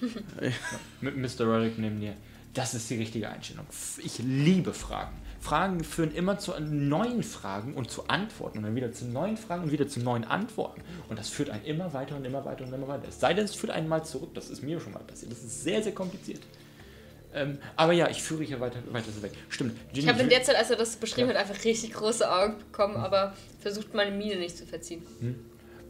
Mit 1.00 1.16
Mr. 1.16 1.44
Roddick 1.44 1.78
neben 1.78 2.00
dir. 2.00 2.14
Das 2.54 2.74
ist 2.74 2.88
die 2.90 2.96
richtige 2.96 3.28
Einstellung. 3.28 3.66
Ich 4.02 4.18
liebe 4.18 4.72
Fragen. 4.72 5.16
Fragen 5.40 5.84
führen 5.84 6.12
immer 6.12 6.38
zu 6.38 6.58
neuen 6.58 7.22
Fragen 7.22 7.74
und 7.74 7.90
zu 7.90 8.08
Antworten 8.08 8.58
und 8.58 8.64
dann 8.64 8.74
wieder 8.74 8.92
zu 8.92 9.06
neuen 9.06 9.36
Fragen 9.36 9.64
und 9.64 9.72
wieder 9.72 9.86
zu 9.86 10.00
neuen 10.00 10.24
Antworten. 10.24 10.82
Und 11.08 11.18
das 11.18 11.28
führt 11.28 11.50
einen 11.50 11.64
immer 11.64 11.92
weiter 11.92 12.16
und 12.16 12.24
immer 12.24 12.44
weiter 12.44 12.64
und 12.64 12.72
immer 12.72 12.88
weiter. 12.88 13.08
Es 13.08 13.20
sei 13.20 13.34
denn, 13.34 13.44
es 13.44 13.54
führt 13.54 13.72
einen 13.72 13.88
mal 13.88 14.04
zurück. 14.04 14.30
Das 14.34 14.50
ist 14.50 14.62
mir 14.62 14.80
schon 14.80 14.92
mal 14.92 15.04
passiert. 15.04 15.30
Das 15.30 15.44
ist 15.44 15.62
sehr, 15.62 15.82
sehr 15.82 15.92
kompliziert. 15.92 16.40
Ähm, 17.34 17.58
aber 17.76 17.92
ja, 17.92 18.08
ich 18.08 18.22
führe 18.22 18.42
hier 18.44 18.58
weiter, 18.60 18.78
weiter 18.90 19.10
so 19.12 19.22
weg. 19.22 19.32
Stimmt. 19.48 19.74
Ginny, 19.92 20.06
Ich 20.06 20.08
habe 20.08 20.22
in 20.22 20.28
der 20.30 20.42
Zeit, 20.42 20.56
als 20.56 20.70
er 20.70 20.76
das 20.76 20.96
beschrieben 20.96 21.28
Ja. 21.28 21.34
hat, 21.34 21.48
einfach 21.48 21.64
richtig 21.64 21.92
große 21.92 22.30
Augen 22.30 22.58
bekommen, 22.58 22.96
aber 22.96 23.34
versucht 23.60 23.94
meine 23.94 24.10
Miene 24.16 24.36
nicht 24.36 24.56
zu 24.56 24.64
verziehen. 24.66 25.02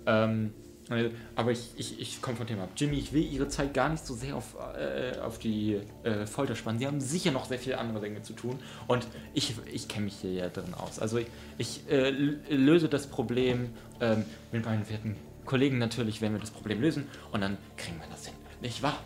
Ähm, 0.07 0.53
äh, 0.91 1.11
aber 1.37 1.53
ich, 1.53 1.71
ich, 1.77 2.01
ich 2.01 2.23
konfrontiere 2.23 2.59
mal. 2.59 2.69
Jimmy, 2.77 2.99
ich 2.99 3.13
will 3.13 3.23
Ihre 3.23 3.47
Zeit 3.49 3.75
gar 3.75 3.89
nicht 3.91 4.05
so 4.07 4.15
sehr 4.15 4.35
auf, 4.37 4.57
äh, 4.77 5.19
auf 5.21 5.39
die 5.39 5.81
äh, 6.03 6.27
Folter 6.27 6.57
spannen. 6.57 6.79
Sie 6.79 6.87
haben 6.87 7.01
sicher 7.01 7.31
noch 7.31 7.45
sehr 7.45 7.59
viele 7.59 7.79
andere 7.79 8.01
Dinge 8.01 8.23
zu 8.23 8.33
tun. 8.33 8.59
Und 8.87 9.07
ich, 9.35 9.55
ich 9.73 9.87
kenne 9.87 10.07
mich 10.07 10.15
hier 10.21 10.33
ja 10.33 10.49
drin 10.49 10.75
aus. 10.75 10.99
Also 10.99 11.19
ich, 11.19 11.27
ich 11.59 11.83
äh, 11.91 12.11
löse 12.11 12.89
das 12.89 13.07
Problem 13.07 13.71
ähm, 14.01 14.25
mit 14.51 14.65
meinen 14.65 14.89
werten 14.89 15.17
Kollegen 15.45 15.79
natürlich, 15.79 16.21
wenn 16.23 16.33
wir 16.33 16.41
das 16.41 16.51
Problem 16.51 16.81
lösen. 16.81 17.07
Und 17.33 17.43
dann 17.43 17.59
kriegen 17.77 17.99
wir 18.01 18.07
das 18.11 18.27
hin. 18.27 18.35
Nicht 18.63 18.83
wahr? 18.83 18.99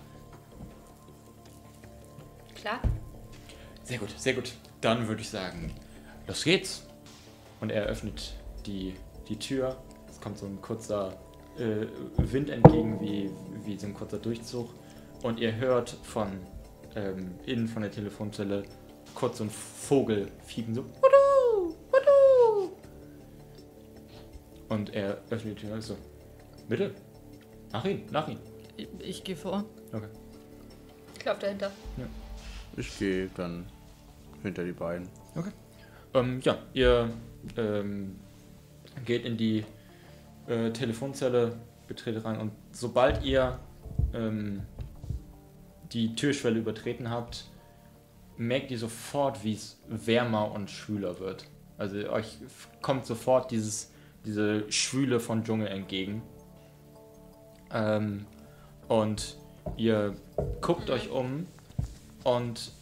Klar? 2.62 2.80
Sehr 3.82 3.98
gut, 3.98 4.10
sehr 4.16 4.34
gut. 4.34 4.52
Dann 4.80 5.08
würde 5.08 5.20
ich 5.20 5.28
sagen, 5.28 5.74
los 6.28 6.44
geht's. 6.44 6.86
Und 7.60 7.70
er 7.70 7.86
öffnet 7.86 8.34
die, 8.66 8.94
die 9.28 9.36
Tür. 9.36 9.82
Es 10.08 10.20
kommt 10.20 10.38
so 10.38 10.46
ein 10.46 10.60
kurzer 10.62 11.18
äh, 11.58 11.86
Wind 12.18 12.50
entgegen, 12.50 13.00
wie, 13.00 13.30
wie 13.64 13.76
so 13.76 13.88
ein 13.88 13.94
kurzer 13.94 14.18
Durchzug. 14.18 14.70
Und 15.24 15.40
ihr 15.40 15.56
hört 15.56 15.90
von 16.04 16.38
ähm, 16.94 17.34
innen 17.46 17.66
von 17.66 17.82
der 17.82 17.90
Telefonzelle 17.90 18.62
kurz 19.12 19.38
so 19.38 19.44
ein 19.44 19.50
Vogel 19.50 20.30
fiepen, 20.44 20.72
so. 20.76 20.84
Wudu, 20.84 21.74
wudu. 21.90 22.72
Und 24.68 24.94
er 24.94 25.18
öffnet 25.30 25.58
die 25.58 25.66
Tür 25.66 25.82
so. 25.82 25.96
Bitte. 26.68 26.94
Nach 27.72 27.84
ihn, 27.84 28.06
nach 28.12 28.28
ihn. 28.28 28.38
Ich, 28.76 28.88
ich 29.00 29.24
gehe 29.24 29.36
vor. 29.36 29.64
Okay. 29.92 30.06
Ich 31.18 31.24
lauf 31.24 31.40
dahinter. 31.40 31.72
Ich 32.76 32.98
gehe 32.98 33.28
dann 33.36 33.66
hinter 34.42 34.64
die 34.64 34.72
beiden. 34.72 35.08
Ähm, 36.14 36.40
ja, 36.42 36.58
ihr 36.74 37.10
ähm, 37.56 38.16
geht 39.04 39.24
in 39.24 39.36
die 39.36 39.64
äh, 40.46 40.70
Telefonzelle, 40.70 41.56
betretet 41.88 42.24
rein 42.24 42.38
und 42.38 42.52
sobald 42.72 43.24
ihr 43.24 43.58
ähm, 44.12 44.62
die 45.92 46.14
Türschwelle 46.14 46.58
übertreten 46.58 47.10
habt, 47.10 47.50
merkt 48.36 48.70
ihr 48.70 48.78
sofort, 48.78 49.44
wie 49.44 49.54
es 49.54 49.78
wärmer 49.88 50.50
und 50.52 50.70
schwüler 50.70 51.18
wird. 51.20 51.46
Also 51.78 51.96
euch 52.10 52.38
kommt 52.80 53.06
sofort 53.06 53.50
dieses, 53.50 53.90
diese 54.24 54.70
Schwüle 54.70 55.20
von 55.20 55.44
Dschungel 55.44 55.68
entgegen. 55.68 56.22
Ähm, 57.72 58.26
und 58.88 59.36
ihr 59.76 60.14
guckt 60.60 60.90
euch 60.90 61.10
um 61.10 61.46
und 62.24 62.72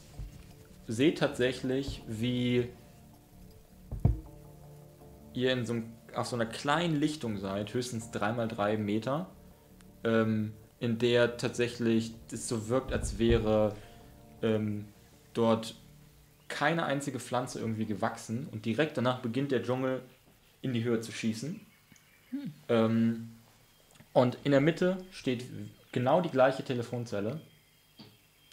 seht 0.86 1.18
tatsächlich, 1.18 2.02
wie 2.06 2.68
ihr 5.34 5.52
in 5.52 5.64
so 5.64 5.74
einem, 5.74 5.92
auf 6.14 6.26
so 6.26 6.36
einer 6.36 6.46
kleinen 6.46 6.96
Lichtung 6.96 7.38
seid, 7.38 7.72
höchstens 7.72 8.10
3x3 8.10 8.76
Meter, 8.76 9.30
ähm, 10.04 10.52
in 10.80 10.98
der 10.98 11.36
tatsächlich 11.36 12.14
es 12.32 12.48
so 12.48 12.68
wirkt, 12.68 12.92
als 12.92 13.18
wäre 13.18 13.74
ähm, 14.42 14.86
dort 15.34 15.76
keine 16.48 16.84
einzige 16.84 17.20
Pflanze 17.20 17.60
irgendwie 17.60 17.86
gewachsen 17.86 18.48
und 18.50 18.64
direkt 18.64 18.96
danach 18.96 19.20
beginnt 19.20 19.52
der 19.52 19.62
Dschungel 19.62 20.02
in 20.62 20.72
die 20.72 20.82
Höhe 20.82 21.00
zu 21.00 21.12
schießen. 21.12 21.60
Ähm, 22.68 23.30
und 24.12 24.38
in 24.44 24.50
der 24.50 24.60
Mitte 24.60 24.98
steht 25.12 25.44
genau 25.92 26.20
die 26.20 26.30
gleiche 26.30 26.64
Telefonzelle, 26.64 27.40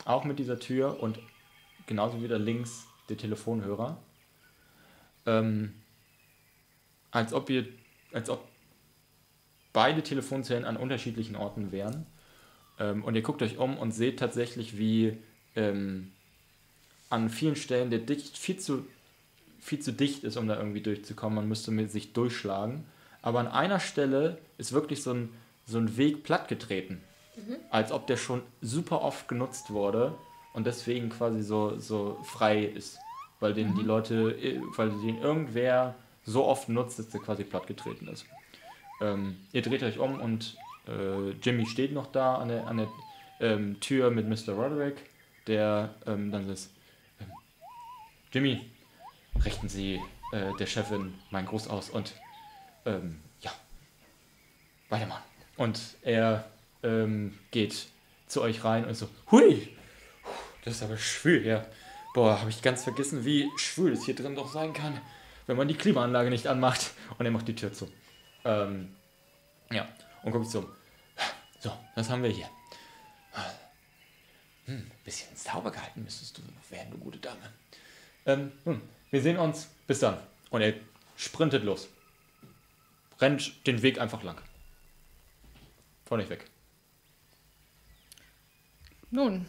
auch 0.08 0.24
mit 0.24 0.40
dieser 0.40 0.60
Tür 0.60 1.02
und 1.02 1.20
genauso 1.86 2.22
wieder 2.22 2.40
links 2.40 2.88
der 3.10 3.18
Telefonhörer. 3.18 3.98
Ähm, 5.26 5.74
als 7.12 7.34
ob 7.34 7.50
ihr, 7.50 7.68
als 8.14 8.30
ob 8.30 8.48
beide 9.74 10.02
Telefonzellen 10.02 10.66
an 10.66 10.78
unterschiedlichen 10.78 11.36
Orten 11.36 11.72
wären. 11.72 12.06
Ähm, 12.80 13.04
und 13.04 13.16
ihr 13.16 13.22
guckt 13.22 13.42
euch 13.42 13.58
um 13.58 13.78
und 13.78 13.92
seht 13.92 14.20
tatsächlich, 14.20 14.78
wie 14.78 15.18
ähm, 15.56 16.12
an 17.10 17.30
vielen 17.30 17.56
Stellen 17.56 17.90
der 17.90 18.00
dicht, 18.00 18.38
viel 18.38 18.58
zu, 18.58 18.86
viel 19.60 19.80
zu 19.80 19.92
dicht 19.92 20.24
ist, 20.24 20.38
um 20.38 20.48
da 20.48 20.58
irgendwie 20.58 20.82
durchzukommen. 20.82 21.36
Man 21.36 21.48
müsste 21.48 21.72
mit 21.72 21.92
sich 21.92 22.14
durchschlagen. 22.14 22.86
Aber 23.22 23.40
an 23.40 23.48
einer 23.48 23.80
Stelle 23.80 24.38
ist 24.58 24.72
wirklich 24.72 25.04
so 25.04 25.14
ein, 25.14 25.30
so 25.66 25.78
ein 25.78 25.98
Weg 25.98 26.24
plattgetreten. 26.24 27.02
Als 27.70 27.92
ob 27.92 28.08
der 28.08 28.18
schon 28.18 28.42
super 28.62 29.02
oft 29.02 29.28
genutzt 29.28 29.72
wurde 29.72 30.16
und 30.54 30.66
deswegen 30.66 31.10
quasi 31.10 31.42
so, 31.42 31.78
so 31.78 32.20
frei 32.24 32.64
ist. 32.64 33.00
Weil 33.40 33.54
den 33.54 33.76
die 33.76 33.84
Leute, 33.84 34.32
äh, 34.32 34.60
weil 34.76 34.90
den 34.90 35.20
irgendwer 35.20 35.96
so 36.24 36.46
oft 36.46 36.70
nutzt, 36.70 37.00
dass 37.00 37.10
der 37.10 37.22
quasi 37.22 37.44
plattgetreten 37.44 38.08
ist. 38.08 38.26
Ähm, 39.00 39.38
ihr 39.54 39.62
dreht 39.62 39.84
euch 39.84 40.00
um 40.00 40.20
und 40.20 40.58
äh, 40.88 41.30
Jimmy 41.42 41.66
steht 41.66 41.94
noch 41.94 42.08
da 42.08 42.36
an 42.36 42.48
der, 42.50 42.68
an 42.68 42.78
der 42.78 42.88
ähm, 43.40 43.80
Tür 43.80 44.10
mit 44.10 44.28
Mr. 44.28 44.54
Roderick, 44.54 44.96
der 45.46 45.94
ähm, 46.06 46.32
dann 46.32 46.50
ist, 46.50 46.72
ähm, 47.22 47.32
Jimmy, 48.32 48.70
richten 49.46 49.70
Sie 49.70 50.02
äh, 50.32 50.54
der 50.60 50.66
Chefin 50.66 51.14
meinen 51.30 51.46
Gruß 51.46 51.68
aus 51.68 51.90
und 51.90 52.14
ähm, 52.86 53.22
ja, 53.42 53.52
weitermachen. 54.90 55.24
Und 55.56 55.80
er 56.02 56.46
ähm, 56.84 57.38
geht 57.52 57.88
zu 58.28 58.42
euch 58.42 58.64
rein 58.64 58.86
und 58.86 58.96
so, 58.96 59.10
hui, 59.32 59.76
das 60.64 60.76
ist 60.76 60.84
aber 60.84 60.98
schwül 60.98 61.44
hier. 61.44 61.66
Boah, 62.14 62.40
habe 62.40 62.50
ich 62.50 62.62
ganz 62.62 62.84
vergessen, 62.84 63.26
wie 63.26 63.50
schwül 63.58 63.94
es 63.94 64.06
hier 64.06 64.16
drin 64.16 64.36
doch 64.36 64.52
sein 64.52 64.74
kann, 64.74 65.00
wenn 65.46 65.58
man 65.58 65.68
die 65.68 65.76
Klimaanlage 65.76 66.30
nicht 66.30 66.48
anmacht. 66.48 66.92
Und 67.18 67.26
er 67.26 67.32
macht 67.32 67.48
die 67.48 67.56
Tür 67.56 67.72
zu. 67.72 67.92
Ähm, 68.44 68.96
ja, 69.72 69.88
und 70.24 70.32
guckt 70.32 70.50
so. 70.50 70.70
So, 71.60 71.72
was 71.96 72.10
haben 72.10 72.24
wir 72.24 72.30
hier? 72.30 72.50
Hm, 74.66 74.92
bisschen 75.06 75.34
sauber 75.36 75.72
gehalten 75.72 76.04
müsstest 76.04 76.38
du 76.38 76.42
werden, 76.70 76.92
du 76.92 76.98
gute 76.98 77.20
Dame. 77.20 77.54
Ähm, 78.26 78.52
hm, 78.66 78.82
wir 79.12 79.22
sehen 79.22 79.38
uns. 79.38 79.70
Bis 79.88 80.00
dann. 80.00 80.20
Und 80.50 80.62
er 80.62 80.74
sprintet 81.16 81.64
los. 81.64 81.88
Rennt 83.20 83.66
den 83.66 83.82
Weg 83.82 84.00
einfach 84.00 84.24
lang. 84.24 84.42
Vor 86.06 86.18
nicht 86.18 86.30
weg. 86.30 86.50
Nun, 89.12 89.46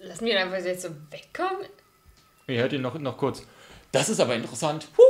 Lassen 0.00 0.24
wir 0.24 0.32
ihn 0.32 0.38
einfach 0.38 0.64
jetzt 0.64 0.82
so 0.82 0.88
wegkommen? 1.10 1.66
Ihr 2.46 2.60
hört 2.62 2.72
ihn 2.72 2.80
noch, 2.80 2.98
noch 2.98 3.18
kurz. 3.18 3.46
Das 3.92 4.08
ist 4.08 4.20
aber 4.20 4.34
interessant. 4.34 4.88
Huh! 4.96 5.02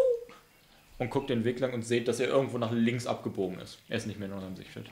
Und 0.99 1.11
guckt 1.11 1.31
den 1.31 1.45
Weg 1.45 1.61
lang 1.61 1.73
und 1.73 1.83
seht, 1.83 2.09
dass 2.09 2.21
er 2.21 2.29
irgendwo 2.29 2.59
nach 2.59 2.73
links 2.73 3.07
abgebogen 3.07 3.61
ist. 3.61 3.79
Er 3.89 3.99
ist 3.99 4.07
nicht 4.07 4.19
mehr 4.19 4.29
in 4.29 4.35
unserem 4.35 4.57
Sichtfeld. 4.57 4.91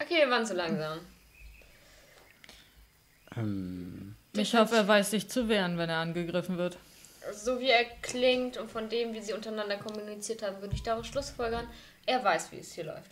Okay, 0.00 0.18
wir 0.18 0.30
waren 0.30 0.44
zu 0.44 0.54
langsam. 0.54 0.98
Ähm, 3.36 4.16
ich 4.34 4.54
hoffe, 4.54 4.74
er 4.76 4.88
weiß 4.88 5.12
sich 5.12 5.28
zu 5.28 5.48
wehren, 5.48 5.78
wenn 5.78 5.88
er 5.88 5.98
angegriffen 5.98 6.58
wird. 6.58 6.76
So 7.32 7.60
wie 7.60 7.70
er 7.70 7.84
klingt 8.02 8.56
und 8.58 8.70
von 8.70 8.88
dem, 8.88 9.14
wie 9.14 9.20
sie 9.20 9.32
untereinander 9.32 9.76
kommuniziert 9.78 10.42
haben, 10.42 10.60
würde 10.60 10.74
ich 10.74 10.82
daraus 10.82 11.06
schlussfolgern, 11.06 11.66
er 12.04 12.22
weiß, 12.22 12.52
wie 12.52 12.58
es 12.58 12.72
hier 12.72 12.84
läuft. 12.84 13.10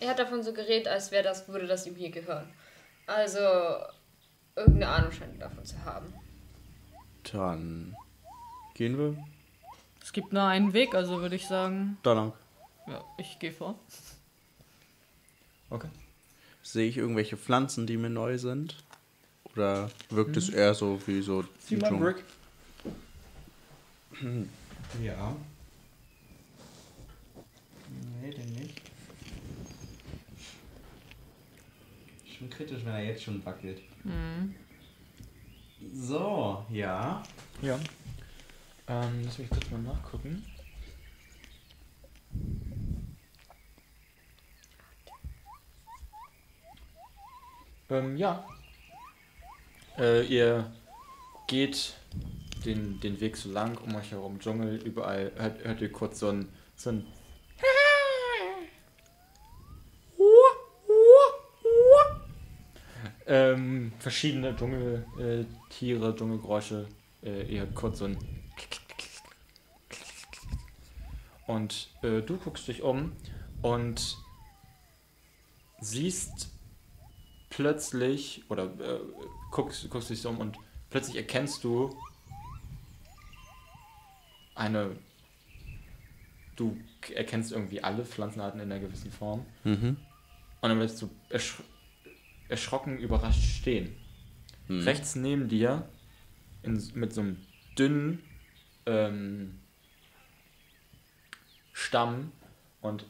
Er 0.00 0.08
hat 0.08 0.18
davon 0.18 0.42
so 0.42 0.52
geredet, 0.52 0.88
als 0.88 1.10
wäre 1.10 1.22
das, 1.22 1.48
würde 1.48 1.66
das 1.66 1.86
ihm 1.86 1.94
hier 1.94 2.10
gehören. 2.10 2.52
Also, 3.10 3.40
irgendeine 4.54 4.88
Ahnung 4.88 5.10
scheint 5.10 5.32
er 5.40 5.48
davon 5.48 5.64
zu 5.64 5.84
haben. 5.84 6.14
dann 7.32 7.96
gehen 8.74 8.96
wir 8.96 9.16
Es 10.00 10.12
gibt 10.12 10.32
nur 10.32 10.44
einen 10.44 10.72
Weg, 10.74 10.94
also 10.94 11.20
würde 11.20 11.34
ich 11.34 11.48
sagen, 11.48 11.98
da 12.04 12.12
lang. 12.12 12.32
ja, 12.86 13.04
ich 13.18 13.36
gehe 13.40 13.50
vor. 13.52 13.74
Okay. 15.70 15.88
Sehe 16.62 16.88
ich 16.88 16.98
irgendwelche 16.98 17.36
Pflanzen, 17.36 17.88
die 17.88 17.96
mir 17.96 18.10
neu 18.10 18.38
sind? 18.38 18.76
Oder 19.56 19.90
wirkt 20.10 20.36
es 20.36 20.48
eher 20.48 20.74
so 20.74 21.00
wie 21.06 21.20
so 21.20 21.42
Sieh 21.58 21.76
mal? 21.78 21.92
Brick. 21.92 22.24
Ja. 25.02 25.34
Nee, 28.22 28.30
den 28.30 28.52
nicht. 28.52 28.80
Schon 32.40 32.48
kritisch, 32.48 32.82
wenn 32.86 32.94
er 32.94 33.04
jetzt 33.04 33.22
schon 33.22 33.44
wackelt. 33.44 33.82
So, 35.92 36.64
ja. 36.70 37.22
Ja. 37.60 37.78
Ähm, 38.88 39.20
lass 39.22 39.38
mich 39.38 39.50
kurz 39.50 39.70
mal 39.70 39.82
nachgucken. 39.82 40.42
Ähm, 47.90 48.16
ja. 48.16 48.48
Äh, 49.98 50.24
ihr 50.24 50.72
geht 51.46 51.94
den, 52.64 53.00
den 53.00 53.20
Weg 53.20 53.36
so 53.36 53.52
lang 53.52 53.76
um 53.76 53.94
euch 53.96 54.12
herum, 54.12 54.40
Dschungel, 54.40 54.76
überall 54.82 55.30
hört, 55.36 55.62
hört 55.62 55.80
ihr 55.82 55.92
kurz 55.92 56.20
so 56.20 56.30
ein, 56.30 56.48
so 56.74 56.88
ein 56.88 57.06
ähm, 63.30 63.92
verschiedene 64.00 64.56
Dschungeltiere, 64.56 66.08
äh, 66.10 66.16
Dschungelgeräusche. 66.16 66.88
Äh, 67.22 67.58
hört 67.58 67.74
kurz 67.74 68.00
so 68.00 68.06
ein 68.06 68.18
und 71.46 71.88
äh, 72.02 72.22
du 72.22 72.36
guckst 72.38 72.66
dich 72.68 72.82
um 72.82 73.12
und 73.62 74.16
siehst 75.80 76.48
plötzlich 77.50 78.44
oder 78.48 78.64
äh, 78.64 79.00
guckst, 79.50 79.88
guckst 79.90 80.10
dich 80.10 80.20
so 80.20 80.28
um 80.30 80.38
und 80.38 80.58
plötzlich 80.90 81.16
erkennst 81.16 81.62
du 81.64 81.96
eine 84.54 84.96
du 86.56 86.76
erkennst 87.14 87.52
irgendwie 87.52 87.82
alle 87.82 88.04
Pflanzenarten 88.04 88.60
in 88.60 88.70
einer 88.70 88.80
gewissen 88.80 89.10
Form 89.10 89.44
Mhm. 89.64 89.96
und 90.60 90.68
dann 90.68 90.78
bleibst 90.78 91.00
du 91.00 91.10
ersch 91.30 91.56
erschrocken 92.50 92.98
überrascht 92.98 93.42
stehen. 93.42 93.96
Hm. 94.66 94.80
Rechts 94.80 95.14
neben 95.14 95.48
dir, 95.48 95.88
in, 96.62 96.82
mit 96.94 97.14
so 97.14 97.22
einem 97.22 97.38
dünnen 97.78 98.22
ähm, 98.86 99.58
Stamm 101.72 102.32
und 102.80 103.06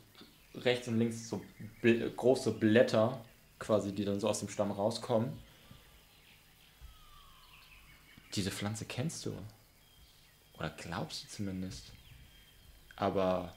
rechts 0.55 0.89
und 0.89 0.99
links 0.99 1.29
so 1.29 1.43
bl 1.81 2.11
große 2.11 2.53
Blätter, 2.53 3.25
quasi, 3.59 3.95
die 3.95 4.05
dann 4.05 4.21
so 4.21 4.29
aus 4.29 4.41
dem 4.41 4.49
Stamm 4.49 4.71
rauskommen. 4.71 5.37
Diese 8.35 8.51
Pflanze 8.51 8.85
kennst 8.85 9.27
du. 9.27 9.37
Oder 10.59 10.71
glaubst 10.71 11.25
du 11.25 11.29
zumindest. 11.29 11.93
Aber 12.97 13.57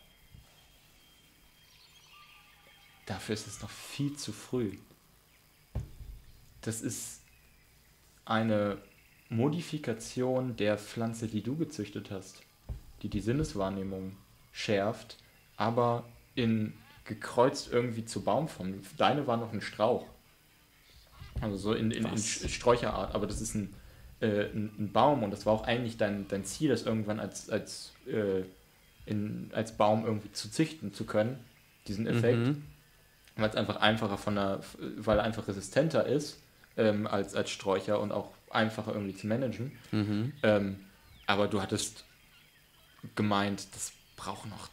dafür 3.06 3.34
ist 3.34 3.48
es 3.48 3.62
noch 3.62 3.70
viel 3.70 4.16
zu 4.16 4.32
früh. 4.32 4.78
Das 6.64 6.82
ist 6.82 7.22
eine 8.26 8.78
Modifikation 9.30 10.56
der 10.56 10.78
Pflanze, 10.78 11.28
die 11.28 11.42
du 11.42 11.56
gezüchtet 11.56 12.12
hast, 12.12 12.42
die 13.02 13.10
die 13.10 13.20
Sinneswahrnehmung 13.20 14.16
schärft, 14.52 15.18
aber 15.58 16.06
in 16.36 16.74
gekreuzt 17.06 17.72
irgendwie 17.72 18.06
zu 18.06 18.24
Baumform. 18.24 18.82
Deine 18.98 19.28
war 19.28 19.38
noch 19.38 19.52
ein 19.52 19.62
Strauch. 19.62 20.06
Also 21.42 21.58
so 21.58 21.74
in, 21.74 21.92
in, 21.92 22.06
in? 22.06 22.18
Sträucherart, 22.18 23.14
aber 23.14 23.28
das 23.28 23.42
ist 23.42 23.56
ein, 23.56 23.74
äh, 24.22 24.46
ein, 24.46 24.72
ein 24.80 24.92
Baum 24.94 25.24
und 25.24 25.32
das 25.32 25.46
war 25.46 25.54
auch 25.54 25.64
eigentlich 25.64 25.98
dein, 25.98 26.28
dein 26.30 26.46
Ziel, 26.46 26.70
das 26.70 26.84
irgendwann 26.84 27.20
als, 27.20 27.50
als, 27.50 27.92
äh, 28.08 28.44
in, 29.06 29.52
als 29.54 29.76
Baum 29.76 30.06
irgendwie 30.06 30.32
zu 30.32 30.50
züchten 30.50 30.94
zu 30.94 31.06
können, 31.06 31.38
diesen 31.88 32.08
Effekt, 32.08 32.48
Mhm. 32.48 32.64
weil 33.36 33.50
es 33.50 33.56
einfach 33.58 33.78
einfacher 33.78 34.18
von 34.18 34.36
der, 34.36 34.62
weil 34.98 35.18
er 35.18 35.24
einfach 35.26 35.48
resistenter 35.50 36.06
ist 36.06 36.43
ähm, 36.78 37.08
als, 37.08 37.36
als 37.36 37.50
Sträucher 37.50 38.00
und 38.00 38.12
auch 38.12 38.32
einfacher 38.50 38.94
irgendwie 38.94 39.16
zu 39.16 39.28
managen. 39.28 39.72
Mhm. 39.92 40.34
Ähm, 40.44 40.80
aber 41.26 41.48
du 41.48 41.62
hattest 41.62 42.06
gemeint, 43.16 43.68
das 43.74 43.94
braucht 44.16 44.50
noch 44.50 44.70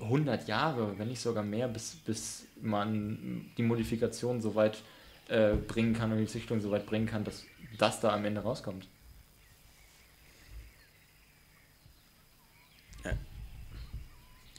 100 0.00 0.48
Jahre, 0.48 0.98
wenn 0.98 1.08
nicht 1.08 1.20
sogar 1.20 1.42
mehr, 1.42 1.68
bis, 1.68 1.96
bis 1.96 2.46
man 2.60 3.50
die 3.56 3.62
Modifikation 3.62 4.40
so 4.40 4.54
weit 4.54 4.82
äh, 5.28 5.54
bringen 5.54 5.94
kann 5.94 6.12
und 6.12 6.18
die 6.18 6.26
Züchtung 6.26 6.60
so 6.60 6.70
weit 6.70 6.86
bringen 6.86 7.06
kann, 7.06 7.24
dass 7.24 7.44
das 7.78 8.00
da 8.00 8.12
am 8.14 8.24
Ende 8.24 8.40
rauskommt. 8.40 8.86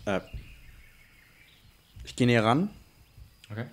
Äh, 0.06 0.22
ich 2.04 2.16
gehe 2.16 2.26
näher 2.26 2.44
ran, 2.44 2.70
Okay. 3.52 3.66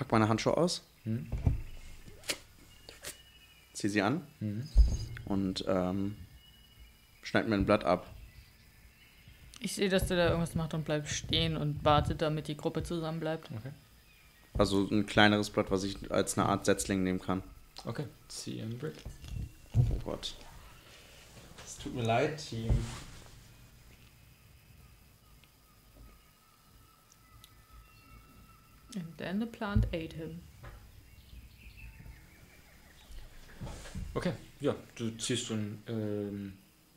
Pack 0.00 0.10
meine 0.12 0.28
Handschuhe 0.30 0.56
aus, 0.56 0.82
Mhm. 1.04 1.26
zieh 3.74 3.88
sie 3.88 4.00
an 4.02 4.26
Mhm. 4.40 4.66
und 5.26 5.64
ähm, 5.68 6.16
schneid 7.22 7.48
mir 7.48 7.54
ein 7.56 7.66
Blatt 7.66 7.84
ab. 7.84 8.06
Ich 9.60 9.74
sehe, 9.74 9.90
dass 9.90 10.06
der 10.06 10.16
da 10.16 10.28
irgendwas 10.28 10.54
macht 10.54 10.72
und 10.72 10.86
bleibt 10.86 11.08
stehen 11.08 11.56
und 11.58 11.84
wartet, 11.84 12.22
damit 12.22 12.48
die 12.48 12.56
Gruppe 12.56 12.82
zusammenbleibt. 12.82 13.50
Okay. 13.58 13.72
Also 14.54 14.88
ein 14.90 15.04
kleineres 15.04 15.50
Blatt, 15.50 15.70
was 15.70 15.84
ich 15.84 16.10
als 16.10 16.38
eine 16.38 16.48
Art 16.48 16.64
Setzling 16.64 17.02
nehmen 17.04 17.20
kann. 17.20 17.42
Okay. 17.84 18.06
Zieh 18.28 18.62
einen 18.62 18.78
Brick. 18.78 18.94
Oh 19.76 19.82
Gott. 20.04 20.34
Es 21.66 21.76
tut 21.76 21.94
mir 21.94 22.02
leid, 22.04 22.38
Team. 22.38 22.72
And 28.94 29.16
then 29.18 29.40
the 29.40 29.46
plant 29.46 29.86
ate 29.92 30.14
him. 30.14 30.40
Okay, 34.14 34.32
ja, 34.58 34.74
du 34.96 35.10
ziehst 35.16 35.46
so 35.46 35.54
ein, 35.54 35.82
ähm, 35.86 36.52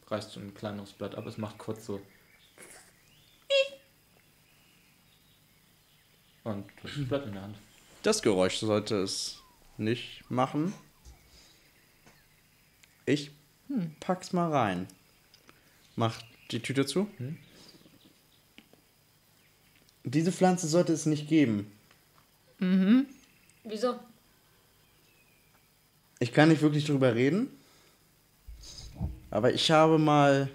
reißt 0.08 0.32
so 0.32 0.40
ein 0.40 0.54
kleineres 0.56 0.94
Blatt 0.94 1.16
ab, 1.16 1.28
es 1.28 1.38
macht 1.38 1.58
kurz 1.60 1.86
so. 1.86 2.02
Und 6.44 6.66
du 6.82 6.84
hast 6.84 6.98
das 6.98 7.08
Blatt 7.08 7.26
in 7.26 7.34
der 7.34 7.42
Hand. 7.44 7.58
Das 8.02 8.22
Geräusch 8.22 8.58
sollte 8.58 8.96
es 8.96 9.42
nicht 9.78 10.30
machen. 10.30 10.74
Ich 13.06 13.32
pack's 14.00 14.34
mal 14.34 14.52
rein. 14.52 14.88
Mach 15.96 16.22
die 16.52 16.62
Tüte 16.62 16.86
zu. 16.86 17.08
Hm. 17.18 17.38
Diese 20.04 20.32
Pflanze 20.32 20.68
sollte 20.68 20.92
es 20.92 21.06
nicht 21.06 21.30
geben. 21.30 21.72
Wieso? 23.64 24.00
Ich 26.20 26.32
kann 26.32 26.50
nicht 26.50 26.62
wirklich 26.62 26.86
drüber 26.86 27.16
reden. 27.16 27.50
Aber 29.32 29.54
ich 29.54 29.72
habe 29.72 29.98
mal 29.98 30.50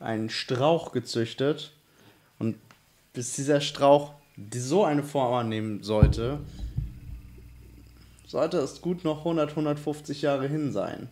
einen 0.00 0.30
Strauch 0.30 0.92
gezüchtet. 0.92 1.72
Und 2.38 2.56
bis 3.12 3.36
dieser 3.36 3.60
Strauch 3.60 4.14
die 4.48 4.58
so 4.58 4.84
eine 4.84 5.02
Form 5.02 5.34
annehmen 5.34 5.82
sollte, 5.82 6.40
sollte 8.26 8.58
es 8.58 8.80
gut 8.80 9.04
noch 9.04 9.18
100, 9.18 9.50
150 9.50 10.22
Jahre 10.22 10.48
hin 10.48 10.72
sein. 10.72 11.08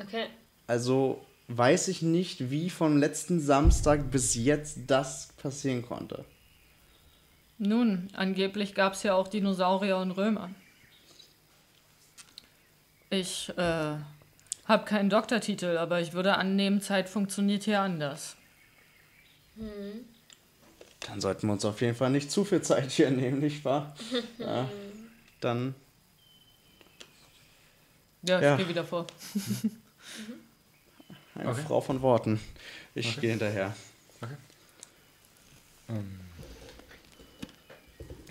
Okay. 0.00 0.26
Also 0.66 1.24
weiß 1.48 1.88
ich 1.88 2.02
nicht, 2.02 2.50
wie 2.50 2.70
vom 2.70 2.96
letzten 2.98 3.40
Samstag 3.40 4.10
bis 4.10 4.34
jetzt 4.34 4.78
das 4.86 5.28
passieren 5.36 5.82
konnte. 5.82 6.24
Nun, 7.58 8.08
angeblich 8.14 8.74
gab 8.74 8.94
es 8.94 9.02
ja 9.04 9.14
auch 9.14 9.28
Dinosaurier 9.28 9.98
und 9.98 10.10
Römer. 10.12 10.50
Ich 13.10 13.50
äh, 13.56 13.96
habe 14.64 14.84
keinen 14.84 15.08
Doktortitel, 15.08 15.76
aber 15.78 16.00
ich 16.00 16.12
würde 16.14 16.36
annehmen, 16.36 16.80
Zeit 16.80 17.08
funktioniert 17.08 17.62
hier 17.64 17.80
anders. 17.80 18.36
Dann 21.00 21.20
sollten 21.20 21.46
wir 21.46 21.52
uns 21.52 21.64
auf 21.64 21.80
jeden 21.80 21.94
Fall 21.94 22.10
nicht 22.10 22.30
zu 22.30 22.44
viel 22.44 22.62
Zeit 22.62 22.90
hier 22.90 23.10
nehmen, 23.10 23.38
nicht 23.40 23.64
wahr? 23.64 23.94
Ja, 24.38 24.68
dann 25.40 25.74
Ja, 28.22 28.40
Ja. 28.40 28.52
ich 28.52 28.58
gehe 28.58 28.68
wieder 28.68 28.84
vor. 28.84 29.06
eine 31.36 31.50
Okay. 31.50 31.62
Frau 31.66 31.80
von 31.80 32.02
Worten. 32.02 32.40
Ich 32.94 33.08
Okay. 33.10 33.20
gehe 33.20 33.30
hinterher. 33.30 33.76
Ähm, 35.88 36.20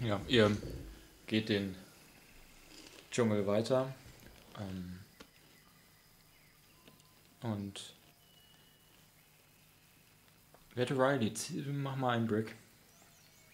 ja, 0.04 0.22
ihr 0.28 0.56
geht 1.28 1.49
den 1.49 1.76
Dschungel 3.12 3.45
weiter. 3.47 3.93
Ähm, 4.60 4.99
und 7.41 7.93
werte 10.76 10.95
Riley, 10.95 11.34
zieh, 11.34 11.64
mach 11.68 11.95
mal 11.95 12.18
einen 12.18 12.28
Brick. 12.28 12.56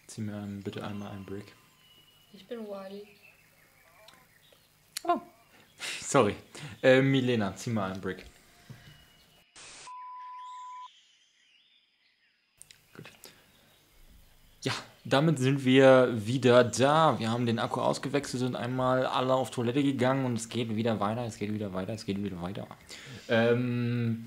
Zieh 0.08 0.22
mir 0.22 0.36
einen, 0.36 0.64
bitte 0.64 0.86
einmal 0.86 1.12
einen 1.12 1.26
Brick. 1.26 1.54
Ich 2.34 2.48
bin 2.48 2.60
Wiley. 2.68 3.08
Oh, 5.04 5.22
Sorry. 6.02 6.36
Äh, 6.82 7.02
Milena, 7.02 7.56
zieh 7.56 7.70
mal 7.70 7.92
einen 7.92 8.02
Brick. 8.02 8.26
Gut. 12.96 13.10
Ja, 14.62 14.74
damit 15.10 15.40
sind 15.40 15.66
wir 15.66 16.10
wieder 16.14 16.64
da. 16.64 17.18
Wir 17.20 17.32
haben 17.32 17.46
den 17.46 17.60
Akku 17.60 17.82
ausgewechselt 17.82 18.44
und 18.44 18.56
einmal 18.56 19.06
alle 19.06 19.34
auf 19.34 19.52
Toilette 19.52 19.84
gegangen 19.84 20.26
und 20.26 20.38
es 20.38 20.50
geht 20.50 20.76
wieder 20.76 21.00
weiter, 21.00 21.26
es 21.26 21.38
geht 21.38 21.54
wieder 21.54 21.74
weiter, 21.74 21.94
es 21.94 22.06
geht 22.06 22.24
wieder 22.24 22.42
weiter. 22.42 22.68
Ähm, 23.28 24.26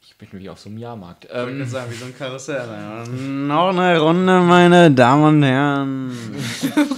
ich 0.00 0.16
bin 0.16 0.28
wie 0.40 0.48
auf 0.50 0.58
so 0.58 0.68
einem 0.68 0.78
Jahrmarkt. 0.78 1.26
Ähm, 1.30 1.64
sagen, 1.66 1.90
wie 1.90 1.96
so 1.96 2.04
ein 2.04 2.16
Karussell. 2.16 3.06
Noch 3.08 3.70
eine 3.70 3.98
Runde, 3.98 4.40
meine 4.40 4.90
Damen 4.90 5.24
und 5.24 5.42
Herren. 5.42 6.12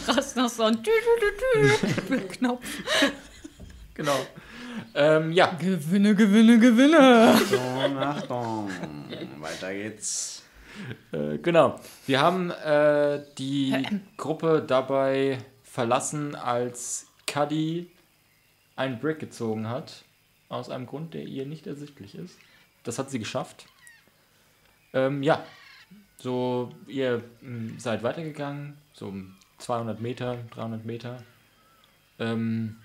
krass 0.04 0.34
nach 0.36 0.48
so 0.48 0.64
-tü 0.64 0.90
Knopf. 2.28 2.60
genau. 3.94 4.18
Ähm, 4.94 5.32
ja, 5.32 5.46
Gewinne, 5.58 6.14
gewinne, 6.14 6.58
gewinne. 6.58 7.36
So, 7.50 7.58
Achtung. 7.98 8.70
Weiter 9.40 9.72
geht's. 9.72 10.35
Äh, 11.12 11.38
genau. 11.38 11.80
Wir 12.06 12.20
haben 12.20 12.50
äh, 12.50 13.22
die 13.38 13.74
Gruppe 14.16 14.64
dabei 14.66 15.38
verlassen, 15.62 16.34
als 16.34 17.06
Cuddy 17.26 17.90
ein 18.76 18.98
Brick 19.00 19.18
gezogen 19.18 19.68
hat. 19.68 20.04
Aus 20.48 20.70
einem 20.70 20.86
Grund, 20.86 21.14
der 21.14 21.24
ihr 21.24 21.44
nicht 21.44 21.66
ersichtlich 21.66 22.14
ist. 22.14 22.38
Das 22.84 22.98
hat 22.98 23.10
sie 23.10 23.18
geschafft. 23.18 23.66
Ähm, 24.92 25.22
ja, 25.22 25.44
so 26.18 26.72
ihr 26.86 27.22
mh, 27.40 27.80
seid 27.80 28.02
weitergegangen, 28.02 28.76
so 28.92 29.08
um 29.08 29.34
200 29.58 30.00
Meter, 30.00 30.38
300 30.50 30.84
Meter. 30.84 31.22
Ähm, 32.18 32.76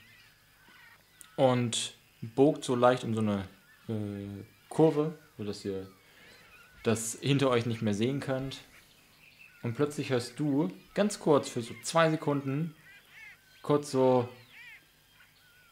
und 1.35 1.93
bogt 2.21 2.63
so 2.63 2.75
leicht 2.75 3.03
um 3.03 3.13
so 3.13 3.21
eine 3.21 3.47
äh, 3.87 4.43
Kurve, 4.69 5.13
sodass 5.37 5.63
ihr 5.65 5.87
das 6.83 7.17
hinter 7.21 7.49
euch 7.49 7.65
nicht 7.65 7.81
mehr 7.81 7.93
sehen 7.93 8.19
könnt. 8.19 8.59
Und 9.61 9.75
plötzlich 9.75 10.09
hörst 10.09 10.39
du 10.39 10.71
ganz 10.95 11.19
kurz, 11.19 11.47
für 11.49 11.61
so 11.61 11.73
zwei 11.83 12.09
Sekunden, 12.09 12.73
kurz 13.61 13.91
so 13.91 14.27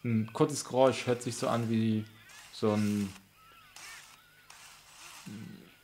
ein 0.04 0.32
kurzes 0.32 0.64
Geräusch, 0.66 1.08
hört 1.08 1.22
sich 1.24 1.36
so 1.36 1.48
an 1.50 1.70
wie 1.70 2.06
so 2.54 2.72
ein 2.74 3.12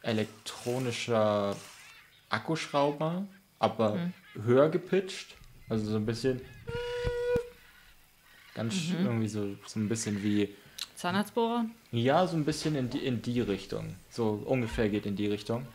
elektronischer 0.02 1.56
Akkuschrauber, 2.30 3.26
aber 3.60 4.12
höher 4.44 4.70
gepitcht. 4.70 5.36
Also 5.70 5.90
so 5.92 5.98
ein 5.98 6.06
bisschen. 6.06 6.42
Ganz 8.54 8.74
sch- 8.76 8.94
irgendwie 9.04 9.28
so, 9.28 9.56
so 9.66 9.80
ein 9.80 9.90
bisschen 9.90 10.22
wie 10.24 10.56
Zahnarztbohrer? 10.96 11.66
Ja, 11.98 12.26
so 12.28 12.36
ein 12.38 12.46
bisschen 12.46 12.76
in 12.76 12.90
die, 12.90 13.00
in 13.06 13.22
die 13.22 13.42
Richtung. 13.42 13.96
So 14.10 14.42
ungefähr 14.46 14.90
geht 14.90 15.06
in 15.06 15.16
die 15.16 15.28
Richtung. 15.28 15.66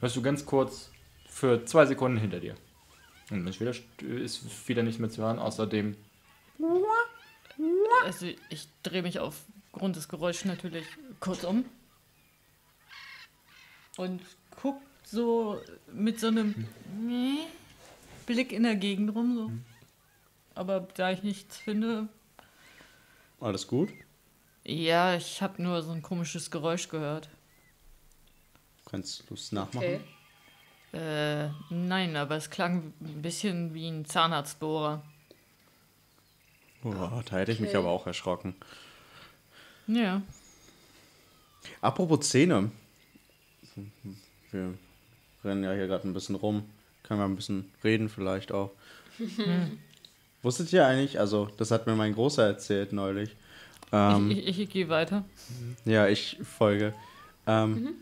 Hörst 0.00 0.16
du 0.16 0.22
ganz 0.22 0.44
kurz 0.44 0.90
für 1.28 1.64
zwei 1.64 1.86
Sekunden 1.86 2.18
hinter 2.18 2.40
dir. 2.40 2.54
Und 3.30 3.38
dann 3.40 3.46
ist 3.48 3.60
wieder, 3.60 3.72
st- 3.72 4.02
ist 4.06 4.68
wieder 4.68 4.82
nicht 4.82 4.98
mehr 4.98 5.10
zu 5.10 5.22
hören. 5.22 5.38
Außerdem, 5.38 5.96
Also 8.04 8.26
ich 8.50 8.68
drehe 8.82 9.02
mich 9.02 9.18
aufgrund 9.18 9.96
des 9.96 10.08
Geräuschs 10.08 10.44
natürlich 10.44 10.84
kurz 11.20 11.44
um. 11.44 11.64
Und 13.96 14.20
guck 14.60 14.80
so 15.04 15.60
mit 15.92 16.18
so 16.20 16.26
einem 16.28 16.66
Blick 18.26 18.52
in 18.52 18.64
der 18.64 18.74
Gegend 18.76 19.14
rum. 19.14 19.34
So. 19.36 19.50
aber 20.54 20.86
da 20.94 21.10
ich 21.12 21.22
nichts 21.22 21.56
finde, 21.56 22.08
Alles 23.40 23.66
gut? 23.66 23.90
Ja, 24.64 25.14
ich 25.16 25.42
habe 25.42 25.62
nur 25.62 25.82
so 25.82 25.92
ein 25.92 26.02
komisches 26.02 26.50
Geräusch 26.50 26.88
gehört. 26.88 27.28
Kannst 28.86 29.24
du 29.28 29.34
es 29.34 29.52
nachmachen? 29.52 29.78
Okay. 29.86 30.00
Äh, 30.92 31.50
nein, 31.70 32.14
aber 32.16 32.36
es 32.36 32.50
klang 32.50 32.92
ein 33.00 33.22
bisschen 33.22 33.74
wie 33.74 33.88
ein 33.88 34.04
Zahnarztbohrer. 34.04 35.02
Boah, 36.82 37.22
da 37.28 37.36
hätte 37.38 37.52
ich 37.52 37.60
mich 37.60 37.70
Okay. 37.70 37.78
aber 37.78 37.88
auch 37.88 38.06
erschrocken. 38.06 38.54
Ja. 39.86 40.22
Apropos 41.80 42.28
Zähne. 42.28 42.70
Wir 44.50 44.74
rennen 45.42 45.64
ja 45.64 45.72
hier 45.72 45.86
gerade 45.86 46.06
ein 46.06 46.14
bisschen 46.14 46.36
rum. 46.36 46.68
Können 47.02 47.20
wir 47.20 47.24
ein 47.24 47.36
bisschen 47.36 47.72
reden 47.82 48.08
vielleicht 48.08 48.52
auch. 48.52 48.70
Wusstet 50.42 50.72
ihr 50.72 50.86
eigentlich, 50.86 51.18
also 51.18 51.46
das 51.56 51.70
hat 51.70 51.86
mir 51.86 51.96
mein 51.96 52.14
Großer 52.14 52.46
erzählt 52.46 52.92
neulich. 52.92 53.34
Ähm, 53.94 54.30
ich 54.30 54.46
ich, 54.46 54.60
ich 54.60 54.70
gehe 54.70 54.88
weiter. 54.88 55.24
Ja, 55.84 56.08
ich 56.08 56.38
folge. 56.42 56.94
Ähm, 57.46 57.94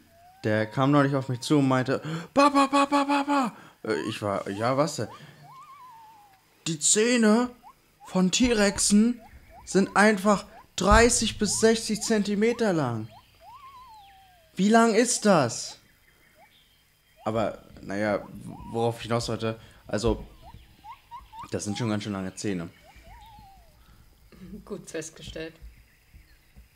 Der 0.45 0.66
kam 0.66 0.90
neulich 0.90 1.14
auf 1.14 1.28
mich 1.28 1.40
zu 1.40 1.59
und 1.59 1.68
meinte, 1.68 2.01
Papa, 2.34 2.66
Papa, 2.66 3.05
Papa. 3.05 3.53
Äh, 3.84 3.95
Ich 4.09 4.22
war, 4.22 4.49
ja, 4.49 4.76
was 4.76 4.97
denn? 4.97 5.09
Die 6.66 6.78
Zähne 6.78 7.51
von 8.07 8.30
T-Rexen 8.30 9.20
sind 9.64 9.97
einfach 9.97 10.47
30 10.76 11.38
bis 11.38 11.61
60 11.61 12.01
Zentimeter 12.01 12.72
lang. 12.72 13.09
Wie 14.55 14.68
lang 14.68 14.95
ist 14.95 15.24
das? 15.26 15.78
Aber, 17.24 17.62
naja, 17.82 18.26
worauf 18.70 18.97
ich 18.97 19.03
hinaus 19.03 19.28
wollte, 19.28 19.59
also, 19.86 20.24
das 21.51 21.64
sind 21.64 21.76
schon 21.78 21.88
ganz 21.90 22.05
schön 22.05 22.12
lange 22.12 22.34
Zähne. 22.34 22.68
Gut 24.64 24.88
festgestellt. 24.90 25.55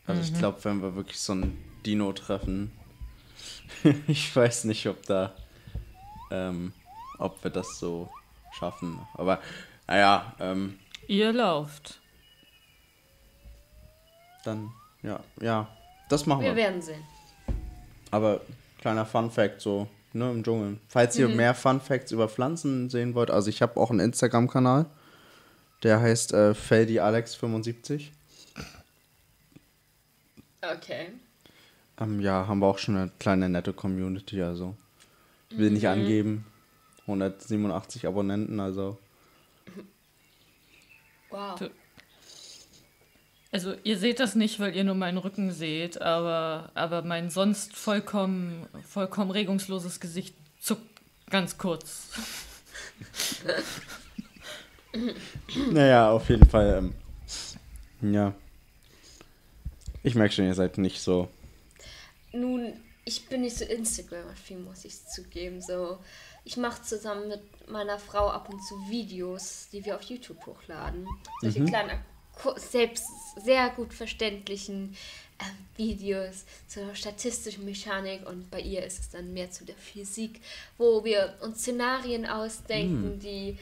Also 0.07 0.23
ich 0.23 0.39
glaube, 0.39 0.59
wenn 0.65 0.83
wir 0.83 0.95
wirklich 0.95 1.19
so 1.21 1.35
ein 1.35 1.57
Dino 1.85 2.13
treffen, 2.13 2.73
ich 4.07 4.35
weiß 4.35 4.65
nicht, 4.65 4.87
ob 4.87 5.05
da, 5.07 5.35
ähm, 6.31 6.73
ob 7.19 7.43
wir 7.43 7.51
das 7.51 7.79
so 7.79 8.09
schaffen. 8.59 8.99
Aber 9.15 9.41
naja, 9.87 10.35
ähm, 10.41 10.79
Ihr 11.09 11.33
lauft. 11.33 12.01
dann, 14.45 14.71
ja, 15.03 15.21
ja, 15.41 15.69
das 16.09 16.27
machen 16.27 16.43
wir. 16.43 16.51
Wir 16.51 16.57
werden 16.57 16.83
sehen. 16.83 17.03
Aber 18.11 18.41
kleiner 18.81 19.05
Fun 19.07 19.31
Fact 19.31 19.61
so, 19.61 19.89
ne, 20.13 20.31
im 20.31 20.43
Dschungel. 20.45 20.79
Falls 20.89 21.17
ihr 21.17 21.29
mehr 21.29 21.55
Fun 21.55 21.81
Facts 21.81 22.13
über 22.13 22.29
Pflanzen 22.29 22.89
sehen 22.91 23.15
wollt, 23.15 23.31
also 23.31 23.51
ich 23.51 23.63
habe 23.63 23.79
auch 23.81 23.91
einen 23.91 24.01
Instagram-Kanal, 24.01 24.87
der 25.83 26.01
heißt 26.01 26.33
äh, 26.33 26.53
FeldiAlex75. 26.53 28.11
Okay. 30.75 31.09
Ähm, 31.99 32.21
ja, 32.21 32.47
haben 32.47 32.59
wir 32.61 32.67
auch 32.67 32.79
schon 32.79 32.97
eine 32.97 33.11
kleine 33.19 33.49
nette 33.49 33.73
Community, 33.73 34.43
also. 34.43 34.77
Will 35.51 35.71
nicht 35.71 35.89
angeben. 35.89 36.45
187 37.03 38.07
Abonnenten, 38.07 38.61
also. 38.61 38.99
Wow. 41.31 41.61
Also 43.53 43.75
ihr 43.85 43.97
seht 43.97 44.21
das 44.21 44.35
nicht, 44.35 44.61
weil 44.61 44.77
ihr 44.77 44.85
nur 44.85 44.95
meinen 44.95 45.19
Rücken 45.19 45.51
seht, 45.51 46.01
aber, 46.03 46.71
aber 46.75 47.03
mein 47.03 47.31
sonst 47.31 47.75
vollkommen, 47.75 48.67
vollkommen 48.87 49.31
regungsloses 49.31 50.01
Gesicht 50.01 50.37
zuckt 50.61 51.01
ganz 51.31 51.57
kurz. 51.59 52.11
Naja, 55.73 56.11
auf 56.11 56.27
jeden 56.31 56.49
Fall. 56.49 56.93
Ähm, 58.03 58.15
ja. 58.15 58.33
Ich 60.07 60.15
merke 60.15 60.33
schon, 60.33 60.45
ihr 60.47 60.55
seid 60.55 60.79
nicht 60.79 61.01
so. 61.01 61.29
Nun, 62.33 62.75
ich 63.05 63.27
bin 63.27 63.41
nicht 63.41 63.57
so 63.59 63.65
Instagram-affin, 63.65 64.63
muss 64.65 64.85
ich 64.85 65.05
zugeben. 65.09 65.61
So, 65.61 65.99
ich 66.45 66.57
mache 66.57 66.81
zusammen 66.83 67.27
mit 67.29 67.41
meiner 67.69 67.99
Frau 67.99 68.29
ab 68.29 68.49
und 68.49 68.63
zu 68.63 68.77
Videos, 68.89 69.67
die 69.73 69.85
wir 69.85 69.97
auf 69.97 70.03
YouTube 70.03 70.47
hochladen. 70.47 71.09
Solche 71.41 71.65
kleinen, 71.65 71.99
ku- 72.41 72.57
selbst 72.57 73.07
sehr 73.45 73.71
gut 73.71 73.93
verständlichen 73.93 74.97
äh, 75.41 75.77
Videos 75.77 76.45
zur 76.69 76.95
statistischen 76.95 77.65
Mechanik 77.65 78.29
und 78.29 78.49
bei 78.49 78.61
ihr 78.61 78.85
ist 78.85 79.01
es 79.01 79.11
dann 79.11 79.33
mehr 79.33 79.51
zu 79.51 79.65
der 79.65 79.75
Physik, 79.77 80.41
wo 80.79 81.03
wir 81.03 81.35
uns 81.43 81.59
Szenarien 81.63 82.27
ausdenken, 82.27 83.19
die 83.19 83.59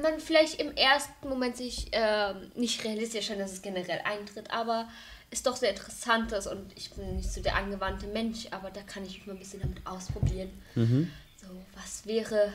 man 0.00 0.18
vielleicht 0.18 0.58
im 0.58 0.74
ersten 0.74 1.28
Moment 1.28 1.58
sich 1.58 1.88
ähm, 1.92 2.50
nicht 2.56 2.82
realistisch 2.82 3.26
scheint, 3.26 3.40
dass 3.40 3.52
es 3.52 3.60
generell 3.62 4.00
eintritt, 4.04 4.50
aber 4.50 4.88
es 5.34 5.42
doch 5.42 5.56
sehr 5.56 5.70
interessant 5.70 6.32
ist 6.32 6.46
und 6.46 6.72
ich 6.76 6.90
bin 6.92 7.16
nicht 7.16 7.30
so 7.30 7.42
der 7.42 7.56
angewandte 7.56 8.06
Mensch, 8.06 8.46
aber 8.50 8.70
da 8.70 8.82
kann 8.82 9.04
ich 9.04 9.18
mich 9.18 9.26
mal 9.26 9.32
ein 9.34 9.38
bisschen 9.38 9.60
damit 9.60 9.84
ausprobieren. 9.86 10.50
So, 10.74 11.48
was 11.74 12.06
wäre, 12.06 12.52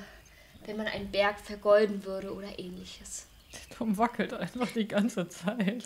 wenn 0.65 0.77
man 0.77 0.87
einen 0.87 1.11
Berg 1.11 1.39
vergolden 1.39 2.03
würde 2.05 2.33
oder 2.33 2.57
ähnliches? 2.57 3.27
Tom 3.75 3.97
wackelt 3.97 4.33
einfach 4.33 4.67
die 4.73 4.87
ganze 4.87 5.27
Zeit. 5.27 5.83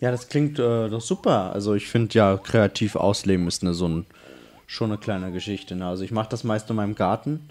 Ja, 0.00 0.10
das 0.10 0.28
klingt 0.28 0.58
äh, 0.58 0.88
doch 0.88 1.00
super. 1.00 1.52
Also 1.52 1.74
ich 1.74 1.86
finde 1.86 2.12
ja, 2.14 2.36
kreativ 2.36 2.96
ausleben 2.96 3.46
ist 3.46 3.62
eine, 3.62 3.72
so 3.72 3.88
ein, 3.88 4.06
schon 4.66 4.90
eine 4.90 4.98
kleine 4.98 5.30
Geschichte. 5.30 5.76
Ne? 5.76 5.86
Also 5.86 6.02
ich 6.02 6.10
mache 6.10 6.28
das 6.28 6.42
meist 6.42 6.68
in 6.70 6.76
meinem 6.76 6.96
Garten, 6.96 7.48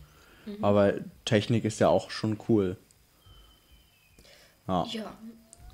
aber 0.61 0.95
Technik 1.24 1.63
ist 1.63 1.80
ja 1.80 1.88
auch 1.88 2.11
schon 2.11 2.38
cool. 2.49 2.76
Ja. 4.67 4.86
Ja, 4.91 5.17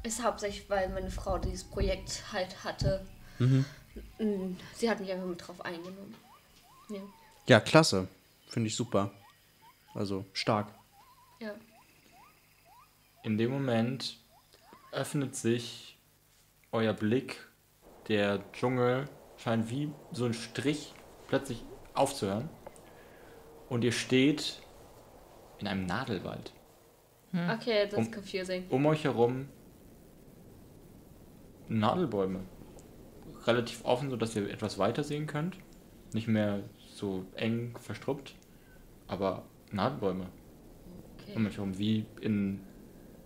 ist 0.08 0.24
hauptsächlich, 0.24 0.70
weil 0.70 0.90
meine 0.90 1.12
Frau 1.12 1.38
dieses 1.38 1.64
Projekt 1.64 2.24
halt 2.32 2.64
hatte. 2.64 3.06
Mm, 3.40 3.62
Sie 4.76 4.90
hat 4.90 5.00
mich 5.00 5.12
einfach 5.12 5.26
mit 5.28 5.48
drauf 5.48 5.60
eingenommen. 5.62 6.16
Ja. 6.90 7.00
Ja, 7.48 7.60
klasse. 7.60 8.08
Finde 8.48 8.68
ich 8.68 8.76
super. 8.76 9.12
Also 9.94 10.26
stark. 10.34 10.68
ja. 11.40 11.54
In 13.24 13.38
dem 13.38 13.52
Moment 13.52 14.18
öffnet 14.94 15.36
sich 15.36 15.98
euer 16.72 16.94
Blick. 16.94 17.46
Der 18.08 18.40
Dschungel 18.54 19.10
scheint 19.38 19.70
wie 19.70 19.92
so 20.14 20.26
ein 20.26 20.34
Strich 20.34 20.94
plötzlich 21.28 21.66
aufzuhören. 21.94 22.48
Und 23.68 23.84
ihr 23.84 23.92
steht 23.92 24.62
in 25.60 25.68
einem 25.68 25.86
Nadelwald. 25.86 26.54
Okay, 27.34 27.84
das 27.90 28.00
ist 28.00 28.08
Um- 28.08 28.12
confusing. 28.12 28.66
Um 28.70 28.86
euch 28.86 29.04
herum 29.04 29.50
Nadelbäume. 31.70 32.42
Relativ 33.46 33.84
offen, 33.86 34.10
sodass 34.10 34.36
ihr 34.36 34.50
etwas 34.50 34.78
weiter 34.78 35.04
sehen 35.04 35.28
könnt. 35.28 35.58
Nicht 36.14 36.28
mehr 36.28 36.62
so 36.88 37.26
eng 37.36 37.76
verstruppt. 37.80 38.36
Aber 39.08 39.44
Nadelbäume 39.72 40.26
um 41.36 41.42
Okay. 41.44 41.48
euch 41.48 41.58
herum, 41.58 41.78
wie 41.78 42.06
in 42.22 42.62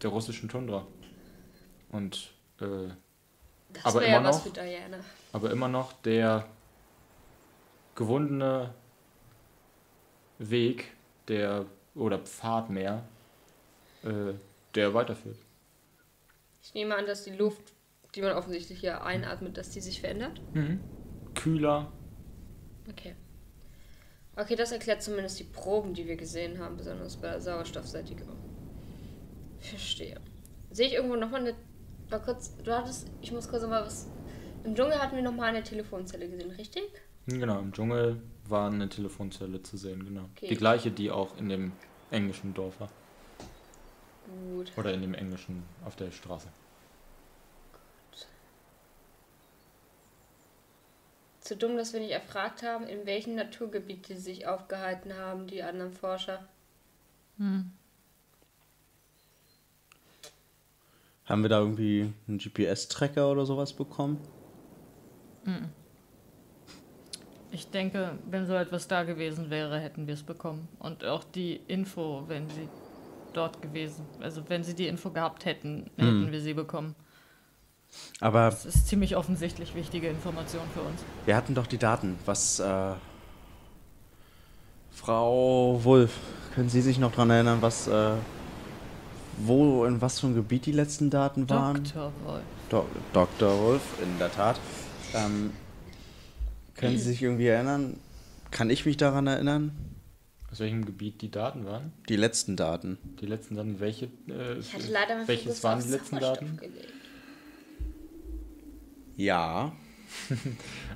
der 0.01 0.09
russischen 0.09 0.49
Tundra. 0.49 0.88
Und 1.91 2.34
äh, 2.59 2.89
Das 3.73 3.85
aber 3.85 4.05
ja 4.07 4.18
immer 4.18 4.30
was 4.30 4.43
noch- 4.45 4.53
aber 5.34 5.51
immer 5.51 5.68
noch 5.68 5.93
der 6.01 6.45
gewundene 7.95 8.73
Weg, 10.39 10.91
der 11.27 11.65
oder 11.95 12.18
Pfad 12.19 12.69
mehr, 12.69 13.03
äh, 14.03 14.34
der 14.76 14.93
weiterführt. 14.93 15.38
Ich 16.63 16.73
nehme 16.73 16.95
an, 16.95 17.05
dass 17.05 17.23
die 17.23 17.31
Luft, 17.31 17.70
die 18.16 18.22
man 18.22 18.34
offensichtlich 18.34 18.80
hier 18.80 19.04
einatmet, 19.04 19.58
dass 19.58 19.70
die 19.70 19.82
sich 19.82 20.02
verändert. 20.02 20.42
Kühler, 21.34 21.92
Okay. 22.90 23.16
Okay, 24.36 24.56
das 24.56 24.72
erklärt 24.72 25.02
zumindest 25.04 25.40
die 25.40 25.44
Proben, 25.44 25.94
die 25.94 26.08
wir 26.08 26.16
gesehen 26.16 26.60
haben, 26.60 26.78
besonders 26.78 27.18
bei 27.18 27.30
der 27.30 27.42
Sauerstoffsättigung. 27.42 28.30
Verstehe. 29.60 30.20
Sehe 30.72 30.88
ich 30.88 30.94
irgendwo 30.94 31.16
nochmal 31.16 31.42
eine. 31.42 31.54
War 32.10 32.20
kurz. 32.20 32.56
Du 32.64 32.72
hattest. 32.72 33.10
Ich 33.22 33.32
muss 33.32 33.50
kurz 33.50 33.64
mal 33.64 33.86
was. 33.86 34.08
Im 34.64 34.76
Dschungel 34.76 35.00
hatten 35.00 35.16
wir 35.16 35.24
nochmal 35.24 35.50
eine 35.50 35.64
Telefonzelle 35.64 36.30
gesehen, 36.30 36.52
richtig? 36.52 36.84
genau, 37.26 37.60
im 37.60 37.72
Dschungel 37.72 38.22
war 38.48 38.70
eine 38.70 38.90
Telefonzelle 38.90 39.62
zu 39.62 39.78
sehen, 39.78 40.04
genau. 40.06 40.26
Okay. 40.36 40.48
Die 40.50 40.56
gleiche, 40.56 40.92
die 40.92 41.10
auch 41.10 41.38
in 41.38 41.50
dem 41.50 41.72
englischen 42.10 42.54
Dorf 42.54 42.80
war. 42.80 42.90
Gut. 44.54 44.72
Oder 44.78 44.94
in 44.94 45.02
dem 45.02 45.14
englischen 45.14 45.64
auf 45.84 45.96
der 45.96 46.12
Straße. 46.12 46.48
Zu 51.41 51.57
dumm, 51.57 51.76
dass 51.76 51.91
wir 51.93 51.99
nicht 51.99 52.11
erfragt 52.11 52.61
haben, 52.63 52.88
in 52.88 53.05
welchem 53.05 53.35
Naturgebiet 53.35 54.07
die 54.07 54.15
sich 54.15 54.47
aufgehalten 54.47 55.18
haben, 55.18 55.47
die 55.47 55.63
anderen 55.63 55.91
Forscher. 55.91 56.47
Haben 61.26 61.41
wir 61.41 61.49
da 61.49 61.59
irgendwie 61.59 62.13
einen 62.27 62.38
GPS-Tracker 62.38 63.31
oder 63.31 63.45
sowas 63.45 63.73
bekommen? 63.73 64.19
Ich 67.51 67.69
denke, 67.69 68.19
wenn 68.30 68.45
so 68.45 68.53
etwas 68.53 68.88
da 68.88 69.03
gewesen 69.03 69.49
wäre, 69.49 69.80
hätten 69.80 70.05
wir 70.07 70.13
es 70.13 70.23
bekommen. 70.23 70.68
Und 70.77 71.03
auch 71.03 71.23
die 71.23 71.59
Info, 71.68 72.23
wenn 72.27 72.47
sie 72.49 72.69
dort 73.34 73.61
gewesen. 73.61 74.05
Also 74.19 74.47
wenn 74.47 74.63
sie 74.63 74.76
die 74.76 74.88
Info 74.88 75.09
gehabt 75.09 75.45
hätten, 75.45 75.89
hätten 75.97 76.26
Hm. 76.27 76.31
wir 76.31 76.41
sie 76.41 76.53
bekommen. 76.53 76.95
Aber 78.19 78.49
Das 78.51 78.65
ist 78.65 78.88
ziemlich 78.88 79.15
offensichtlich 79.15 79.76
wichtige 79.76 80.07
Information 80.07 80.61
für 80.73 80.81
uns. 80.81 81.01
wir 81.26 81.35
hatten 81.35 81.55
doch 81.55 81.68
die 81.68 81.77
Daten. 81.77 82.18
Was, 82.26 82.59
äh, 82.59 82.93
Frau 84.91 85.80
Wulff, 85.84 86.13
können 86.53 86.69
Sie 86.69 86.81
sich 86.81 86.99
noch 86.99 87.11
daran 87.11 87.30
erinnern, 87.31 87.61
was, 87.61 87.88
äh, 87.88 88.11
wo, 89.38 89.85
in 89.85 90.01
was 90.01 90.19
für 90.19 90.27
einem 90.27 90.35
Gebiet 90.35 90.65
die 90.65 90.72
letzten 90.73 91.09
Daten 91.09 91.49
waren? 91.49 91.84
Dr. 91.84 92.11
Wolf. 92.26 92.43
Do 92.69 92.85
Dr. 93.13 93.59
Wolf, 93.59 93.81
in 94.03 94.18
der 94.19 94.31
Tat. 94.31 94.59
Ähm, 95.13 95.51
können 96.76 96.97
Sie 96.97 97.03
sich 97.05 97.22
irgendwie 97.22 97.47
erinnern? 97.47 97.97
Kann 98.51 98.69
ich 98.69 98.85
mich 98.85 98.97
daran 98.97 99.27
erinnern? 99.27 99.72
Aus 100.51 100.59
welchem 100.59 100.85
Gebiet 100.85 101.22
die 101.22 101.31
Daten 101.31 101.65
waren? 101.65 101.93
Die 102.09 102.18
letzten 102.18 102.57
Daten. 102.57 102.97
Die 103.22 103.26
letzten 103.26 103.55
Daten, 103.55 103.80
welche? 103.80 104.05
Äh, 104.27 104.59
Ich 104.59 104.73
hatte 104.73 104.91
leider 104.91 105.15
mal 105.15 105.27
welches 105.27 105.63
waren 105.63 105.80
auf 105.80 105.85
die 105.85 105.91
letzten 105.91 106.19
Daten? 106.19 106.57
gelegt. 106.57 106.93
Ja. 109.16 109.72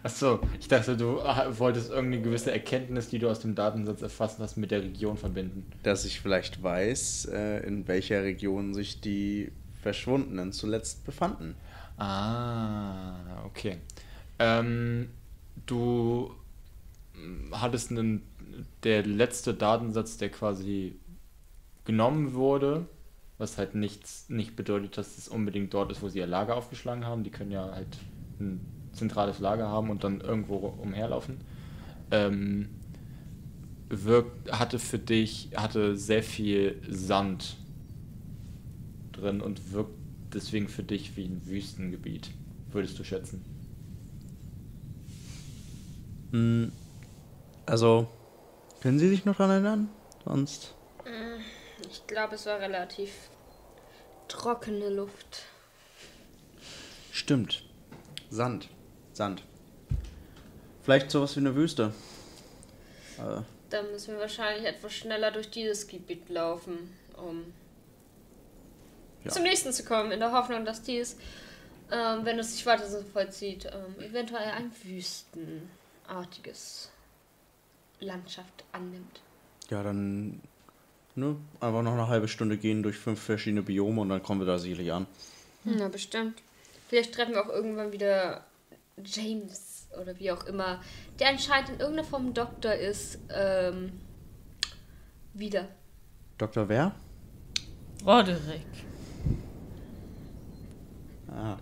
Achso, 0.03 0.39
ich 0.59 0.67
dachte, 0.67 0.97
du 0.97 1.21
ah, 1.21 1.47
wolltest 1.57 1.89
irgendeine 1.89 2.21
gewisse 2.21 2.51
Erkenntnis, 2.51 3.09
die 3.09 3.19
du 3.19 3.29
aus 3.29 3.39
dem 3.39 3.55
Datensatz 3.55 4.01
erfassen 4.01 4.43
hast, 4.43 4.57
mit 4.57 4.71
der 4.71 4.83
Region 4.83 5.17
verbinden. 5.17 5.65
Dass 5.83 6.05
ich 6.05 6.19
vielleicht 6.19 6.61
weiß, 6.61 7.29
äh, 7.31 7.65
in 7.65 7.87
welcher 7.87 8.23
Region 8.23 8.73
sich 8.73 9.01
die 9.01 9.51
Verschwundenen 9.81 10.51
zuletzt 10.51 11.05
befanden. 11.05 11.55
Ah, 11.97 13.43
okay. 13.45 13.77
Ähm, 14.39 15.09
du 15.65 16.31
mm, 17.13 17.53
hattest 17.53 17.91
einen, 17.91 18.21
der 18.83 19.05
letzte 19.05 19.53
Datensatz, 19.53 20.17
der 20.17 20.29
quasi 20.29 20.95
genommen 21.85 22.33
wurde, 22.33 22.87
was 23.37 23.57
halt 23.57 23.75
nichts, 23.75 24.29
nicht 24.29 24.55
bedeutet, 24.55 24.97
dass 24.97 25.17
es 25.17 25.27
unbedingt 25.27 25.73
dort 25.73 25.91
ist, 25.91 26.01
wo 26.01 26.09
sie 26.09 26.19
ihr 26.19 26.27
Lager 26.27 26.55
aufgeschlagen 26.55 27.05
haben. 27.05 27.23
Die 27.23 27.31
können 27.31 27.51
ja 27.51 27.71
halt 27.71 27.97
ein 28.39 28.61
zentrales 28.93 29.39
Lager 29.39 29.67
haben 29.67 29.89
und 29.89 30.03
dann 30.03 30.21
irgendwo 30.21 30.55
umherlaufen. 30.55 31.37
Ähm, 32.11 32.69
wirkt, 33.89 34.51
hatte 34.51 34.79
für 34.79 34.99
dich, 34.99 35.49
hatte 35.55 35.97
sehr 35.97 36.23
viel 36.23 36.81
Sand 36.89 37.57
drin 39.11 39.41
und 39.41 39.73
wirkt 39.73 39.93
deswegen 40.33 40.67
für 40.67 40.83
dich 40.83 41.15
wie 41.15 41.25
ein 41.25 41.41
Wüstengebiet, 41.45 42.31
würdest 42.71 42.97
du 42.99 43.03
schätzen. 43.03 43.43
Hm, 46.31 46.71
also, 47.65 48.07
können 48.81 48.99
Sie 48.99 49.09
sich 49.09 49.25
noch 49.25 49.37
daran 49.37 49.51
erinnern? 49.51 49.89
Sonst. 50.23 50.74
Ich 51.95 52.05
glaube, 52.07 52.35
es 52.35 52.45
war 52.45 52.59
relativ 52.59 53.09
trockene 54.27 54.89
Luft. 54.89 55.43
Stimmt. 57.11 57.63
Sand. 58.29 58.67
Sand. 59.13 59.43
Vielleicht 60.83 61.09
sowas 61.09 61.35
wie 61.37 61.39
eine 61.39 61.55
Wüste. 61.55 61.93
Äh, 63.17 63.41
Da 63.69 63.81
müssen 63.83 64.15
wir 64.15 64.19
wahrscheinlich 64.21 64.65
etwas 64.67 64.91
schneller 64.93 65.31
durch 65.31 65.49
dieses 65.49 65.87
Gebiet 65.87 66.27
laufen, 66.29 66.93
um 67.15 67.53
Ja. 69.23 69.31
zum 69.31 69.43
nächsten 69.43 69.71
zu 69.71 69.85
kommen, 69.85 70.11
in 70.11 70.19
der 70.19 70.33
Hoffnung, 70.33 70.65
dass 70.65 70.81
dies, 70.83 71.15
ähm, 71.91 72.25
wenn 72.25 72.37
es 72.39 72.55
sich 72.57 72.65
weiter 72.65 72.87
so 72.89 73.01
vollzieht, 73.03 73.65
ähm, 73.71 73.95
eventuell 74.03 74.51
ein 74.51 74.69
wüstenartiges 74.83 76.91
Landschaft 78.01 78.65
annimmt. 78.73 79.21
ja, 79.69 79.81
dann. 79.81 80.41
Ne, 81.17 81.37
einfach 81.61 81.81
noch 81.81 81.93
eine 81.93 82.07
halbe 82.07 82.27
Stunde 82.27 82.57
gehen 82.57 82.83
durch 82.83 82.97
fünf 82.97 83.21
verschiedene 83.21 83.61
Biome 83.61 84.01
und 84.01 84.09
dann 84.09 84.21
kommen 84.21 84.41
wir 84.41 84.47
da 84.47 84.57
sicherlich 84.57 84.91
an. 84.91 85.07
Na, 85.63 85.87
bestimmt. 85.87 86.41
Vielleicht 86.89 87.13
treffen 87.13 87.33
wir 87.33 87.45
auch 87.45 87.49
irgendwann 87.49 87.93
wieder 87.93 88.45
James 89.03 89.87
oder 90.01 90.17
wie 90.19 90.31
auch 90.31 90.45
immer, 90.45 90.81
der 91.19 91.29
anscheinend 91.29 91.69
in 91.69 91.79
irgendeiner 91.79 92.07
Form 92.07 92.33
Doktor 92.33 92.73
ist, 92.73 93.19
ähm, 93.33 93.93
wieder. 95.33 95.67
Dr. 96.37 96.67
Wer? 96.67 96.93
Roderick. 98.05 98.65
Ah. 101.29 101.57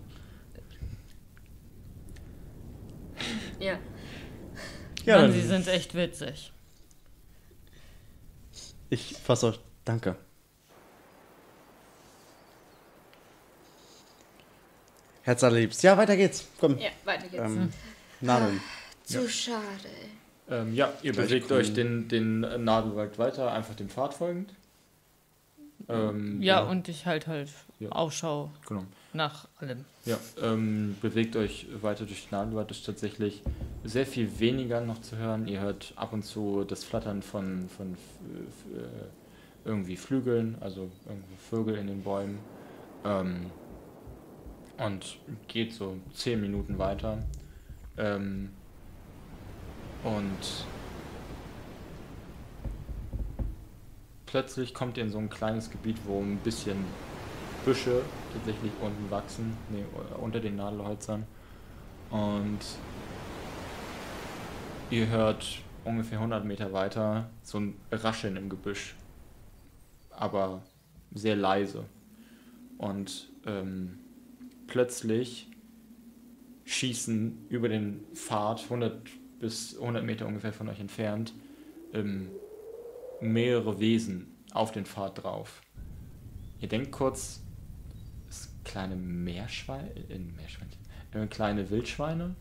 Ja. 3.60 3.78
Ja, 5.06 5.22
Mann, 5.22 5.32
sie 5.32 5.42
sind 5.42 5.68
echt 5.68 5.96
witzig. 5.96 6.52
Ich 8.94 9.14
fasse 9.18 9.48
euch. 9.48 9.60
Danke. 9.86 10.16
Herz 15.24 15.44
allerliebst. 15.44 15.84
Ja, 15.84 15.98
weiter 15.98 16.18
geht's. 16.18 16.48
Komm. 16.60 16.78
Ja, 16.78 16.90
weiter 17.06 17.28
geht's. 17.28 17.44
Ähm, 17.44 17.72
Nadeln. 18.22 18.62
Zu 19.04 19.30
schade. 19.30 19.62
Ähm, 20.50 20.74
ja, 20.74 20.92
ihr 21.02 21.14
Gleich 21.14 21.28
bewegt 21.28 21.48
grün. 21.48 21.58
euch 21.58 21.74
den, 21.74 22.08
den 22.10 22.42
Nadelwald 22.64 23.18
weiter, 23.18 23.52
einfach 23.52 23.76
dem 23.76 23.90
Pfad 23.90 24.14
folgend. 24.14 24.54
Ähm, 25.88 26.42
Ja, 26.42 26.60
genau, 26.60 26.72
und 26.72 26.88
ich 26.90 27.06
halt 27.06 27.28
halt 27.28 27.50
Ja. 27.80 27.90
Ausschau 27.90 28.52
Genau. 28.68 28.84
nach 29.14 29.48
allem. 29.60 29.86
Ja, 30.06 30.18
ähm, 30.42 30.98
bewegt 31.02 31.38
euch 31.38 31.68
weiter 31.82 32.06
durch 32.06 32.28
den 32.28 32.38
Nadelwald. 32.38 32.70
Ist 32.72 32.86
tatsächlich 32.86 33.42
sehr 33.86 34.06
viel 34.06 34.40
weniger 34.40 34.82
noch 34.82 35.02
zu 35.02 35.18
hören. 35.18 35.48
Ihr 35.48 35.62
hört 35.62 35.94
ab 35.96 36.12
und 36.12 36.24
zu 36.24 36.66
das 36.66 36.84
Flattern 36.84 37.22
von, 37.22 37.70
von 37.70 37.94
äh, 38.76 39.66
irgendwie 39.66 39.96
Flügeln, 39.96 40.58
also 40.60 40.92
Vögel 41.50 41.76
in 41.76 41.88
den 41.88 42.04
Bäumen. 42.04 42.40
Ähm, 43.06 43.50
und 44.78 45.20
geht 45.48 45.72
so 45.72 45.98
zehn 46.14 46.42
Minuten 46.42 46.78
weiter. 46.78 47.20
Ähm, 47.98 48.50
und 50.04 50.66
plötzlich 54.26 54.74
kommt 54.74 54.98
ihr 54.98 55.04
in 55.04 55.12
so 55.12 55.20
ein 55.20 55.30
kleines 55.30 55.70
Gebiet, 55.70 55.98
wo 56.06 56.20
ein 56.20 56.38
bisschen 56.44 56.84
Büsche 57.66 58.02
tatsächlich 58.34 58.72
unten 58.82 59.10
wachsen, 59.10 59.58
nee, 59.70 59.84
unter 60.20 60.40
den 60.40 60.56
Nadelholzern. 60.56 61.26
Und 62.10 62.60
ihr 64.90 65.08
hört 65.08 65.62
ungefähr 65.86 66.18
100 66.18 66.46
Meter 66.46 66.74
weiter 66.74 67.30
so 67.42 67.60
ein 67.60 67.76
Rascheln 67.92 68.38
im 68.38 68.50
Gebüsch, 68.50 68.96
aber 70.10 70.64
sehr 71.14 71.36
leise. 71.36 71.86
Und 72.78 73.30
ähm, 73.46 74.00
plötzlich 74.68 75.50
schießen 76.66 77.48
über 77.50 77.70
den 77.70 78.04
Pfad 78.14 78.64
100 78.64 79.10
bis 79.40 79.78
100 79.78 80.04
Meter 80.04 80.26
ungefähr 80.26 80.54
von 80.54 80.70
euch 80.70 80.80
entfernt 80.80 81.34
ähm, 81.94 82.30
mehrere 83.22 83.80
Wesen 83.80 84.28
auf 84.54 84.72
den 84.72 84.86
Pfad 84.86 85.24
drauf. 85.24 85.62
Ihr 86.60 86.68
denkt 86.68 86.92
kurz, 86.92 87.43
kleine 88.64 88.96
Meerschweine, 88.96 89.90
äh, 90.10 90.20
Meerschweinchen, 90.20 90.80
äh, 91.14 91.28
kleine 91.28 91.70
Wildschweine, 91.70 92.36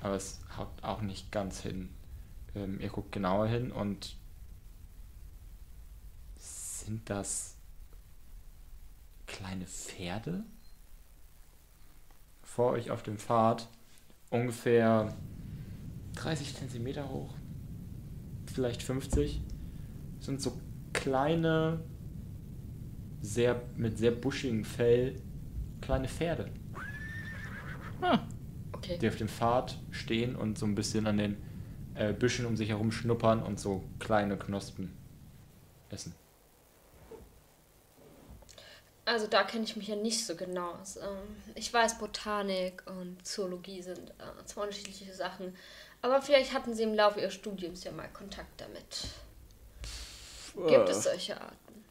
aber 0.00 0.14
es 0.14 0.40
haut 0.56 0.82
auch 0.82 1.02
nicht 1.02 1.32
ganz 1.32 1.60
hin. 1.60 1.90
Ähm, 2.54 2.80
ihr 2.80 2.88
guckt 2.88 3.12
genauer 3.12 3.46
hin 3.46 3.70
und 3.70 4.16
sind 6.38 7.10
das 7.10 7.56
kleine 9.26 9.66
Pferde? 9.66 10.44
Vor 12.42 12.72
euch 12.72 12.90
auf 12.90 13.02
dem 13.02 13.18
Pfad, 13.18 13.68
ungefähr 14.30 15.14
30 16.14 16.54
Zentimeter 16.56 17.08
hoch, 17.10 17.34
vielleicht 18.46 18.82
50, 18.82 19.42
sind 20.20 20.40
so 20.40 20.58
kleine, 20.92 21.80
sehr 23.20 23.62
mit 23.76 23.98
sehr 23.98 24.12
buschigem 24.12 24.64
Fell, 24.64 25.20
kleine 25.80 26.08
Pferde, 26.08 26.50
Okay. 28.72 28.98
die 28.98 29.08
auf 29.08 29.16
dem 29.16 29.28
Pfad 29.28 29.78
stehen 29.90 30.36
und 30.36 30.58
so 30.58 30.66
ein 30.66 30.74
bisschen 30.74 31.06
an 31.06 31.18
den 31.18 31.36
äh, 31.94 32.12
Büschen 32.12 32.46
um 32.46 32.56
sich 32.56 32.68
herum 32.68 32.92
schnuppern 32.92 33.42
und 33.42 33.58
so 33.58 33.82
kleine 33.98 34.36
Knospen 34.36 34.92
essen. 35.90 36.14
Also 39.04 39.28
da 39.28 39.44
kenne 39.44 39.64
ich 39.64 39.76
mich 39.76 39.86
ja 39.86 39.94
nicht 39.96 40.26
so 40.26 40.34
genau 40.34 40.72
aus. 40.72 40.96
Ähm, 40.96 41.36
Ich 41.54 41.72
weiß, 41.72 41.98
Botanik 41.98 42.82
und 42.86 43.24
Zoologie 43.24 43.80
sind 43.80 44.10
äh, 44.10 44.44
zwei 44.44 44.62
unterschiedliche 44.62 45.14
Sachen. 45.14 45.54
Aber 46.02 46.20
vielleicht 46.20 46.52
hatten 46.52 46.74
Sie 46.74 46.82
im 46.82 46.92
Laufe 46.94 47.20
Ihres 47.20 47.34
Studiums 47.34 47.84
ja 47.84 47.92
mal 47.92 48.08
Kontakt 48.08 48.60
damit. 48.60 49.08
Gibt 50.68 50.88
es 50.88 51.04
solche 51.04 51.40
Arten? 51.40 51.84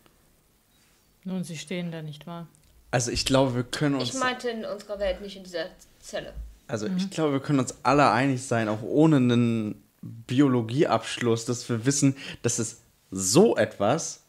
Nun, 1.24 1.44
sie 1.44 1.58
stehen 1.58 1.92
da 1.92 2.02
nicht 2.02 2.28
wahr. 2.28 2.48
Also 2.96 3.12
ich 3.12 3.26
glaube, 3.26 3.56
wir 3.56 3.64
können 3.64 3.96
uns. 3.96 4.14
Ich 4.14 4.14
meinte 4.14 4.50
in 4.50 4.64
unserer 4.64 4.98
Welt, 5.00 5.20
nicht 5.20 5.36
in 5.36 5.44
dieser 5.44 5.66
Zelle. 6.00 6.32
Also 6.66 6.88
ich 6.88 7.10
glaube, 7.10 7.34
wir 7.34 7.40
können 7.42 7.60
uns 7.60 7.76
alle 7.84 8.10
einig 8.10 8.48
sein, 8.48 8.70
auch 8.70 8.82
ohne 8.84 9.18
einen 9.18 9.84
Biologieabschluss, 10.02 11.44
dass 11.44 11.68
wir 11.68 11.86
wissen, 11.86 12.16
dass 12.42 12.58
es 12.58 12.80
so 13.12 13.58
etwas 13.58 14.24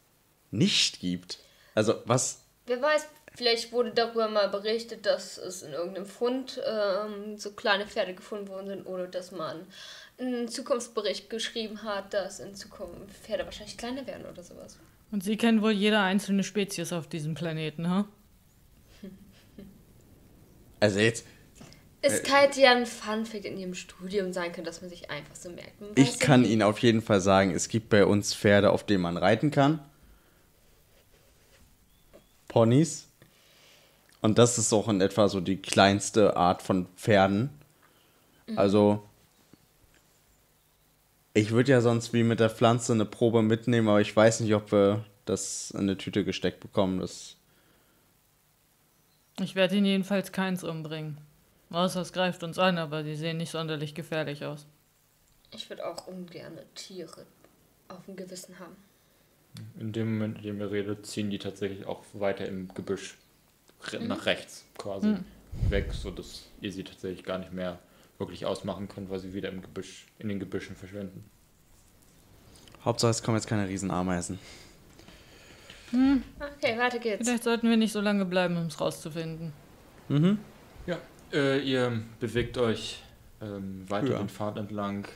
nicht 0.50 0.98
gibt. 0.98 1.38
Also, 1.76 1.94
was. 2.06 2.40
Wer 2.66 2.82
weiß, 2.82 3.06
vielleicht 3.36 3.70
wurde 3.70 3.92
darüber 3.92 4.28
mal 4.28 4.48
berichtet, 4.48 5.06
dass 5.06 5.38
es 5.38 5.62
in 5.62 5.72
irgendeinem 5.72 6.06
Fund 6.06 6.60
ähm, 6.66 7.38
so 7.38 7.52
kleine 7.52 7.86
Pferde 7.86 8.14
gefunden 8.14 8.48
worden 8.48 8.66
sind 8.66 8.86
oder 8.86 9.06
dass 9.06 9.30
man 9.30 9.64
einen 10.18 10.48
Zukunftsbericht 10.48 11.30
geschrieben 11.30 11.84
hat, 11.84 12.12
dass 12.12 12.40
in 12.40 12.56
Zukunft 12.56 13.14
Pferde 13.22 13.44
wahrscheinlich 13.44 13.78
kleiner 13.78 14.08
werden 14.08 14.26
oder 14.26 14.42
sowas. 14.42 14.76
Und 15.12 15.22
Sie 15.22 15.36
kennen 15.36 15.62
wohl 15.62 15.70
jede 15.70 16.00
einzelne 16.00 16.42
Spezies 16.42 16.92
auf 16.92 17.06
diesem 17.06 17.34
Planeten, 17.34 17.88
ha? 17.88 18.08
Also, 20.86 21.00
jetzt. 21.00 21.26
Es 22.02 22.22
könnte 22.22 22.60
ja 22.60 22.70
ein 22.70 22.86
Funfact 22.86 23.44
in 23.44 23.58
Ihrem 23.58 23.74
Studium 23.74 24.32
sein 24.32 24.52
können, 24.52 24.64
dass 24.64 24.80
man 24.80 24.88
sich 24.88 25.10
einfach 25.10 25.34
so 25.34 25.48
merkt. 25.48 25.80
Man 25.80 25.90
weiß 25.90 25.96
Ich 25.98 26.20
kann. 26.20 26.44
Ihnen 26.44 26.62
auf 26.62 26.78
jeden 26.78 27.02
Fall 27.02 27.20
sagen, 27.20 27.52
es 27.52 27.68
gibt 27.68 27.88
bei 27.88 28.04
uns 28.04 28.32
Pferde, 28.32 28.70
auf 28.70 28.84
denen 28.86 29.02
man 29.02 29.16
reiten 29.16 29.50
kann. 29.50 29.80
Ponys. 32.46 33.08
Und 34.20 34.38
das 34.38 34.58
ist 34.58 34.72
auch 34.72 34.88
in 34.88 35.00
etwa 35.00 35.28
so 35.28 35.40
die 35.40 35.56
kleinste 35.56 36.36
Art 36.36 36.62
von 36.62 36.86
Pferden. 36.96 37.50
Also, 38.54 39.02
ich 41.34 41.50
würde 41.50 41.72
ja 41.72 41.80
sonst 41.80 42.12
wie 42.12 42.22
mit 42.22 42.38
der 42.38 42.50
Pflanze 42.50 42.92
eine 42.92 43.04
Probe 43.04 43.42
mitnehmen, 43.42 43.88
aber 43.88 44.00
ich 44.00 44.14
weiß 44.14 44.40
nicht, 44.40 44.54
ob 44.54 44.70
wir 44.70 45.04
das 45.24 45.72
in 45.72 45.80
eine 45.80 45.98
Tüte 45.98 46.24
gesteckt 46.24 46.60
bekommen. 46.60 47.00
Das 47.00 47.35
Ich 49.40 49.54
werde 49.54 49.76
ihn 49.76 49.84
jedenfalls 49.84 50.32
keins 50.32 50.64
umbringen. 50.64 51.18
Außer 51.70 52.00
es 52.00 52.12
greift 52.12 52.42
uns 52.42 52.58
an, 52.58 52.78
aber 52.78 53.02
die 53.02 53.16
sehen 53.16 53.36
nicht 53.36 53.50
sonderlich 53.50 53.94
gefährlich 53.94 54.44
aus. 54.44 54.66
Ich 55.52 55.68
würde 55.68 55.86
auch 55.86 56.06
ungern 56.06 56.58
Tiere 56.74 57.26
auf 57.88 58.04
dem 58.06 58.16
Gewissen 58.16 58.58
haben. 58.58 58.76
In 59.78 59.92
dem 59.92 60.14
Moment, 60.14 60.38
in 60.38 60.44
dem 60.44 60.60
ihr 60.60 60.70
redet, 60.70 61.06
ziehen 61.06 61.30
die 61.30 61.38
tatsächlich 61.38 61.86
auch 61.86 62.02
weiter 62.12 62.46
im 62.46 62.72
Gebüsch 62.74 63.16
re 63.92 64.00
nach 64.00 64.26
rechts 64.26 64.64
quasi 64.78 65.16
weg, 65.68 65.92
sodass 65.92 66.44
ihr 66.60 66.72
sie 66.72 66.84
tatsächlich 66.84 67.24
gar 67.24 67.38
nicht 67.38 67.52
mehr 67.52 67.78
wirklich 68.18 68.46
ausmachen 68.46 68.88
könnt, 68.88 69.10
weil 69.10 69.18
sie 69.18 69.34
wieder 69.34 69.50
im 69.50 69.62
Gebüsch, 69.62 70.06
in 70.18 70.28
den 70.28 70.40
Gebüschen 70.40 70.76
verschwinden. 70.76 71.24
Hauptsache, 72.84 73.10
es 73.10 73.22
kommen 73.22 73.36
jetzt 73.36 73.48
keine 73.48 73.68
Riesenameisen. 73.68 74.38
Okay, 75.92 76.78
weiter 76.78 76.98
geht's. 76.98 77.26
Vielleicht 77.26 77.44
sollten 77.44 77.68
wir 77.70 77.76
nicht 77.76 77.92
so 77.92 78.00
lange 78.00 78.24
bleiben, 78.24 78.56
um 78.56 78.66
es 78.66 78.80
rauszufinden. 78.80 79.52
Mhm. 80.08 80.38
Ja, 80.86 80.98
äh, 81.32 81.60
ihr 81.60 82.02
bewegt 82.20 82.58
euch 82.58 83.02
ähm, 83.40 83.88
weiter 83.88 84.12
Ja. 84.12 84.18
den 84.18 84.28
Pfad 84.28 84.56
entlang. 84.56 85.06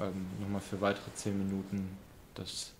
Ähm, 0.00 0.26
Nochmal 0.40 0.60
für 0.60 0.80
weitere 0.80 1.12
10 1.14 1.38
Minuten. 1.38 1.88
Das 2.34 2.72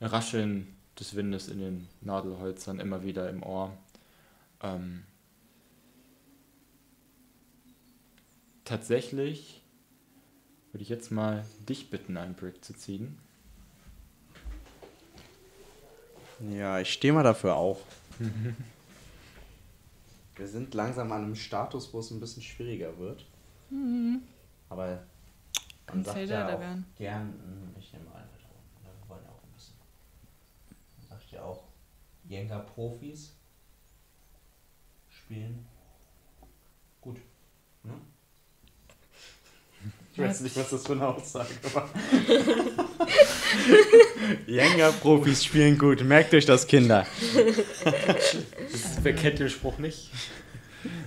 Rascheln 0.00 0.74
des 0.98 1.14
Windes 1.14 1.48
in 1.48 1.60
den 1.60 1.88
Nadelholzern 2.00 2.80
immer 2.80 3.04
wieder 3.04 3.30
im 3.30 3.42
Ohr. 3.42 3.72
Ähm, 4.62 5.04
tatsächlich 8.64 9.62
würde 10.72 10.82
ich 10.82 10.88
jetzt 10.88 11.10
mal 11.10 11.44
dich 11.68 11.90
bitten, 11.90 12.16
einen 12.16 12.34
Brick 12.34 12.64
zu 12.64 12.74
ziehen. 12.74 13.18
Ja, 16.40 16.80
ich 16.80 16.92
stehe 16.92 17.12
mal 17.12 17.22
dafür 17.22 17.56
auf. 17.56 17.78
Wir 20.36 20.46
sind 20.46 20.74
langsam 20.74 21.10
an 21.12 21.24
einem 21.24 21.34
Status, 21.34 21.92
wo 21.94 22.00
es 22.00 22.10
ein 22.10 22.20
bisschen 22.20 22.42
schwieriger 22.42 22.98
wird. 22.98 23.24
Aber 24.68 25.02
man 25.88 26.04
sagt 26.04 26.18
Zelda 26.18 26.48
ja 26.48 26.54
auch 26.54 26.60
werden. 26.60 26.84
gern, 26.96 27.28
mm, 27.28 27.74
ich 27.78 27.92
nehme 27.92 28.04
mal 28.04 28.14
weiter 28.14 28.26
unten, 28.54 28.84
ne, 28.84 28.90
wir 29.00 29.08
wollen 29.08 29.24
ja 29.24 29.30
auch 29.30 29.42
ein 29.42 29.52
bisschen. 29.54 29.76
Man 30.98 31.08
sagt 31.08 31.30
ja 31.30 31.42
auch, 31.42 31.64
Jenga-Profis 32.24 33.34
spielen 35.08 35.66
gut. 37.00 37.18
Ne? 37.82 37.94
Ich 40.16 40.22
weiß 40.22 40.40
nicht, 40.40 40.56
was 40.56 40.70
das 40.70 40.86
für 40.86 40.94
eine 40.94 41.06
Aussage 41.06 41.50
war. 41.74 41.86
Jenga-Profis 44.46 45.44
spielen 45.44 45.76
gut. 45.76 46.02
Merkt 46.02 46.32
euch 46.32 46.46
das, 46.46 46.66
Kinder. 46.66 47.06
Das, 47.84 48.36
wer 49.02 49.14
kennt 49.14 49.40
den 49.40 49.50
Spruch 49.50 49.76
nicht? 49.76 50.10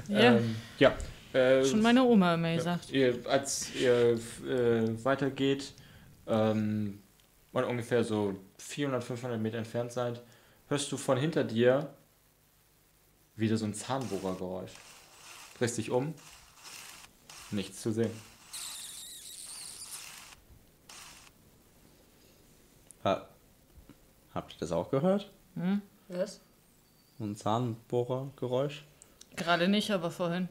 Ja, 0.09 0.35
Ähm, 0.35 0.55
ja. 0.77 0.95
Äh, 1.33 1.65
schon 1.65 1.81
meine 1.81 2.03
Oma 2.03 2.35
immer 2.35 2.53
gesagt. 2.53 2.91
ihr, 2.91 3.17
als 3.27 3.73
ihr 3.73 4.19
äh, 4.47 5.03
weitergeht 5.03 5.73
ähm, 6.27 6.99
und 7.51 7.63
ungefähr 7.63 8.03
so 8.03 8.35
400, 8.59 9.03
500 9.03 9.41
Meter 9.41 9.57
entfernt 9.57 9.91
seid, 9.91 10.21
hörst 10.67 10.91
du 10.91 10.97
von 10.97 11.17
hinter 11.17 11.43
dir 11.43 11.95
wieder 13.35 13.57
so 13.57 13.65
ein 13.65 13.73
Zahnbohrergeräusch. 13.73 14.73
Drehst 15.57 15.79
dich 15.79 15.89
um, 15.89 16.13
nichts 17.49 17.81
zu 17.81 17.91
sehen. 17.91 18.11
Ha 23.03 23.27
Habt 24.33 24.53
ihr 24.53 24.59
das 24.59 24.71
auch 24.71 24.89
gehört? 24.91 25.31
Hm? 25.55 25.81
Was? 26.07 26.39
Ein 27.19 27.35
Zahnbohrergeräusch? 27.35 28.83
Gerade 29.35 29.67
nicht, 29.67 29.91
aber 29.91 30.11
vorhin. 30.11 30.47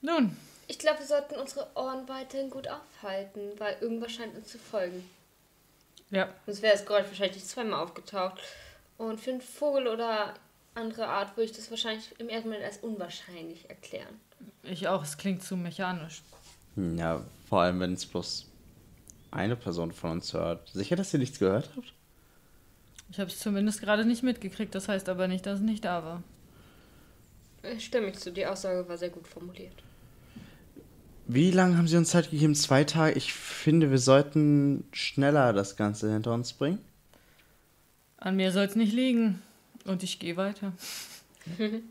Nun, 0.00 0.36
Ich 0.66 0.78
glaube, 0.78 1.00
wir 1.00 1.06
sollten 1.06 1.34
unsere 1.36 1.68
Ohren 1.74 2.08
weiterhin 2.08 2.50
gut 2.50 2.68
aufhalten, 2.68 3.40
weil 3.58 3.76
irgendwas 3.80 4.12
scheint 4.12 4.34
uns 4.36 4.48
zu 4.48 4.58
folgen. 4.58 5.08
ja, 6.10 6.28
Sonst 6.46 6.62
wäre 6.62 6.74
das 6.76 6.84
Geräusch 6.86 7.06
wahrscheinlich 7.06 7.36
nicht 7.36 7.48
zweimal 7.48 7.80
aufgetaucht. 7.82 8.40
Und 8.98 9.20
für 9.20 9.30
einen 9.30 9.40
Vogel 9.40 9.88
oder 9.88 10.34
andere 10.74 11.06
Art 11.06 11.36
würde 11.36 11.50
ich 11.50 11.56
das 11.56 11.70
wahrscheinlich 11.70 12.14
im 12.18 12.28
ersten 12.28 12.48
Moment 12.48 12.64
als 12.64 12.78
unwahrscheinlich 12.78 13.68
erklären. 13.68 14.20
ich 14.62 14.88
auch. 14.88 15.02
Es 15.02 15.16
klingt 15.18 15.42
zu 15.42 15.56
mechanisch. 15.56 16.22
Ja, 16.76 17.22
vor 17.48 17.62
allem, 17.62 17.80
wenn 17.80 17.92
es 17.92 18.06
bloß 18.06 18.46
eine 19.30 19.56
Person 19.56 19.92
von 19.92 20.12
uns 20.12 20.32
hört. 20.32 20.68
Sicher, 20.70 20.96
dass 20.96 21.12
ihr 21.12 21.18
nichts 21.18 21.38
gehört 21.38 21.70
habt? 21.76 21.92
Ich 23.10 23.18
habe 23.18 23.30
es 23.30 23.38
zumindest 23.38 23.80
gerade 23.80 24.04
nicht 24.04 24.22
mitgekriegt. 24.22 24.74
Das 24.74 24.88
heißt 24.88 25.08
aber 25.08 25.28
nicht, 25.28 25.46
dass 25.46 25.60
es 25.60 25.64
nicht 25.64 25.84
da 25.84 26.04
war. 26.04 26.22
Ich 27.76 27.86
stimme 27.86 28.06
mich 28.06 28.18
zu, 28.18 28.32
die 28.32 28.46
Aussage 28.46 28.88
war 28.88 28.98
sehr 28.98 29.10
gut 29.10 29.26
formuliert. 29.26 29.82
Wie 31.26 31.50
lange 31.50 31.78
haben 31.78 31.88
sie 31.88 31.96
uns 31.96 32.10
Zeit 32.10 32.30
gegeben? 32.30 32.54
Zwei 32.54 32.84
Tage? 32.84 33.16
Ich 33.16 33.32
finde, 33.32 33.90
wir 33.90 33.98
sollten 33.98 34.84
schneller 34.92 35.52
das 35.52 35.76
Ganze 35.76 36.12
hinter 36.12 36.34
uns 36.34 36.52
bringen. 36.52 36.80
An 38.18 38.36
mir 38.36 38.52
soll 38.52 38.64
es 38.64 38.76
nicht 38.76 38.92
liegen. 38.92 39.42
Und 39.84 40.02
ich 40.02 40.18
gehe 40.18 40.36
weiter. 40.36 40.72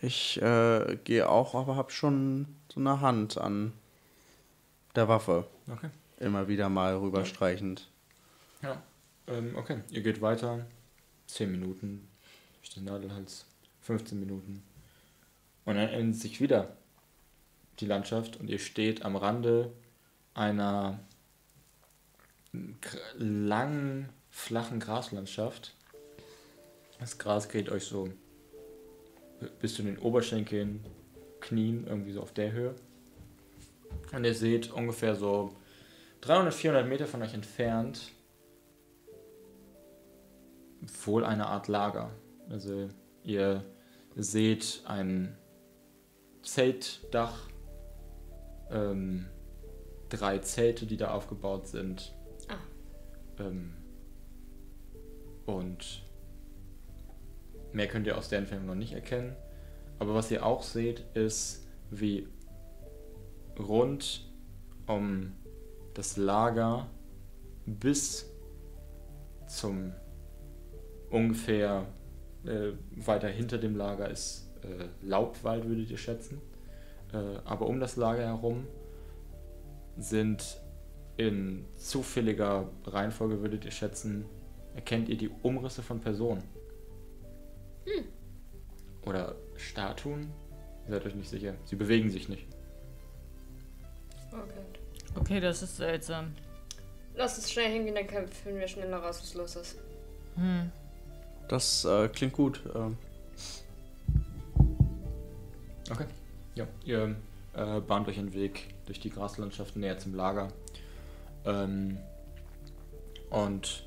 Ich 0.00 0.40
äh, 0.40 0.96
gehe 1.04 1.28
auch, 1.28 1.54
aber 1.54 1.76
habe 1.76 1.92
schon 1.92 2.46
so 2.72 2.80
eine 2.80 3.00
Hand 3.00 3.38
an 3.38 3.72
der 4.94 5.08
Waffe. 5.08 5.46
Okay. 5.70 5.90
Immer 6.18 6.48
wieder 6.48 6.68
mal 6.68 6.96
rüberstreichend. 6.96 7.88
Ja. 8.62 8.82
Ähm, 9.26 9.54
okay, 9.56 9.80
ihr 9.90 10.02
geht 10.02 10.22
weiter. 10.22 10.64
10 11.26 11.50
Minuten. 11.50 12.08
Durch 12.60 12.74
den 12.74 12.84
Nadelhals. 12.84 13.44
15 13.82 14.18
Minuten. 14.18 14.62
Und 15.64 15.76
dann 15.76 15.88
ändert 15.88 16.20
sich 16.20 16.40
wieder 16.40 16.76
die 17.80 17.86
Landschaft 17.86 18.38
und 18.38 18.48
ihr 18.48 18.58
steht 18.58 19.04
am 19.04 19.16
Rande 19.16 19.72
einer 20.34 20.98
langen, 23.16 24.08
flachen 24.30 24.80
Graslandschaft. 24.80 25.74
Das 27.00 27.18
Gras 27.18 27.48
geht 27.48 27.68
euch 27.70 27.84
so 27.84 28.08
bis 29.60 29.74
zu 29.74 29.82
den 29.82 29.98
Oberschenkeln, 29.98 30.84
Knien, 31.42 31.86
irgendwie 31.86 32.12
so 32.12 32.22
auf 32.22 32.32
der 32.32 32.52
Höhe. 32.52 32.74
Und 34.12 34.24
ihr 34.24 34.34
seht 34.34 34.72
ungefähr 34.72 35.14
so 35.14 35.54
300, 36.22 36.54
400 36.54 36.88
Meter 36.88 37.06
von 37.06 37.22
euch 37.22 37.34
entfernt 37.34 38.12
wohl 41.04 41.24
eine 41.24 41.46
Art 41.46 41.68
Lager. 41.68 42.10
Also 42.50 42.88
ihr 43.22 43.64
seht 44.16 44.82
ein 44.86 45.36
Zeltdach, 46.42 47.48
ähm, 48.70 49.26
drei 50.08 50.38
Zelte, 50.38 50.86
die 50.86 50.96
da 50.96 51.12
aufgebaut 51.12 51.68
sind. 51.68 52.12
Ah. 52.48 53.42
Ähm, 53.42 53.74
und 55.46 56.02
mehr 57.72 57.88
könnt 57.88 58.06
ihr 58.06 58.18
aus 58.18 58.28
der 58.28 58.40
Entfernung 58.40 58.66
noch 58.66 58.74
nicht 58.74 58.92
erkennen. 58.92 59.36
Aber 60.02 60.14
was 60.14 60.32
ihr 60.32 60.44
auch 60.44 60.64
seht, 60.64 61.04
ist, 61.14 61.64
wie 61.92 62.26
rund 63.56 64.28
um 64.88 65.32
das 65.94 66.16
Lager 66.16 66.88
bis 67.66 68.28
zum 69.46 69.92
ungefähr 71.08 71.86
äh, 72.44 72.72
weiter 72.96 73.28
hinter 73.28 73.58
dem 73.58 73.76
Lager 73.76 74.10
ist 74.10 74.50
äh, 74.64 74.88
Laubwald, 75.06 75.68
würdet 75.68 75.88
ihr 75.88 75.98
schätzen. 75.98 76.40
Äh, 77.12 77.38
aber 77.44 77.68
um 77.68 77.78
das 77.78 77.94
Lager 77.94 78.26
herum 78.26 78.66
sind 79.98 80.60
in 81.16 81.64
zufälliger 81.76 82.68
Reihenfolge 82.86 83.40
würdet 83.40 83.64
ihr 83.64 83.70
schätzen, 83.70 84.24
erkennt 84.74 85.08
ihr 85.08 85.16
die 85.16 85.30
Umrisse 85.42 85.84
von 85.84 86.00
Personen. 86.00 86.42
Oder 89.06 89.36
Statuen? 89.56 90.30
Ihr 90.86 90.94
seid 90.94 91.06
euch 91.06 91.14
nicht 91.14 91.28
sicher. 91.30 91.54
Sie 91.64 91.76
bewegen 91.76 92.10
sich 92.10 92.28
nicht. 92.28 92.46
Okay. 94.32 94.62
Okay, 95.14 95.40
das 95.40 95.62
ist 95.62 95.76
seltsam. 95.76 96.34
Lass 97.14 97.36
uns 97.36 97.52
schnell 97.52 97.70
hingehen, 97.70 97.94
dann 97.94 98.28
finden 98.28 98.58
wir 98.58 98.68
schneller 98.68 98.96
raus, 98.98 99.20
was 99.20 99.34
los 99.34 99.56
ist. 99.56 99.78
Hm. 100.36 100.70
Das 101.48 101.84
äh, 101.84 102.08
klingt 102.08 102.32
gut. 102.32 102.62
Ähm, 102.74 102.96
Okay. 105.92 106.06
Ja, 106.54 106.66
ihr 106.84 107.16
äh, 107.54 107.80
bahnt 107.80 108.08
euch 108.08 108.18
einen 108.18 108.32
Weg 108.32 108.74
durch 108.86 109.00
die 109.00 109.10
Graslandschaft 109.10 109.76
näher 109.76 109.98
zum 109.98 110.14
Lager. 110.14 110.48
Ähm, 111.44 111.98
und 113.30 113.84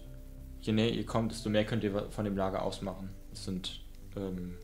je 0.61 0.73
näher 0.73 0.91
ihr 0.91 1.05
kommt, 1.05 1.31
desto 1.31 1.49
mehr 1.49 1.65
könnt 1.65 1.83
ihr 1.83 2.11
von 2.11 2.25
dem 2.25 2.35
Lager 2.35 2.61
ausmachen. 2.61 3.09
Es 3.33 3.45
sind 3.45 3.81
ähm, 4.15 4.57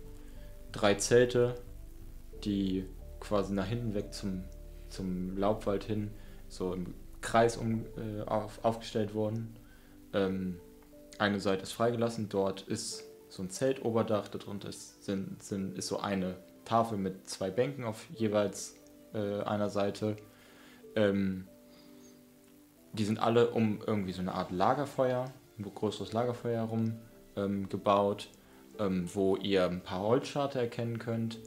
drei 0.72 0.96
Zelte, 0.96 1.56
die 2.44 2.86
quasi 3.20 3.54
nach 3.54 3.68
hinten 3.68 3.94
weg 3.94 4.14
zum, 4.14 4.44
zum 4.90 5.38
Laubwald 5.38 5.84
hin 5.84 6.12
so 6.52 6.74
im 6.74 6.94
Kreis 7.22 7.58
um, 7.58 7.86
äh, 7.98 8.22
auf, 8.26 8.64
aufgestellt 8.64 9.14
wurden. 9.14 9.56
Ähm, 10.14 10.60
eine 11.18 11.40
Seite 11.40 11.64
ist 11.64 11.72
freigelassen, 11.72 12.30
dort 12.30 12.62
ist 12.64 13.04
so 13.30 13.44
ein 13.44 13.50
Zeltoberdach, 13.50 14.28
darunter 14.28 14.70
ist, 14.70 15.06
sind, 15.06 15.42
sind, 15.42 15.78
ist 15.78 15.88
so 15.88 16.00
eine 16.00 16.36
Tafel 16.66 16.98
mit 16.98 17.30
zwei 17.30 17.50
Bänken 17.50 17.86
auf 17.86 18.06
jeweils 18.16 18.76
äh, 19.14 19.42
einer 19.44 19.70
Seite. 19.70 20.18
Ähm, 20.96 21.48
die 22.94 23.06
sind 23.06 23.20
alle 23.20 23.52
um 23.52 23.80
irgendwie 23.86 24.12
so 24.12 24.22
eine 24.22 24.34
Art 24.34 24.52
Lagerfeuer, 24.52 25.32
ein 25.58 25.64
größeres 25.64 26.12
Lagerfeuer 26.12 26.66
herum 26.66 27.00
ähm, 27.38 27.70
gebaut, 27.70 28.30
ähm, 28.80 29.10
wo 29.14 29.36
ihr 29.36 29.66
ein 29.66 29.82
paar 29.82 30.02
Holzscharte 30.02 30.60
erkennen 30.60 31.00
könnt. 31.00 31.40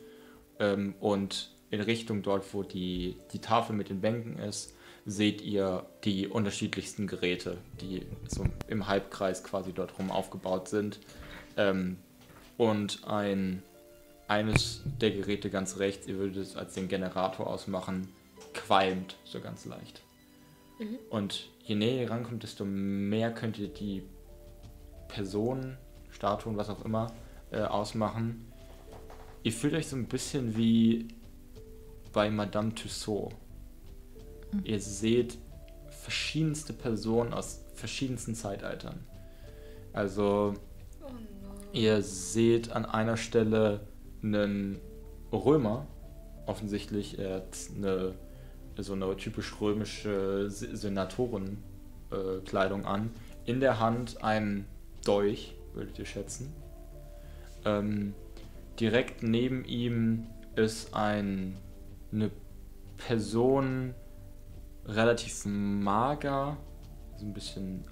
Ähm, 0.59 0.95
und 1.01 1.51
in 1.71 1.81
Richtung 1.81 2.23
dort, 2.23 2.55
wo 2.55 2.63
die, 2.63 3.17
die 3.33 3.41
Tafel 3.41 3.75
mit 3.75 3.89
den 3.89 4.01
Bänken 4.01 4.39
ist, 4.39 4.75
seht 5.07 5.43
ihr 5.43 5.85
die 6.05 6.29
unterschiedlichsten 6.29 7.07
Geräte, 7.07 7.59
die 7.81 8.07
so 8.29 8.45
im 8.69 8.87
Halbkreis 8.87 9.45
quasi 9.45 9.73
dort 9.73 9.99
rum 9.99 10.11
aufgebaut 10.11 10.69
sind. 10.69 11.01
Ähm, 11.57 11.99
und 12.57 13.07
ein, 13.07 13.63
eines 14.29 14.83
der 15.01 15.11
Geräte 15.11 15.51
ganz 15.51 15.79
rechts, 15.79 16.07
ihr 16.07 16.19
würdet 16.19 16.37
es 16.37 16.57
als 16.57 16.75
den 16.75 16.89
Generator 16.89 17.47
ausmachen, 17.47 18.09
qualmt 18.55 19.17
so 19.25 19.41
ganz 19.41 19.65
leicht. 19.65 20.03
Und 21.11 21.49
je 21.65 21.75
näher 21.75 22.03
ihr 22.03 22.11
rankommt, 22.11 22.43
desto 22.43 22.65
mehr 22.65 23.33
könnt 23.33 23.59
ihr 23.59 23.69
die 23.69 24.03
Personen, 25.09 25.77
Statuen, 26.25 26.57
was 26.57 26.71
auch 26.71 26.83
immer, 26.87 27.09
äh, 27.51 27.61
ausmachen. 27.61 28.51
Ihr 29.43 29.53
fühlt 29.53 29.75
euch 29.75 29.89
so 29.89 29.97
ein 29.97 30.07
bisschen 30.07 30.57
wie 30.57 31.09
bei 32.15 32.31
Madame 32.31 32.75
Tussaud. 32.75 33.35
Ihr 34.65 34.81
seht 34.81 35.37
verschiedenste 35.89 36.73
Personen 36.73 37.35
aus 37.35 37.63
verschiedensten 37.75 38.35
Zeitaltern. 38.35 39.05
Also 39.93 40.55
Oh 41.03 41.09
no. 41.11 41.19
Ihr 41.73 42.01
seht 42.03 42.73
an 42.73 42.87
einer 42.87 43.19
Stelle 43.19 43.81
einen 44.23 44.81
Römer, 45.31 45.87
offensichtlich, 46.47 47.19
er 47.19 47.35
hat 47.37 47.55
eine, 47.77 48.15
so 48.79 48.95
eine 48.95 49.15
typisch 49.17 49.61
römische 49.61 50.49
Se- 50.51 50.75
Senatorenkleidung 50.75 52.87
an. 52.87 53.11
In 53.45 53.61
der 53.61 53.79
Hand 53.81 54.23
ein 54.23 54.65
Dolch, 55.05 55.54
würdet 55.75 55.99
ihr 55.99 56.07
schätzen. 56.07 56.53
Ähm, 57.65 58.15
direkt 58.79 59.23
neben 59.23 59.65
ihm 59.65 60.27
ist 60.57 60.95
ein, 60.95 61.57
eine 62.13 62.31
Person, 62.97 63.95
relativ 64.87 65.45
mager, 65.47 66.57
so 67.17 67.27
ein 67.27 67.33
bisschen 67.33 67.85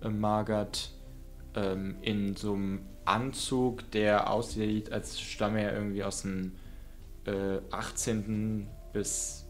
abgemagert, 0.00 0.92
ähm, 1.54 1.96
in 2.02 2.36
so 2.36 2.54
einem 2.54 2.80
Anzug, 3.04 3.90
der 3.90 4.30
aussieht, 4.30 4.92
als 4.92 5.20
stamme 5.20 5.62
er 5.62 5.74
irgendwie 5.74 6.04
aus 6.04 6.22
dem 6.22 6.52
äh, 7.26 7.58
18. 7.70 8.68
bis 8.92 9.46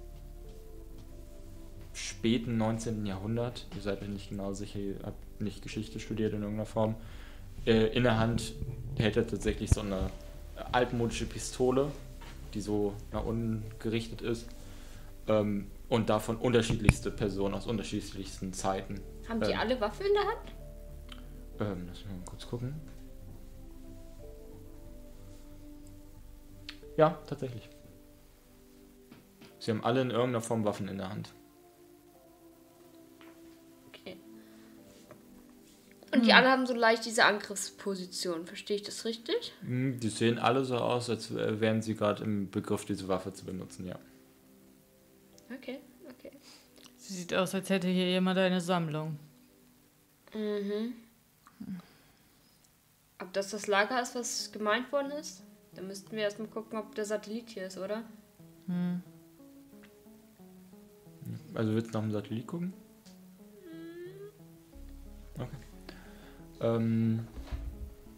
späten 2.08 2.56
19. 2.56 3.06
Jahrhundert. 3.06 3.66
Ihr 3.76 3.82
seid 3.82 4.02
euch 4.02 4.08
nicht 4.08 4.30
genau 4.30 4.52
sicher, 4.52 4.78
ihr 4.78 4.96
habt 5.04 5.40
nicht 5.40 5.62
Geschichte 5.62 6.00
studiert 6.00 6.32
in 6.32 6.42
irgendeiner 6.42 6.66
Form. 6.66 6.94
Äh, 7.66 7.86
in 7.88 8.04
der 8.04 8.18
Hand 8.18 8.54
hält 8.96 9.16
er 9.16 9.26
tatsächlich 9.26 9.70
so 9.70 9.80
eine 9.80 10.10
altmodische 10.72 11.26
Pistole, 11.26 11.90
die 12.54 12.60
so 12.60 12.94
nach 13.12 13.24
unten 13.24 13.62
gerichtet 13.78 14.22
ist. 14.22 14.46
Ähm, 15.28 15.66
und 15.88 16.08
davon 16.08 16.36
unterschiedlichste 16.36 17.10
Personen 17.10 17.54
aus 17.54 17.66
unterschiedlichsten 17.66 18.52
Zeiten. 18.52 19.00
Haben 19.28 19.40
die 19.40 19.50
Ähm. 19.50 19.58
alle 19.58 19.80
Waffen 19.80 20.06
in 20.06 20.12
der 20.12 20.22
Hand? 20.22 20.52
Ähm, 21.78 21.84
lass 21.88 22.04
mich 22.04 22.14
mal 22.14 22.24
kurz 22.24 22.46
gucken. 22.46 22.74
Ja, 26.96 27.18
tatsächlich. 27.26 27.68
Sie 29.58 29.70
haben 29.70 29.84
alle 29.84 30.00
in 30.00 30.10
irgendeiner 30.10 30.40
Form 30.40 30.64
Waffen 30.64 30.88
in 30.88 30.98
der 30.98 31.10
Hand. 31.10 31.32
Und 36.12 36.26
die 36.26 36.32
anderen 36.32 36.58
haben 36.58 36.66
so 36.66 36.74
leicht 36.74 37.04
diese 37.06 37.24
Angriffsposition. 37.24 38.46
Verstehe 38.46 38.76
ich 38.76 38.82
das 38.82 39.04
richtig? 39.04 39.52
Hm, 39.62 40.00
Die 40.00 40.08
sehen 40.08 40.38
alle 40.38 40.64
so 40.64 40.76
aus, 40.76 41.08
als 41.08 41.32
wären 41.34 41.82
sie 41.82 41.94
gerade 41.94 42.24
im 42.24 42.50
Begriff, 42.50 42.84
diese 42.84 43.06
Waffe 43.06 43.32
zu 43.32 43.44
benutzen, 43.44 43.86
ja. 43.86 43.96
Okay, 45.56 45.78
okay. 46.08 46.32
Sie 46.96 47.14
sieht 47.14 47.32
aus, 47.34 47.54
als 47.54 47.70
hätte 47.70 47.86
hier 47.88 48.08
jemand 48.08 48.38
eine 48.38 48.60
Sammlung. 48.60 49.18
Mhm. 50.34 50.94
Ob 53.20 53.32
das 53.32 53.50
das 53.50 53.66
Lager 53.66 54.00
ist, 54.02 54.14
was 54.14 54.50
gemeint 54.50 54.90
worden 54.92 55.12
ist? 55.12 55.42
Dann 55.74 55.86
müssten 55.86 56.12
wir 56.12 56.22
erstmal 56.22 56.48
gucken, 56.48 56.78
ob 56.78 56.94
der 56.94 57.04
Satellit 57.04 57.50
hier 57.50 57.66
ist, 57.66 57.78
oder? 57.78 58.02
Also 61.54 61.74
willst 61.74 61.90
du 61.90 61.98
nach 61.98 62.02
dem 62.04 62.12
Satellit 62.12 62.46
gucken? 62.46 62.72
Okay. 65.34 65.69
Ähm, 66.60 67.26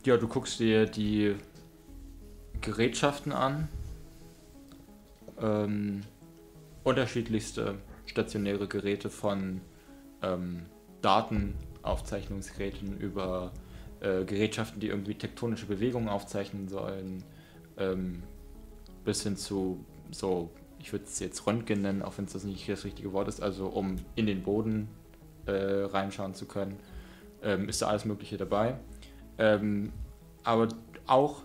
ja, 0.04 0.16
du 0.16 0.26
guckst 0.28 0.58
dir 0.58 0.86
die 0.86 1.36
Gerätschaften 2.60 3.32
an. 3.32 3.68
Ähm, 5.40 6.02
unterschiedlichste 6.84 7.76
stationäre 8.06 8.68
Geräte 8.68 9.10
von 9.10 9.60
ähm, 10.22 10.62
Datenaufzeichnungsgeräten 11.02 12.98
über 12.98 13.52
äh, 14.00 14.24
Gerätschaften, 14.24 14.80
die 14.80 14.88
irgendwie 14.88 15.14
tektonische 15.14 15.66
Bewegungen 15.66 16.08
aufzeichnen 16.08 16.68
sollen, 16.68 17.24
ähm, 17.76 18.22
bis 19.04 19.22
hin 19.22 19.36
zu 19.36 19.84
so, 20.10 20.50
ich 20.78 20.92
würde 20.92 21.04
es 21.06 21.18
jetzt 21.20 21.46
Röntgen 21.46 21.82
nennen, 21.82 22.02
auch 22.02 22.18
wenn 22.18 22.26
es 22.26 22.32
das 22.32 22.44
nicht 22.44 22.68
das 22.68 22.84
richtige 22.84 23.12
Wort 23.12 23.28
ist, 23.28 23.40
also 23.40 23.66
um 23.66 23.96
in 24.14 24.26
den 24.26 24.42
Boden 24.42 24.88
äh, 25.46 25.52
reinschauen 25.52 26.34
zu 26.34 26.46
können, 26.46 26.78
ähm, 27.42 27.68
ist 27.68 27.82
da 27.82 27.88
alles 27.88 28.04
Mögliche 28.04 28.36
dabei. 28.36 28.78
Ähm, 29.38 29.92
aber 30.44 30.68
auch 31.06 31.42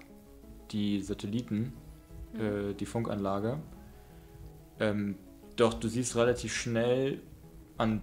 die 0.72 1.02
Satelliten, 1.02 1.74
äh, 2.34 2.74
die 2.74 2.86
Funkanlage. 2.86 3.60
Ähm, 4.80 5.18
doch 5.56 5.74
du 5.74 5.88
siehst 5.88 6.15
relativ 6.15 6.53
schnell, 6.53 7.22
an 7.78 8.02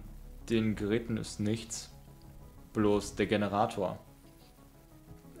den 0.49 0.75
Geräten 0.75 1.17
ist 1.17 1.39
nichts, 1.39 1.93
bloß 2.73 3.15
der 3.15 3.27
Generator, 3.27 3.99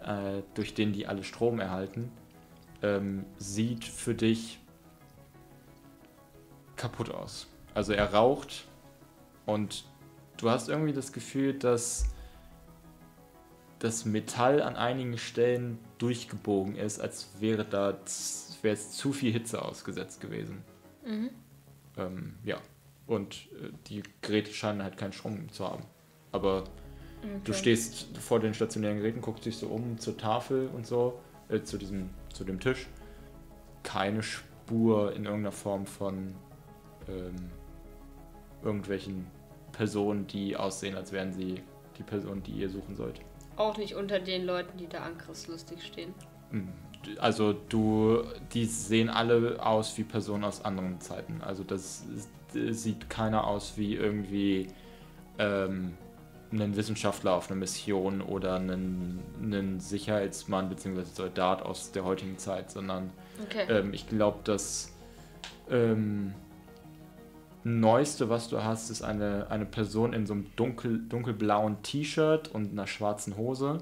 äh, 0.03 0.41
durch 0.53 0.73
den 0.73 0.93
die 0.93 1.07
alle 1.07 1.23
Strom 1.23 1.59
erhalten, 1.59 2.11
ähm, 2.81 3.25
sieht 3.37 3.83
für 3.83 4.15
dich 4.15 4.59
kaputt 6.75 7.09
aus. 7.09 7.47
Also 7.73 7.93
er 7.93 8.13
raucht 8.13 8.67
und 9.45 9.85
du 10.37 10.49
hast 10.49 10.69
irgendwie 10.69 10.93
das 10.93 11.11
Gefühl, 11.11 11.53
dass 11.53 12.14
das 13.79 14.05
Metall 14.05 14.61
an 14.61 14.75
einigen 14.75 15.17
Stellen 15.17 15.79
durchgebogen 15.97 16.75
ist, 16.75 16.99
als 16.99 17.29
wäre 17.39 17.65
da 17.65 17.97
wäre 18.61 18.73
es 18.73 18.91
zu 18.91 19.13
viel 19.13 19.31
Hitze 19.31 19.61
ausgesetzt 19.61 20.21
gewesen. 20.21 20.63
Mhm. 21.05 21.29
Ähm, 21.97 22.33
ja. 22.43 22.57
Und 23.07 23.47
äh, 23.61 23.69
die 23.87 24.03
Geräte 24.21 24.51
scheinen 24.51 24.81
halt 24.83 24.97
keinen 24.97 25.13
Strom 25.13 25.49
zu 25.49 25.67
haben. 25.67 25.83
Aber 26.31 26.63
du 27.43 27.51
Okay. 27.51 27.53
stehst 27.53 28.17
vor 28.17 28.39
den 28.39 28.53
stationären 28.53 28.97
Geräten, 28.97 29.21
guckst 29.21 29.45
dich 29.45 29.57
so 29.57 29.67
um 29.67 29.97
zur 29.99 30.17
Tafel 30.17 30.69
und 30.73 30.87
so, 30.87 31.19
äh, 31.49 31.61
zu 31.61 31.77
diesem, 31.77 32.09
zu 32.33 32.43
dem 32.43 32.59
Tisch. 32.59 32.87
Keine 33.83 34.23
Spur 34.23 35.13
in 35.13 35.25
irgendeiner 35.25 35.51
Form 35.51 35.85
von 35.85 36.33
ähm, 37.07 37.35
irgendwelchen 38.63 39.27
Personen, 39.71 40.25
die 40.27 40.55
aussehen, 40.57 40.95
als 40.95 41.11
wären 41.11 41.33
sie 41.33 41.61
die 41.97 42.03
Person, 42.03 42.41
die 42.41 42.53
ihr 42.53 42.69
suchen 42.69 42.95
sollt. 42.95 43.21
Auch 43.57 43.77
nicht 43.77 43.95
unter 43.95 44.19
den 44.19 44.45
Leuten, 44.45 44.77
die 44.77 44.87
da 44.87 44.99
angriffslustig 44.99 45.83
stehen. 45.85 46.13
Also 47.19 47.53
du, 47.53 48.23
die 48.53 48.65
sehen 48.65 49.09
alle 49.09 49.63
aus 49.63 49.97
wie 49.97 50.03
Personen 50.03 50.43
aus 50.43 50.63
anderen 50.65 50.99
Zeiten. 50.99 51.41
Also 51.41 51.63
das 51.63 52.03
sieht 52.53 53.09
keiner 53.09 53.45
aus 53.45 53.73
wie 53.77 53.95
irgendwie 53.95 54.67
ähm, 55.37 55.93
ein 56.51 56.75
Wissenschaftler 56.75 57.33
auf 57.33 57.49
einer 57.49 57.59
Mission 57.59 58.21
oder 58.21 58.55
ein, 58.55 59.19
ein 59.41 59.79
Sicherheitsmann 59.79 60.69
bzw. 60.69 61.03
Soldat 61.03 61.61
aus 61.61 61.91
der 61.91 62.05
heutigen 62.05 62.37
Zeit, 62.37 62.71
sondern 62.71 63.11
Okay. 63.43 63.65
ähm, 63.69 63.93
ich 63.93 64.07
glaube, 64.07 64.39
das 64.45 64.93
ähm, 65.69 66.33
Neueste, 67.67 68.29
was 68.29 68.47
du 68.47 68.63
hast, 68.63 68.91
ist 68.91 69.01
eine, 69.01 69.49
eine 69.49 69.65
Person 69.65 70.13
in 70.13 70.27
so 70.27 70.33
einem 70.33 70.45
dunkel, 70.55 70.99
dunkelblauen 71.09 71.81
T-Shirt 71.81 72.53
und 72.53 72.71
einer 72.71 72.85
schwarzen 72.85 73.37
Hose. 73.37 73.79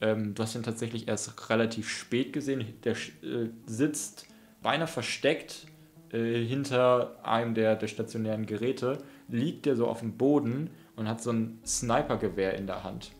Ähm, 0.00 0.34
du 0.34 0.42
hast 0.42 0.56
ihn 0.56 0.64
tatsächlich 0.64 1.06
erst 1.06 1.48
relativ 1.48 1.88
spät 1.88 2.32
gesehen. 2.32 2.64
Der 2.82 2.94
äh, 2.94 3.50
sitzt 3.64 4.26
beinahe 4.60 4.88
versteckt 4.88 5.68
äh, 6.10 6.44
hinter 6.44 7.24
einem 7.24 7.54
der, 7.54 7.76
der 7.76 7.86
stationären 7.86 8.44
Geräte, 8.44 8.98
liegt 9.28 9.66
der 9.66 9.76
so 9.76 9.86
auf 9.86 10.00
dem 10.00 10.16
Boden 10.16 10.70
und 10.96 11.06
hat 11.06 11.22
so 11.22 11.30
ein 11.30 11.60
Snipergewehr 11.64 12.54
in 12.58 12.66
der 12.66 12.82
Hand. 12.82 13.12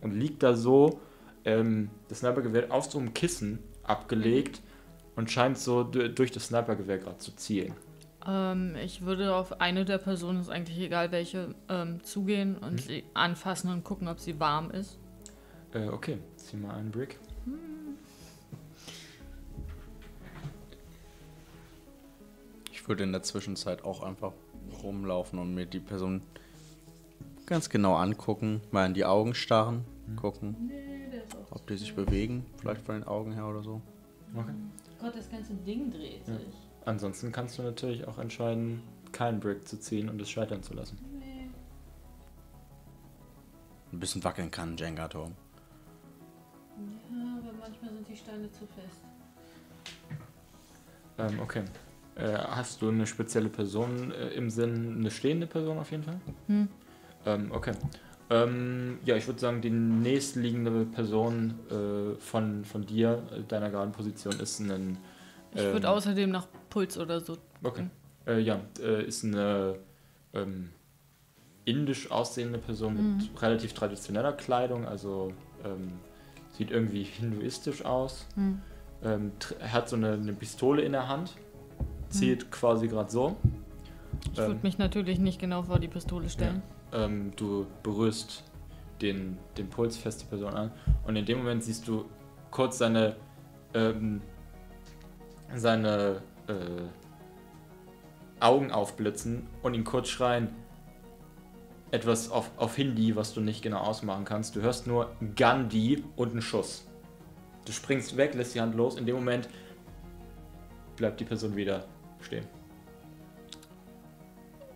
Und 0.00 0.10
liegt 0.10 0.42
da 0.42 0.56
so, 0.56 0.98
ähm, 1.44 1.90
das 2.08 2.18
Snipergewehr 2.18 2.72
auf 2.72 2.90
so 2.90 2.98
einem 2.98 3.14
Kissen 3.14 3.60
abgelegt 3.84 4.60
und 5.14 5.30
scheint 5.30 5.56
so 5.56 5.84
durch 5.84 6.32
das 6.32 6.46
Snipergewehr 6.46 6.98
gerade 6.98 7.18
zu 7.18 7.36
zielen. 7.36 7.74
Ähm, 8.26 8.74
ich 8.76 9.02
würde 9.02 9.34
auf 9.34 9.60
eine 9.60 9.84
der 9.84 9.98
Personen, 9.98 10.40
ist 10.40 10.48
eigentlich 10.50 10.78
egal 10.78 11.12
welche, 11.12 11.54
ähm, 11.68 12.02
zugehen 12.02 12.56
und 12.58 12.80
sie 12.80 13.04
anfassen 13.14 13.70
und 13.70 13.84
gucken, 13.84 14.08
ob 14.08 14.18
sie 14.20 14.38
warm 14.40 14.70
ist. 14.70 14.98
Äh, 15.72 15.88
okay, 15.88 16.18
zieh 16.36 16.56
mal 16.56 16.74
einen 16.74 16.90
Brick. 16.90 17.18
Ich 22.72 22.88
würde 22.88 23.04
in 23.04 23.12
der 23.12 23.22
Zwischenzeit 23.22 23.84
auch 23.84 24.02
einfach 24.02 24.32
rumlaufen 24.82 25.38
und 25.38 25.54
mir 25.54 25.66
die 25.66 25.80
Person 25.80 26.22
ganz 27.46 27.68
genau 27.70 27.94
angucken, 27.96 28.60
mal 28.70 28.86
in 28.86 28.94
die 28.94 29.04
Augen 29.04 29.34
starren, 29.34 29.84
gucken, 30.16 30.70
ob 31.50 31.66
die 31.66 31.76
sich 31.76 31.94
bewegen, 31.94 32.44
vielleicht 32.58 32.82
von 32.82 32.96
den 32.96 33.04
Augen 33.04 33.32
her 33.32 33.46
oder 33.46 33.62
so. 33.62 33.80
Okay. 34.34 34.52
Gott, 35.00 35.16
das 35.16 35.30
ganze 35.30 35.54
Ding 35.54 35.90
dreht 35.90 36.26
Ja. 36.26 36.34
sich. 36.34 36.65
Ansonsten 36.86 37.32
kannst 37.32 37.58
du 37.58 37.62
natürlich 37.62 38.06
auch 38.06 38.16
entscheiden, 38.18 38.80
keinen 39.12 39.40
Brick 39.40 39.66
zu 39.66 39.78
ziehen 39.78 40.08
und 40.08 40.22
es 40.22 40.30
scheitern 40.30 40.62
zu 40.62 40.72
lassen. 40.72 40.98
Ein 43.92 44.00
bisschen 44.00 44.22
wackeln 44.22 44.50
kann 44.50 44.74
ein 44.74 44.76
Jenga-Turm. 44.76 45.32
Ja, 47.10 47.38
aber 47.38 47.52
manchmal 47.58 47.92
sind 47.92 48.08
die 48.08 48.16
Steine 48.16 48.50
zu 48.52 48.66
fest. 48.66 49.00
Ähm, 51.18 51.40
okay. 51.40 51.64
Äh, 52.14 52.38
hast 52.38 52.82
du 52.82 52.88
eine 52.88 53.06
spezielle 53.06 53.48
Person 53.48 54.12
äh, 54.12 54.28
im 54.28 54.50
Sinn, 54.50 54.96
eine 54.98 55.10
stehende 55.10 55.46
Person 55.46 55.78
auf 55.78 55.90
jeden 55.90 56.04
Fall? 56.04 56.20
Hm. 56.46 56.68
Ähm, 57.24 57.50
okay. 57.52 57.72
Ähm, 58.28 58.98
ja, 59.04 59.16
ich 59.16 59.26
würde 59.26 59.40
sagen, 59.40 59.60
die 59.60 59.70
nächstliegende 59.70 60.84
Person 60.86 61.54
äh, 61.70 62.20
von, 62.20 62.64
von 62.64 62.84
dir, 62.84 63.22
äh, 63.32 63.42
deiner 63.42 63.70
geraden 63.70 63.92
Position, 63.92 64.38
ist 64.40 64.60
ein. 64.60 64.98
Ich 65.54 65.62
ähm, 65.62 65.72
würde 65.72 65.90
außerdem 65.90 66.30
nach 66.30 66.46
Puls 66.76 66.98
oder 66.98 67.20
so. 67.20 67.38
Okay. 67.62 67.86
Äh, 68.26 68.40
ja, 68.40 68.60
äh, 68.82 69.02
ist 69.02 69.24
eine 69.24 69.76
ähm, 70.34 70.68
indisch 71.64 72.10
aussehende 72.10 72.58
Person 72.58 73.16
mit 73.16 73.42
relativ 73.42 73.72
traditioneller 73.72 74.34
Kleidung, 74.34 74.86
also 74.86 75.32
ähm, 75.64 75.92
sieht 76.52 76.70
irgendwie 76.70 77.02
hinduistisch 77.02 77.82
aus. 77.82 78.26
Hm. 78.34 78.60
Ähm, 79.02 79.32
hat 79.60 79.88
so 79.88 79.96
eine, 79.96 80.12
eine 80.12 80.34
Pistole 80.34 80.82
in 80.82 80.92
der 80.92 81.08
Hand, 81.08 81.32
zielt 82.10 82.50
quasi 82.50 82.88
gerade 82.88 83.10
so. 83.10 83.36
Ich 84.32 84.36
würde 84.36 84.52
Ähm, 84.52 84.58
mich 84.62 84.76
natürlich 84.76 85.18
nicht 85.18 85.40
genau 85.40 85.62
vor 85.62 85.78
die 85.78 85.88
Pistole 85.88 86.28
stellen. 86.28 86.62
ähm, 86.92 87.32
du 87.36 87.66
berührst 87.82 88.44
den, 89.00 89.38
den 89.56 89.70
Puls 89.70 89.96
fest 89.96 90.20
die 90.20 90.26
Person 90.26 90.52
an 90.52 90.70
und 91.06 91.16
in 91.16 91.24
dem 91.24 91.38
Moment 91.38 91.64
siehst 91.64 91.88
du 91.88 92.04
kurz 92.50 92.76
seine 92.76 93.16
ähm, 93.72 94.20
seine 95.54 96.20
äh, 96.48 98.40
Augen 98.40 98.70
aufblitzen 98.70 99.46
und 99.62 99.74
ihn 99.74 99.84
kurz 99.84 100.08
schreien 100.08 100.54
etwas 101.90 102.30
auf, 102.30 102.50
auf 102.56 102.76
Hindi, 102.76 103.16
was 103.16 103.32
du 103.32 103.40
nicht 103.40 103.62
genau 103.62 103.78
ausmachen 103.78 104.24
kannst. 104.24 104.56
Du 104.56 104.60
hörst 104.60 104.86
nur 104.86 105.14
Gandhi 105.36 106.04
und 106.16 106.32
einen 106.32 106.42
Schuss. 106.42 106.86
Du 107.64 107.72
springst 107.72 108.16
weg, 108.16 108.34
lässt 108.34 108.54
die 108.54 108.60
Hand 108.60 108.74
los. 108.74 108.96
In 108.96 109.06
dem 109.06 109.16
Moment 109.16 109.48
bleibt 110.96 111.20
die 111.20 111.24
Person 111.24 111.56
wieder 111.56 111.86
stehen. 112.20 112.46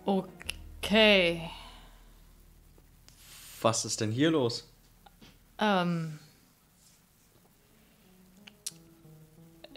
Okay. 0.04 1.42
Was 3.60 3.84
ist 3.84 4.00
denn 4.00 4.10
hier 4.10 4.30
los? 4.30 4.72
Ähm. 5.58 6.18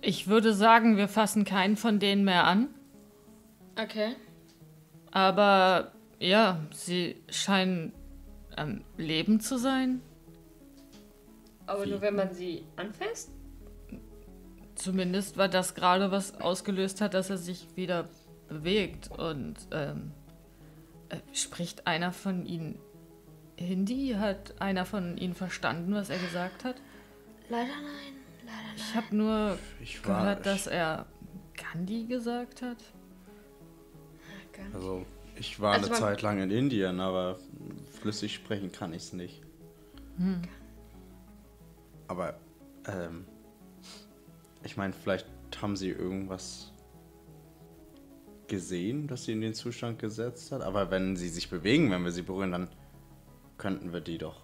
Ich 0.05 0.27
würde 0.27 0.53
sagen, 0.53 0.97
wir 0.97 1.07
fassen 1.07 1.45
keinen 1.45 1.77
von 1.77 1.97
denen 1.97 2.25
mehr 2.25 2.43
an. 2.43 2.67
Okay. 3.81 4.17
Aber 5.11 5.93
ja, 6.19 6.59
sie 6.73 7.15
scheinen 7.29 7.93
am 8.57 8.83
Leben 8.97 9.39
zu 9.39 9.57
sein. 9.57 10.01
Aber 11.67 11.85
Wie? 11.85 11.91
nur 11.91 12.01
wenn 12.01 12.17
man 12.17 12.33
sie 12.33 12.65
anfasst? 12.75 13.31
Zumindest 14.75 15.37
war 15.37 15.47
das 15.47 15.73
gerade, 15.73 16.11
was 16.11 16.41
ausgelöst 16.41 16.99
hat, 16.99 17.13
dass 17.13 17.29
er 17.29 17.37
sich 17.37 17.67
wieder 17.77 18.09
bewegt. 18.49 19.09
Und 19.09 19.55
ähm, 19.71 20.11
äh, 21.07 21.17
spricht 21.31 21.87
einer 21.87 22.11
von 22.11 22.45
ihnen 22.45 22.77
Hindi? 23.55 24.15
Hat 24.19 24.61
einer 24.61 24.85
von 24.85 25.17
ihnen 25.17 25.33
verstanden, 25.33 25.93
was 25.93 26.09
er 26.09 26.19
gesagt 26.19 26.65
hat? 26.65 26.75
Leider 27.47 27.67
nein. 27.67 28.12
Ich 28.75 28.95
habe 28.95 29.15
nur 29.15 29.57
Ich 29.81 30.05
war. 30.07 30.21
gehört, 30.21 30.45
dass 30.45 30.67
er 30.67 31.05
Gandhi 31.55 32.05
gesagt 32.05 32.61
hat. 32.61 32.77
Also, 34.73 35.05
ich 35.35 35.59
war 35.59 35.73
Also 35.73 35.87
eine 35.87 35.95
Zeit 35.95 36.21
lang 36.21 36.39
in 36.39 36.51
Indien, 36.51 36.99
aber 36.99 37.37
flüssig 38.01 38.35
sprechen 38.35 38.71
kann 38.71 38.93
ich 38.93 39.03
es 39.03 39.13
nicht. 39.13 39.41
Aber, 42.07 42.39
ähm, 42.87 43.25
ich 44.63 44.77
meine, 44.77 44.93
vielleicht 44.93 45.27
haben 45.61 45.75
sie 45.75 45.89
irgendwas 45.89 46.71
gesehen, 48.47 49.07
das 49.07 49.25
sie 49.25 49.31
in 49.31 49.41
den 49.41 49.53
Zustand 49.55 49.97
gesetzt 49.99 50.51
hat. 50.51 50.61
Aber 50.61 50.91
wenn 50.91 51.15
sie 51.15 51.29
sich 51.29 51.49
bewegen, 51.49 51.89
wenn 51.89 52.03
wir 52.03 52.11
sie 52.11 52.21
berühren, 52.21 52.51
dann 52.51 52.69
könnten 53.57 53.91
wir 53.91 54.01
die 54.01 54.17
doch. 54.19 54.42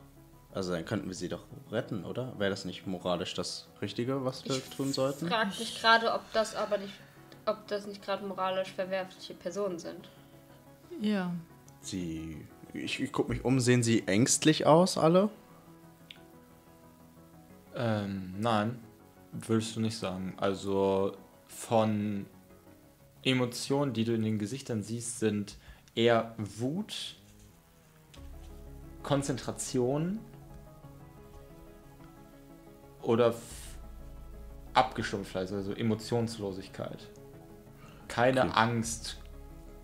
Also 0.53 0.73
dann 0.73 0.84
könnten 0.85 1.07
wir 1.07 1.15
sie 1.15 1.30
doch 1.30 1.43
retten, 1.71 2.05
oder? 2.05 2.34
Wäre 2.39 2.49
das 2.49 2.65
nicht 2.65 2.88
moralisch 2.88 3.35
das 3.35 3.67
Richtige, 3.81 4.26
was 4.26 4.45
wir 4.45 4.61
tun 4.71 4.91
sollten? 4.91 5.26
Ich 5.26 5.31
frage 5.31 5.49
mich 5.59 5.80
gerade, 5.80 6.11
ob 6.11 6.21
das 6.34 6.55
aber 6.55 6.80
nicht, 6.80 6.93
ob 7.45 7.67
das 7.67 7.85
nicht 7.85 8.03
gerade 8.03 8.26
moralisch 8.26 8.71
verwerfliche 8.71 9.35
Personen 9.35 9.77
sind. 9.77 10.09
Ja. 10.99 11.31
Sie. 11.81 12.45
Ich, 12.73 12.99
ich 12.99 13.11
gucke 13.11 13.31
mich 13.31 13.45
um, 13.45 13.59
sehen 13.59 13.84
sie 13.84 14.07
ängstlich 14.07 14.65
aus, 14.65 14.97
alle? 14.97 15.30
Ähm, 17.76 18.34
nein, 18.39 18.80
würdest 19.31 19.76
du 19.76 19.80
nicht 19.80 19.97
sagen. 19.97 20.34
Also 20.38 21.15
von 21.47 22.26
Emotionen, 23.23 23.93
die 23.93 24.03
du 24.03 24.13
in 24.13 24.23
den 24.23 24.39
Gesichtern 24.39 24.81
siehst, 24.81 25.19
sind 25.19 25.57
eher 25.95 26.34
Wut, 26.38 27.15
Konzentration 29.03 30.19
oder 33.01 33.27
f- 33.30 33.77
Abgestumpftheit, 34.73 35.51
also 35.51 35.73
Emotionslosigkeit. 35.73 37.07
Keine 38.07 38.41
Okay. 38.41 38.51
Angst, 38.53 39.17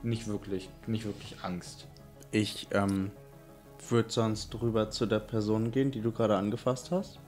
nicht 0.04 0.28
wirklich, 0.28 0.70
nicht 0.88 1.06
wirklich 1.06 1.38
Angst. 1.44 1.88
Ich 2.32 2.68
ähm, 2.72 3.12
würde 3.90 4.10
sonst 4.12 4.60
rüber 4.62 4.90
zu 4.90 5.06
der 5.06 5.20
Person 5.20 5.72
gehen, 5.72 5.92
die 5.92 6.02
du 6.02 6.12
gerade 6.12 6.36
angefasst 6.38 6.92
hast. 6.92 7.20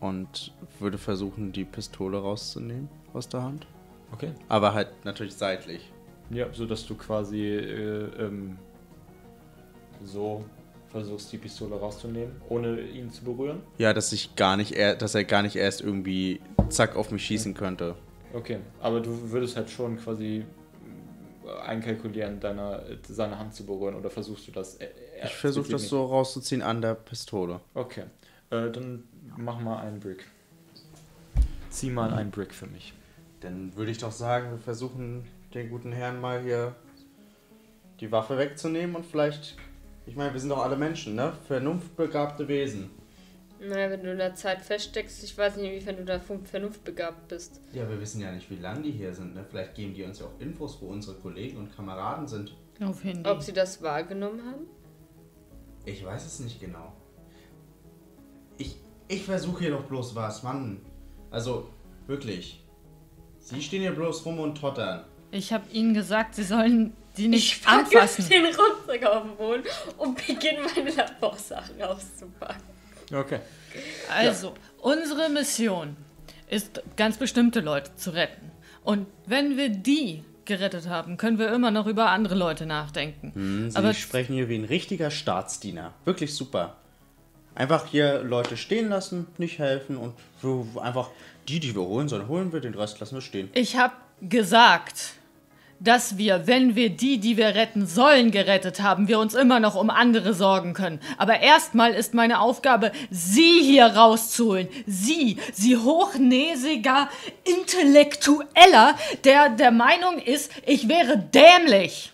Und 0.00 0.52
würde 0.78 0.98
versuchen, 0.98 1.52
die 1.52 1.64
Pistole 1.64 2.18
rauszunehmen 2.18 2.88
aus 3.12 3.28
der 3.28 3.42
Hand. 3.42 3.66
Okay. 4.12 4.32
Aber 4.48 4.72
halt 4.74 4.88
natürlich 5.04 5.34
seitlich. 5.34 5.92
Ja, 6.30 6.46
so 6.52 6.64
dass 6.66 6.86
du 6.86 6.94
quasi 6.94 7.40
äh, 7.44 8.04
ähm, 8.24 8.56
so 10.04 10.44
versuchst, 10.90 11.32
die 11.32 11.38
Pistole 11.38 11.76
rauszunehmen, 11.76 12.40
ohne 12.48 12.80
ihn 12.80 13.10
zu 13.10 13.24
berühren. 13.24 13.62
Ja, 13.78 13.92
dass 13.92 14.12
ich 14.12 14.34
gar 14.36 14.56
nicht, 14.56 14.72
er, 14.72 14.96
dass 14.96 15.14
er 15.14 15.24
gar 15.24 15.42
nicht 15.42 15.56
erst 15.56 15.80
irgendwie 15.80 16.40
zack 16.68 16.96
auf 16.96 17.10
mich 17.10 17.24
schießen 17.24 17.54
könnte. 17.54 17.94
Okay, 18.32 18.58
aber 18.80 19.00
du 19.00 19.30
würdest 19.30 19.56
halt 19.56 19.70
schon 19.70 19.96
quasi 19.98 20.44
einkalkulieren, 21.66 22.38
deine, 22.40 22.98
seine 23.08 23.38
Hand 23.38 23.54
zu 23.54 23.64
berühren 23.64 23.94
oder 23.96 24.10
versuchst 24.10 24.46
du 24.48 24.52
das? 24.52 24.76
äh, 24.76 24.88
Ich 25.24 25.30
versuche 25.34 25.64
das 25.64 25.82
explizit 25.82 25.90
so 25.90 26.04
rauszuziehen 26.06 26.62
an 26.62 26.80
der 26.80 26.94
Pistole. 26.94 27.54
nicht? 27.54 27.62
Okay, 27.74 28.02
äh, 28.50 28.70
dann 28.70 29.04
mach 29.36 29.58
mal 29.60 29.78
einen 29.80 29.98
Brick. 30.00 30.24
Zieh 31.70 31.90
mal 31.90 32.12
einen 32.12 32.30
Brick 32.30 32.52
für 32.54 32.66
mich. 32.66 32.92
Dann 33.40 33.74
würde 33.76 33.90
ich 33.90 33.98
doch 33.98 34.12
sagen, 34.12 34.50
wir 34.50 34.58
versuchen 34.58 35.24
den 35.54 35.70
guten 35.70 35.92
Herrn 35.92 36.20
mal 36.20 36.42
hier 36.42 36.74
die 38.00 38.10
Waffe 38.12 38.38
wegzunehmen 38.38 38.96
und 38.96 39.06
vielleicht. 39.06 39.56
Ich 40.10 40.16
meine, 40.16 40.32
wir 40.32 40.40
sind 40.40 40.48
doch 40.48 40.64
alle 40.64 40.76
Menschen, 40.76 41.14
ne? 41.14 41.32
Vernunftbegabte 41.46 42.48
Wesen. 42.48 42.90
Naja, 43.60 43.90
wenn 43.90 44.02
du 44.02 44.10
in 44.10 44.18
der 44.18 44.34
Zeit 44.34 44.60
feststeckst, 44.60 45.22
ich 45.22 45.38
weiß 45.38 45.54
nicht, 45.54 45.66
inwiefern 45.70 45.98
du 45.98 46.04
da 46.04 46.18
vernunftbegabt 46.18 47.28
bist. 47.28 47.60
Ja, 47.72 47.88
wir 47.88 48.00
wissen 48.00 48.20
ja 48.20 48.32
nicht, 48.32 48.50
wie 48.50 48.56
lange 48.56 48.82
die 48.82 48.90
hier 48.90 49.14
sind, 49.14 49.36
ne? 49.36 49.46
Vielleicht 49.48 49.76
geben 49.76 49.94
die 49.94 50.02
uns 50.02 50.18
ja 50.18 50.26
auch 50.26 50.40
Infos, 50.40 50.78
wo 50.80 50.86
unsere 50.86 51.14
Kollegen 51.14 51.58
und 51.58 51.76
Kameraden 51.76 52.26
sind. 52.26 52.56
Auf 52.82 53.04
Handy. 53.04 53.30
Ob 53.30 53.40
sie 53.40 53.52
das 53.52 53.80
wahrgenommen 53.82 54.44
haben? 54.44 54.66
Ich 55.84 56.04
weiß 56.04 56.26
es 56.26 56.40
nicht 56.40 56.58
genau. 56.58 56.92
Ich, 58.58 58.78
ich 59.06 59.22
versuche 59.22 59.60
hier 59.60 59.70
doch 59.70 59.84
bloß 59.84 60.16
was, 60.16 60.42
Mann. 60.42 60.80
Also, 61.30 61.68
wirklich. 62.08 62.64
Sie 63.38 63.62
stehen 63.62 63.82
hier 63.82 63.94
bloß 63.94 64.26
rum 64.26 64.40
und 64.40 64.58
tottern. 64.58 65.04
Ich 65.30 65.52
habe 65.52 65.70
ihnen 65.70 65.94
gesagt, 65.94 66.34
sie 66.34 66.42
sollen 66.42 66.94
die 67.20 67.28
nicht 67.28 67.64
packe 67.64 68.00
anfassen. 68.00 68.28
den 68.28 68.46
Rucksack 68.46 69.04
auf 69.04 69.22
den 69.22 69.36
Boden 69.36 69.62
und 69.98 70.16
beginne 70.26 70.60
meine 70.74 70.90
Laborsachen 70.90 71.80
auszupacken. 71.82 72.62
Okay. 73.12 73.40
Also, 74.12 74.54
unsere 74.80 75.28
Mission 75.28 75.96
ist, 76.48 76.82
ganz 76.96 77.16
bestimmte 77.18 77.60
Leute 77.60 77.94
zu 77.96 78.10
retten. 78.10 78.50
Und 78.82 79.06
wenn 79.26 79.56
wir 79.56 79.68
die 79.68 80.24
gerettet 80.44 80.88
haben, 80.88 81.16
können 81.16 81.38
wir 81.38 81.52
immer 81.52 81.70
noch 81.70 81.86
über 81.86 82.10
andere 82.10 82.34
Leute 82.34 82.66
nachdenken. 82.66 83.32
Hm, 83.34 83.70
Sie 83.70 83.76
Aber 83.76 83.94
sprechen 83.94 84.34
hier 84.34 84.48
wie 84.48 84.56
ein 84.56 84.64
richtiger 84.64 85.10
Staatsdiener. 85.10 85.92
Wirklich 86.04 86.34
super. 86.34 86.76
Einfach 87.54 87.86
hier 87.86 88.22
Leute 88.22 88.56
stehen 88.56 88.88
lassen, 88.88 89.26
nicht 89.38 89.58
helfen 89.58 89.96
und 89.96 90.14
so 90.40 90.66
einfach 90.80 91.10
die, 91.48 91.60
die 91.60 91.74
wir 91.74 91.82
holen 91.82 92.08
sollen, 92.08 92.26
holen 92.26 92.52
wir, 92.52 92.60
den 92.60 92.74
Rest 92.74 93.00
lassen 93.00 93.16
wir 93.16 93.22
stehen. 93.22 93.50
ich 93.54 93.76
habe 93.76 93.94
gesagt, 94.22 95.14
dass 95.80 96.18
wir, 96.18 96.46
wenn 96.46 96.76
wir 96.76 96.90
die, 96.90 97.18
die 97.18 97.38
wir 97.38 97.54
retten 97.54 97.86
sollen, 97.86 98.30
gerettet 98.30 98.82
haben, 98.82 99.08
wir 99.08 99.18
uns 99.18 99.34
immer 99.34 99.60
noch 99.60 99.74
um 99.74 99.88
andere 99.88 100.34
sorgen 100.34 100.74
können. 100.74 101.00
Aber 101.16 101.40
erstmal 101.40 101.94
ist 101.94 102.12
meine 102.12 102.40
Aufgabe, 102.40 102.92
sie 103.10 103.60
hier 103.62 103.86
rauszuholen. 103.86 104.68
Sie, 104.86 105.38
sie 105.52 105.78
hochnäsiger 105.78 107.08
Intellektueller, 107.44 108.94
der 109.24 109.48
der 109.48 109.70
Meinung 109.70 110.18
ist, 110.18 110.52
ich 110.66 110.86
wäre 110.88 111.18
dämlich. 111.18 112.12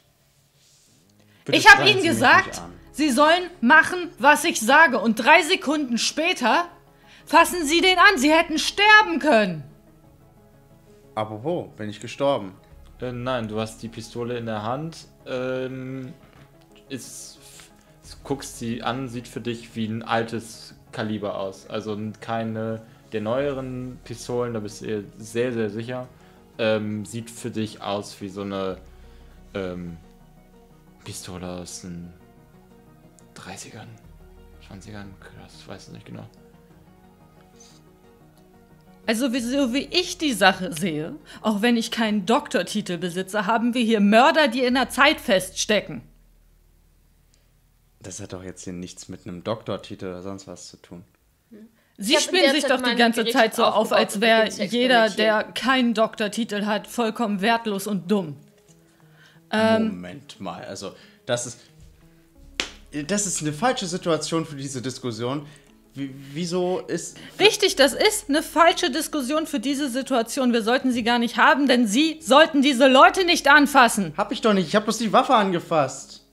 Bitte 1.45 1.59
Ich 1.59 1.69
habe 1.69 1.89
ihnen 1.89 2.01
Sie 2.01 2.09
gesagt, 2.09 2.63
sie 2.93 3.11
sollen 3.11 3.51
machen, 3.61 4.11
was 4.19 4.45
ich 4.45 4.61
sage. 4.61 5.01
Und 5.01 5.17
drei 5.17 5.43
Sekunden 5.43 5.99
später 5.99 6.69
fassen 7.25 7.65
sie 7.65 7.81
den 7.81 7.99
an. 7.99 8.17
Sie 8.17 8.33
hätten 8.33 8.59
sterben 8.59 9.19
können. 9.19 9.65
Apropos, 11.15 11.69
bin 11.77 11.89
ich 11.89 12.01
gestorben. 12.01 12.55
Äh, 13.01 13.13
nein, 13.13 13.49
du 13.49 13.61
hast 13.61 13.83
die 13.83 13.89
Pistole 13.89 14.39
in 14.39 14.47
der 14.47 14.63
Hand. 14.63 15.09
Ähm, 15.27 16.13
ist, 16.89 17.39
guckst 18.25 18.59
sie 18.59 18.83
an, 18.83 19.09
sieht 19.09 19.29
für 19.29 19.41
dich 19.41 19.75
wie 19.77 19.87
ein 19.87 20.03
altes 20.03 20.75
Kaliber 20.93 21.39
aus. 21.39 21.67
Also 21.69 21.99
keine 22.21 22.83
der 23.13 23.21
neueren 23.21 23.99
Pistolen, 24.05 24.55
da 24.55 24.61
bist 24.61 24.83
du 24.83 24.87
dir 24.87 25.05
sehr, 25.19 25.53
sehr 25.53 25.71
sicher. 25.71 26.09
Ähm, 26.59 27.05
sieht 27.05 27.31
für 27.31 27.51
dich 27.51 27.83
aus 27.83 28.21
wie 28.21 28.29
so 28.29 28.43
eine 28.43 28.79
ähm, 29.55 29.97
Pistole 31.05 31.47
aus 31.47 31.83
den 31.83 32.13
30ern, 33.37 33.87
20ern, 34.69 35.07
das 35.43 35.69
weiß 35.69 35.89
ich 35.89 35.95
nicht 35.95 36.07
genau. 36.07 36.27
Also 39.07 39.33
wie, 39.33 39.41
so 39.41 39.73
wie 39.73 39.89
ich 39.91 40.19
die 40.19 40.33
Sache 40.33 40.73
sehe, 40.73 41.15
auch 41.41 41.63
wenn 41.63 41.77
ich 41.77 41.91
keinen 41.91 42.27
Doktortitel 42.27 42.99
besitze, 42.99 43.47
haben 43.47 43.73
wir 43.73 43.83
hier 43.83 44.01
Mörder, 44.01 44.49
die 44.49 44.65
in 44.65 44.75
der 44.75 44.91
Zeit 44.91 45.21
feststecken. 45.21 46.03
Das 48.01 48.21
hat 48.21 48.33
doch 48.33 48.43
jetzt 48.43 48.65
hier 48.65 48.73
nichts 48.73 49.09
mit 49.09 49.27
einem 49.27 49.45
Doktortitel 49.45 50.07
oder 50.07 50.23
sonst 50.23 50.47
was 50.47 50.69
zu 50.69 50.77
tun. 50.77 51.05
Sie 51.99 52.17
spielen 52.19 52.53
sich 52.53 52.65
doch 52.65 52.83
die 52.83 52.95
ganze 52.95 53.21
Geräte 53.21 53.39
Zeit 53.39 53.55
so 53.55 53.65
auf, 53.65 53.93
als 53.93 54.21
wäre 54.21 54.49
jeder, 54.49 55.09
der 55.09 55.45
keinen 55.45 55.95
Doktortitel 55.95 56.67
hat, 56.67 56.87
vollkommen 56.87 57.41
wertlos 57.41 57.87
und 57.87 58.11
dumm. 58.11 58.37
Ähm. 59.51 59.89
Moment 59.89 60.41
mal, 60.41 60.65
also 60.65 60.95
das 61.25 61.47
ist. 61.47 61.61
Das 63.09 63.27
ist 63.27 63.43
eine 63.43 63.53
falsche 63.53 63.87
Situation 63.87 64.47
für 64.47 64.57
diese 64.57 64.81
Diskussion. 64.81 65.47
Wie, 65.97 66.15
wieso 66.33 66.81
ist. 66.87 67.17
Richtig, 67.41 67.75
das 67.77 67.95
ist 67.95 68.29
eine 68.29 68.43
falsche 68.43 68.91
Diskussion 68.91 69.47
für 69.47 69.61
diese 69.61 69.89
Situation. 69.89 70.53
Wir 70.53 70.63
sollten 70.63 70.93
sie 70.93 71.03
gar 71.03 71.19
nicht 71.19 71.37
haben, 71.39 71.67
denn 71.67 71.87
Sie 71.87 72.19
sollten 72.21 72.61
diese 72.63 72.87
Leute 72.87 73.25
nicht 73.25 73.49
anfassen. 73.49 74.13
Hab 74.17 74.31
ich 74.31 74.43
doch 74.43 74.53
nicht, 74.53 74.69
ich 74.69 74.77
hab 74.77 74.85
bloß 74.85 74.99
die 74.99 75.13
Waffe 75.13 75.35
angefasst. 75.35 76.27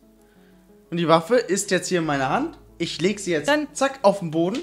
Und 0.91 0.97
die 0.97 1.07
Waffe 1.07 1.37
ist 1.37 1.71
jetzt 1.71 1.87
hier 1.87 1.99
in 1.99 2.05
meiner 2.05 2.29
Hand. 2.29 2.57
Ich 2.77 3.01
leg 3.01 3.19
sie 3.19 3.31
jetzt 3.31 3.47
Dann- 3.47 3.67
zack 3.73 3.99
auf 4.03 4.19
den 4.19 4.31
Boden. 4.31 4.59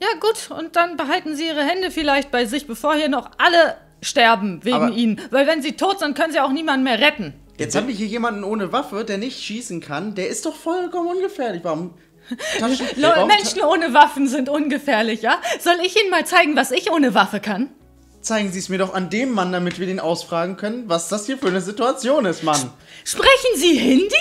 Ja 0.00 0.08
gut, 0.20 0.56
und 0.56 0.74
dann 0.76 0.96
behalten 0.96 1.36
Sie 1.36 1.46
Ihre 1.46 1.62
Hände 1.62 1.90
vielleicht 1.90 2.30
bei 2.30 2.46
sich, 2.46 2.66
bevor 2.66 2.94
hier 2.94 3.08
noch 3.08 3.30
alle 3.38 3.76
sterben 4.00 4.64
wegen 4.64 4.76
Aber- 4.76 4.90
Ihnen. 4.90 5.20
Weil 5.30 5.46
wenn 5.46 5.60
Sie 5.60 5.72
tot 5.72 5.98
sind, 5.98 6.16
können 6.16 6.32
Sie 6.32 6.40
auch 6.40 6.52
niemanden 6.52 6.84
mehr 6.84 6.98
retten. 7.00 7.34
Jetzt 7.58 7.74
haben 7.74 7.88
wir 7.88 7.94
hier 7.94 8.06
jemanden 8.06 8.44
ohne 8.44 8.72
Waffe, 8.72 9.04
der 9.04 9.18
nicht 9.18 9.42
schießen 9.42 9.80
kann. 9.80 10.14
Der 10.14 10.28
ist 10.28 10.46
doch 10.46 10.54
vollkommen 10.54 11.08
ungefährlich. 11.08 11.62
Warum? 11.64 11.94
Menschen 13.26 13.62
ohne 13.62 13.94
Waffen 13.94 14.28
sind 14.28 14.48
ungefährlich, 14.48 15.22
ja? 15.22 15.40
Soll 15.60 15.76
ich 15.82 16.00
Ihnen 16.00 16.10
mal 16.10 16.26
zeigen, 16.26 16.56
was 16.56 16.70
ich 16.70 16.90
ohne 16.90 17.14
Waffe 17.14 17.40
kann? 17.40 17.70
Zeigen 18.20 18.52
Sie 18.52 18.58
es 18.58 18.68
mir 18.68 18.78
doch 18.78 18.94
an 18.94 19.10
dem 19.10 19.32
Mann, 19.32 19.52
damit 19.52 19.78
wir 19.78 19.86
den 19.86 20.00
ausfragen 20.00 20.56
können, 20.56 20.88
was 20.88 21.08
das 21.08 21.26
hier 21.26 21.38
für 21.38 21.48
eine 21.48 21.60
Situation 21.60 22.24
ist, 22.24 22.42
Mann. 22.42 22.72
Sprechen 23.04 23.56
Sie 23.56 23.78
Hindi? 23.78 24.14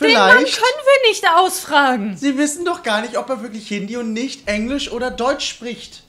Den 0.00 0.14
Mann 0.14 0.30
können 0.30 0.46
Vielleicht. 0.46 0.58
wir 0.58 1.10
nicht 1.10 1.28
ausfragen. 1.28 2.16
Sie 2.16 2.38
wissen 2.38 2.64
doch 2.64 2.82
gar 2.82 3.02
nicht, 3.02 3.18
ob 3.18 3.28
er 3.28 3.42
wirklich 3.42 3.68
Hindi 3.68 3.96
und 3.98 4.12
nicht 4.12 4.48
Englisch 4.48 4.90
oder 4.90 5.10
Deutsch 5.10 5.46
spricht. 5.46 6.04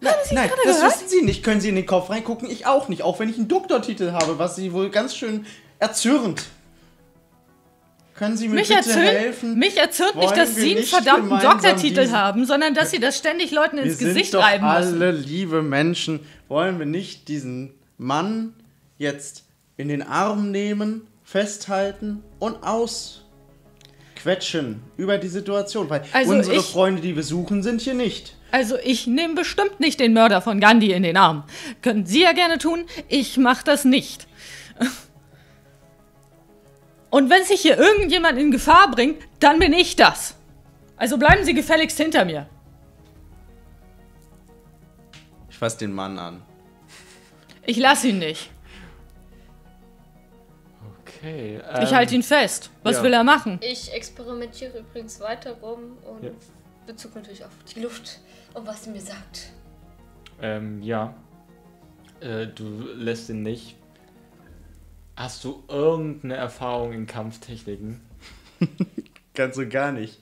Nein, 0.00 0.14
nein 0.30 0.50
das 0.64 0.76
gehört? 0.76 0.94
wissen 0.94 1.08
Sie 1.08 1.22
nicht. 1.22 1.42
Können 1.42 1.60
Sie 1.60 1.68
in 1.68 1.74
den 1.74 1.86
Kopf 1.86 2.10
reingucken? 2.10 2.48
Ich 2.50 2.66
auch 2.66 2.88
nicht. 2.88 3.02
Auch 3.02 3.18
wenn 3.18 3.28
ich 3.28 3.36
einen 3.36 3.48
Doktortitel 3.48 4.12
habe, 4.12 4.38
was 4.38 4.54
Sie 4.54 4.72
wohl 4.72 4.90
ganz 4.90 5.16
schön 5.16 5.46
erzürnt. 5.78 6.44
Können 8.18 8.36
Sie 8.36 8.48
mir 8.48 8.54
Mich 8.56 8.68
bitte 8.68 8.80
erzürnt, 8.80 9.06
helfen? 9.08 9.58
mich 9.58 9.76
erzürnt 9.76 10.14
nicht, 10.16 10.28
Wollen 10.28 10.38
dass 10.38 10.56
wir 10.56 10.62
Sie 10.62 10.70
einen 10.70 10.80
nicht 10.80 10.88
verdammten 10.94 11.38
Doktortitel 11.38 12.00
diesen- 12.00 12.16
haben, 12.16 12.46
sondern 12.46 12.72
dass 12.74 12.90
Sie 12.90 12.98
das 12.98 13.18
ständig 13.18 13.50
Leuten 13.50 13.76
Wir 13.76 13.84
ins 13.84 13.98
sind 13.98 14.08
Gesicht 14.08 14.32
doch 14.32 14.42
reiben 14.42 14.64
müssen. 14.66 15.02
alle 15.02 15.10
liebe 15.12 15.60
Menschen. 15.62 16.20
Wollen 16.48 16.78
wir 16.78 16.86
nicht 16.86 17.28
diesen 17.28 17.74
Mann 17.98 18.54
jetzt 18.96 19.44
in 19.76 19.88
den 19.88 20.02
Arm 20.02 20.50
nehmen, 20.50 21.02
festhalten 21.24 22.22
und 22.38 22.56
ausquetschen 24.14 24.80
über 24.96 25.18
die 25.18 25.28
Situation? 25.28 25.90
Weil 25.90 26.02
Also 26.12 26.32
unsere 26.32 26.56
ich- 26.56 26.62
Freunde, 26.62 27.02
die 27.02 27.14
wir 27.16 27.22
suchen, 27.22 27.62
sind 27.62 27.82
hier 27.82 27.92
nicht. 27.94 28.34
Also 28.50 28.76
ich 28.82 29.06
nehme 29.06 29.34
bestimmt 29.34 29.78
nicht 29.80 30.00
den 30.00 30.14
Mörder 30.14 30.40
von 30.40 30.58
Gandhi 30.60 30.92
in 30.92 31.02
den 31.02 31.18
Arm. 31.18 31.44
Können 31.82 32.06
Sie 32.06 32.22
ja 32.22 32.32
gerne 32.32 32.56
tun, 32.58 32.86
ich 33.08 33.36
mache 33.36 33.64
das 33.64 33.84
nicht. 33.84 34.26
Und 37.10 37.30
wenn 37.30 37.44
sich 37.44 37.60
hier 37.60 37.78
irgendjemand 37.78 38.38
in 38.38 38.50
Gefahr 38.50 38.90
bringt, 38.90 39.22
dann 39.40 39.58
bin 39.58 39.72
ich 39.72 39.96
das. 39.96 40.36
Also 40.96 41.18
bleiben 41.18 41.44
Sie 41.44 41.54
gefälligst 41.54 41.96
hinter 41.98 42.24
mir. 42.24 42.48
Ich 45.48 45.58
fasse 45.58 45.78
den 45.78 45.92
Mann 45.92 46.18
an. 46.18 46.42
Ich 47.64 47.78
lasse 47.78 48.08
ihn 48.08 48.18
nicht. 48.18 48.50
Okay. 51.00 51.60
Ich 51.82 51.90
ähm, 51.90 51.96
halte 51.96 52.14
ihn 52.14 52.22
fest. 52.22 52.70
Was 52.82 52.96
ja. 52.96 53.02
will 53.02 53.12
er 53.12 53.24
machen? 53.24 53.58
Ich 53.62 53.92
experimentiere 53.92 54.78
übrigens 54.78 55.20
weiter 55.20 55.52
rum 55.52 55.98
und 56.04 56.24
Ja. 56.24 56.30
Bezug 56.86 57.16
natürlich 57.16 57.44
auf 57.44 57.50
die 57.74 57.80
Luft 57.80 58.20
und 58.54 58.66
was 58.66 58.84
sie 58.84 58.90
mir 58.90 59.00
sagt. 59.00 59.50
Ähm, 60.40 60.82
ja. 60.82 61.14
Äh, 62.20 62.46
du 62.46 62.64
lässt 62.94 63.28
ihn 63.28 63.42
nicht. 63.42 63.76
Hast 65.16 65.44
du 65.44 65.62
irgendeine 65.68 66.36
Erfahrung 66.36 66.92
in 66.92 67.06
Kampftechniken? 67.06 68.00
Ganz 69.34 69.56
und 69.56 69.70
gar 69.70 69.92
nicht. 69.92 70.18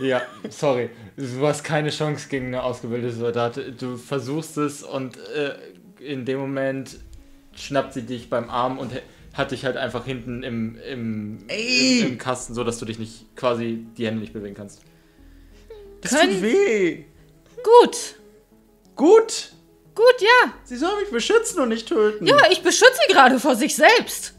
Ja, 0.00 0.22
sorry. 0.50 0.90
Du 1.16 1.46
hast 1.46 1.62
keine 1.62 1.90
Chance 1.90 2.28
gegen 2.28 2.46
eine 2.46 2.62
ausgebildete 2.62 3.12
Soldat. 3.14 3.60
Du 3.80 3.96
versuchst 3.96 4.56
es 4.56 4.82
und 4.82 5.16
äh, 5.28 5.54
in 6.02 6.24
dem 6.24 6.38
Moment 6.40 6.98
schnappt 7.54 7.92
sie 7.92 8.02
dich 8.02 8.28
beim 8.28 8.50
Arm 8.50 8.78
und 8.78 8.92
hat 9.34 9.50
dich 9.52 9.64
halt 9.64 9.76
einfach 9.76 10.04
hinten 10.04 10.42
im, 10.42 10.76
im, 10.90 11.44
Ey! 11.48 12.00
im, 12.00 12.06
im 12.12 12.18
Kasten, 12.18 12.54
so 12.54 12.64
dass 12.64 12.78
du 12.78 12.84
dich 12.86 12.98
nicht 12.98 13.36
quasi 13.36 13.86
die 13.96 14.06
Hände 14.06 14.20
nicht 14.20 14.32
bewegen 14.32 14.54
kannst. 14.54 14.82
Das 16.00 16.12
Können- 16.12 16.32
tut 16.34 16.42
weh. 16.42 17.04
Gut. 17.62 18.16
Gut. 18.96 19.52
Gut, 19.94 20.20
ja. 20.20 20.52
Sie 20.64 20.76
soll 20.76 21.00
mich 21.00 21.10
beschützen 21.10 21.60
und 21.60 21.68
nicht 21.68 21.88
töten. 21.88 22.26
Ja, 22.26 22.36
ich 22.50 22.62
beschütze 22.62 22.98
sie 23.06 23.12
gerade 23.12 23.38
vor 23.38 23.54
sich 23.54 23.76
selbst. 23.76 24.34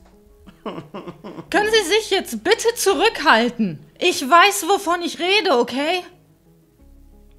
Können 1.50 1.70
Sie 1.72 1.90
sich 1.90 2.10
jetzt 2.10 2.44
bitte 2.44 2.68
zurückhalten? 2.76 3.80
Ich 4.00 4.22
weiß, 4.22 4.68
wovon 4.68 5.02
ich 5.04 5.20
rede, 5.20 5.58
okay? 5.58 6.04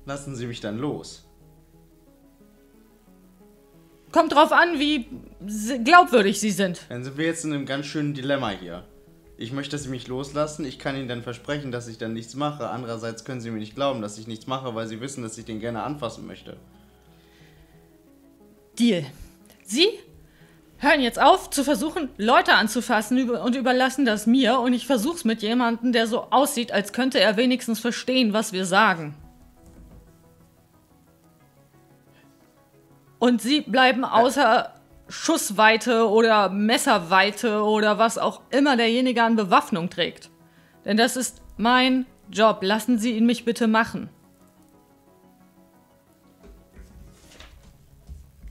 Lassen 0.06 0.36
Sie 0.36 0.47
mich 0.47 0.60
dann 0.60 0.78
los. 0.78 1.24
Kommt 4.12 4.32
drauf 4.32 4.52
an, 4.52 4.78
wie 4.78 5.09
glaubwürdig 5.84 6.40
Sie 6.40 6.52
sind. 6.52 6.80
Dann 6.88 7.05
sind 7.05 7.18
wir 7.18 7.26
jetzt 7.26 7.44
in 7.44 7.52
einem 7.52 7.66
ganz 7.66 7.86
schönen 7.86 8.14
Dilemma 8.14 8.51
hier. 8.51 8.86
Ich 9.36 9.52
möchte, 9.52 9.72
dass 9.72 9.82
Sie 9.82 9.90
mich 9.90 10.06
loslassen. 10.06 10.64
Ich 10.64 10.78
kann 10.78 10.97
Ihnen 10.97 11.09
dann 11.09 11.22
versprechen, 11.22 11.72
dass 11.72 11.88
ich 11.88 11.98
dann 11.98 12.14
nichts 12.14 12.34
mache. 12.34 12.70
Andererseits 12.70 13.24
können 13.24 13.40
Sie 13.40 13.51
mir 13.51 13.59
nicht 13.59 13.74
glauben, 13.74 14.01
dass 14.01 14.16
ich 14.16 14.26
nichts 14.26 14.47
mache, 14.47 14.74
weil 14.74 14.86
Sie 14.86 15.01
wissen, 15.01 15.22
dass 15.22 15.36
ich 15.36 15.44
den 15.44 15.60
gerne 15.60 15.82
anfassen 15.82 16.26
möchte. 16.26 16.56
Deal. 18.78 19.05
Sie 19.65 19.89
hören 20.78 21.01
jetzt 21.01 21.20
auf 21.20 21.51
zu 21.51 21.65
versuchen, 21.65 22.11
Leute 22.16 22.55
anzufassen 22.55 23.31
und 23.31 23.57
überlassen 23.57 24.05
das 24.05 24.27
mir 24.27 24.61
und 24.61 24.73
ich 24.73 24.86
versuch's 24.86 25.24
mit 25.24 25.43
jemandem, 25.43 25.93
der 25.93 26.07
so 26.07 26.28
aussieht, 26.31 26.73
als 26.73 26.93
könnte 26.93 27.19
er 27.19 27.36
wenigstens 27.36 27.81
verstehen, 27.81 28.32
was 28.32 28.53
wir 28.53 28.66
sagen. 28.66 29.15
Und 33.19 33.40
sie 33.40 33.62
bleiben 33.62 34.05
außer 34.05 34.73
Schussweite 35.09 36.09
oder 36.09 36.51
Messerweite 36.51 37.62
oder 37.62 37.98
was 37.98 38.19
auch 38.19 38.40
immer 38.51 38.77
derjenige 38.77 39.23
an 39.23 39.36
Bewaffnung 39.36 39.89
trägt. 39.89 40.31
Denn 40.85 40.97
das 40.97 41.16
ist 41.16 41.40
mein 41.57 42.07
Job. 42.31 42.59
Lassen 42.62 42.98
Sie 42.98 43.12
ihn 43.16 43.27
mich 43.27 43.44
bitte 43.44 43.69
machen. 43.69 44.09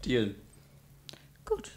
Deal. 0.05 0.35
Gut. 1.45 1.71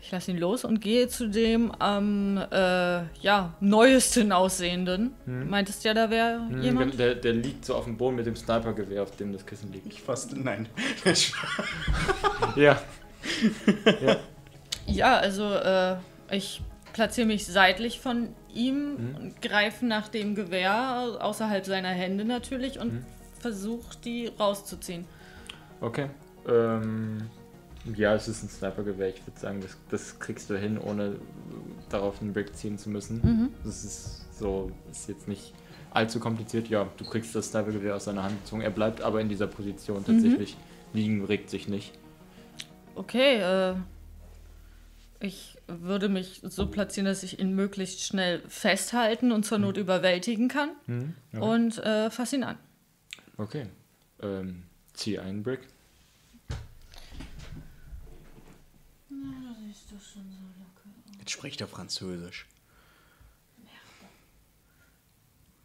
Ich 0.00 0.12
lasse 0.12 0.30
ihn 0.30 0.38
los 0.38 0.64
und 0.64 0.80
gehe 0.80 1.08
zu 1.08 1.28
dem 1.28 1.72
am 1.72 2.36
äh, 2.36 3.02
ja, 3.20 3.54
neuesten 3.58 4.30
aussehenden. 4.30 5.14
Meintest 5.26 5.82
ja, 5.82 5.94
da 5.94 6.10
wäre 6.10 6.48
jemand? 6.60 6.96
Der, 6.96 7.16
der 7.16 7.32
liegt 7.32 7.64
so 7.64 7.74
auf 7.74 7.86
dem 7.86 7.96
Boden 7.96 8.14
mit 8.14 8.24
dem 8.24 8.36
Snipergewehr, 8.36 9.02
auf 9.02 9.16
dem 9.16 9.32
das 9.32 9.44
Kissen 9.44 9.72
liegt. 9.72 9.86
Ich 9.86 10.00
fast. 10.00 10.36
Nein. 10.36 10.68
Ja. 12.54 12.80
Ja, 14.86 15.16
also 15.16 15.52
äh, 15.52 15.96
ich 16.30 16.62
platziere 16.92 17.26
mich 17.26 17.44
seitlich 17.44 17.98
von 17.98 18.28
ihm 18.54 19.14
und 19.16 19.42
greife 19.42 19.84
nach 19.84 20.06
dem 20.06 20.36
Gewehr, 20.36 21.18
außerhalb 21.20 21.66
seiner 21.66 21.88
Hände 21.88 22.24
natürlich, 22.24 22.78
und 22.78 23.04
versuche 23.40 23.96
die 24.04 24.28
rauszuziehen. 24.28 25.04
Okay. 25.80 26.08
Ähm, 26.46 27.30
ja, 27.94 28.14
es 28.14 28.28
ist 28.28 28.42
ein 28.42 28.48
Snipergewehr. 28.48 29.08
Ich 29.08 29.26
würde 29.26 29.38
sagen, 29.38 29.60
das, 29.60 29.76
das 29.90 30.18
kriegst 30.18 30.50
du 30.50 30.58
hin, 30.58 30.78
ohne 30.78 31.16
darauf 31.88 32.20
einen 32.20 32.32
Break 32.32 32.56
ziehen 32.56 32.78
zu 32.78 32.90
müssen. 32.90 33.52
Das 33.64 33.84
ist 33.84 34.38
so, 34.38 34.70
ist 34.90 35.08
jetzt 35.08 35.28
nicht 35.28 35.52
allzu 35.90 36.18
kompliziert. 36.20 36.68
Ja, 36.68 36.88
du 36.96 37.04
kriegst 37.04 37.34
das 37.34 37.48
Snipergewehr 37.48 37.94
aus 37.96 38.04
seiner 38.04 38.22
Hand 38.24 38.42
gezogen. 38.42 38.62
Er 38.62 38.70
bleibt 38.70 39.02
aber 39.02 39.20
in 39.20 39.28
dieser 39.28 39.46
Position 39.46 40.04
tatsächlich 40.04 40.56
liegen, 40.92 41.24
regt 41.24 41.50
sich 41.50 41.68
nicht. 41.68 41.92
Okay, 42.96 43.40
äh, 43.40 43.74
ich 45.20 45.56
würde 45.66 46.08
mich 46.08 46.42
so 46.42 46.66
platzieren, 46.66 47.06
dass 47.06 47.22
ich 47.22 47.38
ihn 47.38 47.54
möglichst 47.54 48.02
schnell 48.02 48.42
festhalten 48.48 49.32
und 49.32 49.44
zur 49.44 49.58
Not 49.58 49.76
überwältigen 49.76 50.48
kann. 50.48 50.70
Ja. 51.32 51.40
Und 51.40 51.78
äh, 51.78 52.10
fass 52.10 52.32
ihn 52.32 52.44
an. 52.44 52.56
Okay. 53.36 53.66
Ähm, 54.22 54.64
zieh 54.92 55.18
einen 55.18 55.42
Brick. 55.42 55.60
Jetzt 61.26 61.32
spricht 61.32 61.60
er 61.60 61.66
Französisch. 61.66 62.46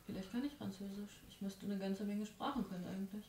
Vielleicht 0.07 0.31
kann 0.31 0.43
ich 0.43 0.51
Französisch. 0.53 1.21
Ich 1.29 1.39
müsste 1.39 1.67
eine 1.67 1.77
ganze 1.77 2.03
Menge 2.03 2.25
Sprachen 2.25 2.67
können 2.67 2.83
eigentlich. 2.88 3.23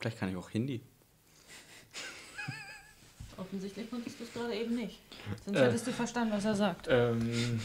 Vielleicht 0.00 0.18
kann 0.18 0.30
ich 0.30 0.36
auch 0.36 0.48
Hindi. 0.48 0.80
Offensichtlich 3.36 3.90
konntest 3.90 4.18
du 4.18 4.24
es 4.24 4.32
gerade 4.32 4.54
eben 4.54 4.76
nicht. 4.76 4.98
Sonst 5.44 5.58
Äh. 5.58 5.66
hättest 5.66 5.86
du 5.88 5.92
verstanden, 5.92 6.32
was 6.32 6.46
er 6.46 6.54
sagt. 6.54 6.86
Ähm, 6.88 7.60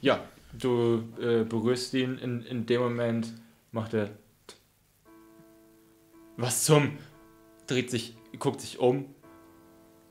ja, 0.00 0.26
du 0.52 1.08
äh, 1.20 1.44
berührst 1.44 1.94
ihn. 1.94 2.18
In, 2.18 2.42
in 2.42 2.66
dem 2.66 2.80
Moment 2.80 3.32
macht 3.70 3.94
er. 3.94 4.10
Was 6.38 6.64
zum? 6.64 6.98
Dreht 7.68 7.88
sich, 7.92 8.16
guckt 8.40 8.60
sich 8.60 8.80
um, 8.80 9.14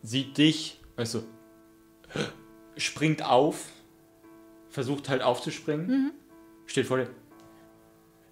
sieht 0.01 0.37
dich, 0.37 0.79
also 0.95 1.25
springt 2.77 3.23
auf, 3.23 3.65
versucht 4.69 5.09
halt 5.09 5.21
aufzuspringen, 5.21 6.11
steht 6.65 6.87
vor 6.87 6.97
dir. 6.97 7.09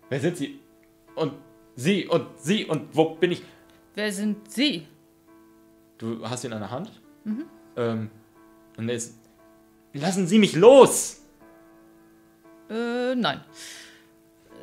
Wer 0.10 0.20
sind 0.20 0.38
sie? 0.38 0.60
Und 1.16 1.34
sie 1.76 2.08
und 2.08 2.28
sie 2.38 2.66
und 2.66 2.96
wo 2.96 3.16
bin 3.16 3.32
ich? 3.32 3.44
Wer 3.96 4.12
sind 4.12 4.50
Sie? 4.52 4.88
Du 5.98 6.28
hast 6.28 6.44
ihn 6.44 6.54
an 6.54 6.62
der 6.62 6.72
Hand. 6.72 6.90
Ähm, 7.76 8.10
und 8.78 8.90
er 8.90 8.96
ist. 8.96 9.18
Lassen 9.94 10.26
Sie 10.26 10.40
mich 10.40 10.56
los! 10.56 11.22
Äh, 12.70 13.16
nein. 13.16 13.42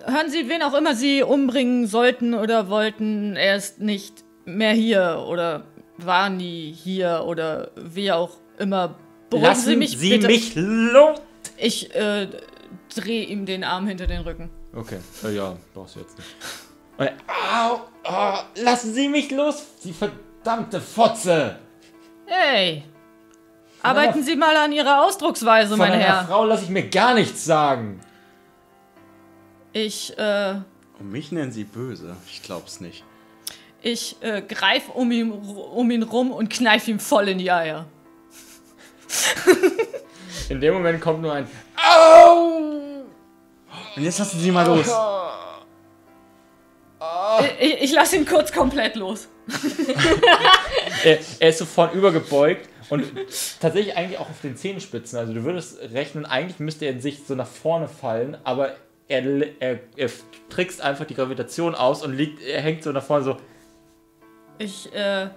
Hören 0.05 0.31
Sie, 0.31 0.49
wen 0.49 0.63
auch 0.63 0.73
immer 0.73 0.95
Sie 0.95 1.23
umbringen 1.23 1.87
sollten 1.87 2.33
oder 2.33 2.71
wollten, 2.71 3.37
er 3.37 3.57
ist 3.57 3.81
nicht 3.81 4.25
mehr 4.47 4.73
hier 4.73 5.25
oder 5.29 5.67
war 5.99 6.31
nie 6.31 6.73
hier 6.73 7.25
oder 7.27 7.71
wie 7.77 8.11
auch 8.11 8.39
immer. 8.59 8.95
Beruhigen 9.31 9.49
Lassen 9.49 9.65
Sie 9.67 9.77
mich 9.77 9.99
Sie 9.99 10.11
bitte. 10.11 10.27
mich 10.27 10.55
los! 10.55 11.21
Ich 11.57 11.95
äh, 11.95 12.29
drehe 12.95 13.25
ihm 13.25 13.45
den 13.47 13.65
Arm 13.65 13.87
hinter 13.87 14.07
den 14.07 14.23
Rücken. 14.23 14.51
Okay, 14.75 14.99
äh, 15.25 15.35
ja, 15.35 15.57
brauchst 15.75 15.97
du 15.97 16.01
jetzt 16.01 16.17
nicht. 16.19 16.29
Und 16.99 17.07
er, 17.07 17.15
Au! 17.27 17.81
Oh, 18.05 18.39
lassen 18.63 18.95
Sie 18.95 19.09
mich 19.09 19.31
los! 19.31 19.63
Sie 19.81 19.93
verdammte 19.93 20.81
Fotze! 20.81 21.59
Hey! 22.27 22.85
Arbeiten 23.83 24.23
Sie 24.23 24.35
mal 24.37 24.57
an 24.57 24.73
Ihrer 24.73 25.05
Ausdrucksweise, 25.05 25.71
Von 25.71 25.79
mein 25.79 25.93
Herr. 25.93 26.25
Frau 26.27 26.45
lasse 26.45 26.65
ich 26.65 26.71
mir 26.71 26.89
gar 26.89 27.15
nichts 27.15 27.45
sagen! 27.45 28.01
Ich, 29.73 30.17
äh, 30.19 30.55
Und 30.99 31.13
mich 31.13 31.31
nennen 31.31 31.53
sie 31.53 31.65
böse. 31.65 32.17
Ich 32.27 32.43
glaub's 32.43 32.81
nicht. 32.81 33.05
ich 33.83 34.17
äh, 34.23 34.43
greif 34.43 34.89
um 34.89 35.11
ihn, 35.13 35.31
um 35.31 35.91
ihn 35.91 36.03
rum 36.03 36.33
und 36.33 36.49
kneif 36.51 36.89
ihm 36.89 36.99
voll 36.99 37.29
in 37.29 37.39
die 37.39 37.51
Eier. 37.53 37.87
In 40.49 40.61
dem 40.61 40.75
Moment 40.75 41.01
kommt 41.01 41.23
nur 41.23 41.33
ein 41.33 41.49
Au! 41.77 42.59
Und 43.97 44.03
jetzt 44.03 44.19
lassen 44.19 44.39
Sie 44.41 44.51
mal 44.51 44.67
los. 44.67 44.87
Ich, 47.61 47.83
ich 47.83 47.93
lasse 47.93 48.17
ihn 48.17 48.27
kurz 48.27 48.53
komplett 48.53 48.97
los. 48.97 49.29
Er, 51.05 51.19
er 51.39 51.49
ist 51.51 51.59
so 51.59 51.65
vornübergebeugt 51.65 52.69
und 52.91 53.05
tatsächlich 53.61 53.97
eigentlich 53.97 54.19
auch 54.19 54.29
auf 54.29 54.41
den 54.41 54.57
Zehenspitzen. 54.57 55.17
Also 55.17 55.33
du 55.33 55.45
würdest 55.45 55.79
rechnen, 55.93 56.27
eigentlich 56.27 56.59
müsste 56.59 56.87
er 56.87 56.91
in 56.91 57.01
sich 57.01 57.23
so 57.25 57.37
nach 57.37 57.47
vorne 57.47 57.87
fallen, 57.87 58.37
aber 58.43 58.75
er, 59.07 59.23
er, 59.61 59.79
er 59.97 60.11
trickst 60.49 60.81
einfach 60.81 61.05
die 61.05 61.15
Gravitation 61.15 61.77
aus 61.77 62.03
und 62.03 62.17
liegt, 62.17 62.43
er 62.43 62.61
hängt 62.61 62.83
so 62.83 62.91
nach 62.91 63.05
vorne 63.05 63.25
so. 63.25 63.37
Ich 64.59 64.93
äh, 64.93 65.29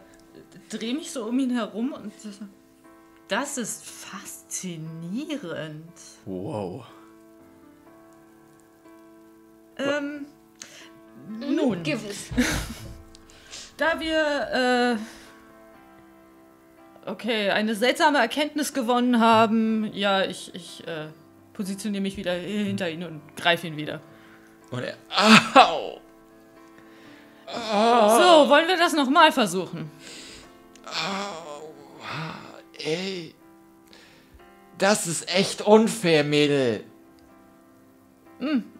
drehe 0.69 0.95
mich 0.95 1.11
so 1.11 1.25
um 1.25 1.37
ihn 1.37 1.51
herum 1.51 1.93
und 1.93 2.11
das 3.31 3.57
ist 3.57 3.83
faszinierend. 3.85 5.93
Wow. 6.25 6.85
Ähm, 9.77 10.25
nun, 11.29 11.81
Gewiss. 11.81 12.29
da 13.77 13.97
wir 14.01 14.99
äh, 17.07 17.09
okay 17.09 17.51
eine 17.51 17.75
seltsame 17.75 18.17
Erkenntnis 18.17 18.73
gewonnen 18.73 19.21
haben, 19.21 19.89
ja, 19.93 20.25
ich, 20.25 20.53
ich 20.53 20.85
äh, 20.85 21.07
positioniere 21.53 22.01
mich 22.01 22.17
wieder 22.17 22.33
hinter 22.33 22.89
ihn 22.89 23.05
und 23.05 23.21
greife 23.37 23.67
ihn 23.67 23.77
wieder. 23.77 24.01
Und 24.71 24.83
er. 24.83 24.97
Au! 25.55 26.01
So, 27.47 28.49
wollen 28.49 28.67
wir 28.67 28.77
das 28.77 28.91
nochmal 28.93 29.31
versuchen? 29.31 29.89
Ey. 32.85 33.33
Das 34.77 35.07
ist 35.07 35.33
echt 35.33 35.61
unfair, 35.61 36.23
Mädel. 36.23 36.83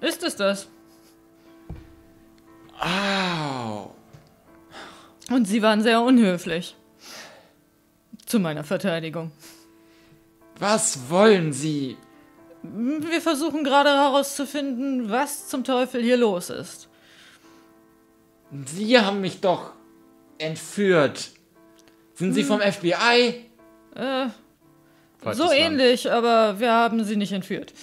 Ist 0.01 0.23
es 0.23 0.35
das? 0.35 0.67
Au. 2.79 3.93
Und 5.29 5.45
sie 5.45 5.61
waren 5.61 5.83
sehr 5.83 6.01
unhöflich. 6.01 6.75
Zu 8.25 8.39
meiner 8.39 8.63
Verteidigung. 8.63 9.31
Was 10.57 11.09
wollen 11.09 11.53
Sie? 11.53 11.97
Wir 12.63 13.21
versuchen 13.21 13.63
gerade 13.63 13.89
herauszufinden, 13.89 15.09
was 15.09 15.47
zum 15.47 15.63
Teufel 15.63 16.01
hier 16.01 16.17
los 16.17 16.49
ist. 16.49 16.87
Sie 18.65 18.99
haben 18.99 19.21
mich 19.21 19.41
doch 19.41 19.73
entführt. 20.37 21.31
Sind 22.13 22.33
Sie 22.33 22.43
vom 22.43 22.59
FBI? 22.59 23.50
Äh, 23.95 24.27
Falsches 25.17 25.37
so 25.37 25.45
Land. 25.45 25.59
ähnlich, 25.59 26.11
aber 26.11 26.59
wir 26.59 26.71
haben 26.71 27.03
sie 27.03 27.15
nicht 27.15 27.31
entführt. 27.31 27.73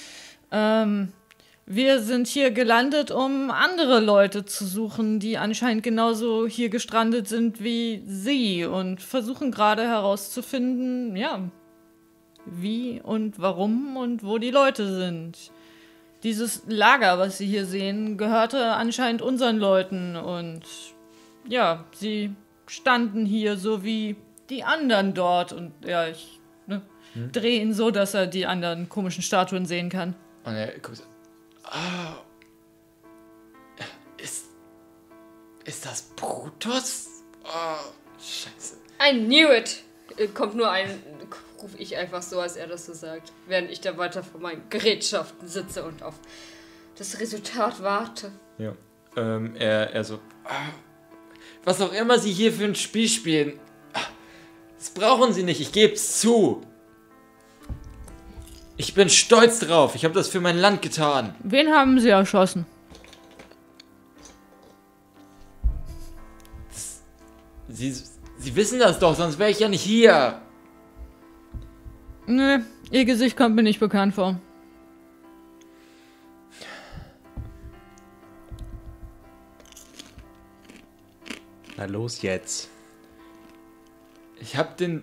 Ähm, 0.50 1.12
wir 1.66 2.00
sind 2.00 2.26
hier 2.26 2.50
gelandet, 2.50 3.10
um 3.10 3.50
andere 3.50 4.00
Leute 4.00 4.44
zu 4.44 4.64
suchen, 4.64 5.20
die 5.20 5.36
anscheinend 5.36 5.82
genauso 5.82 6.46
hier 6.46 6.70
gestrandet 6.70 7.28
sind 7.28 7.62
wie 7.62 8.02
sie 8.06 8.64
und 8.64 9.02
versuchen 9.02 9.52
gerade 9.52 9.86
herauszufinden, 9.86 11.14
ja, 11.14 11.42
wie 12.46 13.00
und 13.02 13.38
warum 13.38 13.96
und 13.98 14.24
wo 14.24 14.38
die 14.38 14.50
Leute 14.50 14.92
sind. 14.92 15.52
Dieses 16.22 16.62
Lager, 16.66 17.18
was 17.18 17.38
Sie 17.38 17.46
hier 17.46 17.66
sehen, 17.66 18.16
gehörte 18.16 18.72
anscheinend 18.72 19.22
unseren 19.22 19.58
Leuten 19.58 20.16
und 20.16 20.62
ja, 21.46 21.84
sie 21.92 22.32
standen 22.66 23.24
hier 23.24 23.56
so 23.56 23.84
wie 23.84 24.16
die 24.50 24.64
anderen 24.64 25.14
dort 25.14 25.52
und 25.52 25.72
ja, 25.84 26.08
ich 26.08 26.40
ne, 26.66 26.82
drehe 27.32 27.60
ihn 27.60 27.74
so, 27.74 27.90
dass 27.90 28.14
er 28.14 28.26
die 28.26 28.46
anderen 28.46 28.88
komischen 28.88 29.22
Statuen 29.22 29.66
sehen 29.66 29.88
kann. 29.90 30.14
Und 30.44 30.54
er 30.54 30.72
guckt 30.78 30.96
so. 30.96 31.04
Ah. 31.64 32.16
Ist. 34.16 34.46
Ist 35.64 35.86
das 35.86 36.02
Brutus? 36.16 37.06
Oh, 37.44 37.92
scheiße. 38.18 38.76
I 39.00 39.12
knew 39.12 39.52
it! 39.52 39.84
Äh, 40.16 40.28
Kommt 40.28 40.56
nur 40.56 40.70
ein, 40.70 41.02
rufe 41.62 41.76
ich 41.78 41.96
einfach 41.96 42.22
so, 42.22 42.40
als 42.40 42.56
er 42.56 42.66
das 42.66 42.86
so 42.86 42.94
sagt, 42.94 43.32
während 43.46 43.70
ich 43.70 43.80
da 43.80 43.96
weiter 43.96 44.22
vor 44.22 44.40
meinen 44.40 44.68
Gerätschaften 44.70 45.46
sitze 45.46 45.84
und 45.84 46.02
auf 46.02 46.14
das 46.96 47.20
Resultat 47.20 47.82
warte. 47.82 48.32
Ja. 48.58 48.74
Ähm, 49.16 49.54
er, 49.56 49.92
er 49.92 50.04
so. 50.04 50.18
Ah, 50.44 50.72
was 51.64 51.80
auch 51.80 51.92
immer 51.92 52.18
Sie 52.18 52.32
hier 52.32 52.52
für 52.52 52.64
ein 52.64 52.74
Spiel 52.74 53.08
spielen. 53.08 53.60
Das 54.78 54.90
brauchen 54.90 55.32
Sie 55.32 55.42
nicht, 55.42 55.60
ich 55.60 55.72
geb's 55.72 56.20
zu. 56.20 56.62
Ich 58.76 58.94
bin 58.94 59.10
stolz 59.10 59.58
drauf, 59.58 59.96
ich 59.96 60.04
habe 60.04 60.14
das 60.14 60.28
für 60.28 60.40
mein 60.40 60.56
Land 60.56 60.82
getan. 60.82 61.34
Wen 61.42 61.68
haben 61.72 61.98
sie 61.98 62.10
erschossen? 62.10 62.64
Sie, 67.68 67.92
Sie 68.38 68.54
wissen 68.54 68.78
das 68.78 69.00
doch, 69.00 69.16
sonst 69.16 69.40
wäre 69.40 69.50
ich 69.50 69.58
ja 69.58 69.68
nicht 69.68 69.82
hier. 69.82 70.40
Nö, 72.26 72.60
ihr 72.92 73.04
Gesicht 73.04 73.36
kommt 73.36 73.56
mir 73.56 73.64
nicht 73.64 73.80
bekannt 73.80 74.14
vor. 74.14 74.38
Na 81.76 81.86
los 81.86 82.22
jetzt. 82.22 82.68
Ich 84.40 84.56
habe 84.56 84.70
den 84.78 85.02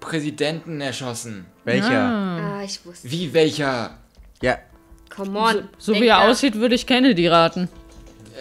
Präsidenten 0.00 0.80
erschossen. 0.80 1.46
Welcher? 1.64 2.00
Ah. 2.00 2.58
Ah, 2.58 2.62
ich 2.64 2.84
wusste. 2.84 3.10
Wie 3.10 3.32
welcher? 3.32 3.98
Ja, 4.42 4.58
Come 5.14 5.38
on. 5.38 5.68
So 5.78 5.92
denk 5.92 6.04
wie 6.04 6.08
er 6.08 6.22
aussieht, 6.28 6.56
würde 6.56 6.74
ich 6.74 6.86
Kennedy 6.86 7.28
raten. 7.28 7.68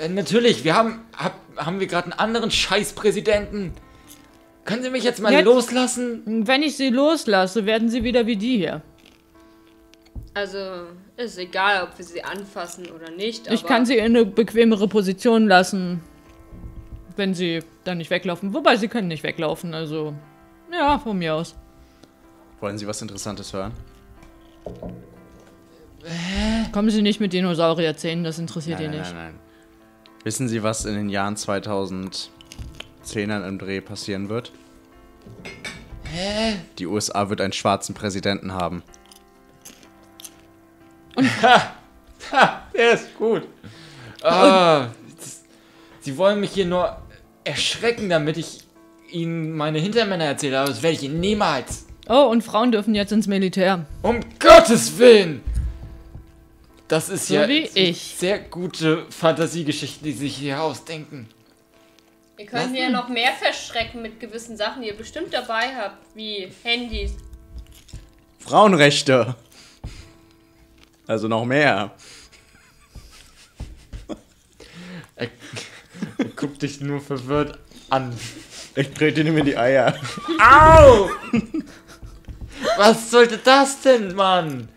Äh, 0.02 0.10
natürlich, 0.10 0.64
wir 0.64 0.76
haben. 0.76 1.02
Hab, 1.16 1.36
haben 1.56 1.80
wir 1.80 1.88
gerade 1.88 2.06
einen 2.06 2.14
anderen 2.20 2.50
Scheißpräsidenten? 2.50 3.74
Können 4.66 4.82
Sie 4.82 4.90
mich 4.90 5.04
jetzt 5.04 5.22
mal 5.22 5.32
Jetzt? 5.32 5.46
loslassen? 5.46 6.48
Wenn 6.48 6.64
ich 6.64 6.78
sie 6.78 6.90
loslasse, 6.90 7.66
werden 7.66 7.90
sie 7.90 8.04
wieder 8.04 8.26
wie 8.26 8.38
die 8.38 8.58
hier. 8.58 8.82
Also, 10.34 10.58
ist 11.18 11.38
egal, 11.38 11.84
ob 11.84 11.98
wir 11.98 12.06
sie 12.06 12.24
anfassen 12.24 12.88
oder 12.90 13.12
nicht. 13.12 13.48
Ich 13.52 13.60
aber 13.60 13.68
kann 13.68 13.86
sie 13.86 13.98
in 13.98 14.06
eine 14.06 14.26
bequemere 14.26 14.88
Position 14.88 15.48
lassen, 15.48 16.02
wenn 17.16 17.34
sie 17.34 17.60
dann 17.84 17.98
nicht 17.98 18.10
weglaufen. 18.10 18.54
Wobei 18.54 18.76
sie 18.78 18.88
können 18.88 19.08
nicht 19.08 19.24
weglaufen, 19.24 19.74
also 19.74 20.14
ja, 20.72 20.98
von 21.00 21.18
mir 21.18 21.36
aus. 21.36 21.56
wollen 22.60 22.78
Sie 22.78 22.88
was 22.88 23.02
Interessantes 23.02 23.54
hören? 23.54 23.74
Kommen 26.72 26.90
Sie 26.90 27.02
nicht 27.02 27.20
mit 27.20 27.34
Dinosaurierzähnen, 27.34 28.24
das 28.24 28.40
interessiert 28.40 28.80
Nein, 28.80 28.86
ihn 28.86 28.92
nein, 28.92 29.00
nicht. 29.02 29.14
nein, 29.14 29.34
nein. 29.34 29.40
Wissen 30.24 30.48
Sie, 30.48 30.64
was 30.64 30.86
in 30.86 30.96
den 30.96 31.10
Jahren 31.10 31.36
2010ern 31.36 32.30
im 33.48 33.60
Dreh 33.60 33.82
passieren 33.82 34.30
wird? 34.30 34.52
Hä? 36.06 36.56
Die 36.80 36.86
USA 36.88 37.30
wird 37.30 37.42
einen 37.42 37.54
schwarzen 37.54 37.94
Präsidenten 37.96 38.54
haben. 38.54 38.84
Ha, 42.32 42.62
der 42.74 42.94
ist 42.94 43.14
gut. 43.18 43.44
Ah, 44.24 44.88
das, 45.20 45.44
Sie 46.00 46.18
wollen 46.18 46.40
mich 46.40 46.52
hier 46.52 46.66
nur 46.66 46.98
erschrecken, 47.44 48.10
damit 48.10 48.38
ich 48.38 48.60
Ihnen 49.12 49.52
meine 49.56 49.80
Hintermänner 49.80 50.26
erzähle, 50.26 50.60
aber 50.60 50.70
das 50.70 50.82
werde 50.82 50.96
ich 50.98 51.04
Ihnen 51.04 51.20
niemals. 51.20 51.86
Oh, 52.10 52.28
und 52.30 52.44
Frauen 52.44 52.72
dürfen 52.72 52.96
jetzt 52.96 53.12
ins 53.12 53.28
Militär. 53.28 53.86
Um 54.02 54.20
Gottes 54.40 54.98
Willen! 54.98 55.42
Das 56.88 57.10
ist 57.10 57.28
So 57.28 57.36
ja 57.36 57.48
wie 57.48 57.70
ich. 57.74 58.16
sehr 58.18 58.40
gute 58.40 59.06
Fantasiegeschichten, 59.10 60.04
die 60.06 60.12
sich 60.12 60.36
hier 60.36 60.62
ausdenken. 60.62 61.28
Ihr 62.38 62.46
könnt 62.46 62.76
ja 62.76 62.90
noch 62.90 63.08
mehr 63.10 63.32
verschrecken 63.32 64.02
mit 64.02 64.20
gewissen 64.20 64.58
Sachen, 64.58 64.82
die 64.82 64.90
ihr 64.90 64.98
bestimmt 64.98 65.34
dabei 65.34 65.76
habt, 65.76 65.98
wie 66.16 66.50
Handys. 66.64 67.14
Frauenrechte! 68.40 69.36
Also 71.08 71.28
noch 71.28 71.46
mehr. 71.46 71.92
Er, 76.18 76.26
guckt 76.36 76.62
dich 76.62 76.82
nur 76.82 77.02
verwirrt 77.02 77.60
an. 77.90 78.14
Ich 78.76 78.92
trete 78.92 79.22
ihm 79.22 79.38
in 79.38 79.46
die 79.46 79.58
Eier. 79.58 79.96
Au! 80.40 81.10
Was 82.78 83.12
sollte 83.12 83.38
das 83.38 83.82
denn, 83.82 84.16
Mann? 84.16 84.70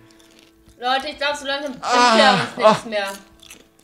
Leute, 0.78 1.08
ich 1.10 1.16
glaube, 1.16 1.36
so 1.38 1.46
langsam 1.46 1.72
bringt 1.72 1.84
Ah, 1.84 2.18
ja 2.18 2.32
uns 2.34 2.56
nichts 2.56 2.84
mehr. 2.84 3.08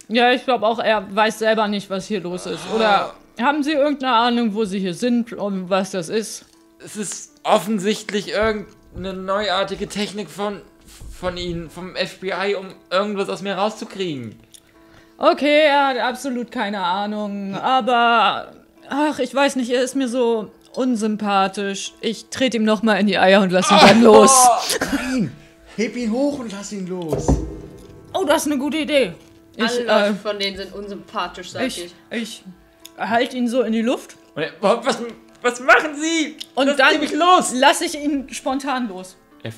Ja, 0.09 0.31
ich 0.33 0.45
glaube 0.45 0.66
auch, 0.66 0.79
er 0.79 1.15
weiß 1.15 1.39
selber 1.39 1.69
nicht, 1.69 1.89
was 1.89 2.07
hier 2.07 2.20
los 2.20 2.45
ist. 2.47 2.61
Oder 2.74 3.15
haben 3.41 3.62
Sie 3.62 3.73
irgendeine 3.73 4.15
Ahnung, 4.15 4.55
wo 4.55 4.65
Sie 4.65 4.79
hier 4.79 4.95
sind 4.95 5.33
und 5.33 5.70
was 5.70 5.93
das 5.93 6.09
ist? 6.11 6.45
Es 6.85 6.97
ist 6.97 7.33
offensichtlich 7.45 8.29
irgendeine 8.31 9.15
neuartige 9.15 9.89
Technik 9.89 10.29
von, 10.29 10.61
von 11.19 11.37
Ihnen, 11.39 11.70
vom 11.70 11.95
FBI, 11.97 12.57
um 12.59 12.74
irgendwas 12.91 13.31
aus 13.31 13.41
mir 13.41 13.55
rauszukriegen. 13.55 14.39
Okay, 15.24 15.66
er 15.66 15.86
hat 15.86 15.99
absolut 15.99 16.51
keine 16.51 16.81
Ahnung, 16.81 17.55
aber 17.55 18.51
ach, 18.89 19.20
ich 19.20 19.32
weiß 19.32 19.55
nicht, 19.55 19.70
er 19.70 19.81
ist 19.81 19.94
mir 19.94 20.09
so 20.09 20.51
unsympathisch. 20.74 21.93
Ich 22.01 22.27
trete 22.27 22.57
ihm 22.57 22.65
nochmal 22.65 22.99
in 22.99 23.07
die 23.07 23.19
Eier 23.19 23.40
und 23.40 23.53
lass 23.53 23.70
ihn 23.70 23.78
dann 23.81 24.03
los. 24.03 24.32
Nein! 24.81 25.32
Heb 25.77 25.94
ihn 25.97 26.11
hoch 26.11 26.40
und 26.40 26.51
lass 26.51 26.73
ihn 26.73 26.89
los. 26.89 27.28
Oh, 28.12 28.24
das 28.24 28.47
ist 28.47 28.51
eine 28.51 28.59
gute 28.59 28.78
Idee. 28.78 29.12
Ich, 29.55 29.62
Alle 29.62 29.85
Leute 29.85 30.07
äh, 30.07 30.15
von 30.15 30.39
denen 30.40 30.57
sind 30.57 30.74
unsympathisch, 30.74 31.53
sag 31.53 31.66
ich. 31.69 31.85
ich, 31.85 31.94
ich 32.11 32.43
halte 32.99 33.36
ihn 33.36 33.47
so 33.47 33.62
in 33.62 33.73
die 33.73 33.82
Luft 33.82 34.16
er, 34.35 34.51
was, 34.61 34.99
was 35.40 35.61
machen 35.61 35.94
Sie? 36.01 36.36
und 36.57 36.66
Lassen 36.66 36.78
dann 36.78 37.19
los! 37.19 37.53
lasse 37.55 37.85
ich 37.85 37.94
ihn 37.94 38.27
spontan 38.32 38.89
los. 38.89 39.16
Er 39.44 39.53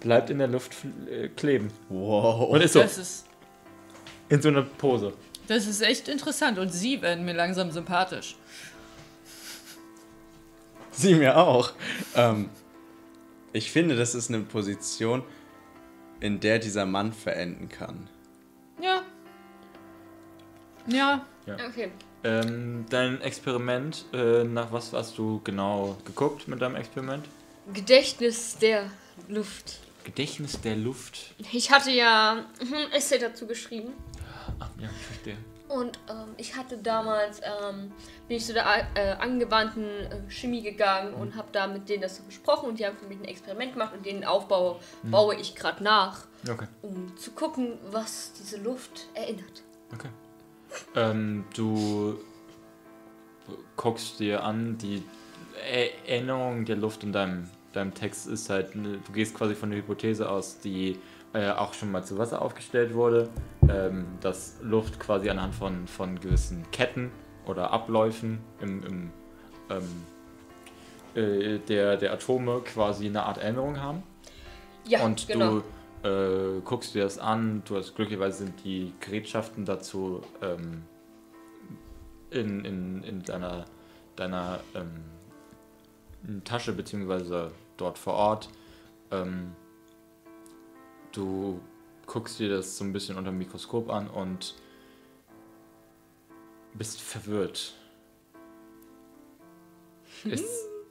bleibt 0.00 0.30
in 0.30 0.38
der 0.38 0.48
Luft 0.48 0.72
äh, 1.10 1.28
kleben. 1.28 1.70
Wow. 1.90 2.48
Und 2.48 2.62
ist 2.62 2.72
so 2.72 2.80
Das 2.80 2.96
ist, 2.96 3.23
in 4.28 4.40
so 4.42 4.48
einer 4.48 4.62
Pose. 4.62 5.12
das 5.48 5.66
ist 5.66 5.80
echt 5.82 6.08
interessant 6.08 6.58
und 6.58 6.70
Sie 6.72 7.02
werden 7.02 7.24
mir 7.24 7.34
langsam 7.34 7.70
sympathisch. 7.70 8.36
Sie 10.92 11.14
mir 11.14 11.36
auch. 11.36 11.72
Ähm, 12.14 12.48
ich 13.52 13.70
finde, 13.70 13.96
das 13.96 14.14
ist 14.14 14.28
eine 14.30 14.40
Position, 14.40 15.22
in 16.20 16.40
der 16.40 16.58
dieser 16.58 16.86
Mann 16.86 17.12
verenden 17.12 17.68
kann. 17.68 18.08
Ja. 18.80 19.02
Ja, 20.86 21.24
Okay. 21.46 21.90
Ähm, 22.26 22.86
dein 22.88 23.20
Experiment, 23.20 24.06
äh, 24.14 24.44
nach 24.44 24.72
was 24.72 24.94
hast 24.94 25.18
du 25.18 25.42
genau 25.44 25.98
geguckt 26.06 26.48
mit 26.48 26.62
deinem 26.62 26.76
Experiment? 26.76 27.26
Gedächtnis 27.74 28.56
der 28.56 28.90
Luft. 29.28 29.80
Gedächtnis 30.04 30.58
der 30.62 30.76
Luft. 30.76 31.34
Ich 31.52 31.70
hatte 31.70 31.90
ja 31.90 32.46
ein 32.60 32.92
Essay 32.92 33.18
dazu 33.18 33.46
geschrieben. 33.46 33.92
Ach 34.60 34.70
ja, 34.78 34.88
ich 34.88 35.06
verstehe. 35.06 35.36
Und 35.68 35.98
ähm, 36.10 36.34
ich 36.36 36.54
hatte 36.56 36.76
damals, 36.76 37.40
ähm, 37.40 37.90
bin 38.28 38.36
ich 38.36 38.44
zu 38.44 38.52
der 38.52 38.64
äh, 38.94 39.12
angewandten 39.12 39.84
äh, 39.84 40.20
Chemie 40.30 40.62
gegangen 40.62 41.14
und 41.14 41.36
habe 41.36 41.48
da 41.52 41.66
mit 41.66 41.88
denen 41.88 42.02
das 42.02 42.16
so 42.18 42.22
besprochen 42.22 42.68
und 42.68 42.78
die 42.78 42.86
haben 42.86 42.96
für 42.98 43.06
mich 43.06 43.18
ein 43.18 43.24
Experiment 43.24 43.72
gemacht 43.72 43.94
und 43.96 44.04
den 44.04 44.24
Aufbau 44.24 44.78
baue 45.04 45.34
ich 45.36 45.56
gerade 45.56 45.82
nach, 45.82 46.26
Okay, 46.48 46.66
um 46.82 47.16
zu 47.16 47.30
gucken, 47.32 47.78
was 47.90 48.32
diese 48.34 48.58
Luft 48.58 49.08
erinnert. 49.14 49.62
okay. 49.92 50.10
Ähm, 50.94 51.44
du 51.54 52.18
guckst 53.76 54.20
dir 54.20 54.44
an, 54.44 54.76
die 54.78 55.02
Erinnerung 56.06 56.64
der 56.64 56.76
Luft 56.76 57.04
in 57.04 57.12
deinem, 57.12 57.48
deinem 57.72 57.94
Text 57.94 58.26
ist 58.26 58.50
halt, 58.50 58.74
du 58.74 58.98
gehst 59.12 59.34
quasi 59.34 59.54
von 59.54 59.70
der 59.70 59.78
Hypothese 59.78 60.28
aus, 60.28 60.58
die 60.58 60.98
äh, 61.34 61.50
auch 61.50 61.74
schon 61.74 61.90
mal 61.90 62.04
zu 62.04 62.16
Wasser 62.16 62.40
aufgestellt 62.40 62.94
wurde, 62.94 63.28
ähm, 63.68 64.06
dass 64.20 64.58
Luft 64.62 65.00
quasi 65.00 65.28
anhand 65.28 65.54
von, 65.54 65.86
von 65.86 66.18
gewissen 66.20 66.64
Ketten 66.70 67.10
oder 67.46 67.72
Abläufen 67.72 68.38
im, 68.60 68.82
im 68.86 69.10
ähm, 69.70 71.20
äh, 71.20 71.58
der, 71.58 71.96
der 71.96 72.12
Atome 72.12 72.60
quasi 72.60 73.06
eine 73.06 73.24
Art 73.24 73.38
Erinnerung 73.38 73.80
haben. 73.80 74.02
Ja, 74.86 75.04
und 75.04 75.26
genau. 75.26 75.62
du 76.02 76.08
äh, 76.08 76.60
guckst 76.60 76.94
dir 76.94 77.02
das 77.02 77.18
an, 77.18 77.62
du 77.64 77.76
hast 77.76 77.94
glücklicherweise 77.96 78.44
sind 78.44 78.64
die 78.64 78.92
Gerätschaften 79.00 79.64
dazu 79.64 80.20
ähm, 80.42 80.82
in, 82.30 82.64
in, 82.64 83.02
in 83.02 83.22
deiner, 83.22 83.64
deiner 84.16 84.60
ähm, 84.74 86.42
Tasche 86.44 86.72
beziehungsweise 86.72 87.50
dort 87.76 87.98
vor 87.98 88.14
Ort. 88.14 88.48
Ähm, 89.10 89.52
du 91.16 91.60
guckst 92.06 92.38
dir 92.38 92.48
das 92.48 92.76
so 92.76 92.84
ein 92.84 92.92
bisschen 92.92 93.16
unter 93.16 93.30
dem 93.30 93.38
Mikroskop 93.38 93.90
an 93.90 94.08
und 94.08 94.54
bist 96.74 97.00
verwirrt. 97.00 97.74
Es 100.24 100.42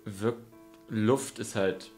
wirkt, 0.05 0.41
Luft 0.89 1.39
ist 1.39 1.55
halt, 1.55 1.91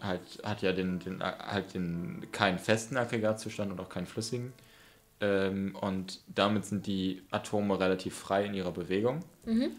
halt 0.00 0.20
hat 0.44 0.62
ja 0.62 0.72
den, 0.72 0.98
den, 0.98 1.22
halt 1.22 1.74
den, 1.74 2.26
keinen 2.32 2.58
festen 2.58 2.96
Aggregatzustand 2.96 3.70
und 3.72 3.80
auch 3.80 3.88
keinen 3.88 4.06
flüssigen. 4.06 4.52
Ähm, 5.20 5.76
und 5.76 6.22
damit 6.28 6.64
sind 6.64 6.86
die 6.86 7.22
Atome 7.30 7.78
relativ 7.78 8.16
frei 8.16 8.44
in 8.44 8.54
ihrer 8.54 8.72
Bewegung. 8.72 9.20
Mhm. 9.44 9.72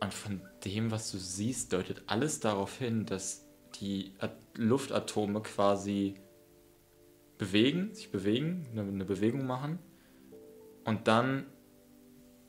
Und 0.00 0.14
von 0.14 0.40
dem, 0.64 0.90
was 0.90 1.10
du 1.10 1.18
siehst, 1.18 1.72
deutet 1.72 2.02
alles 2.06 2.40
darauf 2.40 2.78
hin, 2.78 3.04
dass 3.04 3.47
die 3.80 4.14
At 4.18 4.32
Luftatome 4.54 5.40
quasi 5.42 6.14
bewegen, 7.38 7.94
sich 7.94 8.10
bewegen, 8.10 8.66
eine, 8.72 8.82
eine 8.82 9.04
Bewegung 9.04 9.46
machen 9.46 9.78
und 10.84 11.06
dann 11.06 11.46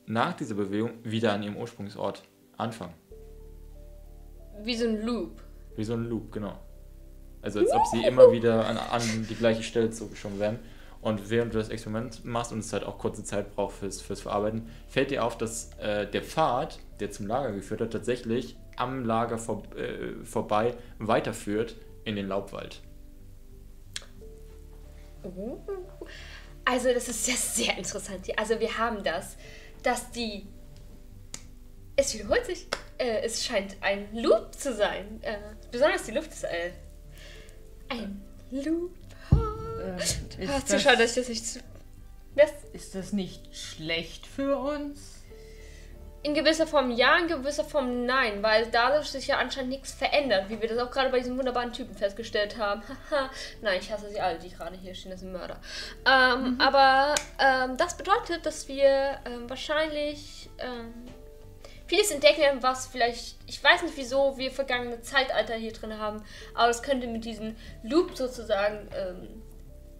nach 0.06 0.34
dieser 0.34 0.56
Bewegung 0.56 0.92
wieder 1.04 1.32
an 1.32 1.42
ihrem 1.42 1.56
Ursprungsort 1.56 2.24
anfangen. 2.56 2.94
Wie 4.62 4.74
so 4.74 4.86
ein 4.86 5.02
Loop. 5.02 5.42
Wie 5.76 5.84
so 5.84 5.94
ein 5.94 6.04
Loop, 6.04 6.32
genau. 6.32 6.58
Also 7.42 7.60
als 7.60 7.72
ob 7.72 7.86
sie 7.86 8.04
immer 8.04 8.30
wieder 8.32 8.66
an, 8.66 8.76
an 8.76 9.26
die 9.28 9.34
gleiche 9.34 9.62
Stelle 9.62 9.90
zugeschoben 9.90 10.38
werden. 10.38 10.58
Und 11.00 11.30
während 11.30 11.54
du 11.54 11.58
das 11.58 11.70
Experiment 11.70 12.24
machst 12.26 12.52
und 12.52 12.58
es 12.58 12.72
halt 12.74 12.84
auch 12.84 12.98
kurze 12.98 13.24
Zeit 13.24 13.54
braucht 13.54 13.76
fürs, 13.76 14.02
fürs 14.02 14.20
Verarbeiten, 14.20 14.68
fällt 14.86 15.10
dir 15.10 15.24
auf, 15.24 15.38
dass 15.38 15.72
äh, 15.78 16.06
der 16.06 16.22
Pfad, 16.22 16.78
der 16.98 17.10
zum 17.10 17.26
Lager 17.26 17.52
geführt 17.52 17.80
hat, 17.80 17.92
tatsächlich 17.92 18.56
am 18.80 19.04
Lager 19.04 19.38
vor, 19.38 19.62
äh, 19.76 20.24
vorbei 20.24 20.74
weiterführt 20.98 21.76
in 22.04 22.16
den 22.16 22.28
Laubwald. 22.28 22.80
Oh. 25.22 25.58
Also 26.64 26.92
das 26.92 27.08
ist 27.08 27.28
ja 27.28 27.34
sehr 27.34 27.76
interessant. 27.78 28.26
hier. 28.26 28.38
Also 28.38 28.58
wir 28.60 28.76
haben 28.78 29.02
das, 29.02 29.36
dass 29.82 30.10
die... 30.10 30.46
Es 31.96 32.14
wiederholt 32.14 32.46
sich. 32.46 32.66
Äh, 32.98 33.22
es 33.24 33.44
scheint 33.44 33.76
ein 33.82 34.08
Loop 34.14 34.54
zu 34.54 34.74
sein. 34.74 35.20
Äh, 35.22 35.36
besonders 35.70 36.04
die 36.04 36.12
Luft 36.12 36.30
ist 36.32 36.44
äh, 36.44 36.70
ein 37.88 38.22
Loop. 38.50 38.92
Ähm, 39.32 39.96
Ah, 40.48 40.56
ist, 40.56 40.68
zu 40.68 40.78
schade, 40.78 40.98
dass 40.98 41.14
das, 41.14 41.16
ich 41.16 41.16
das 41.16 41.28
nicht... 41.28 41.46
zu- 41.46 41.60
Das 42.36 42.50
ist 42.72 42.94
das 42.94 43.12
nicht 43.12 43.54
schlecht 43.56 44.26
für 44.26 44.56
uns? 44.58 45.19
In 46.22 46.34
gewisser 46.34 46.66
Form 46.66 46.90
ja, 46.90 47.16
in 47.18 47.28
gewisser 47.28 47.64
Form 47.64 48.04
nein, 48.04 48.42
weil 48.42 48.66
dadurch 48.70 49.08
sich 49.08 49.26
ja 49.26 49.38
anscheinend 49.38 49.70
nichts 49.70 49.92
verändert, 49.92 50.48
wie 50.48 50.60
wir 50.60 50.68
das 50.68 50.78
auch 50.78 50.90
gerade 50.90 51.10
bei 51.10 51.18
diesem 51.18 51.38
wunderbaren 51.38 51.72
Typen 51.72 51.94
festgestellt 51.94 52.58
haben. 52.58 52.82
Haha, 53.10 53.30
nein, 53.62 53.78
ich 53.80 53.90
hasse 53.90 54.10
sie 54.10 54.20
alle, 54.20 54.38
die 54.38 54.50
gerade 54.50 54.76
hier 54.76 54.94
stehen, 54.94 55.12
das 55.12 55.20
sind 55.20 55.32
Mörder. 55.32 55.58
Ähm, 56.06 56.58
Aber 56.60 57.14
ähm, 57.38 57.76
das 57.76 57.96
bedeutet, 57.96 58.44
dass 58.44 58.68
wir 58.68 59.18
ähm, 59.24 59.48
wahrscheinlich 59.48 60.50
ähm, 60.58 60.92
vieles 61.86 62.10
entdecken 62.10 62.42
werden, 62.42 62.62
was 62.62 62.86
vielleicht, 62.86 63.36
ich 63.46 63.62
weiß 63.62 63.82
nicht 63.82 63.96
wieso 63.96 64.36
wir 64.36 64.50
vergangene 64.50 65.00
Zeitalter 65.00 65.54
hier 65.54 65.72
drin 65.72 65.98
haben, 65.98 66.22
aber 66.54 66.68
es 66.68 66.82
könnte 66.82 67.06
mit 67.06 67.24
diesem 67.24 67.56
Loop 67.82 68.16
sozusagen 68.16 68.88
ähm, 68.94 69.42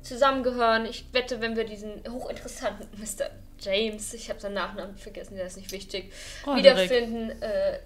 zusammengehören. 0.02 0.84
Ich 0.86 1.12
wette, 1.12 1.40
wenn 1.40 1.56
wir 1.56 1.64
diesen 1.64 2.02
hochinteressanten 2.08 2.88
Mr. 2.98 3.30
James, 3.60 4.14
ich 4.14 4.28
habe 4.30 4.40
seinen 4.40 4.54
Nachnamen 4.54 4.96
vergessen, 4.96 5.36
der 5.36 5.46
ist 5.46 5.56
nicht 5.56 5.72
wichtig, 5.72 6.12
Roderick. 6.46 6.64
wiederfinden, 6.64 7.42
äh, 7.42 7.78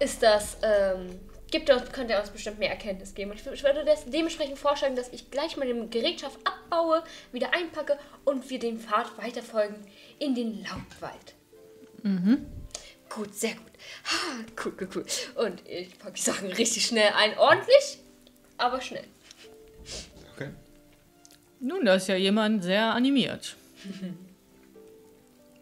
ist 0.00 0.22
das, 0.22 0.56
ähm, 0.62 1.20
gibt 1.50 1.70
uns, 1.70 1.90
könnte 1.92 2.14
er 2.14 2.20
uns 2.20 2.30
bestimmt 2.30 2.58
mehr 2.58 2.70
Erkenntnis 2.70 3.14
geben. 3.14 3.30
Und 3.30 3.40
ich, 3.40 3.46
ich 3.46 3.62
würde 3.62 3.84
das 3.84 4.04
dementsprechend 4.06 4.58
vorschlagen, 4.58 4.96
dass 4.96 5.08
ich 5.12 5.30
gleich 5.30 5.56
mal 5.56 5.66
den 5.66 5.90
Gerätschaft 5.90 6.38
abbaue, 6.44 7.02
wieder 7.30 7.54
einpacke 7.54 7.98
und 8.24 8.48
wir 8.50 8.58
den 8.58 8.78
Pfad 8.80 9.16
weiterfolgen 9.18 9.76
in 10.18 10.34
den 10.34 10.62
Laubwald. 10.62 11.34
Gut, 13.08 13.34
sehr 13.34 13.52
gut. 13.52 13.72
Ha, 14.06 14.44
cool, 14.64 14.72
cool, 14.80 14.88
cool. 14.96 15.04
Und 15.44 15.68
ich 15.68 15.98
packe 15.98 16.14
die 16.14 16.20
Sachen 16.20 16.48
richtig 16.48 16.86
schnell 16.86 17.12
ein. 17.14 17.36
Ordentlich, 17.38 17.98
aber 18.56 18.80
schnell. 18.80 19.04
Okay. 20.34 20.50
Nun, 21.60 21.84
da 21.84 21.94
ist 21.94 22.08
ja 22.08 22.16
jemand 22.16 22.64
sehr 22.64 22.86
animiert. 22.86 23.56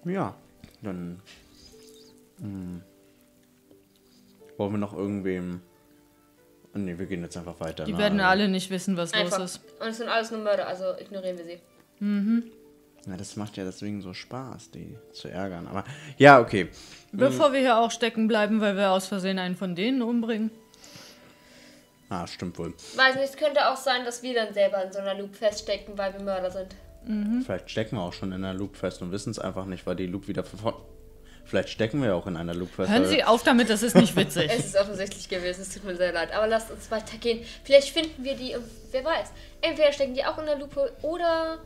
Ja, 0.05 0.35
dann. 0.83 1.21
hm. 2.41 2.83
wollen 4.57 4.73
wir 4.73 4.79
noch 4.79 4.95
irgendwem. 4.95 5.61
Nee, 6.73 6.99
wir 6.99 7.07
gehen 7.07 7.23
jetzt 7.23 7.37
einfach 7.37 7.59
weiter. 7.59 7.85
Die 7.85 7.93
ne? 7.93 7.99
werden 7.99 8.21
alle 8.21 8.49
nicht 8.49 8.71
wissen, 8.71 8.97
was 8.97 9.13
Einfach. 9.13 9.39
los 9.39 9.57
ist. 9.57 9.81
Und 9.81 9.89
es 9.89 9.97
sind 9.99 10.09
alles 10.09 10.31
nur 10.31 10.41
Mörder, 10.41 10.69
also 10.69 10.97
ignorieren 10.99 11.37
wir 11.37 11.45
sie. 11.45 11.59
Ja, 13.07 13.17
das 13.17 13.37
macht 13.37 13.57
ja 13.57 13.65
deswegen 13.65 14.03
so 14.03 14.15
Spaß, 14.15 14.71
die 14.71 14.97
zu 15.13 15.29
ärgern. 15.29 15.67
Aber 15.67 15.85
ja, 16.19 16.41
okay. 16.41 16.69
Bevor 17.13 17.53
wir 17.53 17.61
hier 17.61 17.79
auch 17.79 17.91
stecken 17.91 18.29
bleiben, 18.29 18.61
weil 18.61 18.77
wir 18.77 18.91
aus 18.91 19.07
Versehen 19.07 19.39
einen 19.39 19.57
von 19.57 19.75
denen 19.75 20.03
umbringen. 20.03 20.51
Ah, 22.09 22.27
stimmt 22.27 22.59
wohl. 22.59 22.75
Weiß 22.97 23.15
nicht, 23.15 23.31
es 23.31 23.37
könnte 23.37 23.69
auch 23.69 23.77
sein, 23.77 24.05
dass 24.05 24.23
wir 24.23 24.35
dann 24.35 24.53
selber 24.53 24.85
in 24.85 24.93
so 24.93 24.99
einer 24.99 25.15
Loop 25.15 25.35
feststecken, 25.35 25.97
weil 25.97 26.13
wir 26.13 26.23
Mörder 26.23 26.51
sind. 26.51 26.75
Vielleicht 27.45 27.71
stecken 27.71 27.97
wir 27.97 28.03
auch 28.03 28.13
schon 28.13 28.33
in 28.33 28.45
einer 28.45 28.55
Loop 28.55 28.77
fest 28.77 29.01
und 29.03 29.11
wissen 29.11 29.31
es 29.31 29.39
einfach 29.39 29.65
nicht, 29.65 29.87
weil 29.87 29.97
die 29.97 30.07
Loop 30.07 30.29
wieder 30.29 30.45
verfolgt. 30.45 30.81
Vielleicht 31.45 31.71
stecken 31.71 32.03
wir 32.03 32.15
auch 32.15 32.27
in 32.27 32.37
einer 32.37 32.55
Loop 32.55 32.71
fest. 32.71 32.91
Hören 32.91 33.07
Sie 33.07 33.25
auf 33.25 33.43
damit, 33.43 33.71
das 33.71 33.83
ist 33.83 33.97
nicht 33.97 34.15
witzig. 34.15 34.51
Es 34.57 34.67
ist 34.67 34.77
offensichtlich 34.77 35.29
gewesen, 35.29 35.63
es 35.63 35.71
tut 35.75 35.85
mir 35.85 35.97
sehr 35.97 36.13
leid. 36.13 36.33
Aber 36.33 36.47
lasst 36.47 36.71
uns 36.71 36.91
weitergehen. 36.91 37.41
Vielleicht 37.65 37.89
finden 37.89 38.23
wir 38.23 38.37
die 38.37 38.55
und 38.55 38.65
wer 38.93 39.05
weiß. 39.05 39.33
Entweder 39.63 39.93
stecken 39.93 40.15
die 40.15 40.25
auch 40.25 40.39
in 40.39 40.47
der 40.47 40.59
Lupe 40.59 40.93
oder. 41.03 41.59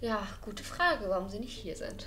Ja, 0.00 0.26
gute 0.42 0.64
Frage, 0.64 1.04
warum 1.08 1.28
sie 1.28 1.38
nicht 1.38 1.56
hier 1.56 1.76
sind. 1.76 2.06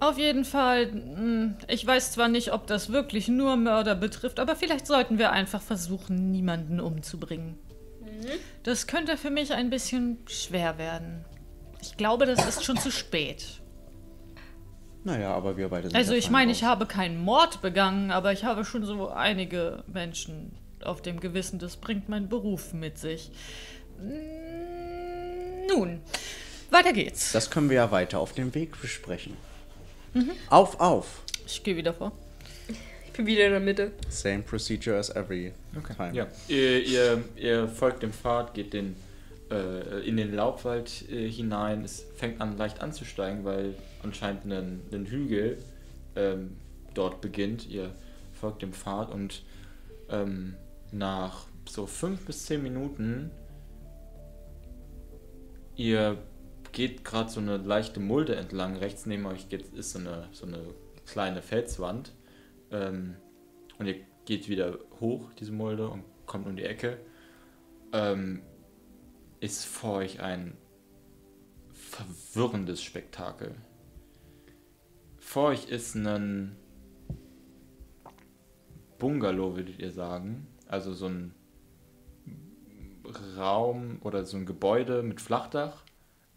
Auf 0.00 0.18
jeden 0.18 0.44
Fall, 0.44 0.86
mh, 0.92 1.54
ich 1.68 1.86
weiß 1.86 2.12
zwar 2.12 2.28
nicht, 2.28 2.52
ob 2.52 2.66
das 2.66 2.92
wirklich 2.92 3.28
nur 3.28 3.56
Mörder 3.56 3.94
betrifft, 3.94 4.38
aber 4.38 4.54
vielleicht 4.54 4.86
sollten 4.86 5.18
wir 5.18 5.32
einfach 5.32 5.62
versuchen, 5.62 6.30
niemanden 6.30 6.78
umzubringen. 6.78 7.58
Das 8.62 8.86
könnte 8.86 9.16
für 9.16 9.30
mich 9.30 9.52
ein 9.52 9.70
bisschen 9.70 10.18
schwer 10.26 10.78
werden. 10.78 11.24
Ich 11.80 11.96
glaube, 11.96 12.26
das 12.26 12.46
ist 12.46 12.64
schon 12.64 12.76
zu 12.78 12.90
spät. 12.90 13.60
Naja, 15.04 15.32
aber 15.32 15.56
wir 15.56 15.68
beide 15.68 15.88
sind 15.88 15.96
Also 15.96 16.14
ich 16.14 16.28
meine, 16.28 16.52
ich 16.52 16.64
habe 16.64 16.86
keinen 16.86 17.18
Mord 17.22 17.62
begangen, 17.62 18.10
aber 18.10 18.32
ich 18.32 18.44
habe 18.44 18.64
schon 18.64 18.84
so 18.84 19.08
einige 19.08 19.84
Menschen 19.86 20.52
auf 20.82 21.02
dem 21.02 21.20
Gewissen. 21.20 21.58
Das 21.58 21.76
bringt 21.76 22.08
mein 22.08 22.28
Beruf 22.28 22.72
mit 22.72 22.98
sich. 22.98 23.30
Mm, 24.00 25.66
Nun, 25.68 26.00
weiter 26.70 26.92
geht's. 26.92 27.32
Das 27.32 27.50
können 27.50 27.70
wir 27.70 27.76
ja 27.76 27.90
weiter 27.90 28.18
auf 28.18 28.32
dem 28.32 28.54
Weg 28.54 28.80
besprechen. 28.80 29.36
Mhm. 30.14 30.32
Auf, 30.50 30.80
auf. 30.80 31.22
Ich 31.46 31.62
gehe 31.62 31.76
wieder 31.76 31.94
vor. 31.94 32.12
Wieder 33.18 33.46
in 33.46 33.52
der 33.52 33.60
Mitte. 33.60 33.92
Same 34.08 34.42
procedure 34.42 34.96
as 34.96 35.10
every 35.10 35.52
time. 35.96 36.14
Ja, 36.14 36.28
ihr, 36.46 36.84
ihr, 36.84 37.24
ihr 37.36 37.68
folgt 37.68 38.02
dem 38.02 38.12
Pfad, 38.12 38.54
geht 38.54 38.72
den, 38.72 38.96
äh, 39.50 40.06
in 40.06 40.16
den 40.16 40.34
Laubwald 40.34 41.10
äh, 41.10 41.28
hinein. 41.28 41.84
Es 41.84 42.06
fängt 42.16 42.40
an 42.40 42.56
leicht 42.56 42.80
anzusteigen, 42.80 43.44
weil 43.44 43.74
anscheinend 44.02 44.44
ein, 44.44 44.80
ein 44.92 45.06
Hügel 45.06 45.58
ähm, 46.16 46.56
dort 46.94 47.20
beginnt. 47.20 47.68
Ihr 47.68 47.90
folgt 48.32 48.62
dem 48.62 48.72
Pfad 48.72 49.10
und 49.10 49.42
ähm, 50.10 50.54
nach 50.92 51.46
so 51.68 51.86
fünf 51.86 52.24
bis 52.24 52.46
zehn 52.46 52.62
Minuten 52.62 53.30
ihr 55.78 56.18
geht 56.72 57.04
gerade 57.04 57.30
so 57.30 57.40
eine 57.40 57.56
leichte 57.56 58.00
Mulde 58.00 58.36
entlang. 58.36 58.76
Rechts 58.76 59.06
neben 59.06 59.24
euch 59.24 59.48
geht, 59.48 59.72
ist 59.74 59.92
so 59.92 60.00
eine, 60.00 60.28
so 60.32 60.46
eine 60.46 60.58
kleine 61.06 61.40
Felswand. 61.40 62.12
Ähm, 62.70 63.16
und 63.78 63.86
ihr 63.86 64.00
geht 64.24 64.48
wieder 64.48 64.78
hoch, 65.00 65.32
diese 65.34 65.52
Mulde, 65.52 65.88
und 65.88 66.04
kommt 66.26 66.46
um 66.46 66.56
die 66.56 66.64
Ecke. 66.64 66.98
Ähm, 67.92 68.42
ist 69.40 69.64
vor 69.64 69.94
euch 69.94 70.20
ein 70.20 70.56
verwirrendes 71.72 72.82
Spektakel. 72.82 73.54
Vor 75.18 75.48
euch 75.48 75.68
ist 75.68 75.94
ein 75.94 76.56
Bungalow, 78.98 79.56
würdet 79.56 79.78
ihr 79.78 79.92
sagen. 79.92 80.46
Also 80.66 80.92
so 80.92 81.06
ein 81.06 81.34
Raum 83.36 83.98
oder 84.02 84.24
so 84.24 84.36
ein 84.36 84.44
Gebäude 84.44 85.02
mit 85.02 85.20
Flachdach. 85.20 85.84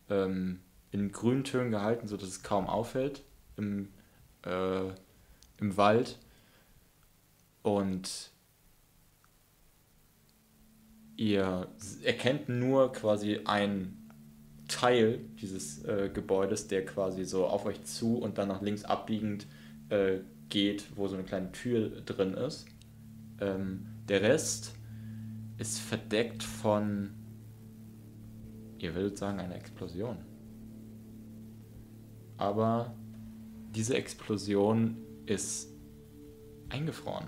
Ähm, 0.10 0.62
in 0.92 1.12
Grüntönen 1.12 1.72
gehalten, 1.72 2.08
sodass 2.08 2.28
es 2.28 2.44
kaum 2.44 2.68
auffällt 2.68 3.24
im, 3.58 3.90
äh, 4.44 4.90
im 5.62 5.78
Wald. 5.78 6.18
Und 7.62 8.32
ihr 11.16 11.68
erkennt 12.04 12.50
nur 12.50 12.92
quasi 12.92 13.42
ein 13.46 13.98
Teil 14.68 15.20
dieses 15.42 15.84
äh, 15.84 16.10
Gebäudes, 16.12 16.68
der 16.68 16.86
quasi 16.86 17.26
so 17.26 17.46
auf 17.46 17.66
euch 17.66 17.84
zu 17.84 18.18
und 18.18 18.38
dann 18.38 18.48
nach 18.48 18.62
links 18.62 18.84
abbiegend 18.84 19.46
äh, 19.90 20.20
geht, 20.50 20.86
wo 20.96 21.08
so 21.08 21.16
eine 21.16 21.24
kleine 21.24 21.52
Tür 21.52 21.90
drin 22.02 22.34
ist. 22.34 22.66
Ähm, 23.40 23.86
der 24.08 24.22
Rest 24.22 24.74
ist 25.58 25.80
verdeckt 25.80 26.42
von, 26.42 27.12
ihr 28.80 28.96
würdet 28.96 29.18
sagen, 29.18 29.40
einer 29.40 29.56
Explosion. 29.56 30.18
Aber 32.38 32.96
diese 33.76 33.96
Explosion 33.96 34.98
ist 35.34 35.70
eingefroren. 36.70 37.28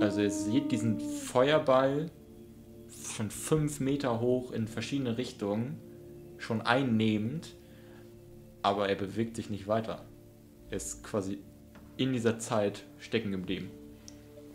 Also 0.00 0.20
ihr 0.22 0.30
seht 0.30 0.72
diesen 0.72 0.98
Feuerball 1.00 2.10
schon 3.14 3.30
fünf 3.30 3.80
Meter 3.80 4.20
hoch 4.20 4.50
in 4.52 4.66
verschiedene 4.66 5.16
Richtungen, 5.18 5.78
schon 6.38 6.60
einnehmend, 6.62 7.54
aber 8.62 8.88
er 8.88 8.96
bewegt 8.96 9.36
sich 9.36 9.48
nicht 9.50 9.68
weiter. 9.68 10.04
Er 10.70 10.76
ist 10.76 11.04
quasi 11.04 11.38
in 11.96 12.12
dieser 12.12 12.38
Zeit 12.38 12.84
stecken 12.98 13.30
geblieben. 13.30 13.70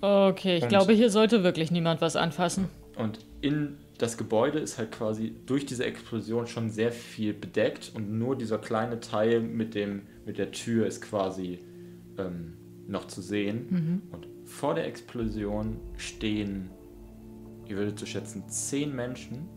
Okay, 0.01 0.57
ich 0.57 0.63
Und- 0.63 0.69
glaube, 0.69 0.93
hier 0.93 1.09
sollte 1.09 1.43
wirklich 1.43 1.71
niemand 1.71 2.01
was 2.01 2.15
anfassen. 2.15 2.65
Und 2.97 3.19
in 3.41 3.77
das 3.97 4.17
Gebäude 4.17 4.59
ist 4.59 4.77
halt 4.77 4.91
quasi 4.91 5.33
durch 5.45 5.65
diese 5.65 5.85
Explosion 5.85 6.47
schon 6.47 6.69
sehr 6.69 6.91
viel 6.91 7.33
bedeckt 7.33 7.91
und 7.95 8.11
nur 8.17 8.35
dieser 8.35 8.57
kleine 8.57 8.99
Teil 8.99 9.39
mit, 9.41 9.75
dem, 9.75 10.01
mit 10.31 10.37
der 10.37 10.53
Tür 10.53 10.87
ist 10.87 11.01
quasi 11.01 11.59
ähm, 12.17 12.53
noch 12.87 13.07
zu 13.07 13.21
sehen. 13.21 13.67
Und 14.13 14.29
vor 14.45 14.75
der 14.75 14.87
Explosion 14.87 15.77
stehen, 15.97 16.69
ihr 17.67 17.75
würdet 17.75 17.99
zu 17.99 18.05
schätzen, 18.05 18.47
zehn 18.47 18.95
Menschen. 18.95 19.49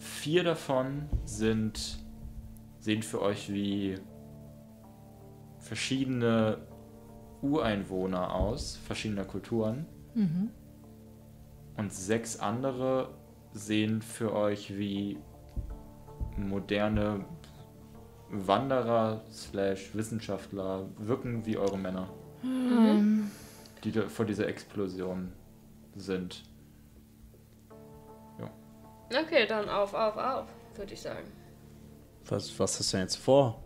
Vier 0.00 0.42
davon 0.42 1.08
sind, 1.24 2.00
sehen 2.80 3.04
für 3.04 3.22
euch 3.22 3.52
wie 3.52 3.94
verschiedene 5.60 6.66
Ureinwohner 7.42 8.34
aus, 8.34 8.76
verschiedener 8.76 9.24
Kulturen. 9.24 9.86
Und 11.76 11.92
sechs 11.92 12.40
andere 12.40 13.14
sehen 13.52 14.02
für 14.02 14.32
euch 14.34 14.76
wie 14.76 15.18
moderne 16.36 17.24
Wanderer 18.30 19.22
slash 19.30 19.94
Wissenschaftler, 19.94 20.88
wirken 20.98 21.44
wie 21.44 21.58
eure 21.58 21.78
Männer, 21.78 22.08
die 23.84 23.92
da 23.92 24.08
vor 24.08 24.24
dieser 24.24 24.46
Explosion 24.46 25.32
sind. 25.96 26.42
Okay, 29.14 29.46
dann 29.46 29.68
auf, 29.68 29.92
auf, 29.92 30.16
auf, 30.16 30.48
würde 30.74 30.94
ich 30.94 31.00
sagen. 31.00 31.26
Was, 32.26 32.58
was 32.58 32.78
hast 32.78 32.92
du 32.92 32.96
denn 32.96 33.06
jetzt 33.06 33.16
vor? 33.16 33.62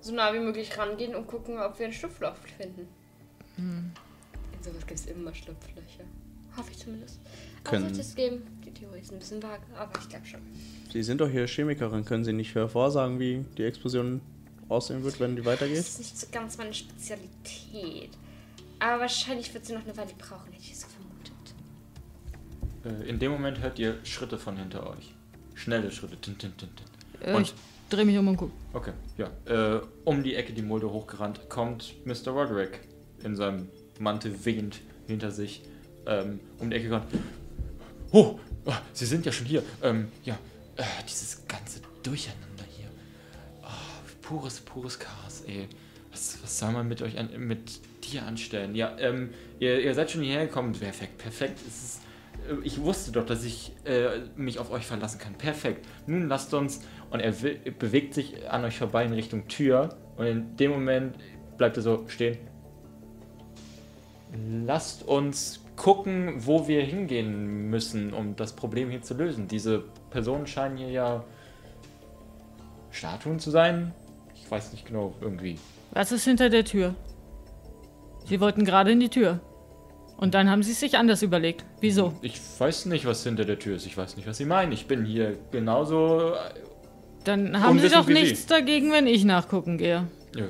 So 0.00 0.12
nah 0.12 0.32
wie 0.32 0.38
möglich 0.38 0.76
rangehen 0.78 1.14
und 1.14 1.26
gucken, 1.26 1.58
ob 1.58 1.78
wir 1.78 1.86
ein 1.86 1.92
Schlupfloch 1.92 2.36
finden. 2.56 2.86
In 3.56 3.92
sowas 4.62 4.86
gibt 4.86 5.00
es 5.00 5.06
immer 5.06 5.34
Schlupflöcher. 5.34 6.04
Hoffe 6.56 6.70
ich 6.70 6.78
zumindest. 6.78 7.20
Können- 7.64 7.86
Also 7.86 8.00
es 8.00 8.14
geben. 8.14 8.42
Die 8.64 8.70
Theorie 8.70 9.00
ist 9.00 9.12
ein 9.12 9.18
bisschen 9.18 9.42
vage, 9.42 9.62
aber 9.76 9.98
ich 10.00 10.08
glaube 10.08 10.26
schon. 10.26 10.40
Sie 10.92 11.02
sind 11.02 11.20
doch 11.20 11.28
hier 11.28 11.46
Chemikerin. 11.46 12.04
Können 12.04 12.24
Sie 12.24 12.32
nicht 12.32 12.52
vorsagen, 12.52 13.18
wie 13.18 13.44
die 13.58 13.64
Explosion 13.64 14.20
aussehen 14.68 15.02
wird, 15.02 15.18
wenn 15.20 15.32
die 15.36 15.42
Das 15.42 15.46
weitergeht? 15.46 15.78
ist 15.78 15.98
nicht 15.98 16.18
so 16.18 16.26
ganz 16.32 16.56
meine 16.58 16.72
Spezialität. 16.72 18.10
Aber 18.78 19.00
wahrscheinlich 19.02 19.52
wird 19.54 19.66
sie 19.66 19.72
noch 19.72 19.84
eine 19.84 19.96
Weile 19.96 20.10
brauchen, 20.18 20.52
hätte 20.52 20.62
ich 20.62 20.78
so 20.78 20.86
vermutet. 20.88 23.04
Äh, 23.06 23.08
in 23.08 23.18
dem 23.18 23.32
Moment 23.32 23.60
hört 23.60 23.78
ihr 23.78 23.98
Schritte 24.04 24.38
von 24.38 24.56
hinter 24.56 24.88
euch. 24.90 25.14
Schnelle 25.54 25.90
Schritte. 25.90 26.16
Tin, 26.20 26.36
tin, 26.38 26.56
tin, 26.56 26.68
tin. 26.74 27.28
Äh, 27.28 27.34
Und- 27.34 27.42
ich 27.42 27.54
drehe 27.88 28.04
mich 28.04 28.18
um 28.18 28.28
und 28.28 28.36
guck. 28.36 28.50
Okay, 28.72 28.92
ja. 29.18 29.30
Äh, 29.46 29.80
um 30.04 30.22
die 30.22 30.34
Ecke 30.34 30.52
die 30.52 30.62
Mulde 30.62 30.90
hochgerannt 30.90 31.48
kommt 31.48 31.94
Mr. 32.06 32.30
Roderick 32.32 32.80
in 33.22 33.36
seinem 33.36 33.68
Mantel 34.00 34.44
wehend 34.44 34.80
hinter 35.06 35.30
sich 35.30 35.62
ähm, 36.06 36.40
um 36.58 36.70
die 36.70 36.76
Ecke 36.76 36.88
gerannt. 36.88 37.06
Oh, 38.16 38.38
oh, 38.64 38.72
Sie 38.92 39.06
sind 39.06 39.26
ja 39.26 39.32
schon 39.32 39.44
hier. 39.44 39.64
Ähm, 39.82 40.06
ja, 40.22 40.38
äh, 40.76 40.84
dieses 41.02 41.48
ganze 41.48 41.80
Durcheinander 42.04 42.62
hier. 42.76 42.86
Oh, 43.60 43.66
pures, 44.22 44.60
pures 44.60 45.00
Chaos, 45.00 45.42
ey. 45.48 45.66
Was, 46.12 46.38
was 46.40 46.56
soll 46.60 46.70
man 46.70 46.86
mit 46.86 47.02
euch 47.02 47.18
an, 47.18 47.30
mit 47.38 47.80
dir 48.04 48.22
anstellen? 48.22 48.76
Ja, 48.76 48.96
ähm, 49.00 49.30
ihr, 49.58 49.80
ihr 49.80 49.92
seid 49.96 50.12
schon 50.12 50.22
hierher 50.22 50.46
gekommen. 50.46 50.74
Perfekt, 50.74 51.18
perfekt. 51.18 51.58
Es 51.66 51.82
ist, 51.82 52.00
äh, 52.48 52.54
ich 52.64 52.80
wusste 52.80 53.10
doch, 53.10 53.26
dass 53.26 53.42
ich 53.42 53.72
äh, 53.84 54.20
mich 54.36 54.60
auf 54.60 54.70
euch 54.70 54.86
verlassen 54.86 55.18
kann. 55.18 55.34
Perfekt. 55.34 55.84
Nun 56.06 56.28
lasst 56.28 56.54
uns. 56.54 56.82
Und 57.10 57.18
er 57.18 57.32
bewegt 57.32 58.14
sich 58.14 58.48
an 58.48 58.64
euch 58.64 58.78
vorbei 58.78 59.04
in 59.04 59.12
Richtung 59.12 59.48
Tür. 59.48 59.96
Und 60.14 60.26
in 60.26 60.56
dem 60.56 60.70
Moment 60.70 61.16
bleibt 61.58 61.78
er 61.78 61.82
so 61.82 62.04
stehen. 62.06 62.38
Lasst 64.64 65.02
uns 65.02 65.63
gucken, 65.76 66.34
wo 66.46 66.68
wir 66.68 66.82
hingehen 66.82 67.70
müssen, 67.70 68.12
um 68.12 68.36
das 68.36 68.54
Problem 68.54 68.90
hier 68.90 69.02
zu 69.02 69.14
lösen. 69.14 69.48
Diese 69.48 69.84
Personen 70.10 70.46
scheinen 70.46 70.76
hier 70.76 70.90
ja 70.90 71.24
Statuen 72.90 73.38
zu 73.38 73.50
sein. 73.50 73.92
Ich 74.34 74.50
weiß 74.50 74.72
nicht 74.72 74.86
genau, 74.86 75.14
irgendwie. 75.20 75.58
Was 75.92 76.12
ist 76.12 76.24
hinter 76.24 76.50
der 76.50 76.64
Tür? 76.64 76.94
Sie 78.26 78.40
wollten 78.40 78.64
gerade 78.64 78.92
in 78.92 79.00
die 79.00 79.08
Tür. 79.08 79.40
Und 80.16 80.34
dann 80.34 80.48
haben 80.48 80.62
sie 80.62 80.72
es 80.72 80.80
sich 80.80 80.96
anders 80.96 81.22
überlegt. 81.22 81.64
Wieso? 81.80 82.14
Ich 82.22 82.40
weiß 82.58 82.86
nicht, 82.86 83.04
was 83.04 83.24
hinter 83.24 83.44
der 83.44 83.58
Tür 83.58 83.76
ist. 83.76 83.86
Ich 83.86 83.96
weiß 83.96 84.16
nicht, 84.16 84.28
was 84.28 84.36
Sie 84.36 84.44
meinen. 84.44 84.70
Ich 84.70 84.86
bin 84.86 85.04
hier 85.04 85.36
genauso. 85.50 86.34
Dann 87.24 87.60
haben 87.60 87.80
sie 87.80 87.88
doch 87.88 88.06
wie 88.06 88.14
Sie. 88.14 88.20
nichts 88.20 88.46
dagegen, 88.46 88.92
wenn 88.92 89.06
ich 89.08 89.24
nachgucken 89.24 89.76
gehe. 89.76 90.06
Ja, 90.36 90.46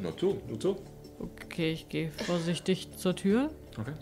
nur 0.00 0.16
zu, 0.16 0.40
nur 0.48 0.60
zu. 0.60 0.76
Okay, 1.18 1.72
ich 1.72 1.88
gehe 1.88 2.10
vorsichtig 2.12 2.96
zur 2.96 3.16
Tür 3.16 3.50
Okay, 3.78 3.92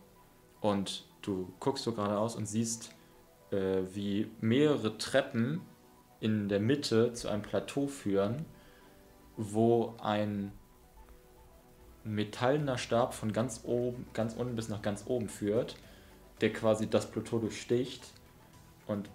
und 0.62 1.06
du 1.22 1.54
guckst 1.60 1.84
so 1.84 1.94
geradeaus 1.94 2.36
und 2.36 2.46
siehst, 2.46 2.94
äh, 3.52 3.82
wie 3.94 4.30
mehrere 4.42 4.98
Treppen 4.98 5.62
in 6.20 6.50
der 6.50 6.60
Mitte 6.60 7.14
zu 7.14 7.30
einem 7.30 7.44
Plateau 7.44 7.88
führen, 7.88 8.46
wo 9.38 9.96
ein 10.02 10.52
metallener 12.14 12.78
Stab 12.78 13.14
von 13.14 13.34
ganz 13.34 13.62
oben, 13.64 14.06
ganz 14.14 14.34
unten 14.34 14.56
bis 14.56 14.70
nach 14.70 14.82
ganz 14.82 15.04
oben 15.08 15.30
führt, 15.30 15.76
der 16.42 16.54
quasi 16.54 16.90
das 16.90 17.10
Plateau 17.10 17.40
durchsticht. 17.40 18.04
Und 18.86 19.10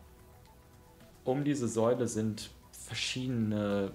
um 1.24 1.44
diese 1.44 1.68
Säule 1.68 2.08
sind 2.08 2.50
verschiedene 2.70 3.92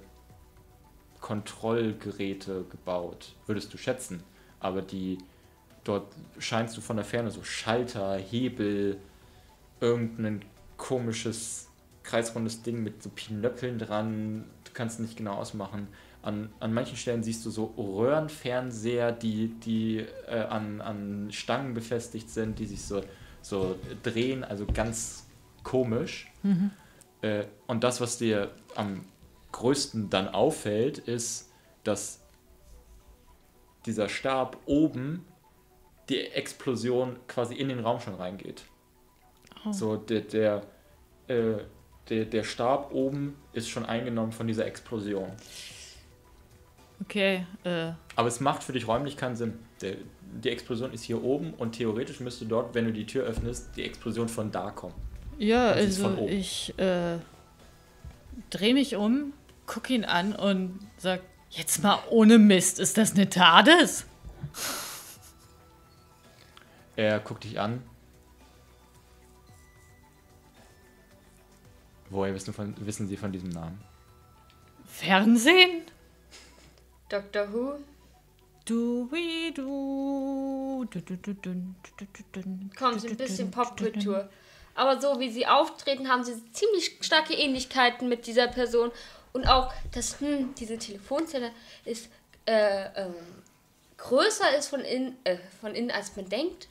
Kontrollgeräte 1.21 2.65
gebaut, 2.69 3.35
würdest 3.45 3.73
du 3.73 3.77
schätzen. 3.77 4.23
Aber 4.59 4.81
die 4.81 5.17
dort 5.83 6.13
scheinst 6.39 6.75
du 6.77 6.81
von 6.81 6.97
der 6.97 7.05
Ferne 7.05 7.31
so 7.31 7.43
Schalter, 7.43 8.17
Hebel, 8.17 8.97
irgendein 9.79 10.43
komisches 10.75 11.69
kreisrundes 12.03 12.61
Ding 12.63 12.83
mit 12.83 13.03
so 13.03 13.09
Pinöppeln 13.09 13.79
dran. 13.79 14.45
Du 14.63 14.71
kannst 14.73 14.99
nicht 14.99 15.17
genau 15.17 15.33
ausmachen. 15.35 15.87
An, 16.27 16.49
an 16.59 16.73
manchen 16.73 16.97
Stellen 16.97 17.23
siehst 17.23 17.45
du 17.45 17.49
so 17.49 17.73
Röhrenfernseher, 17.77 19.13
die, 19.13 19.47
die 19.47 20.05
äh, 20.27 20.41
an, 20.41 20.81
an 20.81 21.31
Stangen 21.31 21.73
befestigt 21.73 22.29
sind, 22.29 22.59
die 22.59 22.65
sich 22.65 22.81
so, 22.81 23.01
so 23.41 23.79
drehen, 24.03 24.43
also 24.43 24.65
ganz 24.65 25.25
komisch. 25.63 26.29
Äh, 27.21 27.45
und 27.65 27.85
das, 27.85 28.01
was 28.01 28.17
dir 28.17 28.51
am 28.75 29.05
größten 29.53 30.09
dann 30.09 30.27
auffällt, 30.27 30.97
ist, 30.97 31.49
dass 31.85 32.19
dieser 33.85 34.09
Stab 34.09 34.57
oben 34.65 35.23
die 36.09 36.19
Explosion 36.19 37.15
quasi 37.29 37.55
in 37.55 37.69
den 37.69 37.79
Raum 37.79 38.01
schon 38.01 38.15
reingeht. 38.15 38.65
So, 39.71 39.95
der, 39.95 40.21
der, 40.21 40.63
äh, 41.27 41.59
der, 42.09 42.25
der 42.25 42.43
Stab 42.43 42.91
oben 42.91 43.37
ist 43.53 43.69
schon 43.69 43.85
eingenommen 43.85 44.33
von 44.33 44.45
dieser 44.45 44.65
Explosion. 44.65 45.31
Okay, 47.01 47.45
äh, 47.63 47.91
Aber 48.15 48.27
es 48.27 48.39
macht 48.39 48.63
für 48.63 48.73
dich 48.73 48.87
räumlich 48.87 49.17
keinen 49.17 49.35
Sinn. 49.35 49.59
Der, 49.81 49.95
die 50.43 50.49
Explosion 50.49 50.91
ist 50.93 51.03
hier 51.03 51.23
oben 51.23 51.53
und 51.53 51.73
theoretisch 51.73 52.19
müsste 52.19 52.45
dort, 52.45 52.73
wenn 52.75 52.85
du 52.85 52.91
die 52.91 53.05
Tür 53.05 53.25
öffnest, 53.25 53.69
die 53.75 53.83
Explosion 53.83 54.27
von 54.27 54.51
da 54.51 54.71
kommen. 54.71 54.95
ja, 55.37 55.69
also 55.69 56.07
oben. 56.07 56.27
ich 56.27 56.77
äh, 56.77 57.17
drehe 58.49 58.73
mich 58.73 58.95
um, 58.95 59.33
guck 59.65 59.89
ihn 59.89 60.05
an 60.05 60.35
und 60.35 60.79
sag, 60.97 61.21
jetzt 61.51 61.83
mal 61.83 61.99
ohne 62.09 62.37
Mist, 62.39 62.79
ist 62.79 62.97
das 62.97 63.13
eine 63.13 63.29
TARDIS? 63.29 64.05
Er 66.95 67.19
guckt 67.19 67.43
dich 67.43 67.59
an. 67.59 67.83
Woher 72.09 72.33
wissen, 72.33 72.53
von, 72.53 72.73
wissen 72.85 73.07
Sie 73.07 73.17
von 73.17 73.31
diesem 73.31 73.49
Namen? 73.49 73.79
Fernsehen? 74.85 75.83
Doctor 77.09 77.53
Who. 77.53 77.79
Du, 78.65 79.09
wie 79.11 79.53
du. 79.53 80.85
du, 80.89 80.99
du, 80.99 81.15
du, 81.15 81.55
Kommt 82.77 83.05
ein 83.05 83.17
bisschen 83.17 83.49
Popkultur. 83.49 84.29
Aber 84.75 84.99
so 85.01 85.19
wie 85.19 85.31
sie 85.31 85.47
auftreten, 85.47 86.09
haben 86.09 86.23
sie 86.23 86.33
ziemlich 86.51 86.97
starke 87.01 87.33
Ähnlichkeiten 87.33 88.09
mit 88.09 88.27
dieser 88.27 88.47
Person. 88.47 88.91
Und 89.33 89.47
auch, 89.47 89.73
dass 89.93 90.19
hm, 90.19 90.53
diese 90.55 90.77
Telefonzelle 90.77 91.51
ist 91.85 92.09
äh, 92.45 92.85
ähm, 92.95 93.15
größer 93.97 94.55
ist 94.57 94.67
von 94.67 94.81
innen, 94.81 95.17
äh, 95.23 95.37
von 95.61 95.73
innen, 95.73 95.91
als 95.91 96.15
man 96.15 96.27
denkt. 96.29 96.67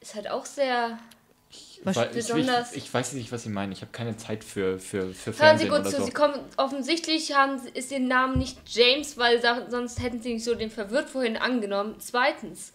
Ist 0.00 0.14
halt 0.14 0.28
auch 0.28 0.46
sehr. 0.46 0.98
Ich, 1.52 2.10
besonders- 2.12 2.72
ich, 2.72 2.84
ich 2.84 2.94
weiß 2.94 3.12
nicht, 3.14 3.32
was 3.32 3.42
Sie 3.42 3.48
meinen. 3.48 3.72
Ich 3.72 3.80
habe 3.80 3.90
keine 3.92 4.16
Zeit 4.16 4.44
für, 4.44 4.78
für, 4.78 5.12
für 5.12 5.32
Hören 5.32 5.58
Sie 5.58 5.66
Fernsehen 5.66 5.68
gut 5.70 5.80
oder 5.80 5.90
zu, 5.90 5.96
so. 5.98 6.04
Sie 6.04 6.12
kommen 6.12 6.38
offensichtlich 6.56 7.34
haben, 7.34 7.58
sie- 7.58 7.70
ist 7.70 7.90
ihr 7.90 7.98
Name 8.00 8.36
nicht 8.38 8.58
James, 8.66 9.16
weil 9.18 9.42
sonst 9.68 10.00
hätten 10.00 10.22
sie 10.22 10.34
nicht 10.34 10.44
so 10.44 10.54
den 10.54 10.70
verwirrt 10.70 11.10
vorhin 11.10 11.36
angenommen. 11.36 11.96
Zweitens, 11.98 12.72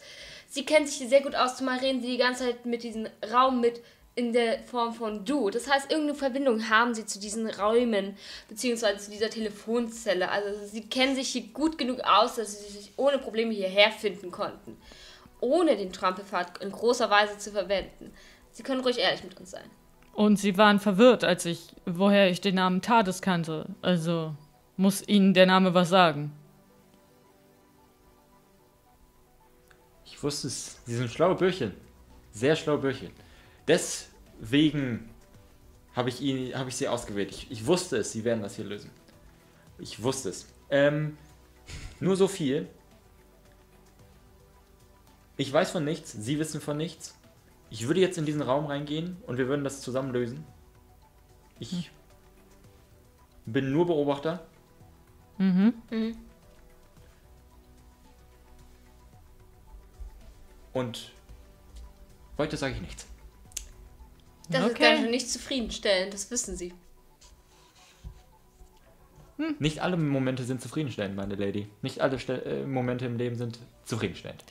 sie 0.49 0.65
kennen 0.65 0.85
sich 0.85 1.07
sehr 1.07 1.21
gut 1.21 1.35
aus, 1.35 1.55
zumal 1.57 1.79
reden 1.79 2.01
sie 2.01 2.07
die 2.11 2.17
ganze 2.17 2.43
Zeit 2.45 2.65
mit 2.65 2.83
diesem 2.83 3.07
Raum 3.31 3.61
mit 3.61 3.81
in 4.15 4.33
der 4.33 4.59
Form 4.63 4.93
von 4.93 5.23
du. 5.25 5.51
Das 5.51 5.69
heißt, 5.69 5.91
irgendeine 5.91 6.17
Verbindung 6.17 6.69
haben 6.69 6.93
sie 6.95 7.05
zu 7.05 7.19
diesen 7.19 7.47
Räumen, 7.49 8.17
beziehungsweise 8.49 8.97
zu 9.05 9.11
dieser 9.11 9.29
Telefonzelle. 9.29 10.29
Also 10.29 10.49
sie 10.65 10.81
kennen 10.89 11.15
sich 11.15 11.29
hier 11.29 11.43
gut 11.53 11.77
genug 11.77 11.99
aus, 12.01 12.35
dass 12.35 12.59
sie 12.65 12.71
sich 12.77 12.91
ohne 12.97 13.19
Probleme 13.19 13.53
hierher 13.53 13.91
finden 13.91 14.31
konnten. 14.31 14.75
Ohne 15.39 15.77
den 15.77 15.93
Trampelpfad 15.93 16.57
in 16.63 16.71
großer 16.71 17.09
Weise 17.11 17.37
zu 17.37 17.51
verwenden. 17.51 18.11
Sie 18.57 18.63
können 18.63 18.81
ruhig 18.81 18.97
ehrlich 18.97 19.23
mit 19.23 19.39
uns 19.39 19.51
sein. 19.51 19.69
Und 20.13 20.37
sie 20.37 20.57
waren 20.57 20.79
verwirrt, 20.79 21.23
als 21.23 21.45
ich, 21.45 21.75
woher 21.85 22.31
ich 22.31 22.41
den 22.41 22.55
Namen 22.55 22.81
TARDIS 22.81 23.21
kannte. 23.21 23.67
Also 23.83 24.33
muss 24.77 25.07
ihnen 25.07 25.35
der 25.35 25.45
Name 25.45 25.75
was 25.75 25.89
sagen. 25.89 26.31
Ich 30.05 30.23
wusste 30.23 30.47
es. 30.47 30.79
Sie 30.87 30.95
sind 30.95 31.11
schlaue 31.11 31.35
Bürchen. 31.35 31.71
Sehr 32.31 32.55
schlaue 32.55 32.79
Bürchen. 32.79 33.11
Deswegen 33.67 35.07
habe 35.95 36.09
ich, 36.09 36.19
ihn- 36.19 36.55
habe 36.57 36.69
ich 36.69 36.75
sie 36.77 36.87
ausgewählt. 36.87 37.29
Ich, 37.29 37.51
ich 37.51 37.67
wusste 37.67 37.97
es, 37.97 38.11
sie 38.11 38.23
werden 38.23 38.41
das 38.41 38.55
hier 38.55 38.65
lösen. 38.65 38.89
Ich 39.77 40.01
wusste 40.01 40.29
es. 40.29 40.47
Ähm, 40.71 41.15
nur 41.99 42.15
so 42.15 42.27
viel. 42.27 42.67
Ich 45.35 45.53
weiß 45.53 45.69
von 45.69 45.85
nichts, 45.85 46.13
Sie 46.13 46.39
wissen 46.39 46.59
von 46.59 46.77
nichts. 46.77 47.16
Ich 47.69 47.87
würde 47.87 47.99
jetzt 47.99 48.17
in 48.17 48.25
diesen 48.25 48.41
Raum 48.41 48.65
reingehen 48.65 49.17
und 49.27 49.37
wir 49.37 49.47
würden 49.47 49.63
das 49.63 49.81
zusammen 49.81 50.11
lösen. 50.11 50.45
Ich 51.59 51.91
bin 53.45 53.71
nur 53.71 53.85
Beobachter. 53.87 54.45
Mhm. 55.37 55.73
Und 60.73 61.11
heute 62.37 62.55
sage 62.57 62.75
ich 62.75 62.81
nichts. 62.81 63.07
Das 64.49 64.63
ist 64.65 64.71
Okay. 64.71 64.83
ganz 64.83 65.01
schön 65.01 65.11
nicht 65.11 65.29
zufriedenstellend, 65.29 66.13
das 66.13 66.31
wissen 66.31 66.55
sie. 66.55 66.73
Nicht 69.59 69.81
alle 69.81 69.97
Momente 69.97 70.43
sind 70.45 70.61
zufriedenstellend, 70.61 71.15
meine 71.15 71.35
Lady. 71.35 71.67
Nicht 71.83 72.01
alle 72.01 72.17
Ste 72.17 72.43
äh, 72.43 72.65
Momente 72.65 73.05
im 73.05 73.17
Leben 73.17 73.35
sind 73.35 73.59
zufriedenstellend. 73.83 74.43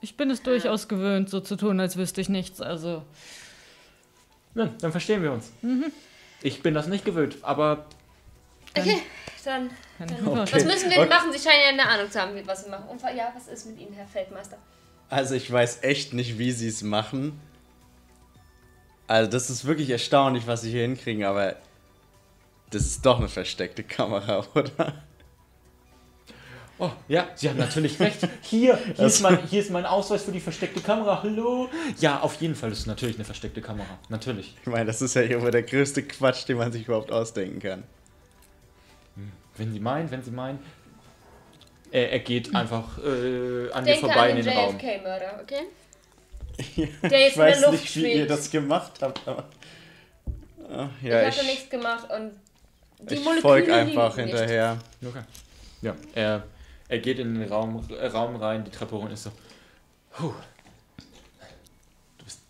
Ich 0.00 0.16
bin 0.16 0.30
es 0.30 0.42
durchaus 0.42 0.88
gewöhnt, 0.88 1.28
so 1.28 1.40
zu 1.40 1.56
tun, 1.56 1.78
als 1.80 1.96
wüsste 1.96 2.20
ich 2.20 2.28
nichts. 2.28 2.60
Also, 2.60 3.02
Ja, 4.54 4.66
dann 4.80 4.90
verstehen 4.92 5.22
wir 5.22 5.32
uns. 5.32 5.52
Ich 6.42 6.62
bin 6.62 6.74
das 6.74 6.86
nicht 6.86 7.04
gewöhnt, 7.04 7.36
aber 7.42 7.84
Okay, 8.76 9.02
dann. 9.44 9.70
dann 9.98 10.10
Was 10.50 10.64
müssen 10.64 10.90
wir 10.90 10.98
Okay. 11.00 11.08
machen? 11.08 11.32
Sie 11.32 11.38
scheinen 11.38 11.60
ja 11.78 11.84
eine 11.84 11.88
Ahnung 11.88 12.10
zu 12.10 12.20
haben, 12.20 12.34
wie- 12.34 12.46
was 12.46 12.64
wir 12.64 12.70
machen. 12.70 12.88
Und 12.88 13.00
ja, 13.02 13.32
was 13.34 13.48
ist 13.48 13.66
mit 13.66 13.78
Ihnen, 13.78 13.92
Herr 13.92 14.06
Feldmeister? 14.06 14.56
Also 15.08 15.34
ich 15.34 15.50
weiß 15.50 15.82
echt 15.82 16.12
nicht, 16.14 16.38
wie 16.38 16.52
sie 16.52 16.68
es 16.68 16.82
machen. 16.82 17.38
Also 19.06 19.28
das 19.30 19.50
ist 19.50 19.64
wirklich 19.64 19.90
erstaunlich, 19.90 20.46
was 20.46 20.62
sie 20.62 20.70
hier 20.70 20.82
hinkriegen, 20.82 21.24
aber 21.24 21.56
das 22.70 22.82
ist 22.82 23.04
doch 23.04 23.18
eine 23.18 23.28
versteckte 23.28 23.82
Kamera, 23.82 24.46
oder? 24.54 25.02
Oh, 26.82 26.90
ja, 27.08 27.28
Sie 27.34 27.46
haben 27.48 27.58
natürlich 27.58 28.00
recht. 28.00 28.26
Hier, 28.40 28.78
hier, 28.96 29.04
ist 29.06 29.20
mein, 29.20 29.46
hier 29.46 29.60
ist 29.60 29.70
mein 29.70 29.84
Ausweis 29.84 30.22
für 30.22 30.32
die 30.32 30.40
versteckte 30.40 30.80
Kamera. 30.80 31.22
Hallo? 31.22 31.68
Ja, 31.98 32.20
auf 32.20 32.40
jeden 32.40 32.54
Fall 32.54 32.72
ist 32.72 32.78
es 32.78 32.86
natürlich 32.86 33.16
eine 33.16 33.26
versteckte 33.26 33.60
Kamera. 33.60 33.98
Natürlich. 34.08 34.56
Ich 34.62 34.66
meine, 34.66 34.86
das 34.86 35.02
ist 35.02 35.12
ja 35.14 35.20
hier 35.20 35.42
wohl 35.42 35.50
der 35.50 35.62
größte 35.62 36.02
Quatsch, 36.02 36.48
den 36.48 36.56
man 36.56 36.72
sich 36.72 36.86
überhaupt 36.86 37.12
ausdenken 37.12 37.60
kann. 37.60 37.82
Wenn 39.58 39.72
Sie 39.74 39.80
meinen, 39.80 40.10
wenn 40.10 40.22
Sie 40.22 40.30
meinen. 40.30 40.58
Er, 41.92 42.12
er 42.12 42.20
geht 42.20 42.54
einfach 42.54 42.96
äh, 42.98 43.70
an 43.72 43.84
mir 43.84 43.92
Denke 43.92 44.00
vorbei 44.00 44.30
an 44.30 44.30
in 44.30 44.36
den 44.36 44.44
den 44.46 44.56
Raum. 44.56 44.78
JFK-Mörder, 44.78 45.40
okay? 45.42 45.62
ich 46.56 46.74
Der 46.76 47.20
jetzt 47.20 47.36
in 47.36 47.42
der 47.44 47.50
weiß 47.50 47.60
Luft 47.62 47.72
nicht, 47.72 47.96
wie 47.96 48.00
ihr 48.06 48.14
schwebt. 48.14 48.30
das 48.30 48.50
gemacht 48.50 48.92
habt, 49.02 49.28
aber... 49.28 49.44
Ah, 50.72 50.88
ja, 51.02 51.22
ich 51.22 51.34
ich, 51.34 51.38
habe 51.38 51.46
nichts 51.48 51.68
gemacht 51.70 52.06
und 52.10 52.32
die 53.00 53.14
ich 53.14 53.20
Moleküle 53.24 53.42
folge 53.42 53.74
einfach 53.74 54.16
liegen 54.16 54.28
nicht. 54.28 54.38
hinterher. 54.38 54.78
Okay. 55.04 55.22
Ja, 55.82 55.96
er, 56.14 56.44
er 56.90 56.98
geht 56.98 57.18
in 57.20 57.34
den 57.36 57.48
Raum, 57.48 57.86
äh, 57.88 58.06
Raum 58.06 58.36
rein, 58.36 58.64
die 58.64 58.70
Treppe 58.70 58.96
hoch 58.96 59.04
und 59.04 59.12
ist 59.12 59.22
so. 59.22 59.32
Puh. 60.10 60.34
Du 62.18 62.24
bist 62.24 62.40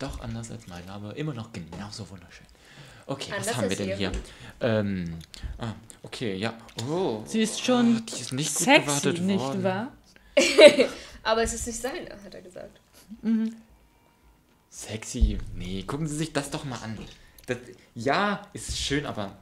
doch 0.00 0.20
anders 0.20 0.50
als 0.50 0.66
meine, 0.66 0.90
aber 0.92 1.16
immer 1.16 1.32
noch 1.32 1.52
genauso 1.52 2.08
wunderschön. 2.10 2.46
Okay, 3.06 3.30
was 3.30 3.38
Anders 3.46 3.56
haben 3.56 3.70
wir 3.70 3.76
denn 3.76 3.88
ihr. 3.88 3.96
hier? 3.96 4.12
Ähm, 4.60 5.18
ah, 5.58 5.72
okay, 6.02 6.34
ja. 6.34 6.52
Oh, 6.90 7.22
Sie 7.24 7.40
ist 7.40 7.64
schon 7.64 7.98
oh, 7.98 8.00
die 8.00 8.20
ist 8.20 8.32
nicht 8.32 8.54
gut 8.54 8.64
sexy, 8.64 8.84
gewartet 8.84 9.20
nicht 9.22 9.40
worden. 9.40 9.62
wahr? 9.62 9.92
Aber 11.22 11.42
es 11.42 11.54
ist 11.54 11.66
nicht 11.68 11.80
seine, 11.80 12.10
hat 12.22 12.34
er 12.34 12.42
gesagt. 12.42 12.80
Sexy? 14.70 15.38
Nee, 15.54 15.84
gucken 15.84 16.06
Sie 16.06 16.16
sich 16.16 16.32
das 16.32 16.50
doch 16.50 16.64
mal 16.64 16.78
an. 16.82 16.98
Das, 17.46 17.58
ja, 17.94 18.42
ist 18.52 18.76
schön, 18.76 19.06
aber 19.06 19.36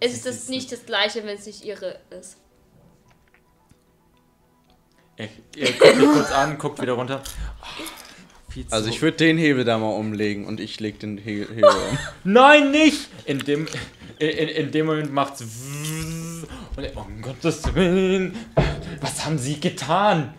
Es 0.00 0.12
ist 0.14 0.26
Das 0.26 0.48
nicht 0.48 0.72
das 0.72 0.84
gleiche, 0.86 1.24
wenn 1.24 1.36
es 1.38 1.46
nicht 1.46 1.64
ihre 1.64 2.00
ist. 2.10 2.36
Er, 5.18 5.28
er 5.56 5.72
guckt 5.72 5.96
mich 5.96 6.06
kurz 6.06 6.30
an, 6.30 6.58
guckt 6.58 6.80
wieder 6.80 6.92
runter. 6.92 7.22
Oh, 7.60 8.52
viel 8.52 8.66
zu 8.66 8.72
Also 8.72 8.88
ich 8.88 9.02
würde 9.02 9.16
den 9.16 9.36
Hebel 9.36 9.64
da 9.64 9.76
mal 9.78 9.90
umlegen 9.90 10.46
und 10.46 10.60
ich 10.60 10.78
leg 10.80 11.00
den 11.00 11.18
He 11.18 11.40
Hebel 11.40 11.64
um. 11.64 11.98
Nein, 12.32 12.70
nicht! 12.70 13.08
In 13.24 13.40
dem, 13.40 13.66
in, 14.18 14.28
in, 14.28 14.70
dem 14.70 14.86
Moment 14.86 15.12
macht's 15.12 15.42
und 16.76 16.84
er, 16.84 16.96
um 16.96 17.20
Gottes 17.20 17.74
Willen, 17.74 18.36
was 19.00 19.24
haben 19.24 19.38
Sie 19.38 19.58
getan? 19.58 20.34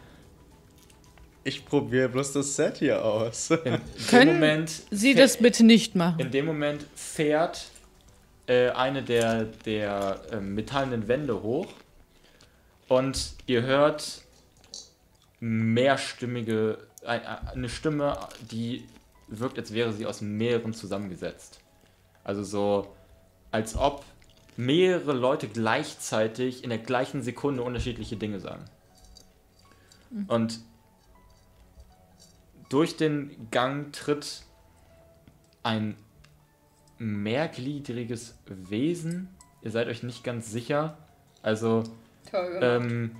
Ich 1.43 1.65
probiere 1.65 2.09
bloß 2.09 2.33
das 2.33 2.55
Set 2.55 2.77
hier 2.77 3.03
aus. 3.03 3.51
In 3.51 3.63
dem 3.63 3.81
Können 4.09 4.33
Moment, 4.35 4.71
Sie 4.91 5.13
das 5.13 5.37
bitte 5.37 5.65
nicht 5.65 5.95
machen? 5.95 6.19
in 6.19 6.31
dem 6.31 6.45
Moment 6.45 6.85
fährt 6.95 7.65
äh, 8.47 8.69
eine 8.69 9.03
der, 9.03 9.43
der 9.65 10.21
äh, 10.31 10.37
metallenen 10.37 11.07
Wände 11.07 11.41
hoch 11.41 11.67
und 12.87 13.33
ihr 13.45 13.61
hört 13.63 14.21
mehrstimmige, 15.39 16.79
ein- 17.05 17.25
eine 17.25 17.69
Stimme, 17.69 18.17
die 18.51 18.85
wirkt, 19.27 19.57
als 19.57 19.73
wäre 19.73 19.93
sie 19.93 20.05
aus 20.05 20.21
mehreren 20.21 20.73
zusammengesetzt. 20.73 21.59
Also 22.23 22.43
so, 22.43 22.95
als 23.51 23.75
ob 23.75 24.03
mehrere 24.57 25.13
Leute 25.13 25.47
gleichzeitig 25.47 26.63
in 26.63 26.69
der 26.69 26.79
gleichen 26.79 27.21
Sekunde 27.21 27.63
unterschiedliche 27.63 28.17
Dinge 28.17 28.39
sagen. 28.39 28.65
Und 30.27 30.59
durch 32.69 32.97
den 32.97 33.49
Gang 33.51 33.93
tritt 33.93 34.43
ein 35.63 35.95
mehrgliedriges 36.97 38.35
Wesen. 38.47 39.29
Ihr 39.61 39.71
seid 39.71 39.87
euch 39.87 40.03
nicht 40.03 40.23
ganz 40.23 40.51
sicher. 40.51 40.97
Also, 41.41 41.83
ähm, 42.61 43.15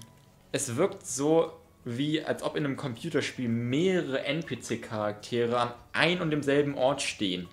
es 0.51 0.75
wirkt 0.75 1.05
so, 1.05 1.53
wie 1.85 2.23
als 2.23 2.43
ob 2.43 2.55
in 2.55 2.65
einem 2.65 2.77
Computerspiel 2.77 3.47
mehrere 3.47 4.23
NPC-Charaktere 4.25 5.59
an 5.59 5.73
ein 5.93 6.21
und 6.21 6.31
demselben 6.31 6.75
Ort 6.75 7.01
stehen. 7.01 7.47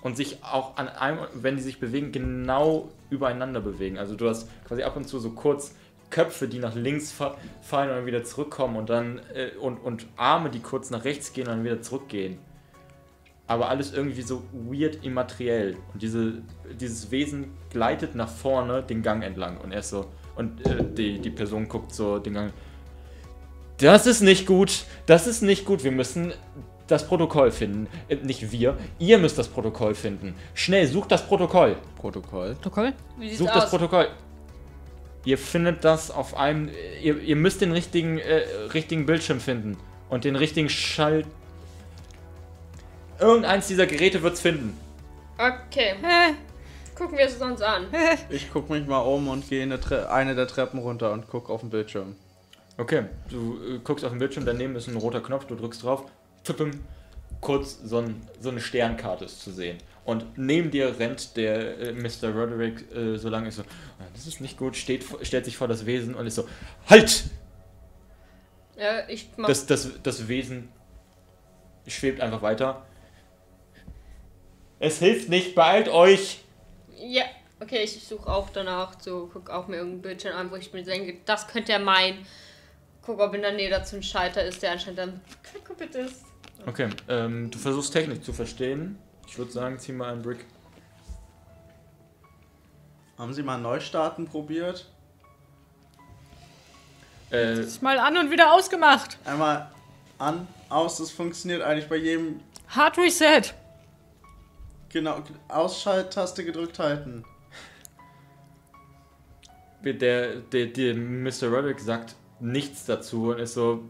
Und 0.00 0.16
sich 0.16 0.44
auch 0.44 0.76
an 0.76 0.88
einem, 0.88 1.18
wenn 1.34 1.56
die 1.56 1.62
sich 1.62 1.80
bewegen, 1.80 2.12
genau 2.12 2.88
übereinander 3.10 3.60
bewegen. 3.60 3.98
Also 3.98 4.14
du 4.14 4.28
hast 4.28 4.48
quasi 4.64 4.84
ab 4.84 4.96
und 4.96 5.08
zu 5.08 5.18
so 5.18 5.30
kurz 5.30 5.74
Köpfe, 6.10 6.48
die 6.48 6.58
nach 6.58 6.74
links 6.74 7.12
fa 7.12 7.36
fallen 7.62 7.90
und 7.90 7.96
dann 7.96 8.06
wieder 8.06 8.24
zurückkommen 8.24 8.76
und 8.76 8.88
dann 8.88 9.20
äh, 9.34 9.50
und, 9.58 9.78
und 9.78 10.06
Arme, 10.16 10.50
die 10.50 10.60
kurz 10.60 10.90
nach 10.90 11.04
rechts 11.04 11.32
gehen 11.32 11.48
und 11.48 11.54
dann 11.54 11.64
wieder 11.64 11.82
zurückgehen. 11.82 12.38
Aber 13.46 13.70
alles 13.70 13.92
irgendwie 13.92 14.22
so 14.22 14.42
weird 14.52 15.04
immateriell. 15.04 15.76
Und 15.92 16.02
diese, 16.02 16.42
dieses 16.78 17.10
Wesen 17.10 17.50
gleitet 17.70 18.14
nach 18.14 18.28
vorne 18.28 18.82
den 18.82 19.02
Gang 19.02 19.22
entlang 19.22 19.58
und 19.58 19.72
er 19.72 19.80
ist 19.80 19.90
so. 19.90 20.06
Und 20.36 20.64
äh, 20.66 20.84
die, 20.84 21.18
die 21.18 21.30
Person 21.30 21.68
guckt 21.68 21.92
so 21.92 22.18
den 22.18 22.34
Gang. 22.34 22.52
Das 23.78 24.06
ist 24.06 24.20
nicht 24.20 24.46
gut. 24.46 24.84
Das 25.06 25.26
ist 25.26 25.42
nicht 25.42 25.64
gut. 25.64 25.84
Wir 25.84 25.92
müssen 25.92 26.32
das 26.88 27.06
Protokoll 27.06 27.50
finden. 27.50 27.86
Äh, 28.08 28.16
nicht 28.16 28.50
wir. 28.50 28.76
Ihr 28.98 29.18
müsst 29.18 29.38
das 29.38 29.48
Protokoll 29.48 29.94
finden. 29.94 30.34
Schnell, 30.54 30.86
sucht 30.86 31.12
das 31.12 31.26
Protokoll. 31.26 31.76
Protokoll. 31.96 32.54
Protokoll? 32.54 32.92
Wie 33.18 33.28
sieht's 33.28 33.38
Sucht 33.38 33.54
das 33.54 33.64
aus? 33.64 33.70
Protokoll. 33.70 34.08
Ihr 35.24 35.38
findet 35.38 35.84
das 35.84 36.10
auf 36.10 36.36
einem. 36.36 36.70
Ihr, 37.02 37.20
ihr 37.20 37.36
müsst 37.36 37.60
den 37.60 37.72
richtigen, 37.72 38.18
äh, 38.18 38.42
richtigen 38.72 39.06
Bildschirm 39.06 39.40
finden. 39.40 39.76
Und 40.08 40.24
den 40.24 40.36
richtigen 40.36 40.68
Schalt. 40.68 41.26
Irgendeins 43.20 43.66
dieser 43.66 43.86
Geräte 43.86 44.22
wird's 44.22 44.40
finden. 44.40 44.78
Okay, 45.36 45.94
Hä? 46.02 46.34
gucken 46.94 47.18
wir 47.18 47.26
es 47.26 47.36
uns 47.36 47.62
an. 47.62 47.86
Ich 48.30 48.50
guck 48.52 48.70
mich 48.70 48.86
mal 48.86 49.00
um 49.00 49.28
und 49.28 49.48
gehe 49.48 49.62
eine, 49.62 49.80
Tre 49.80 50.10
eine 50.10 50.34
der 50.34 50.48
Treppen 50.48 50.80
runter 50.80 51.12
und 51.12 51.28
guck 51.28 51.50
auf 51.50 51.60
den 51.60 51.70
Bildschirm. 51.70 52.16
Okay, 52.78 53.06
du 53.28 53.58
äh, 53.60 53.78
guckst 53.82 54.04
auf 54.04 54.12
den 54.12 54.20
Bildschirm, 54.20 54.46
daneben 54.46 54.76
ist 54.76 54.86
ein 54.86 54.96
roter 54.96 55.20
Knopf, 55.20 55.46
du 55.46 55.56
drückst 55.56 55.82
drauf, 55.82 56.04
tippim, 56.44 56.70
kurz 57.40 57.80
so, 57.82 57.98
ein, 57.98 58.22
so 58.40 58.50
eine 58.50 58.60
Sternkarte 58.60 59.24
ist 59.24 59.42
zu 59.42 59.50
sehen. 59.50 59.78
Und 60.04 60.38
neben 60.38 60.70
dir 60.70 60.96
rennt 60.98 61.36
der 61.36 61.78
äh, 61.78 61.92
Mr. 61.92 62.30
Roderick 62.32 62.90
äh, 62.94 63.18
so 63.18 63.28
lange 63.28 63.48
ist 63.48 63.56
so, 63.56 63.62
"Ah, 63.98 64.04
das 64.14 64.28
ist 64.28 64.40
nicht 64.40 64.56
gut, 64.56 64.76
steht, 64.76 65.04
stellt 65.22 65.44
sich 65.44 65.56
vor 65.56 65.66
das 65.66 65.86
Wesen 65.86 66.14
und 66.14 66.26
ist 66.26 66.36
so, 66.36 66.48
halt! 66.88 67.24
Ja, 68.78 69.08
ich 69.08 69.28
mach. 69.36 69.48
Das, 69.48 69.66
das, 69.66 69.90
das 70.04 70.28
Wesen 70.28 70.68
schwebt 71.88 72.20
einfach 72.20 72.42
weiter. 72.42 72.86
Es 74.78 75.00
hilft 75.00 75.28
nicht, 75.28 75.56
beeilt 75.56 75.88
euch! 75.88 76.44
Ja, 76.96 77.24
okay, 77.58 77.80
ich 77.82 78.06
suche 78.06 78.28
auch 78.30 78.50
danach, 78.50 79.00
so, 79.00 79.28
guck 79.32 79.50
auch 79.50 79.66
mir 79.66 79.78
irgendein 79.78 80.02
Bildschirm 80.02 80.36
an, 80.36 80.50
wo 80.52 80.56
ich 80.56 80.72
mir 80.72 80.84
denke, 80.84 81.16
das 81.24 81.48
könnte 81.48 81.72
er 81.72 81.80
meinen. 81.80 82.24
Guck, 83.08 83.20
ob 83.20 83.32
in 83.32 83.40
der 83.40 83.52
Nähe 83.52 83.70
dazu 83.70 83.96
ein 83.96 84.02
Schalter 84.02 84.44
ist, 84.44 84.62
der 84.62 84.72
anscheinend 84.72 84.98
dann 84.98 85.20
kaputt 85.64 85.94
ist. 85.94 86.26
Okay, 86.66 86.90
ähm, 87.08 87.50
du 87.50 87.56
versuchst 87.56 87.90
Technik 87.90 88.22
zu 88.22 88.34
verstehen. 88.34 88.98
Ich 89.26 89.38
würde 89.38 89.50
sagen, 89.50 89.78
zieh 89.78 89.92
mal 89.92 90.12
einen 90.12 90.20
Brick. 90.20 90.44
Haben 93.16 93.32
Sie 93.32 93.42
mal 93.42 93.56
Neustarten 93.56 94.26
probiert? 94.26 94.90
Äh, 97.32 97.60
Ist 97.60 97.80
mal 97.80 97.98
an 97.98 98.18
und 98.18 98.30
wieder 98.30 98.52
ausgemacht. 98.52 99.16
Einmal 99.24 99.70
an, 100.18 100.46
aus, 100.68 100.98
das 100.98 101.10
funktioniert 101.10 101.62
eigentlich 101.62 101.88
bei 101.88 101.96
jedem. 101.96 102.40
Hard 102.68 102.98
Reset. 102.98 103.54
Genau, 104.90 105.22
Ausschalttaste 105.48 106.44
gedrückt 106.44 106.78
halten. 106.78 107.24
der, 109.82 110.40
der, 110.40 110.66
der 110.66 110.94
Mr. 110.94 111.44
Roderick 111.48 111.80
sagt 111.80 112.14
nichts 112.40 112.84
dazu 112.86 113.30
und 113.30 113.38
ist 113.38 113.54
so. 113.54 113.80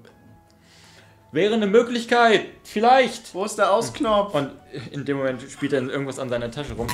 Wäre 1.31 1.55
eine 1.55 1.67
Möglichkeit, 1.67 2.47
vielleicht. 2.65 3.35
Wo 3.35 3.45
ist 3.45 3.59
der 3.59 3.71
Ausknopf? 3.73 4.35
Und 4.35 4.51
in 4.93 5.05
dem 5.05 5.19
Moment 5.19 5.43
spielt 5.43 5.75
er 5.75 5.83
irgendwas 5.83 6.19
an 6.19 6.31
seiner 6.31 6.51
Tasche 6.51 6.73
rum, 6.73 6.87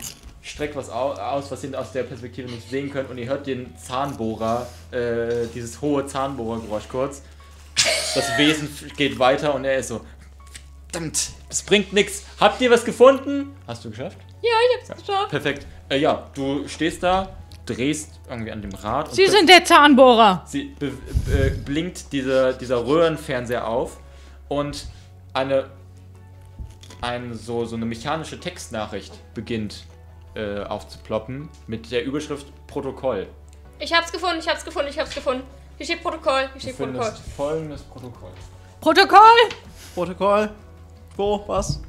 streckt 0.42 0.74
was 0.74 0.90
au- 0.90 1.12
aus, 1.12 1.50
was 1.52 1.62
ihr 1.62 1.78
aus 1.78 1.92
der 1.92 2.02
Perspektive 2.02 2.50
nicht 2.50 2.68
sehen 2.68 2.90
könnt 2.92 3.10
und 3.10 3.18
ihr 3.18 3.26
hört 3.28 3.46
den 3.46 3.76
Zahnbohrer, 3.78 4.66
äh, 4.90 5.46
dieses 5.54 5.80
hohe 5.80 6.04
Zahnbohrergeräusch 6.06 6.88
kurz. 6.88 7.22
Das 8.14 8.36
Wesen 8.36 8.68
geht 8.96 9.18
weiter 9.20 9.54
und 9.54 9.64
er 9.64 9.76
ist 9.78 9.88
so, 9.88 10.00
verdammt, 10.90 11.30
das 11.48 11.62
bringt 11.62 11.92
nichts. 11.92 12.24
Habt 12.40 12.60
ihr 12.60 12.70
was 12.72 12.84
gefunden? 12.84 13.54
Hast 13.68 13.84
du 13.84 13.90
geschafft? 13.90 14.18
Ja, 14.42 14.50
ich 14.82 14.90
hab's 14.90 15.00
geschafft. 15.06 15.30
Perfekt. 15.30 15.66
Äh, 15.88 15.98
ja, 15.98 16.28
du 16.34 16.66
stehst 16.66 17.04
da, 17.04 17.36
drehst 17.66 18.20
irgendwie 18.28 18.52
an 18.52 18.62
dem 18.62 18.74
Rad 18.74 19.08
und 19.08 19.14
Sie 19.14 19.26
sind 19.26 19.48
der 19.48 19.64
Zahnbohrer. 19.64 20.42
Sie 20.46 20.74
be 20.78 20.92
blinkt 21.64 22.12
dieser, 22.12 22.52
dieser 22.52 22.86
Röhrenfernseher 22.86 23.66
auf 23.66 23.98
und 24.48 24.86
eine, 25.32 25.70
eine 27.00 27.34
so, 27.34 27.64
so 27.64 27.76
eine 27.76 27.86
mechanische 27.86 28.38
Textnachricht 28.38 29.12
beginnt 29.34 29.86
äh, 30.34 30.62
aufzuploppen 30.64 31.48
mit 31.66 31.90
der 31.90 32.04
Überschrift 32.04 32.46
Protokoll. 32.66 33.28
Ich 33.78 33.92
hab's 33.92 34.12
gefunden, 34.12 34.38
ich 34.40 34.48
hab's 34.48 34.64
gefunden, 34.64 34.88
ich 34.90 34.98
hab's 34.98 35.14
gefunden. 35.14 35.42
Hier 35.76 35.86
steht 35.86 36.02
Protokoll, 36.02 36.42
hier 36.42 36.50
Du 36.54 36.60
steht 36.60 36.76
findest 36.76 37.02
Protokoll. 37.14 37.32
folgendes 37.36 37.82
Protokoll. 37.82 38.30
Protokoll. 38.80 39.48
Protokoll. 39.94 40.50
Wo? 41.16 41.44
Was? 41.46 41.80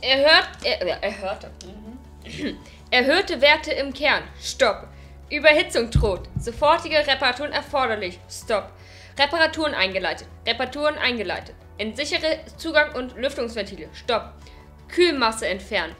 Er 0.00 0.18
hört, 0.18 0.48
er, 0.62 0.82
er 0.82 1.02
er 1.02 1.18
hörte. 1.20 1.50
Mhm. 1.64 2.56
Erhöhte 2.90 3.40
Werte 3.40 3.72
im 3.72 3.92
Kern. 3.92 4.22
Stopp. 4.40 4.88
Überhitzung 5.30 5.90
droht. 5.90 6.28
Sofortige 6.38 6.98
Reparaturen 6.98 7.52
erforderlich. 7.52 8.20
Stopp. 8.30 8.70
Reparaturen 9.18 9.74
eingeleitet. 9.74 10.28
Reparaturen 10.46 10.96
eingeleitet. 10.96 11.56
Entsichere 11.78 12.38
Zugang 12.56 12.94
und 12.94 13.16
Lüftungsventile. 13.16 13.88
Stopp. 13.92 14.32
Kühlmasse 14.88 15.48
entfernen. 15.48 15.96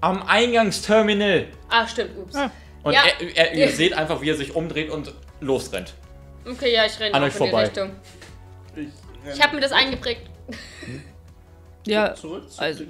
Am 0.00 0.22
Eingangsterminal. 0.22 1.46
Ah, 1.70 1.86
stimmt, 1.88 2.16
ups. 2.18 2.34
Ah. 2.36 2.50
Und 2.82 2.92
Ja. 2.92 3.02
er, 3.20 3.36
er, 3.36 3.54
ihr 3.54 3.68
seht 3.72 3.94
einfach, 3.94 4.20
wie 4.20 4.28
er 4.30 4.36
sich 4.36 4.54
umdreht 4.54 4.90
und 4.90 5.12
losrennt. 5.40 5.94
Okay, 6.46 6.74
ja, 6.74 6.84
ich 6.84 6.98
renne 7.00 7.14
An 7.14 7.22
euch 7.22 7.28
in 7.28 7.32
die 7.32 7.38
vorbei. 7.38 7.62
Richtung. 7.64 7.90
Ich, 8.76 8.88
Ich 9.34 9.42
habe 9.42 9.54
mir 9.54 9.62
das 9.62 9.72
eingeprägt. 9.72 10.28
Ja, 11.86 12.14
zurück. 12.14 12.50
zu 12.50 12.60
also- 12.60 12.84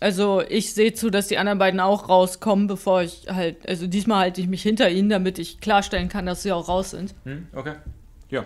also 0.00 0.42
ich 0.48 0.74
sehe 0.74 0.92
zu, 0.92 1.10
dass 1.10 1.26
die 1.26 1.38
anderen 1.38 1.58
beiden 1.58 1.80
auch 1.80 2.08
rauskommen, 2.08 2.66
bevor 2.68 3.02
ich 3.02 3.26
halt, 3.28 3.68
also 3.68 3.86
diesmal 3.88 4.20
halte 4.20 4.40
ich 4.40 4.46
mich 4.46 4.62
hinter 4.62 4.88
ihnen, 4.90 5.08
damit 5.08 5.38
ich 5.40 5.60
klarstellen 5.60 6.08
kann, 6.08 6.24
dass 6.26 6.42
sie 6.44 6.52
auch 6.52 6.68
raus 6.68 6.90
sind. 6.90 7.14
Hm? 7.24 7.48
Okay. 7.54 7.74
Ja. 8.30 8.44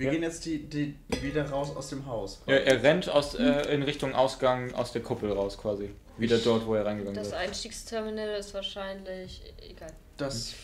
Wir 0.00 0.06
Ja. 0.06 0.12
gehen 0.12 0.22
jetzt 0.22 0.46
die, 0.46 0.58
die 0.66 0.94
wieder 1.22 1.50
raus 1.50 1.76
aus 1.76 1.90
dem 1.90 2.06
Haus. 2.06 2.40
Er, 2.46 2.66
er 2.66 2.82
rennt 2.82 3.10
aus, 3.10 3.34
äh, 3.34 3.70
in 3.74 3.82
Richtung 3.82 4.14
Ausgang 4.14 4.72
aus 4.72 4.92
der 4.92 5.02
Kuppel 5.02 5.30
raus 5.30 5.58
quasi. 5.58 5.90
Wieder 6.16 6.38
dort, 6.38 6.64
wo 6.66 6.74
er 6.74 6.86
reingegangen 6.86 7.14
Das 7.14 7.26
ist. 7.28 7.34
Einstiegsterminal 7.34 8.30
ist 8.38 8.54
wahrscheinlich 8.54 9.42
egal. 9.68 9.92
Das, 10.16 10.54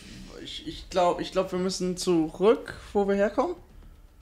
ich 0.43 0.67
ich 0.67 0.89
glaube, 0.89 1.21
ich 1.21 1.31
glaub, 1.31 1.51
wir 1.51 1.59
müssen 1.59 1.97
zurück, 1.97 2.73
wo 2.93 3.07
wir 3.07 3.13
herkommen. 3.13 3.55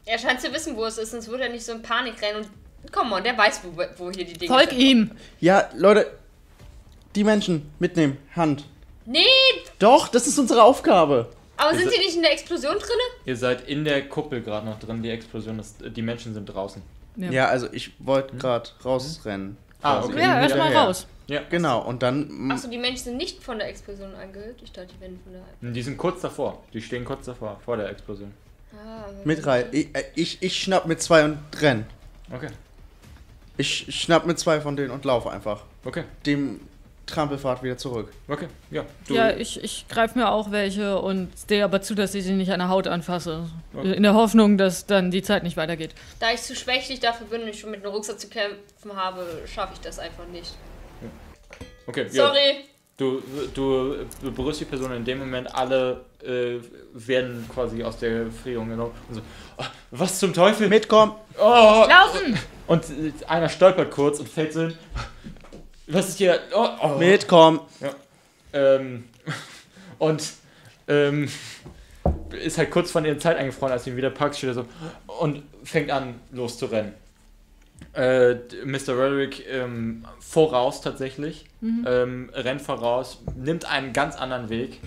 Er 0.05 0.19
scheint 0.19 0.41
zu 0.41 0.51
wissen, 0.51 0.75
wo 0.75 0.83
es 0.83 0.97
ist, 0.97 1.11
sonst 1.11 1.29
würde 1.29 1.43
er 1.43 1.49
nicht 1.49 1.63
so 1.65 1.71
in 1.71 1.81
Panik 1.81 2.21
rennen 2.21 2.39
und. 2.39 2.49
Komm 2.91 3.13
on, 3.13 3.23
der 3.23 3.37
weiß, 3.37 3.61
wo, 3.63 3.81
wo 3.97 4.11
hier 4.11 4.25
die 4.25 4.33
Dinge 4.33 4.53
Folg 4.53 4.69
sind. 4.71 4.79
ihm! 4.79 5.11
Ja, 5.39 5.69
Leute, 5.75 6.11
die 7.15 7.23
Menschen 7.23 7.71
mitnehmen, 7.79 8.17
Hand. 8.35 8.65
Nee, 9.05 9.23
Doch, 9.79 10.09
das 10.09 10.27
ist 10.27 10.37
unsere 10.37 10.61
Aufgabe. 10.61 11.29
Aber 11.65 11.77
sind 11.77 11.91
sie 11.91 11.97
nicht 11.99 12.15
in 12.15 12.21
der 12.21 12.31
Explosion 12.33 12.73
drinne? 12.75 13.01
Ihr 13.25 13.35
seid 13.37 13.67
in 13.67 13.83
der 13.83 14.07
Kuppel 14.07 14.41
gerade 14.41 14.65
noch 14.65 14.79
drin, 14.79 15.01
die 15.03 15.09
Explosion 15.09 15.59
ist, 15.59 15.77
die 15.85 16.01
Menschen 16.01 16.33
sind 16.33 16.45
draußen. 16.45 16.81
Ja, 17.17 17.31
Ja, 17.31 17.47
also 17.47 17.67
ich 17.71 17.91
wollte 17.99 18.35
gerade 18.37 18.69
rausrennen. 18.83 19.57
Ah, 19.81 19.99
quasi. 19.99 20.13
okay. 20.13 20.21
ja 20.21 20.41
erstmal 20.41 20.75
raus. 20.75 21.07
Ja. 21.27 21.41
Genau, 21.49 21.81
und 21.81 22.03
dann. 22.03 22.51
Achso, 22.51 22.67
die 22.69 22.77
Menschen 22.77 23.03
sind 23.05 23.17
nicht 23.17 23.43
von 23.43 23.57
der 23.57 23.67
Explosion 23.69 24.13
angehört. 24.15 24.59
Ich 24.63 24.71
dachte, 24.71 24.89
die 24.95 25.01
werden 25.01 25.19
von 25.23 25.33
der. 25.33 25.71
Die 25.71 25.81
sind 25.81 25.97
kurz 25.97 26.21
davor. 26.21 26.63
Die 26.73 26.81
stehen 26.81 27.03
kurz 27.05 27.25
davor, 27.25 27.59
vor 27.65 27.77
der 27.77 27.89
Explosion. 27.89 28.31
Ah, 28.73 29.05
Mit 29.23 29.45
rein. 29.45 29.65
Ich, 29.71 29.87
ich, 30.15 30.37
ich 30.43 30.59
schnapp 30.61 30.85
mit 30.85 31.01
zwei 31.01 31.23
und 31.25 31.39
renn. 31.61 31.85
Okay. 32.31 32.49
Ich 33.57 33.87
schnapp 34.01 34.25
mit 34.25 34.37
zwei 34.37 34.59
von 34.61 34.75
denen 34.75 34.91
und 34.91 35.05
laufe 35.05 35.31
einfach. 35.31 35.63
Okay. 35.85 36.03
Dem 36.25 36.59
Trampelfahrt 37.05 37.61
wieder 37.63 37.77
zurück. 37.77 38.09
Okay. 38.27 38.47
Ja. 38.71 38.83
Du, 39.07 39.13
Ja, 39.13 39.29
ich, 39.31 39.63
ich 39.63 39.87
greife 39.87 40.17
mir 40.17 40.29
auch 40.31 40.51
welche 40.51 40.97
und 40.99 41.29
sehe 41.37 41.63
aber 41.63 41.81
zu, 41.81 41.93
dass 41.95 42.15
ich 42.15 42.23
sie 42.23 42.33
nicht 42.33 42.51
an 42.51 42.59
der 42.59 42.69
Haut 42.69 42.87
anfasse. 42.87 43.47
Okay. 43.75 43.93
In 43.93 44.03
der 44.03 44.13
Hoffnung, 44.15 44.57
dass 44.57 44.85
dann 44.87 45.11
die 45.11 45.21
Zeit 45.21 45.43
nicht 45.43 45.55
weitergeht. 45.57 45.91
Da 46.19 46.31
ich 46.33 46.41
zu 46.41 46.55
schwächlich 46.55 46.99
dafür 46.99 47.27
bin 47.27 47.43
und 47.43 47.47
ich 47.49 47.59
schon 47.59 47.71
mit 47.71 47.83
einem 47.83 47.93
Rucksack 47.93 48.19
zu 48.19 48.27
kämpfen 48.27 48.95
habe, 48.95 49.25
schaffe 49.45 49.73
ich 49.75 49.81
das 49.81 49.99
einfach 49.99 50.25
nicht. 50.31 50.53
okay. 51.87 52.07
Ja. 52.11 52.27
Sorry. 52.27 52.65
Du, 52.97 53.21
du 53.53 53.97
berührst 54.33 54.61
die 54.61 54.65
Person 54.65 54.93
in 54.93 55.03
dem 55.03 55.19
Moment, 55.19 55.53
alle 55.53 56.05
äh, 56.23 56.59
werden 56.93 57.45
quasi 57.53 57.83
aus 57.83 57.97
der 57.97 58.27
Frierung 58.31 58.69
genommen. 58.69 58.93
Und 59.09 59.15
so, 59.15 59.21
"Ah, 59.57 59.65
was 59.91 60.17
zum 60.17 60.33
Teufel? 60.33 60.69
Mitkommen! 60.69 61.11
Oh! 61.37 61.85
Laufen! 61.89 62.39
Und 62.67 62.85
einer 63.27 63.49
stolpert 63.49 63.91
kurz 63.91 64.19
und 64.21 64.29
fällt 64.29 64.53
so 64.53 64.61
hin. 64.61 64.77
Was 65.87 66.09
ist 66.09 66.17
hier? 66.17 66.39
Oh, 66.53 66.67
oh. 66.81 66.87
Mitkommen! 66.97 67.59
Ähm, 68.53 69.05
und 69.99 70.23
ähm, 70.87 71.29
ist 72.31 72.57
halt 72.57 72.71
kurz 72.71 72.91
von 72.91 73.03
der 73.03 73.19
Zeit 73.19 73.37
eingefroren, 73.37 73.71
als 73.71 73.83
du 73.83 73.91
ihn 73.91 73.97
wieder 73.97 74.09
packst, 74.09 74.39
steht 74.39 74.51
er 74.51 74.53
so 74.53 74.65
und 75.19 75.43
fängt 75.63 75.91
an 75.91 76.15
loszurennen. 76.31 76.93
Äh, 77.93 78.35
Mr. 78.63 78.93
Roderick 78.93 79.45
ähm, 79.49 80.05
voraus 80.19 80.81
tatsächlich, 80.81 81.45
ähm, 81.61 82.29
rennt 82.33 82.61
voraus, 82.61 83.21
nimmt 83.35 83.65
einen 83.65 83.93
ganz 83.93 84.15
anderen 84.15 84.49
Weg 84.49 84.79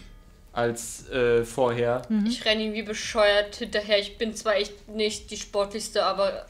als 0.52 1.08
äh, 1.10 1.44
vorher. 1.44 2.02
Ich 2.26 2.44
renne 2.44 2.62
ihm 2.62 2.72
wie 2.72 2.82
bescheuert 2.82 3.56
hinterher. 3.56 3.98
Ich 3.98 4.18
bin 4.18 4.34
zwar 4.34 4.56
echt 4.56 4.88
nicht 4.88 5.30
die 5.30 5.36
sportlichste, 5.36 6.04
aber 6.04 6.46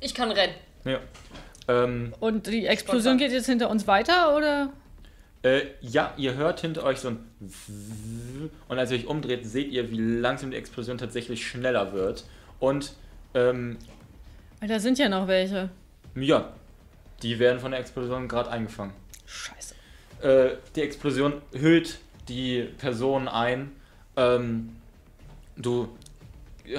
ich 0.00 0.14
kann 0.14 0.30
rennen. 0.30 0.54
Ja. 0.84 1.00
Ähm, 1.68 2.12
Und 2.20 2.46
die 2.46 2.66
Explosion 2.66 3.18
geht 3.18 3.32
jetzt 3.32 3.46
hinter 3.46 3.70
uns 3.70 3.86
weiter, 3.86 4.36
oder? 4.36 4.72
Äh, 5.42 5.62
ja, 5.80 6.12
ihr 6.16 6.34
hört 6.34 6.60
hinter 6.60 6.84
euch 6.84 6.98
so 6.98 7.08
ein 7.08 7.18
und 8.68 8.78
als 8.78 8.90
ihr 8.90 8.98
euch 8.98 9.06
umdreht, 9.06 9.46
seht 9.46 9.70
ihr, 9.70 9.90
wie 9.90 9.98
langsam 9.98 10.50
die 10.50 10.56
Explosion 10.56 10.98
tatsächlich 10.98 11.46
schneller 11.46 11.92
wird. 11.92 12.24
Und 12.58 12.94
ähm, 13.34 13.76
Weil 14.60 14.68
Da 14.68 14.80
sind 14.80 14.98
ja 14.98 15.08
noch 15.08 15.28
welche. 15.28 15.70
ja, 16.14 16.52
die 17.22 17.38
werden 17.38 17.60
von 17.60 17.70
der 17.70 17.80
Explosion 17.80 18.28
gerade 18.28 18.50
eingefangen. 18.50 18.92
Scheiße. 19.26 19.74
Äh, 20.22 20.56
die 20.74 20.82
Explosion 20.82 21.34
hüllt 21.52 21.98
die 22.28 22.62
Person 22.78 23.28
ein. 23.28 23.72
Ähm, 24.16 24.76
du 25.56 25.88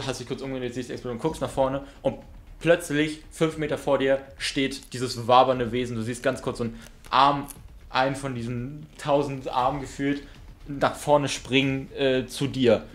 hast 0.06 0.20
dich 0.20 0.28
kurz 0.28 0.42
umgedreht, 0.42 0.74
siehst 0.74 0.90
die 0.90 0.94
Explosion, 0.94 1.20
guckst 1.20 1.42
nach 1.42 1.50
vorne 1.50 1.84
und 2.02 2.18
plötzlich, 2.60 3.24
fünf 3.32 3.58
Meter 3.58 3.78
vor 3.78 3.98
dir, 3.98 4.22
steht 4.38 4.94
dieses 4.94 5.28
wabernde 5.28 5.72
Wesen. 5.72 5.96
Du 5.96 6.02
siehst 6.02 6.24
ganz 6.24 6.42
kurz 6.42 6.60
so 6.60 6.66
einen 6.66 6.80
Arm, 7.10 7.48
einen 7.90 8.16
von 8.16 8.36
diesen 8.36 8.88
tausend 8.98 9.48
Armen 9.48 9.82
gefühlt, 9.82 10.24
nach 10.68 10.96
vorne 10.96 11.30
springen 11.30 11.92
äh, 11.94 12.28
zu 12.28 12.48
dir. 12.48 12.86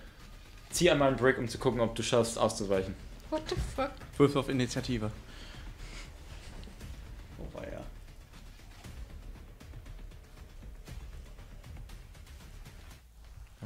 Zieh 0.70 0.90
einmal 0.90 1.08
einen 1.08 1.16
Break, 1.16 1.38
um 1.38 1.48
zu 1.48 1.58
gucken, 1.58 1.80
ob 1.80 1.94
du 1.94 2.02
schaffst, 2.02 2.38
auszuweichen. 2.38 2.94
What 3.30 3.42
the 3.48 3.56
fuck? 3.74 3.90
Würfel 4.16 4.38
auf 4.38 4.48
Initiative. 4.48 5.10
Oh, 7.38 7.56
war 7.56 7.64
ja. 7.64 7.80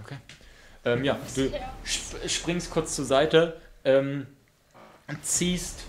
Okay. 0.03 0.17
Ähm, 0.85 1.05
ja, 1.05 1.19
du 1.35 1.51
sp 1.83 2.23
springst 2.29 2.71
kurz 2.71 2.95
zur 2.95 3.05
Seite, 3.05 3.61
ähm, 3.85 4.27
ziehst 5.23 5.85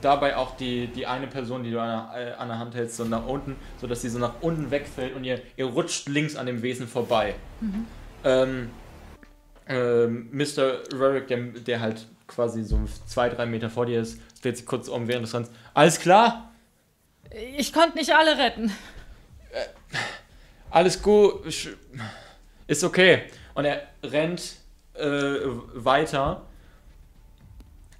dabei 0.00 0.36
auch 0.36 0.56
die, 0.56 0.86
die 0.88 1.06
eine 1.06 1.26
Person, 1.26 1.62
die 1.62 1.70
du 1.70 1.80
an 1.80 2.10
der, 2.14 2.28
äh, 2.28 2.32
an 2.34 2.48
der 2.48 2.58
Hand 2.58 2.74
hältst, 2.74 2.96
so 2.96 3.04
nach 3.04 3.26
unten, 3.26 3.56
sodass 3.80 4.02
sie 4.02 4.08
so 4.08 4.18
nach 4.18 4.34
unten 4.40 4.70
wegfällt 4.70 5.14
und 5.14 5.24
ihr, 5.24 5.40
ihr 5.56 5.66
rutscht 5.66 6.08
links 6.08 6.36
an 6.36 6.46
dem 6.46 6.62
Wesen 6.62 6.88
vorbei. 6.88 7.34
Ähm, 8.24 8.70
ähm, 9.68 10.28
Mr. 10.32 10.80
Rurick, 10.94 11.28
der, 11.28 11.38
der 11.38 11.80
halt 11.80 12.06
quasi 12.26 12.62
so 12.62 12.80
zwei, 13.06 13.28
drei 13.28 13.46
Meter 13.46 13.70
vor 13.70 13.86
dir 13.86 14.00
ist, 14.00 14.20
dreht 14.42 14.56
sich 14.56 14.66
kurz 14.66 14.88
um 14.88 15.08
während 15.08 15.26
des 15.26 15.34
Rennens. 15.34 15.50
Alles 15.74 15.98
klar? 15.98 16.50
Ich 17.56 17.72
konnte 17.72 17.96
nicht 17.96 18.14
alle 18.14 18.38
retten. 18.38 18.72
Alles 20.70 21.02
gut, 21.02 21.44
ist 22.66 22.84
okay. 22.84 23.22
Und 23.54 23.64
er 23.64 23.82
rennt 24.02 24.56
äh, 24.94 25.36
weiter 25.74 26.42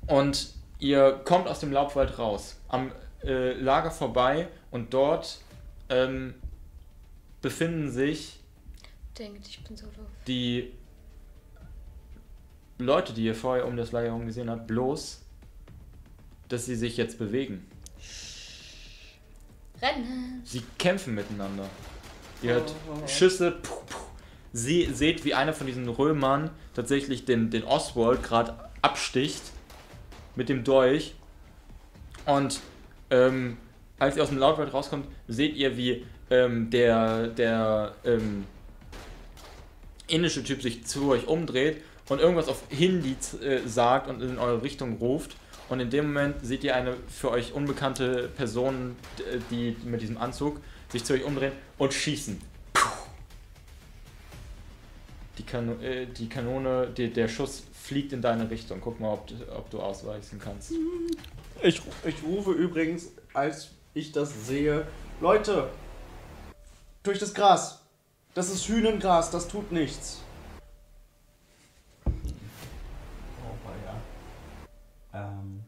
und 0.06 0.60
ihr 0.81 1.20
kommt 1.24 1.47
aus 1.47 1.61
dem 1.61 1.73
Laubwald 1.73 2.19
raus, 2.19 2.57
am 2.69 2.93
äh, 3.23 3.52
Lager 3.52 3.90
vorbei 3.90 4.48
und 4.70 4.93
dort 4.93 5.40
ähm, 5.89 6.35
befinden 7.40 7.90
sich 7.90 8.40
Denkt, 9.19 9.47
ich 9.47 9.62
bin 9.62 9.77
so 9.77 9.86
doof. 9.86 10.07
die 10.27 10.73
Leute, 12.78 13.12
die 13.12 13.24
ihr 13.24 13.35
vorher 13.35 13.66
um 13.66 13.77
das 13.77 13.93
Lager 13.93 14.09
herum 14.09 14.27
gesehen 14.27 14.48
habt, 14.48 14.66
bloß, 14.66 15.20
dass 16.48 16.65
sie 16.65 16.74
sich 16.74 16.97
jetzt 16.97 17.19
bewegen. 17.19 17.66
Rennen. 19.82 20.43
Sie 20.44 20.62
kämpfen 20.78 21.15
miteinander. 21.15 21.69
Ihr 22.43 22.55
hört 22.55 22.74
Schüsse. 23.07 23.52
Puh, 23.52 23.74
puh. 23.86 23.98
Sie 24.52 24.86
seht, 24.93 25.24
wie 25.24 25.35
einer 25.35 25.52
von 25.52 25.66
diesen 25.66 25.89
Römern 25.89 26.51
tatsächlich 26.74 27.24
den, 27.24 27.51
den 27.51 27.65
Oswald 27.65 28.23
gerade 28.23 28.69
absticht 28.82 29.43
mit 30.36 30.48
dem 30.48 30.65
Dolch. 30.65 31.15
Und 32.27 32.61
ähm, 33.11 33.57
als 33.98 34.16
ihr 34.16 34.23
aus 34.23 34.28
dem 34.28 34.39
Lautwald 34.39 34.73
rauskommt, 34.73 35.07
seht 35.28 35.57
ihr, 35.57 35.77
wie 35.77 36.07
ähm, 36.31 36.70
der, 36.70 37.28
der 37.28 37.94
ähm, 38.05 38.47
indische 40.07 40.43
Typ 40.44 40.62
sich 40.62 40.85
zu 40.86 41.11
euch 41.11 41.27
umdreht 41.27 41.82
und 42.09 42.20
irgendwas 42.20 42.48
auf 42.48 42.62
Hindi 42.69 43.16
äh, 43.43 43.61
sagt 43.66 44.09
und 44.09 44.23
in 44.23 44.39
eure 44.39 44.62
Richtung 44.62 44.97
ruft. 44.98 45.36
Und 45.69 45.78
in 45.78 45.89
dem 45.89 46.07
Moment 46.07 46.44
seht 46.44 46.65
ihr 46.65 46.74
eine 46.74 46.97
für 47.09 47.31
euch 47.31 47.52
unbekannte 47.52 48.28
Person, 48.36 48.97
d- 49.19 49.40
die 49.51 49.77
mit 49.85 50.02
diesem 50.02 50.19
Anzug 50.19 50.61
sich 50.89 51.05
zu 51.05 51.12
euch 51.12 51.23
umdrehen 51.23 51.52
und 51.78 51.94
schießen. 51.94 52.40
Die, 55.39 55.44
Kano 55.44 55.74
äh, 55.81 56.07
die 56.07 56.28
Kanone, 56.28 56.89
die, 56.89 57.12
der 57.12 57.28
Schuss 57.28 57.62
fliegt 57.90 58.12
in 58.12 58.22
deine 58.22 58.48
Richtung. 58.48 58.80
Guck 58.80 59.00
mal, 59.00 59.12
ob, 59.12 59.26
du- 59.26 59.52
ob 59.52 59.68
du 59.68 59.80
ausweichen 59.82 60.38
kannst. 60.38 60.70
Ich, 61.60 61.82
ich 62.04 62.22
rufe 62.22 62.52
übrigens, 62.52 63.08
als 63.34 63.72
ich 63.94 64.12
das 64.12 64.46
sehe, 64.46 64.86
Leute, 65.20 65.68
durch 67.02 67.18
das 67.18 67.34
Gras. 67.34 67.80
Das 68.32 68.48
ist 68.48 68.68
Hühnengras, 68.68 69.32
das 69.32 69.48
tut 69.48 69.72
nichts. 69.72 70.20
Oh, 72.06 72.12
ja. 73.84 74.00
Ähm. 75.12 75.64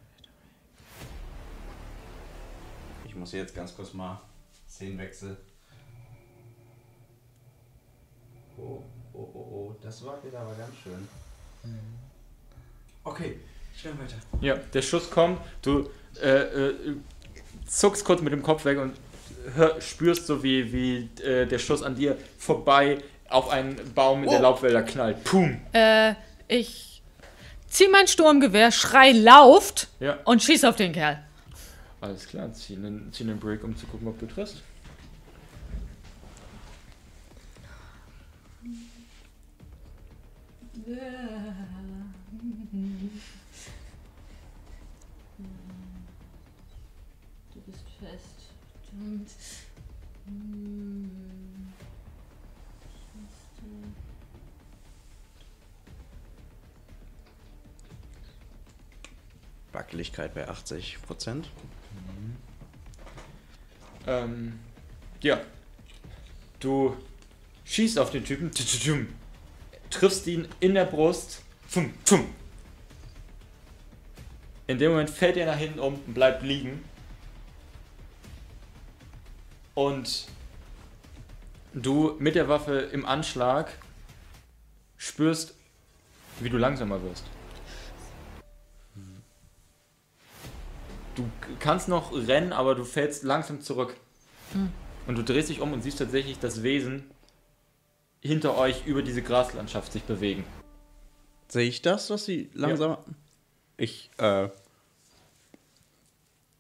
Ich 3.05 3.17
muss 3.17 3.33
jetzt 3.33 3.53
ganz 3.53 3.75
kurz 3.75 3.93
mal 3.95 4.21
Szenenwechsel. 4.71 5.37
Oh, 8.57 8.81
oh, 9.13 9.19
oh, 9.35 9.39
oh, 9.51 9.75
das 9.83 10.05
war 10.05 10.23
wieder 10.23 10.39
aber 10.39 10.55
ganz 10.55 10.77
schön. 10.85 11.09
Okay, 13.05 13.39
schnell 13.77 13.95
weiter. 13.99 14.15
Ja, 14.41 14.57
der 14.57 14.83
Schuss 14.83 15.11
kommt, 15.11 15.41
du 15.63 15.89
äh, 16.23 16.29
äh, 16.29 16.75
zuckst 17.67 18.05
kurz 18.05 18.21
mit 18.23 18.33
dem 18.33 18.43
Kopf 18.43 18.65
weg 18.65 18.79
und 18.79 18.95
hör, 19.57 19.81
spürst 19.81 20.27
so, 20.27 20.43
wie, 20.43 20.73
wie 20.73 21.23
äh, 21.23 21.47
der 21.47 21.59
Schuss 21.59 21.83
an 21.83 21.95
dir 21.97 22.17
vorbei 22.39 22.99
auf 23.29 23.49
einen 23.51 23.77
Baum 23.95 24.23
in 24.25 24.31
der 24.31 24.39
Oh. 24.39 24.43
Laubwälder 24.43 24.83
knallt. 24.83 25.25
Pum! 25.25 25.61
Äh, 25.73 26.15
ich 26.49 27.03
zieh 27.69 27.89
mein 27.89 28.07
Sturmgewehr, 28.07 28.71
schrei, 28.71 29.13
lauft 29.13 29.89
Ja, 30.01 30.19
und 30.25 30.43
schieß 30.43 30.65
auf 30.65 30.77
den 30.77 30.93
Kerl. 30.93 31.25
alles 32.01 32.27
klar. 32.29 32.53
Zieh 32.53 32.77
einen, 32.77 33.11
zieh 33.13 33.25
einen 33.25 33.39
Break, 33.41 33.65
um 33.65 33.77
zu 33.77 33.87
gucken, 33.87 34.07
ob 34.09 34.19
du 34.19 34.27
triffst. 34.27 34.63
Du 47.55 47.61
bist 47.67 47.85
fest. 47.99 48.53
Und, 48.93 49.27
Wackeligkeit 59.73 60.35
bei 60.35 60.47
80 60.47 61.01
Prozent. 61.03 61.49
Ähm, 64.07 64.59
ja. 65.23 65.41
Du 66.61 66.97
schießt 67.65 67.99
auf 67.99 68.11
den 68.11 68.25
Typen, 68.25 68.51
triffst 69.91 70.27
ihn 70.27 70.47
in 70.61 70.75
der 70.75 70.85
Brust. 70.85 71.43
Fum, 71.67 71.95
fum. 72.05 72.27
In 74.67 74.79
dem 74.79 74.93
Moment 74.93 75.11
fällt 75.11 75.37
er 75.37 75.47
nach 75.47 75.57
hinten 75.57 75.81
um 75.81 75.95
und 75.95 76.15
bleibt 76.15 76.43
liegen. 76.43 76.85
Und 79.75 80.27
du 81.73 82.17
mit 82.19 82.35
der 82.35 82.49
Waffe 82.49 82.79
im 82.79 83.07
Anschlag 83.07 83.73
spürst, 84.97 85.55
wie 86.41 86.51
du 86.51 86.59
langsamer 86.59 87.03
wirst. 87.03 87.25
Du 91.15 91.29
kannst 91.59 91.89
noch 91.89 92.13
rennen, 92.13 92.53
aber 92.53 92.75
du 92.75 92.85
fällst 92.85 93.23
langsam 93.23 93.61
zurück. 93.61 93.97
Und 95.07 95.17
du 95.17 95.23
drehst 95.23 95.49
dich 95.49 95.61
um 95.61 95.73
und 95.73 95.83
siehst 95.83 95.99
tatsächlich 95.99 96.39
das 96.39 96.63
Wesen 96.63 97.11
hinter 98.21 98.57
euch 98.57 98.87
über 98.87 99.03
diese 99.03 99.23
Graslandschaft 99.23 99.93
sich 99.93 100.05
bewegen. 100.05 100.45
Sehe 101.49 101.69
ich 101.69 101.83
das, 101.83 102.09
was 102.09 102.25
sie 102.25 102.51
langsam. 102.55 102.97
Ich, 103.83 104.11
äh. 104.19 104.49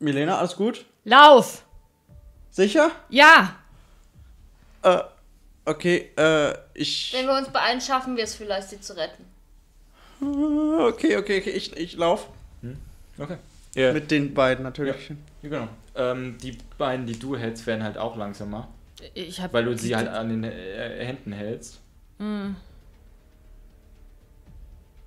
Milena, 0.01 0.39
alles 0.39 0.57
gut? 0.57 0.85
Lauf! 1.05 1.65
Sicher? 2.51 2.90
Ja! 3.11 3.55
Äh, 4.82 4.99
okay, 5.65 6.11
äh, 6.16 6.53
ich. 6.74 7.12
Wenn 7.12 7.27
wir 7.27 7.39
uns 7.39 7.49
beeilen, 7.51 7.81
schaffen 7.81 8.16
wir 8.16 8.24
es 8.24 8.35
vielleicht, 8.35 8.70
sie 8.70 8.81
zu 8.81 8.97
retten. 8.97 9.24
Okay, 10.20 11.16
okay, 11.16 11.39
okay, 11.40 11.51
ich, 11.51 11.77
ich 11.77 11.94
lauf. 11.94 12.28
Okay. 13.16 13.36
Ja, 13.77 13.93
Mit 13.93 14.11
den 14.11 14.35
beiden 14.35 14.65
natürlich. 14.65 15.11
ja, 15.43 15.49
genau. 15.49 15.69
Ähm, 15.94 16.39
die 16.39 16.59
beiden, 16.77 17.07
die 17.07 17.16
du 17.16 17.36
hältst, 17.36 17.69
werden 17.69 17.85
halt 17.85 17.99
auch 17.99 18.16
langsamer, 18.16 18.66
Ich 19.15 19.40
hab 19.40 19.53
weil 19.53 19.65
du 19.65 19.78
sie 19.78 19.94
halt 19.94 20.09
an 20.09 20.28
den 20.28 20.43
äh, 20.43 21.05
Händen 21.07 21.31
hältst. 21.31 21.81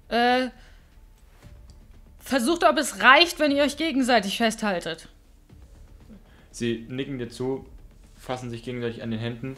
Äh, 0.08 0.48
versucht, 2.26 2.64
ob 2.64 2.78
es 2.78 3.02
reicht, 3.02 3.40
wenn 3.40 3.52
ihr 3.52 3.64
euch 3.64 3.78
gegenseitig 3.78 4.38
festhaltet. 4.38 5.08
Sie 6.52 6.86
nicken 6.90 7.18
dir 7.20 7.30
zu, 7.30 7.66
fassen 8.18 8.50
sich 8.50 8.64
gegenseitig 8.64 9.04
an 9.04 9.12
den 9.12 9.20
Händen, 9.20 9.56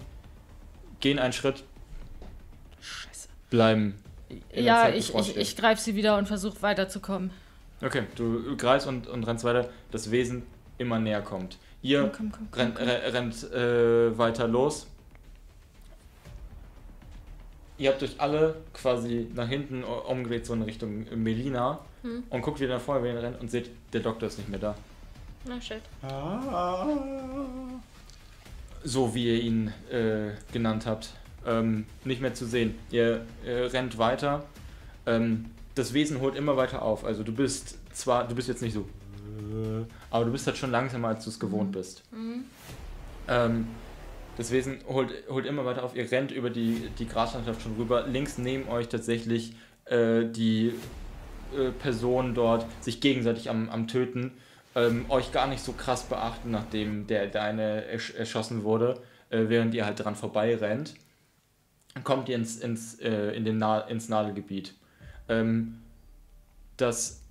gehen 0.99 1.18
einen 1.19 1.34
Schritt, 1.34 1.64
Scheiße. 2.81 3.30
bleiben. 3.49 3.95
Ja, 4.53 4.89
ich, 4.89 5.15
ich, 5.15 5.38
ich 5.38 5.56
greife 5.56 5.81
sie 5.81 5.95
wieder 5.95 6.18
und 6.18 6.27
versuche 6.27 6.61
weiterzukommen. 6.61 7.31
Okay, 7.81 8.03
du 8.15 8.57
greifst 8.57 8.88
und, 8.88 9.07
und 9.07 9.23
rennst 9.23 9.44
weiter, 9.45 9.69
das 9.91 10.11
Wesen 10.11 10.44
immer 10.77 10.99
näher 10.99 11.22
kommt. 11.22 11.57
Ihr 11.81 12.11
Komm, 12.15 12.31
komm, 12.31 12.48
komm, 12.52 12.60
rennt, 12.60 12.80
re- 12.80 13.14
rennt 13.14 13.52
äh, 13.53 14.18
weiter 14.18 14.48
los. 14.48 14.88
Ihr 17.77 17.91
habt 17.91 18.02
euch 18.02 18.19
alle 18.19 18.56
quasi 18.73 19.27
nach 19.35 19.48
hinten 19.48 19.84
umgedreht, 19.84 20.48
so 20.48 20.56
in 20.56 20.64
Richtung 20.64 21.06
Melina. 21.15 21.80
Hm. 22.07 22.23
Und 22.29 22.41
guckt 22.41 22.59
wieder 22.59 22.75
nach 22.75 22.81
vorne, 22.81 23.03
wenn 23.03 23.15
ihr 23.15 23.21
rennt 23.21 23.41
und 23.41 23.51
seht, 23.51 23.69
der 23.91 24.01
Doktor 24.01 24.27
ist 24.27 24.38
nicht 24.38 24.49
mehr 24.49 24.59
da. 24.59 24.75
Na 25.45 25.59
shit. 25.59 25.81
So 28.84 29.13
wie 29.13 29.25
ihr 29.27 29.41
ihn 29.41 29.73
äh, 29.91 30.31
genannt 30.53 30.85
habt. 30.85 31.09
Ähm, 31.45 31.85
nicht 32.05 32.21
mehr 32.21 32.34
zu 32.34 32.45
sehen. 32.45 32.75
Ihr 32.91 33.25
äh, 33.45 33.65
rennt 33.65 33.97
weiter. 33.97 34.45
Ähm, 35.05 35.45
das 35.75 35.93
Wesen 35.93 36.21
holt 36.21 36.35
immer 36.35 36.57
weiter 36.57 36.81
auf. 36.81 37.03
Also 37.03 37.23
du 37.23 37.34
bist 37.34 37.77
zwar, 37.93 38.27
du 38.27 38.35
bist 38.35 38.47
jetzt 38.47 38.61
nicht 38.61 38.73
so, 38.73 38.81
äh, 38.81 39.85
aber 40.09 40.25
du 40.25 40.31
bist 40.31 40.47
halt 40.47 40.57
schon 40.57 40.71
langsamer, 40.71 41.09
als 41.09 41.23
du 41.23 41.29
es 41.29 41.39
gewohnt 41.39 41.71
bist. 41.71 42.03
Mhm. 42.11 42.45
Ähm, 43.27 43.67
das 44.38 44.51
Wesen 44.51 44.79
holt, 44.88 45.11
holt 45.29 45.45
immer 45.45 45.65
weiter 45.65 45.84
auf. 45.84 45.95
Ihr 45.95 46.09
rennt 46.11 46.31
über 46.31 46.49
die, 46.49 46.89
die 46.99 47.07
Graslandschaft 47.07 47.61
schon 47.61 47.75
rüber. 47.75 48.05
Links 48.07 48.38
neben 48.38 48.67
euch 48.69 48.88
tatsächlich 48.88 49.53
äh, 49.85 50.25
die 50.25 50.73
äh, 51.55 51.71
Personen 51.71 52.33
dort 52.33 52.65
sich 52.81 53.01
gegenseitig 53.01 53.49
am, 53.49 53.69
am 53.69 53.87
Töten. 53.87 54.31
Ähm, 54.75 55.05
euch 55.09 55.31
gar 55.31 55.47
nicht 55.47 55.63
so 55.63 55.73
krass 55.73 56.03
beachten, 56.03 56.51
nachdem 56.51 57.07
der, 57.07 57.27
der 57.27 57.43
eine 57.43 57.85
ersch 57.85 58.13
erschossen 58.13 58.63
wurde, 58.63 59.01
äh, 59.29 59.45
während 59.47 59.73
ihr 59.73 59.85
halt 59.85 59.99
dran 59.99 60.15
vorbei 60.15 60.55
rennt. 60.55 60.95
Kommt 62.03 62.29
ihr 62.29 62.35
ins, 62.35 62.57
ins, 62.57 62.99
äh, 62.99 63.31
in 63.31 63.43
den 63.43 63.57
Na 63.57 63.79
ins 63.81 64.07
Nadelgebiet. 64.07 64.75
Ähm, 65.29 65.79
das 66.77 67.23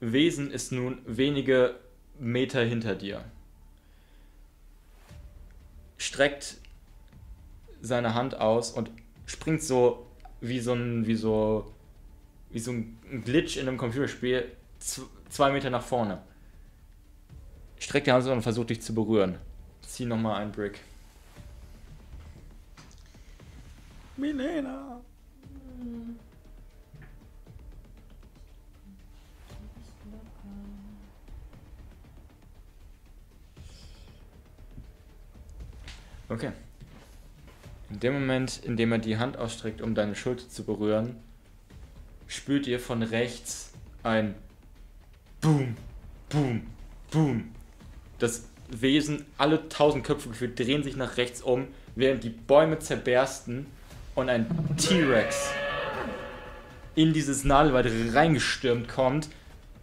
Wesen 0.00 0.50
ist 0.50 0.72
nun 0.72 0.98
wenige 1.06 1.74
Meter 2.18 2.64
hinter 2.64 2.94
dir 2.94 3.22
streckt 6.02 6.56
seine 7.80 8.14
Hand 8.14 8.34
aus 8.34 8.72
und 8.72 8.90
springt 9.24 9.62
so 9.62 10.06
wie 10.40 10.58
so 10.58 10.72
ein, 10.72 11.06
wie 11.06 11.14
so, 11.14 11.71
wie 12.52 12.58
so 12.58 12.70
ein 12.70 13.22
Glitch 13.24 13.56
in 13.56 13.66
einem 13.66 13.78
Computerspiel 13.78 14.52
zwei 15.28 15.50
Meter 15.50 15.70
nach 15.70 15.82
vorne. 15.82 16.22
Streckt 17.78 18.06
die 18.06 18.12
Hand 18.12 18.24
so 18.24 18.32
und 18.32 18.42
versucht 18.42 18.70
dich 18.70 18.82
zu 18.82 18.94
berühren. 18.94 19.38
Zieh 19.80 20.04
nochmal 20.04 20.40
einen 20.40 20.52
Brick. 20.52 20.78
Milena. 24.16 25.00
Okay. 36.28 36.52
In 37.90 38.00
dem 38.00 38.14
Moment, 38.14 38.64
in 38.64 38.76
dem 38.76 38.92
er 38.92 38.98
die 38.98 39.18
Hand 39.18 39.36
ausstreckt, 39.36 39.82
um 39.82 39.94
deine 39.94 40.14
Schulter 40.14 40.48
zu 40.48 40.64
berühren, 40.64 41.16
spürt 42.34 42.66
ihr 42.66 42.80
von 42.80 43.02
rechts 43.02 43.72
ein 44.02 44.34
Boom, 45.40 45.76
Boom, 46.28 46.66
Boom. 47.10 47.50
Das 48.18 48.44
Wesen, 48.68 49.26
alle 49.38 49.68
tausend 49.68 50.04
Köpfe 50.04 50.28
gefühlt, 50.28 50.58
drehen 50.58 50.82
sich 50.82 50.96
nach 50.96 51.16
rechts 51.16 51.42
um, 51.42 51.68
während 51.94 52.24
die 52.24 52.30
Bäume 52.30 52.78
zerbersten 52.78 53.66
und 54.14 54.28
ein 54.28 54.46
T-Rex 54.76 55.50
in 56.94 57.12
dieses 57.12 57.44
Nadelwald 57.44 57.90
reingestürmt 58.14 58.88
kommt 58.88 59.28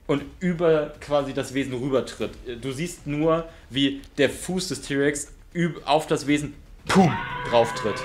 und 0.08 0.24
über 0.40 0.94
quasi 1.02 1.34
das 1.34 1.54
Wesen 1.54 1.74
rübertritt. 1.74 2.32
Du 2.62 2.72
siehst 2.72 3.08
nur, 3.08 3.48
wie 3.70 4.02
der 4.18 4.30
Fuß 4.30 4.70
des 4.70 4.82
T-Rex 4.82 5.34
auf 5.86 6.08
das 6.08 6.28
Wesen 6.28 6.54
pum, 6.88 7.16
drauf 7.50 7.74
tritt. 7.76 7.96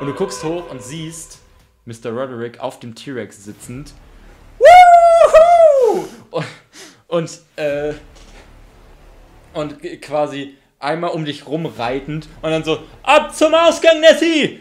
Und 0.00 0.08
du 0.08 0.14
guckst 0.14 0.42
hoch 0.44 0.70
und 0.70 0.82
siehst 0.82 1.40
Mr. 1.86 2.10
Roderick 2.10 2.60
auf 2.60 2.80
dem 2.80 2.94
T-Rex 2.94 3.44
sitzend. 3.44 3.92
Woohoo! 4.58 6.08
Und, 6.30 6.46
und, 7.08 7.40
äh, 7.56 7.94
und 9.52 9.80
quasi 10.00 10.56
einmal 10.78 11.10
um 11.10 11.24
dich 11.24 11.46
rumreitend 11.46 12.28
und 12.42 12.50
dann 12.50 12.64
so, 12.64 12.82
ab 13.02 13.34
zum 13.34 13.54
Ausgang, 13.54 14.00
Nessie! 14.00 14.60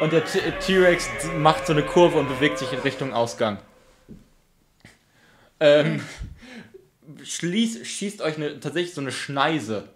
Und 0.00 0.12
der 0.12 0.24
T-Rex 0.24 1.08
macht 1.36 1.66
so 1.66 1.72
eine 1.72 1.82
Kurve 1.82 2.18
und 2.18 2.28
bewegt 2.28 2.58
sich 2.58 2.72
in 2.72 2.78
Richtung 2.78 3.12
Ausgang. 3.12 3.58
Ähm, 5.60 6.00
schließ, 7.22 7.86
schießt 7.86 8.22
euch 8.22 8.36
eine, 8.36 8.58
tatsächlich 8.60 8.94
so 8.94 9.02
eine 9.02 9.12
Schneise 9.12 9.88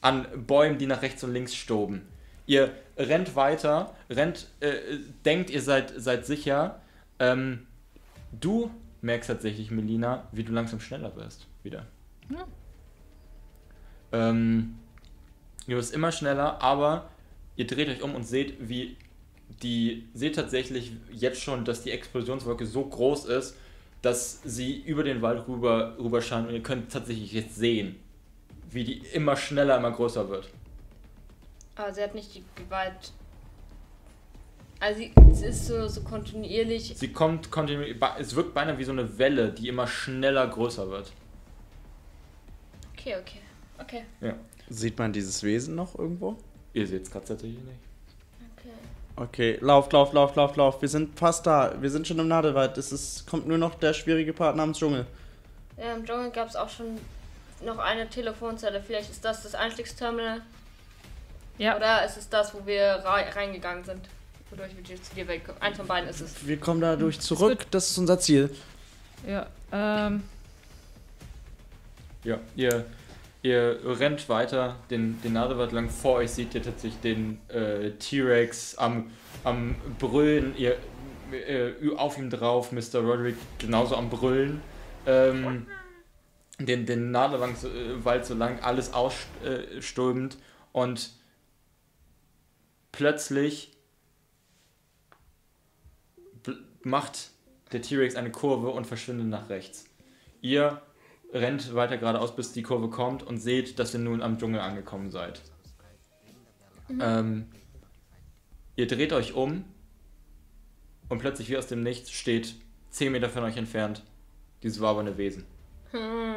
an 0.00 0.26
Bäumen, 0.46 0.78
die 0.78 0.86
nach 0.86 1.02
rechts 1.02 1.22
und 1.22 1.32
links 1.32 1.54
stoben. 1.54 2.08
Ihr 2.46 2.74
rennt 2.96 3.36
weiter, 3.36 3.94
rennt, 4.10 4.48
äh, 4.60 4.98
denkt, 5.24 5.50
ihr 5.50 5.62
seid, 5.62 5.92
seid 5.96 6.26
sicher. 6.26 6.80
Ähm, 7.18 7.66
du 8.32 8.70
merkst 9.00 9.28
tatsächlich, 9.28 9.70
Melina, 9.70 10.28
wie 10.32 10.44
du 10.44 10.52
langsam 10.52 10.80
schneller 10.80 11.14
wirst. 11.16 11.46
Wieder. 11.62 11.86
Ja. 12.30 12.46
Ähm, 14.12 14.78
ihr 15.66 15.76
wirst 15.76 15.94
immer 15.94 16.12
schneller, 16.12 16.62
aber 16.62 17.08
ihr 17.56 17.66
dreht 17.66 17.88
euch 17.88 18.02
um 18.02 18.14
und 18.14 18.24
seht, 18.24 18.68
wie 18.68 18.96
die, 19.62 20.08
seht 20.14 20.36
tatsächlich 20.36 20.92
jetzt 21.10 21.40
schon, 21.40 21.64
dass 21.64 21.82
die 21.82 21.90
Explosionswolke 21.90 22.66
so 22.66 22.84
groß 22.84 23.26
ist, 23.26 23.56
dass 24.00 24.42
sie 24.42 24.80
über 24.80 25.04
den 25.04 25.22
Wald 25.22 25.46
rüber, 25.46 25.96
rüber 25.98 26.20
scheint 26.20 26.48
und 26.48 26.54
ihr 26.54 26.62
könnt 26.62 26.90
tatsächlich 26.90 27.32
jetzt 27.32 27.56
sehen, 27.56 27.96
wie 28.70 28.84
die 28.84 28.98
immer 29.12 29.36
schneller, 29.36 29.76
immer 29.76 29.92
größer 29.92 30.28
wird. 30.28 30.48
Aber 31.76 31.92
sie 31.92 32.02
hat 32.02 32.14
nicht 32.14 32.34
die 32.34 32.44
Gewalt. 32.54 33.12
Also 34.80 34.98
sie, 34.98 35.12
sie 35.32 35.46
ist 35.46 35.66
so, 35.66 35.86
so 35.86 36.02
kontinuierlich. 36.02 36.92
Sie 36.96 37.12
kommt 37.12 37.50
kontinuierlich, 37.50 38.02
es 38.18 38.34
wirkt 38.34 38.52
beinahe 38.52 38.76
wie 38.78 38.84
so 38.84 38.92
eine 38.92 39.16
Welle, 39.18 39.52
die 39.52 39.68
immer 39.68 39.86
schneller 39.86 40.46
größer 40.48 40.90
wird. 40.90 41.12
Okay, 42.92 43.16
okay. 43.20 43.38
Okay. 43.78 44.04
Ja. 44.20 44.34
Sieht 44.68 44.98
man 44.98 45.12
dieses 45.12 45.42
Wesen 45.42 45.74
noch 45.74 45.98
irgendwo? 45.98 46.36
Ihr 46.72 46.86
seht 46.86 47.02
es 47.04 47.10
gerade 47.10 47.26
tatsächlich 47.26 47.58
nicht. 47.58 47.78
Okay. 48.56 48.72
Okay, 49.16 49.58
lauf, 49.60 49.90
lauf, 49.92 50.12
lauf, 50.12 50.34
lauf, 50.36 50.56
lauf. 50.56 50.80
Wir 50.80 50.88
sind 50.88 51.18
fast 51.18 51.46
da. 51.46 51.74
Wir 51.80 51.90
sind 51.90 52.06
schon 52.06 52.18
im 52.18 52.28
Nadelwald. 52.28 52.78
Es 52.78 52.92
ist, 52.92 53.26
kommt 53.26 53.46
nur 53.46 53.58
noch 53.58 53.74
der 53.74 53.92
schwierige 53.92 54.32
Part 54.32 54.56
namens 54.56 54.78
Dschungel. 54.78 55.06
Ja, 55.76 55.94
im 55.94 56.04
Dschungel 56.04 56.30
gab 56.30 56.48
es 56.48 56.56
auch 56.56 56.68
schon 56.68 56.98
noch 57.64 57.78
eine 57.78 58.08
Telefonzelle. 58.08 58.82
Vielleicht 58.82 59.10
ist 59.10 59.24
das 59.24 59.42
das 59.42 59.54
Einstiegsterminal. 59.54 60.42
Ja. 61.58 61.76
Oder 61.76 62.04
ist 62.04 62.16
es 62.16 62.28
das, 62.28 62.54
wo 62.54 62.66
wir 62.66 62.82
rei- 63.04 63.28
reingegangen 63.30 63.84
sind? 63.84 64.00
Wodurch 64.50 64.70
wir 64.76 65.02
zu 65.02 65.14
dir 65.14 65.26
wegkommen. 65.28 65.60
Eins 65.62 65.76
von 65.76 65.86
beiden 65.86 66.08
ist 66.10 66.20
es. 66.20 66.46
Wir 66.46 66.58
kommen 66.58 66.80
dadurch 66.80 67.20
zurück. 67.20 67.66
Das 67.70 67.90
ist 67.90 67.98
unser 67.98 68.18
Ziel. 68.18 68.50
Ja, 69.26 69.46
ähm, 69.72 70.22
Ja, 72.24 72.38
ihr, 72.56 72.84
ihr 73.42 73.80
rennt 73.84 74.28
weiter 74.28 74.76
den, 74.90 75.20
den 75.22 75.32
Nadelwald 75.34 75.72
lang. 75.72 75.88
Vor 75.88 76.16
euch 76.16 76.30
seht 76.32 76.54
ihr 76.54 76.62
tatsächlich 76.62 77.00
den 77.00 77.40
äh, 77.48 77.90
T-Rex 77.92 78.76
am, 78.76 79.10
am 79.44 79.74
Brüllen. 79.98 80.54
Ihr, 80.56 80.76
äh, 81.32 81.72
auf 81.96 82.18
ihm 82.18 82.28
drauf, 82.28 82.72
Mr. 82.72 82.98
Roderick 83.00 83.36
genauso 83.58 83.96
am 83.96 84.10
Brüllen. 84.10 84.60
Ähm, 85.06 85.66
den, 86.58 86.84
den 86.86 87.10
Nadelwald 87.10 87.56
so, 87.58 87.68
äh, 87.68 88.04
Wald 88.04 88.26
so 88.26 88.34
lang, 88.34 88.60
alles 88.60 88.92
ausstürmend. 88.92 90.36
Und 90.72 91.10
plötzlich 92.92 93.72
macht 96.82 97.30
der 97.72 97.82
T-Rex 97.82 98.14
eine 98.16 98.30
Kurve 98.30 98.70
und 98.70 98.86
verschwindet 98.86 99.28
nach 99.28 99.48
rechts. 99.48 99.86
Ihr 100.40 100.82
rennt 101.32 101.74
weiter 101.74 101.96
geradeaus, 101.96 102.36
bis 102.36 102.52
die 102.52 102.62
Kurve 102.62 102.90
kommt 102.90 103.22
und 103.22 103.38
seht, 103.38 103.78
dass 103.78 103.94
ihr 103.94 104.00
nun 104.00 104.22
am 104.22 104.38
Dschungel 104.38 104.60
angekommen 104.60 105.10
seid. 105.10 105.40
Ähm, 107.00 107.46
ihr 108.76 108.86
dreht 108.86 109.12
euch 109.12 109.32
um 109.32 109.64
und 111.08 111.18
plötzlich 111.18 111.48
wie 111.48 111.56
aus 111.56 111.66
dem 111.66 111.82
Nichts 111.82 112.10
steht 112.10 112.54
10 112.90 113.12
Meter 113.12 113.30
von 113.30 113.44
euch 113.44 113.56
entfernt 113.56 114.02
dieses 114.62 114.80
wabernde 114.80 115.16
Wesen. 115.16 115.44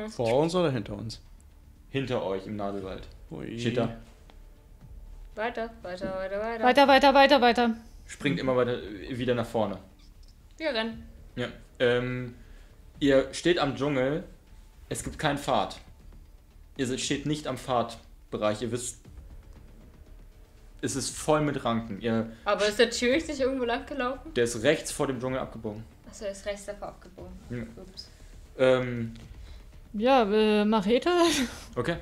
Vor 0.09 0.39
uns 0.39 0.55
oder 0.55 0.71
hinter 0.71 0.95
uns? 0.95 1.21
Hinter 1.89 2.23
euch 2.23 2.45
im 2.45 2.55
Nadelwald. 2.55 3.07
Ui. 3.31 3.59
Steht 3.59 3.77
da. 3.77 3.97
Weiter, 5.35 5.69
weiter, 5.81 6.15
weiter, 6.15 6.39
weiter. 6.41 6.63
weiter, 6.63 6.87
weiter, 6.87 7.13
weiter, 7.13 7.41
weiter. 7.41 7.75
Springt 8.07 8.39
immer 8.39 8.55
weiter 8.55 8.79
wieder 9.09 9.35
nach 9.35 9.45
vorne. 9.45 9.77
Wir 10.57 10.69
rennen. 10.73 11.03
Ja. 11.35 11.47
Ähm, 11.79 12.35
ihr 12.99 13.33
steht 13.33 13.59
am 13.59 13.75
Dschungel. 13.75 14.23
Es 14.87 15.03
gibt 15.03 15.19
keinen 15.19 15.37
Pfad. 15.37 15.77
Ihr 16.77 16.97
steht 16.97 17.25
nicht 17.25 17.47
am 17.47 17.57
Pfadbereich. 17.57 18.61
Ihr 18.61 18.71
wisst, 18.71 18.99
es 20.81 20.95
ist 20.95 21.09
voll 21.17 21.41
mit 21.41 21.65
Ranken. 21.65 21.99
Ihr, 21.99 22.31
Aber 22.45 22.65
ist 22.67 22.79
der 22.79 22.89
T-Rex 22.89 23.27
nicht 23.27 23.39
irgendwo 23.41 23.65
lang 23.65 23.85
gelaufen? 23.85 24.33
der 24.35 24.43
ist 24.45 24.61
rechts 24.63 24.91
vor 24.91 25.07
dem 25.07 25.19
Dschungel 25.19 25.39
abgebogen. 25.39 25.83
Achso, 26.07 26.25
er 26.25 26.31
ist 26.31 26.45
rechts 26.45 26.65
davor 26.65 26.89
abgebogen. 26.89 27.31
Ja. 27.49 27.63
Ups. 27.81 28.09
Ähm, 28.57 29.13
Ja, 29.93 30.23
äh, 30.31 30.63
Machete. 30.63 31.09
okay. 31.75 31.97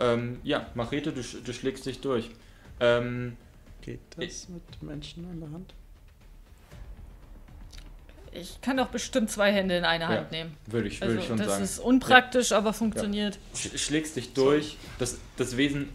Ähm, 0.00 0.40
ja, 0.42 0.66
Machete, 0.74 1.12
du, 1.12 1.20
sch- 1.20 1.42
du 1.42 1.52
schlägst 1.52 1.86
dich 1.86 2.00
durch. 2.00 2.30
Ähm, 2.80 3.36
Geht 3.82 4.00
das 4.16 4.48
mit 4.48 4.82
Menschen 4.82 5.24
an 5.30 5.40
der 5.40 5.50
Hand? 5.50 5.74
Ich 8.32 8.60
kann 8.60 8.76
doch 8.76 8.88
bestimmt 8.88 9.30
zwei 9.30 9.52
Hände 9.52 9.76
in 9.76 9.84
eine 9.84 10.04
Ja. 10.04 10.08
Hand 10.10 10.30
nehmen. 10.32 10.52
würde 10.66 10.88
ich, 10.88 11.00
würde 11.00 11.12
Also, 11.14 11.22
ich 11.22 11.28
schon 11.28 11.38
das 11.38 11.46
sagen. 11.48 11.64
ist 11.64 11.78
unpraktisch, 11.78 12.52
aber 12.52 12.72
funktioniert. 12.72 13.38
Sch 13.54 13.70
schlägst 13.78 14.16
dich 14.16 14.34
durch. 14.34 14.76
Das, 14.98 15.18
das 15.36 15.56
Wesen 15.56 15.88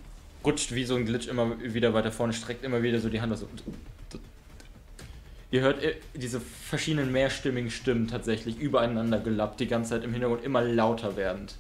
rutscht 0.44 0.74
wie 0.74 0.84
so 0.84 0.96
ein 0.96 1.06
Glitch 1.06 1.28
immer 1.28 1.62
wieder 1.62 1.94
weiter 1.94 2.12
vorne, 2.12 2.34
streckt 2.34 2.64
immer 2.66 2.82
wieder 2.82 3.00
so 3.00 3.10
die 3.10 3.22
Hand 3.22 3.32
aus. 3.32 3.46
Ihr 5.52 5.62
hört 5.62 5.84
äh, 5.84 5.96
diese 6.16 6.42
verschiedenen 6.42 7.12
mehrstimmigen 7.12 7.70
Stimmen 7.70 8.08
tatsächlich 8.08 8.58
übereinander 8.58 9.20
gelappt, 9.20 9.60
die 9.60 9.68
ganze 9.68 9.92
Zeit 9.92 10.04
im 10.04 10.12
Hintergrund 10.12 10.44
immer 10.44 10.64
lauter 10.64 11.16
werdend. 11.16 11.56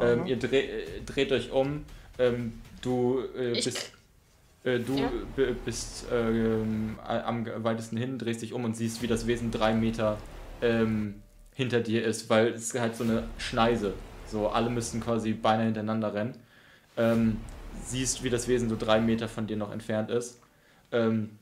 Ähm, 0.00 0.26
ihr 0.26 0.38
dreh, 0.38 0.60
äh, 0.60 0.86
dreht 1.04 1.32
euch 1.32 1.50
um. 1.50 1.84
Ähm, 2.18 2.52
du 2.82 3.22
äh, 3.36 3.52
Ich- 3.58 3.64
bist, 3.64 3.90
äh, 4.66 4.80
du 4.80 4.98
Ja. 4.98 5.10
bist 5.64 6.06
a- 6.12 7.20
am 7.24 7.46
weitesten 7.64 7.96
hin, 7.96 8.18
drehst 8.18 8.42
dich 8.42 8.52
um 8.52 8.64
und 8.64 8.76
siehst, 8.76 9.00
wie 9.00 9.06
das 9.06 9.26
Wesen 9.26 9.50
drei 9.50 9.72
Meter 9.72 10.18
ähm, 10.60 11.22
hinter 11.54 11.80
dir 11.80 12.04
ist, 12.04 12.28
weil 12.28 12.48
es 12.48 12.74
ist 12.74 12.80
halt 12.80 12.96
so 12.96 13.04
eine 13.04 13.28
Schneise. 13.38 13.94
So, 14.26 14.48
alle 14.48 14.68
müssten 14.68 15.00
quasi 15.00 15.32
beinahe 15.32 15.66
hintereinander 15.66 16.12
rennen. 16.12 16.36
Ähm, 16.96 17.36
siehst, 17.84 18.24
wie 18.24 18.30
das 18.30 18.48
Wesen 18.48 18.68
so 18.68 18.76
drei 18.76 19.00
Meter 19.00 19.28
von 19.28 19.46
dir 19.46 19.56
noch 19.56 19.70
entfernt 19.72 20.10
ist. 20.10 20.40
Ähm, 20.90 21.38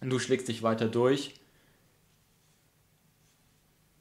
du 0.00 0.18
schlägst 0.18 0.48
dich 0.48 0.62
weiter 0.62 0.88
durch. 0.88 1.34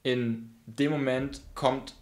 In 0.04 0.54
dem 0.66 0.92
Moment 0.92 1.42
kommt, 1.54 1.94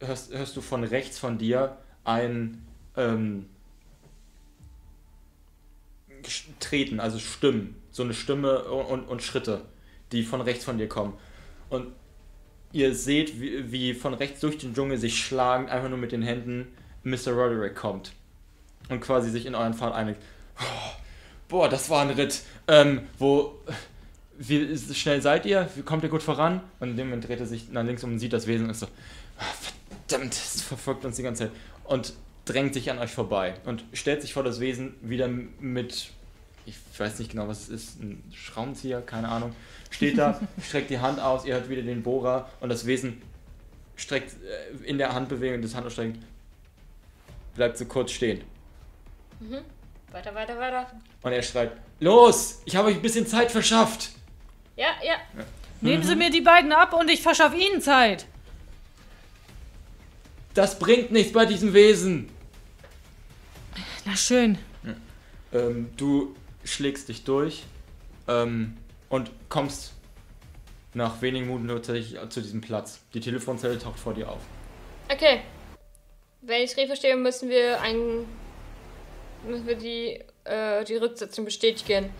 hörst, 0.00 0.34
hörst 0.34 0.56
du 0.56 0.60
von 0.60 0.84
rechts 0.84 1.18
von 1.18 1.38
dir 1.38 1.78
ein 2.04 2.66
ähm, 2.96 3.46
Treten, 6.60 7.00
also 7.00 7.18
Stimmen, 7.18 7.76
so 7.90 8.02
eine 8.02 8.14
Stimme 8.14 8.64
und, 8.64 9.04
und, 9.08 9.22
Schritte, 9.22 9.62
die 10.12 10.22
von 10.22 10.40
rechts 10.40 10.64
von 10.64 10.78
dir 10.78 10.88
kommen. 10.88 11.14
Und 11.70 11.88
ihr 12.72 12.94
seht, 12.94 13.40
wie, 13.40 13.70
wie 13.72 13.94
von 13.94 14.14
rechts 14.14 14.40
durch 14.40 14.58
den 14.58 14.74
Dschungel 14.74 14.98
sich 14.98 15.18
schlagend, 15.18 15.70
einfach 15.70 15.88
nur 15.88 15.98
mit 15.98 16.12
den 16.12 16.22
Händen, 16.22 16.68
Mr. 17.02 17.32
Roderick 17.32 17.74
kommt. 17.74 18.12
Und 18.88 19.00
quasi 19.00 19.30
sich 19.30 19.46
in 19.46 19.54
euren 19.54 19.74
Pfad 19.74 19.94
einlegt. 19.94 20.22
Oh, 20.60 20.90
boah, 21.48 21.68
das 21.68 21.90
war 21.90 22.02
ein 22.02 22.10
Ritt. 22.10 22.42
Ähm, 22.66 23.02
wo. 23.18 23.58
Wie 24.40 24.78
schnell 24.94 25.20
seid 25.20 25.46
ihr? 25.46 25.68
Wie 25.74 25.82
kommt 25.82 26.04
ihr 26.04 26.08
gut 26.08 26.22
voran? 26.22 26.60
Und 26.78 26.90
in 26.90 26.96
dem 26.96 27.08
Moment 27.08 27.26
dreht 27.26 27.40
er 27.40 27.46
sich 27.46 27.70
nach 27.70 27.84
links 27.84 28.04
um 28.04 28.12
und 28.12 28.18
sieht 28.20 28.32
das 28.32 28.46
Wesen 28.46 28.66
und 28.66 28.70
ist 28.70 28.80
so. 28.80 28.86
"Ah, 29.36 29.44
Verdammt, 30.06 30.32
es 30.32 30.62
verfolgt 30.62 31.04
uns 31.04 31.16
die 31.16 31.22
ganze 31.22 31.44
Zeit. 31.44 31.52
Und 31.84 32.14
drängt 32.44 32.72
sich 32.74 32.90
an 32.90 32.98
euch 32.98 33.10
vorbei 33.10 33.54
und 33.66 33.84
stellt 33.92 34.22
sich 34.22 34.32
vor 34.32 34.42
das 34.42 34.58
Wesen 34.60 34.94
wieder 35.02 35.28
mit, 35.28 36.10
ich 36.68 37.00
weiß 37.00 37.18
nicht 37.18 37.30
genau, 37.30 37.48
was 37.48 37.62
es 37.62 37.68
ist, 37.68 38.02
ein 38.02 38.22
Schraubenzieher, 38.34 39.00
keine 39.00 39.28
Ahnung, 39.28 39.54
steht 39.90 40.18
da, 40.18 40.40
streckt 40.62 40.90
die 40.90 40.98
Hand 40.98 41.20
aus, 41.20 41.44
ihr 41.44 41.54
hört 41.54 41.68
wieder 41.68 41.82
den 41.82 42.02
Bohrer 42.02 42.50
und 42.60 42.68
das 42.68 42.86
Wesen 42.86 43.22
streckt 43.96 44.34
äh, 44.42 44.84
in 44.84 44.98
der 44.98 45.14
Handbewegung 45.14 45.62
des 45.62 45.74
Handausstreckens, 45.74 46.18
bleibt 47.54 47.78
so 47.78 47.86
kurz 47.86 48.12
stehen. 48.12 48.42
Weiter, 50.10 50.34
weiter, 50.34 50.58
weiter. 50.58 50.90
Und 51.22 51.32
er 51.32 51.42
schreit, 51.42 51.72
los, 52.00 52.60
ich 52.64 52.76
habe 52.76 52.88
euch 52.88 52.96
ein 52.96 53.02
bisschen 53.02 53.26
Zeit 53.26 53.50
verschafft. 53.50 54.10
Ja, 54.76 54.88
ja. 55.02 55.14
Nehmen 55.80 56.02
Sie 56.02 56.16
mir 56.16 56.30
die 56.30 56.40
beiden 56.40 56.72
ab 56.72 56.92
und 56.92 57.08
ich 57.10 57.22
verschaffe 57.22 57.56
Ihnen 57.56 57.80
Zeit. 57.80 58.26
Das 60.54 60.78
bringt 60.78 61.12
nichts 61.12 61.32
bei 61.32 61.46
diesem 61.46 61.72
Wesen. 61.72 62.28
Na 64.04 64.16
schön. 64.16 64.58
Ähm, 65.52 65.90
du 65.96 66.34
schlägst 66.68 67.08
dich 67.08 67.24
durch 67.24 67.64
ähm, 68.26 68.76
und 69.08 69.30
kommst 69.48 69.94
nach 70.94 71.20
wenigen 71.22 71.46
Minuten 71.46 71.68
tatsächlich 71.68 72.18
zu 72.30 72.40
diesem 72.40 72.60
Platz. 72.60 73.00
Die 73.14 73.20
Telefonzelle 73.20 73.78
taucht 73.78 73.98
vor 73.98 74.14
dir 74.14 74.30
auf. 74.30 74.40
Okay. 75.10 75.40
Wenn 76.40 76.62
ich 76.62 76.70
es 76.70 76.76
richtig 76.76 76.88
verstehe, 76.88 77.16
müssen 77.16 77.48
wir 77.48 77.80
ein, 77.80 78.24
müssen 79.46 79.66
wir 79.66 79.76
die, 79.76 80.20
äh, 80.44 80.84
die 80.84 80.96
Rücksetzung 80.96 81.44
bestätigen. 81.44 82.10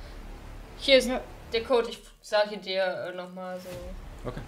Hier 0.78 0.98
ist 0.98 1.10
der 1.52 1.64
Code. 1.64 1.88
Ich 1.88 2.00
sage 2.20 2.58
dir 2.58 2.82
äh, 2.82 3.16
nochmal 3.16 3.58
so. 3.60 4.28
Okay. 4.28 4.40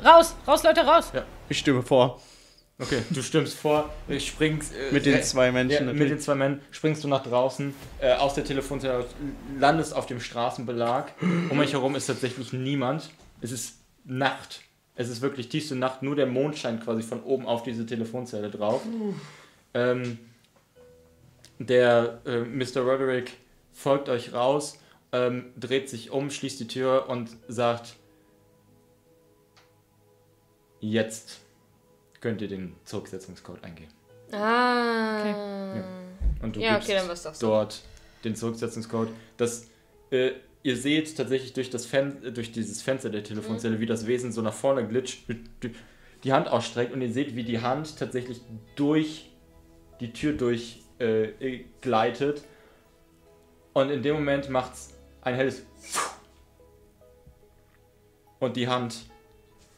raus, 0.03 0.35
raus, 0.47 0.61
Leute, 0.63 0.81
raus. 0.81 1.11
Ich 1.49 1.57
stimme 1.59 1.81
vor. 1.81 2.21
Okay, 2.81 3.03
du 3.11 3.21
stimmst 3.21 3.57
vor, 3.57 3.93
springst 4.17 4.73
äh, 4.73 4.91
Mit 4.91 5.05
den 5.05 5.21
zwei 5.21 5.45
ja, 5.45 5.51
Menschen 5.51 5.95
mit 5.95 6.09
den 6.09 6.19
zwei 6.19 6.33
Männern 6.33 6.61
springst 6.71 7.03
du 7.03 7.07
nach 7.07 7.21
draußen 7.21 7.75
äh, 7.99 8.13
aus 8.13 8.33
der 8.33 8.43
Telefonzelle, 8.43 9.05
landest 9.59 9.95
auf 9.95 10.07
dem 10.07 10.19
Straßenbelag. 10.19 11.11
Um 11.21 11.59
euch 11.59 11.73
herum 11.73 11.95
ist 11.95 12.07
tatsächlich 12.07 12.53
niemand. 12.53 13.11
Es 13.39 13.51
ist 13.51 13.75
Nacht. 14.03 14.61
Es 14.95 15.09
ist 15.09 15.21
wirklich 15.21 15.49
tiefste 15.49 15.75
Nacht. 15.75 16.01
Nur 16.01 16.15
der 16.15 16.25
Mond 16.25 16.57
scheint 16.57 16.83
quasi 16.83 17.03
von 17.03 17.21
oben 17.21 17.45
auf 17.45 17.61
diese 17.61 17.85
Telefonzelle 17.85 18.49
drauf. 18.49 18.81
Ähm, 19.75 20.17
der 21.59 22.19
äh, 22.25 22.39
Mr. 22.39 22.81
Roderick 22.81 23.33
folgt 23.71 24.09
euch 24.09 24.33
raus, 24.33 24.79
ähm, 25.11 25.53
dreht 25.55 25.87
sich 25.87 26.09
um, 26.09 26.31
schließt 26.31 26.59
die 26.59 26.67
Tür 26.67 27.07
und 27.09 27.29
sagt: 27.47 27.95
Jetzt 30.79 31.40
könnt 32.21 32.41
ihr 32.41 32.47
den 32.47 32.75
Zurücksetzungscode 32.85 33.63
eingeben. 33.63 33.91
Ah. 34.31 35.23
Und 36.41 36.55
du 36.55 36.59
Ja, 36.61 36.75
gibst 36.75 36.89
okay, 36.89 36.97
dann 36.99 37.07
war's 37.09 37.23
doch 37.23 37.33
so. 37.33 37.47
dort 37.47 37.81
den 38.23 38.35
Zurücksetzungscode. 38.35 39.09
Das, 39.37 39.67
äh, 40.11 40.31
ihr 40.63 40.77
seht 40.77 41.17
tatsächlich 41.17 41.53
durch, 41.53 41.69
das 41.69 41.85
Fen 41.85 42.23
äh, 42.23 42.31
durch 42.31 42.51
dieses 42.51 42.81
Fenster 42.81 43.09
der 43.09 43.23
Telefonzelle, 43.23 43.79
wie 43.79 43.85
das 43.85 44.07
Wesen 44.07 44.31
so 44.31 44.41
nach 44.41 44.53
vorne 44.53 44.87
glitscht, 44.87 45.23
die- 46.23 46.31
Hand 46.31 46.47
ausstreckt 46.47 46.93
und 46.93 47.01
ihr 47.01 47.11
seht, 47.11 47.35
wie 47.35 47.43
die 47.43 47.61
Hand 47.61 47.97
tatsächlich 47.97 48.41
durch 48.75 49.31
die 49.99 50.13
Tür 50.13 50.33
durch 50.33 50.83
äh, 50.99 51.25
äh, 51.39 51.65
gleitet. 51.81 52.43
Und 53.73 53.89
in 53.89 54.03
dem 54.03 54.15
Moment 54.15 54.47
macht's 54.49 54.93
ein 55.21 55.33
helles 55.35 55.63
und 58.39 58.55
die 58.55 58.67
Hand 58.67 59.05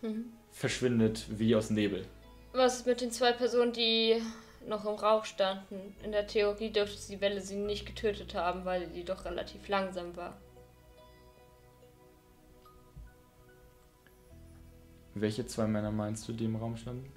Mhm. 0.01 0.25
verschwindet 0.51 1.25
wie 1.29 1.55
aus 1.55 1.69
Nebel. 1.69 2.05
Was 2.53 2.75
ist 2.77 2.85
mit 2.87 3.01
den 3.01 3.11
zwei 3.11 3.31
Personen, 3.33 3.73
die 3.73 4.21
noch 4.67 4.85
im 4.85 4.93
Rauch 4.95 5.25
standen? 5.25 5.95
In 6.03 6.11
der 6.11 6.27
Theorie 6.27 6.69
dürfte 6.71 6.99
die 7.09 7.19
Welle 7.19 7.41
sie 7.41 7.55
nicht 7.55 7.85
getötet 7.85 8.35
haben, 8.35 8.63
weil 8.63 8.87
die 8.87 9.03
doch 9.03 9.25
relativ 9.25 9.67
langsam 9.67 10.15
war. 10.15 10.37
Welche 15.15 15.45
zwei 15.45 15.67
Männer 15.67 15.91
meinst 15.91 16.27
du, 16.27 16.33
die 16.33 16.45
im 16.45 16.55
Raum 16.55 16.75
standen? 16.77 17.11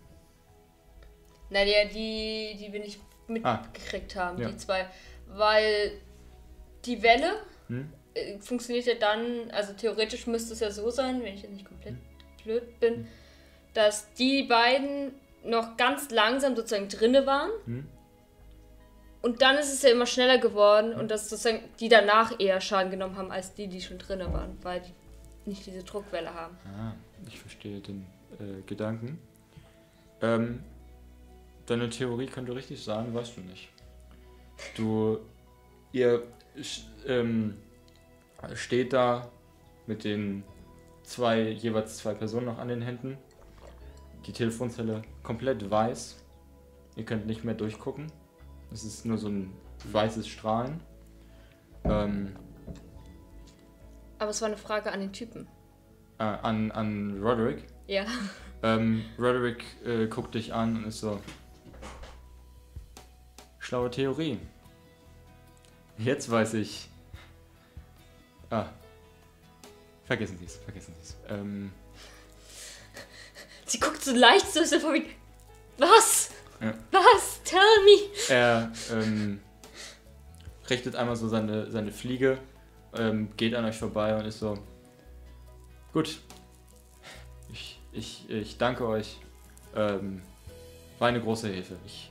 Naja, 1.50 1.84
die, 1.86 2.56
die 2.58 2.73
wir 2.73 2.81
nicht 2.81 3.00
Ah. 3.42 3.62
mitgekriegt 3.62 4.16
haben, 4.16 4.40
Ja. 4.40 4.48
die 4.48 4.56
zwei. 4.56 4.86
Weil 5.28 5.92
die 6.84 7.02
Welle 7.02 7.42
Hm? 7.68 7.92
äh, 8.15 8.39
funktioniert 8.39 8.86
ja 8.86 8.94
dann, 8.94 9.50
also 9.50 9.73
theoretisch 9.73 10.26
müsste 10.26 10.52
es 10.55 10.60
ja 10.60 10.70
so 10.70 10.90
sein, 10.90 11.23
wenn 11.23 11.34
ich 11.34 11.42
jetzt 11.42 11.52
nicht 11.52 11.65
komplett 11.66 11.97
blöd 12.44 12.78
bin, 12.81 13.08
dass 13.74 14.12
die 14.15 14.44
beiden 14.44 15.12
noch 15.47 15.76
ganz 15.76 16.10
langsam 16.10 16.57
sozusagen 16.57 16.89
drinne 16.89 17.26
waren. 17.26 17.50
Hm? 17.65 17.86
Und 19.23 19.42
dann 19.42 19.57
ist 19.57 19.73
es 19.73 19.83
ja 19.83 19.91
immer 19.91 20.07
schneller 20.07 20.39
geworden 20.39 20.92
und 20.92 21.10
dass 21.10 21.28
sozusagen 21.28 21.60
die 21.81 21.89
danach 21.89 22.39
eher 22.39 22.60
Schaden 22.60 22.91
genommen 22.91 23.16
haben 23.16 23.33
als 23.33 23.55
die, 23.55 23.66
die 23.66 23.81
schon 23.81 23.99
drinne 23.99 24.33
waren, 24.33 24.57
weil 24.62 24.81
die 24.81 24.92
nicht 25.49 25.66
diese 25.66 25.83
Druckwelle 25.83 26.33
haben. 26.33 26.57
Ah, 26.65 26.92
ich 27.26 27.39
verstehe 27.39 27.81
den 27.81 28.07
äh, 28.39 28.62
Gedanken. 28.66 29.18
Ähm, 30.23 30.62
deine 31.66 31.91
Theorie 31.91 32.26
könnte 32.26 32.55
richtig 32.55 32.83
sein, 32.83 33.15
weißt 33.15 33.36
du 33.36 33.41
nicht. 33.41 33.68
Du, 34.76 35.18
ihr 35.92 36.23
ähm, 37.07 37.57
steht 38.55 38.92
da 38.92 39.28
mit 39.86 40.05
den 40.05 40.44
zwei, 41.02 41.41
jeweils 41.41 41.99
zwei 41.99 42.15
Personen 42.15 42.47
noch 42.47 42.58
an 42.58 42.68
den 42.68 42.83
Händen. 42.83 43.18
Die 44.26 44.32
Telefonzelle 44.32 45.02
komplett 45.22 45.70
weiß. 45.70 46.22
Ihr 46.96 47.05
könnt 47.05 47.26
nicht 47.26 47.44
mehr 47.44 47.55
durchgucken. 47.55 48.10
Es 48.72 48.84
ist 48.84 49.05
nur 49.06 49.18
so 49.18 49.28
ein 49.28 49.52
weißes 49.92 50.26
Strahlen. 50.26 50.80
Ähm, 51.84 52.34
Aber 54.18 54.30
es 54.30 54.40
war 54.40 54.48
eine 54.48 54.56
Frage 54.56 54.90
an 54.90 55.00
den 55.00 55.12
Typen. 55.12 55.46
äh, 56.18 56.24
an, 56.24 56.70
an 56.72 57.22
Roderick. 57.22 57.64
Ja. 57.86 58.06
Ähm, 58.62 59.05
Roderick 59.18 59.64
äh, 59.84 60.06
guckt 60.08 60.34
dich 60.34 60.52
an 60.52 60.76
und 60.78 60.84
ist 60.86 61.00
so. 61.00 61.20
Schlaue 63.58 63.90
Theorie. 63.90 64.38
Jetzt 65.98 66.30
weiß 66.30 66.55
ich. 66.55 66.88
Ah. 68.50 68.66
Vergessen 70.05 70.38
Sie 70.38 70.44
es, 70.46 70.56
vergessen 70.56 70.94
Sie 70.94 71.02
es. 71.02 71.16
Ähm, 71.28 71.70
Sie 73.76 73.80
guckt 73.80 74.02
so 74.02 74.14
leicht 74.14 74.50
so, 74.55 74.64
so 74.64 74.80
von 74.80 74.94
wie, 74.94 75.05
Was? 75.76 76.30
Ja. 76.62 76.72
Was? 76.92 77.42
Tell 77.44 77.60
me! 77.84 78.08
er 78.30 78.72
ähm, 78.90 79.40
richtet 80.70 80.96
einmal 80.96 81.14
so 81.14 81.28
seine, 81.28 81.70
seine 81.70 81.92
Fliege, 81.92 82.38
ähm, 82.96 83.28
geht 83.36 83.55
an 83.55 83.66
euch 83.66 83.76
vorbei 83.76 84.16
und 84.16 84.24
ist 84.24 84.38
so. 84.38 84.56
Gut. 85.92 86.20
Ich, 87.52 87.78
ich, 87.92 88.30
ich 88.30 88.56
danke 88.56 88.86
euch. 88.88 89.18
Ähm, 89.74 90.22
war 90.98 91.08
eine 91.08 91.20
große 91.20 91.48
Hilfe. 91.48 91.76
Ich 91.84 92.08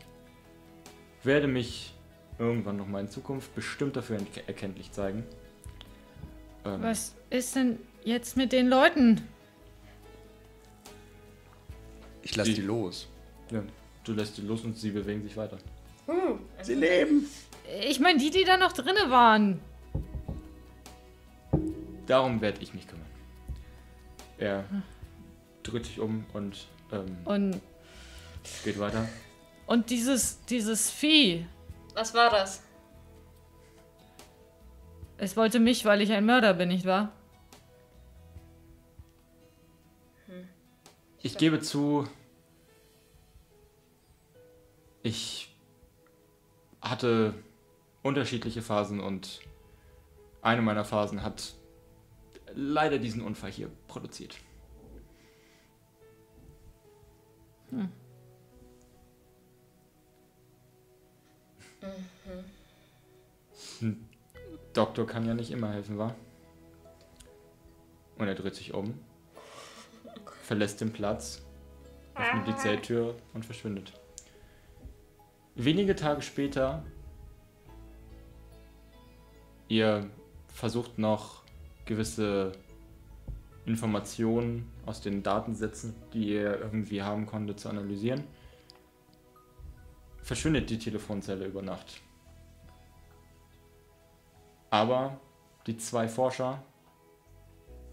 werde 1.23 1.47
mich 1.47 1.95
irgendwann 2.37 2.77
nochmal 2.77 3.01
in 3.01 3.09
Zukunft 3.09 3.55
bestimmt 3.55 3.95
dafür 3.95 4.17
erk- 4.19 4.45
erkenntlich 4.45 4.91
zeigen. 4.91 5.25
Ähm, 6.63 6.83
Was 6.83 7.15
ist 7.31 7.55
denn 7.55 7.79
jetzt 8.03 8.37
mit 8.37 8.51
den 8.51 8.67
Leuten? 8.67 9.27
Ich 12.25 12.35
lasse 12.35 12.49
Die- 12.49 12.55
die 12.55 12.61
los. 12.61 13.07
Ja, 13.51 13.63
du 14.03 14.13
lässt 14.13 14.35
sie 14.35 14.41
los 14.41 14.63
und 14.63 14.75
sie 14.77 14.89
bewegen 14.89 15.21
sich 15.23 15.37
weiter. 15.37 15.57
Hm. 16.07 16.39
Sie 16.61 16.73
leben. 16.75 17.25
Ich 17.87 17.99
meine, 17.99 18.19
die, 18.19 18.29
die 18.31 18.43
da 18.43 18.57
noch 18.57 18.73
drinne 18.73 19.09
waren. 19.09 19.59
Darum 22.07 22.41
werde 22.41 22.61
ich 22.61 22.73
mich 22.73 22.87
kümmern. 22.87 23.05
Er 24.37 24.65
dreht 25.63 25.85
sich 25.85 25.99
um 25.99 26.25
und 26.33 26.67
ähm, 26.91 27.17
Und, 27.25 27.61
geht 28.63 28.77
weiter. 28.79 29.07
und 29.65 29.89
dieses, 29.89 30.43
dieses 30.45 30.91
Vieh, 30.91 31.45
Was 31.93 32.13
war 32.13 32.29
das? 32.29 32.61
es 35.17 35.37
wollte 35.37 35.59
mich, 35.59 35.85
weil 35.85 36.01
ich 36.01 36.11
ein 36.11 36.25
Mörder 36.25 36.53
bin, 36.53 36.67
nicht 36.69 36.85
wahr? 36.85 37.11
Ich 41.25 41.39
gebe 41.39 41.59
zu, 41.59 42.07
ich 45.01 45.51
hatte 46.79 47.33
unterschiedliche 48.03 48.61
Phasen 48.61 48.99
und 48.99 49.41
eine 50.43 50.61
meiner 50.61 50.85
Phasen 50.85 51.23
hat 51.23 51.55
leider 52.53 52.99
diesen 52.99 53.23
Unfall 53.23 53.49
hier 53.49 53.71
produziert. 53.87 54.37
Ein 63.81 64.07
Doktor 64.73 65.07
kann 65.07 65.25
ja 65.25 65.33
nicht 65.33 65.49
immer 65.49 65.71
helfen, 65.71 65.97
wa? 65.97 66.13
Und 68.19 68.27
er 68.27 68.35
dreht 68.35 68.53
sich 68.53 68.75
um, 68.75 68.99
verlässt 70.45 70.79
den 70.79 70.93
Platz 70.93 71.41
öffnet 72.15 72.47
die 72.47 72.55
Zelttür 72.55 73.15
und 73.33 73.45
verschwindet. 73.45 73.93
Wenige 75.55 75.95
Tage 75.95 76.21
später, 76.21 76.83
ihr 79.67 80.09
versucht 80.47 80.97
noch 80.97 81.43
gewisse 81.85 82.53
Informationen 83.65 84.71
aus 84.85 85.01
den 85.01 85.23
Datensätzen, 85.23 85.95
die 86.13 86.29
ihr 86.29 86.59
irgendwie 86.59 87.01
haben 87.01 87.25
konntet, 87.25 87.59
zu 87.59 87.69
analysieren. 87.69 88.23
Verschwindet 90.21 90.69
die 90.69 90.79
Telefonzelle 90.79 91.45
über 91.45 91.61
Nacht. 91.61 92.01
Aber 94.69 95.19
die 95.67 95.77
zwei 95.77 96.07
Forscher 96.07 96.63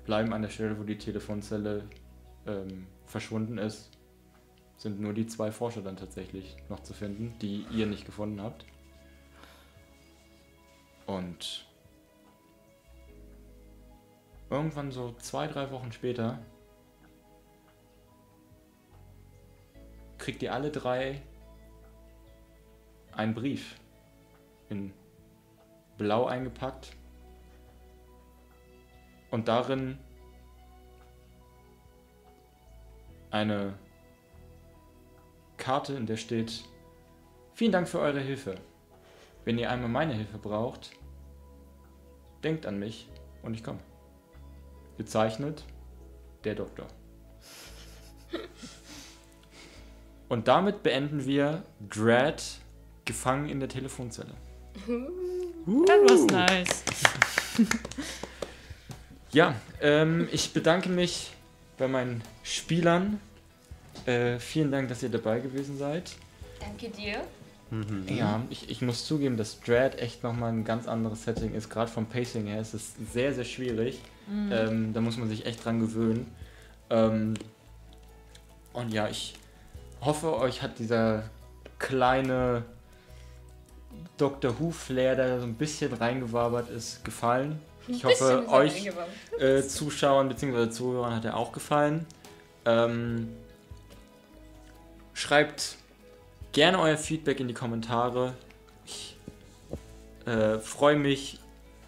bleiben 0.04 0.32
an 0.32 0.42
der 0.42 0.48
Stelle, 0.48 0.78
wo 0.78 0.84
die 0.84 0.98
Telefonzelle 0.98 1.88
ähm, 2.46 2.86
verschwunden 3.06 3.58
ist. 3.58 3.90
Sind 4.76 5.00
nur 5.00 5.12
die 5.12 5.26
zwei 5.26 5.52
Forscher 5.52 5.82
dann 5.82 5.96
tatsächlich 5.96 6.56
noch 6.68 6.80
zu 6.80 6.92
finden, 6.92 7.38
die 7.40 7.66
ihr 7.70 7.86
nicht 7.86 8.04
gefunden 8.04 8.42
habt. 8.42 8.64
Und 11.06 11.66
irgendwann 14.50 14.90
so 14.90 15.12
zwei, 15.18 15.46
drei 15.46 15.70
Wochen 15.70 15.92
später 15.92 16.38
kriegt 20.18 20.42
ihr 20.42 20.52
alle 20.54 20.70
drei 20.70 21.20
einen 23.12 23.34
Brief 23.34 23.76
in 24.68 24.92
blau 25.98 26.26
eingepackt 26.26 26.96
und 29.30 29.48
darin 29.48 29.98
eine 33.32 33.74
Karte, 35.56 35.94
in 35.94 36.06
der 36.06 36.16
steht, 36.16 36.64
vielen 37.54 37.72
Dank 37.72 37.88
für 37.88 37.98
eure 37.98 38.20
Hilfe. 38.20 38.54
Wenn 39.44 39.58
ihr 39.58 39.70
einmal 39.70 39.88
meine 39.88 40.14
Hilfe 40.14 40.38
braucht, 40.38 40.92
denkt 42.44 42.66
an 42.66 42.78
mich 42.78 43.08
und 43.42 43.54
ich 43.54 43.64
komme. 43.64 43.80
Gezeichnet, 44.98 45.64
der 46.44 46.54
Doktor. 46.54 46.86
Und 50.28 50.48
damit 50.48 50.82
beenden 50.82 51.24
wir 51.24 51.62
Dread 51.90 52.42
gefangen 53.04 53.48
in 53.48 53.60
der 53.60 53.68
Telefonzelle. 53.68 54.34
Das 54.86 56.28
war 56.30 56.48
nice. 56.48 56.84
Ja, 59.32 59.54
ähm, 59.80 60.28
ich 60.30 60.52
bedanke 60.52 60.88
mich 60.88 61.32
bei 61.82 61.88
meinen 61.88 62.22
Spielern. 62.44 63.20
Äh, 64.06 64.38
vielen 64.38 64.70
Dank, 64.70 64.88
dass 64.88 65.02
ihr 65.02 65.08
dabei 65.08 65.40
gewesen 65.40 65.76
seid. 65.76 66.12
Danke 66.60 66.88
dir. 66.88 67.22
Ja, 68.06 68.42
ich, 68.50 68.70
ich 68.70 68.82
muss 68.82 69.04
zugeben, 69.04 69.36
dass 69.36 69.58
Dread 69.60 69.98
echt 69.98 70.22
nochmal 70.22 70.52
ein 70.52 70.64
ganz 70.64 70.86
anderes 70.86 71.24
Setting 71.24 71.54
ist. 71.54 71.70
Gerade 71.70 71.90
vom 71.90 72.06
Pacing 72.06 72.46
her 72.46 72.60
ist 72.60 72.74
es 72.74 72.92
sehr, 73.12 73.34
sehr 73.34 73.44
schwierig. 73.44 73.98
Ähm, 74.30 74.92
da 74.92 75.00
muss 75.00 75.16
man 75.16 75.28
sich 75.28 75.46
echt 75.46 75.64
dran 75.64 75.80
gewöhnen. 75.80 76.30
Ähm, 76.90 77.34
und 78.74 78.92
ja, 78.92 79.08
ich 79.08 79.34
hoffe, 80.02 80.36
euch 80.36 80.62
hat 80.62 80.78
dieser 80.78 81.24
kleine 81.78 82.62
Doctor 84.18 84.60
Who-Flair, 84.60 85.16
der 85.16 85.40
so 85.40 85.46
ein 85.46 85.54
bisschen 85.54 85.92
reingewabert 85.94 86.70
ist, 86.70 87.04
gefallen. 87.04 87.58
Ich 87.88 88.04
hoffe, 88.04 88.48
euch 88.48 88.90
äh, 89.38 89.62
Zuschauern 89.62 90.28
bzw. 90.28 90.70
Zuhörern 90.70 91.14
hat 91.16 91.24
er 91.24 91.36
auch 91.36 91.52
gefallen. 91.52 92.06
Ähm, 92.64 93.28
schreibt 95.14 95.76
gerne 96.52 96.78
euer 96.78 96.96
Feedback 96.96 97.40
in 97.40 97.48
die 97.48 97.54
Kommentare. 97.54 98.34
Ich 98.86 99.16
äh, 100.26 100.58
freue 100.58 100.96
mich 100.96 101.38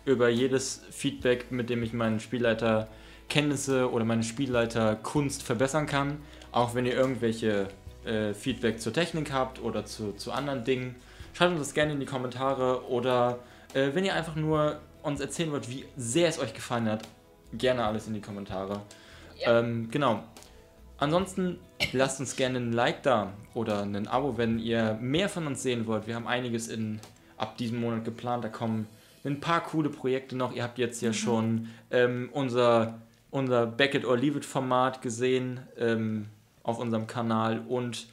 über 0.05 0.29
jedes 0.29 0.83
Feedback, 0.91 1.51
mit 1.51 1.71
dem 1.71 1.83
ich 1.83 1.93
meinen 1.93 2.21
Spielleiter 2.21 2.89
Kenntnisse 3.29 3.91
oder 3.91 4.05
meine 4.05 4.23
Spielleiter 4.23 4.97
Kunst 4.97 5.43
verbessern 5.43 5.87
kann. 5.87 6.21
Auch 6.53 6.75
wenn 6.75 6.87
ihr 6.87 6.95
irgendwelche 6.95 7.69
äh, 8.05 8.35
Feedback 8.35 8.81
zur 8.81 8.93
Technik 8.93 9.33
habt 9.33 9.63
oder 9.63 9.87
zu, 9.87 10.13
zu 10.13 10.33
anderen 10.33 10.65
Dingen, 10.65 10.97
schreibt 11.33 11.53
uns 11.53 11.61
das 11.61 11.75
gerne 11.75 11.93
in 11.93 12.01
die 12.01 12.07
Kommentare 12.07 12.89
oder 12.89 13.39
äh, 13.73 13.91
wenn 13.95 14.05
ihr 14.05 14.15
einfach 14.15 14.37
nur 14.37 14.79
uns 15.05 15.21
erzählen 15.21 15.53
wollt, 15.53 15.69
wie 15.71 15.85
sehr 15.97 16.29
es 16.29 16.39
euch 16.39 16.55
gefallen 16.55 16.89
hat, 16.89 17.07
gerne 17.53 17.85
alles 17.85 18.07
in 18.07 18.15
die 18.15 18.21
Kommentare. 18.21 18.81
Ja. 19.39 19.61
Ähm, 19.61 19.89
genau. 19.91 20.23
Ansonsten 20.99 21.59
lasst 21.93 22.21
uns 22.21 22.37
gerne 22.37 22.59
ein 22.59 22.73
Like 22.73 23.03
da 23.03 23.33
oder 23.53 23.83
ein 23.83 24.09
Abo, 24.09 24.39
wenn 24.39 24.59
ihr 24.59 24.97
mehr 25.01 25.29
von 25.29 25.47
uns 25.47 25.63
sehen 25.63 25.87
wollt. 25.87 26.07
Wir 26.07 26.15
haben 26.15 26.27
einiges 26.27 26.69
in, 26.69 27.01
ab 27.37 27.57
diesem 27.59 27.81
Monat 27.81 28.05
geplant. 28.05 28.45
Da 28.45 28.49
kommen 28.49 28.87
ein 29.25 29.41
paar 29.41 29.63
coole 29.63 29.91
Projekte 29.91 30.37
noch. 30.37 30.55
Ihr 30.55 30.63
habt 30.63 30.79
jetzt 30.79 31.03
ja 31.03 31.13
schon 31.13 31.69
ähm, 31.91 32.31
unser, 32.33 33.01
unser 33.31 33.67
Back 33.67 33.95
It 33.95 34.05
or 34.05 34.17
Leave 34.17 34.39
It 34.39 34.45
Format 34.45 35.03
gesehen 35.03 35.61
ähm, 35.79 36.27
auf 36.63 36.79
unserem 36.79 37.07
Kanal 37.07 37.61
und 37.69 38.07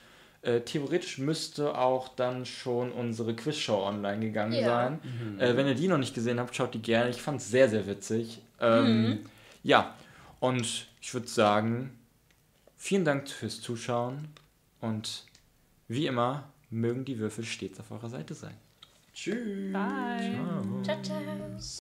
äh, 0.44 0.62
theoretisch 0.62 1.18
müsste 1.20 1.78
auch 1.78 2.08
dann 2.10 2.46
schon 2.46 2.92
unsere 2.92 3.36
Quizshow 3.36 3.86
online 3.88 4.20
gegangen 4.20 4.54
Ja. 4.54 4.66
sein. 4.66 5.00
Äh, 5.40 5.56
wenn 5.56 5.68
ihr 5.68 5.76
die 5.76 5.88
noch 5.88 5.98
nicht 6.00 6.14
gesehen 6.16 6.40
habt, 6.40 6.56
schaut 6.56 6.74
die 6.74 6.82
gerne. 6.82 7.10
Ich 7.10 7.22
fand 7.22 7.40
es 7.42 7.50
sehr, 7.50 7.70
sehr 7.70 7.86
witzig. 7.88 8.42
Ähm, 8.60 9.20
Ja, 9.64 9.94
und 10.40 10.88
ich 11.00 11.14
würde 11.14 11.28
sagen, 11.28 11.92
vielen 12.78 13.06
Dank 13.06 13.30
fürs 13.30 13.62
Zuschauen 13.62 14.30
und 14.80 15.26
wie 15.88 16.08
immer 16.08 16.50
mögen 16.72 17.06
die 17.06 17.20
Würfel 17.20 17.44
stets 17.46 17.80
auf 17.80 17.92
eurer 17.92 18.10
Seite 18.10 18.34
sein. 18.34 18.56
Tschüss. 19.14 19.72
Bye. 19.74 20.36
Ciao. 20.84 20.84
Ciao, 20.84 21.02
ciao. 21.04 21.81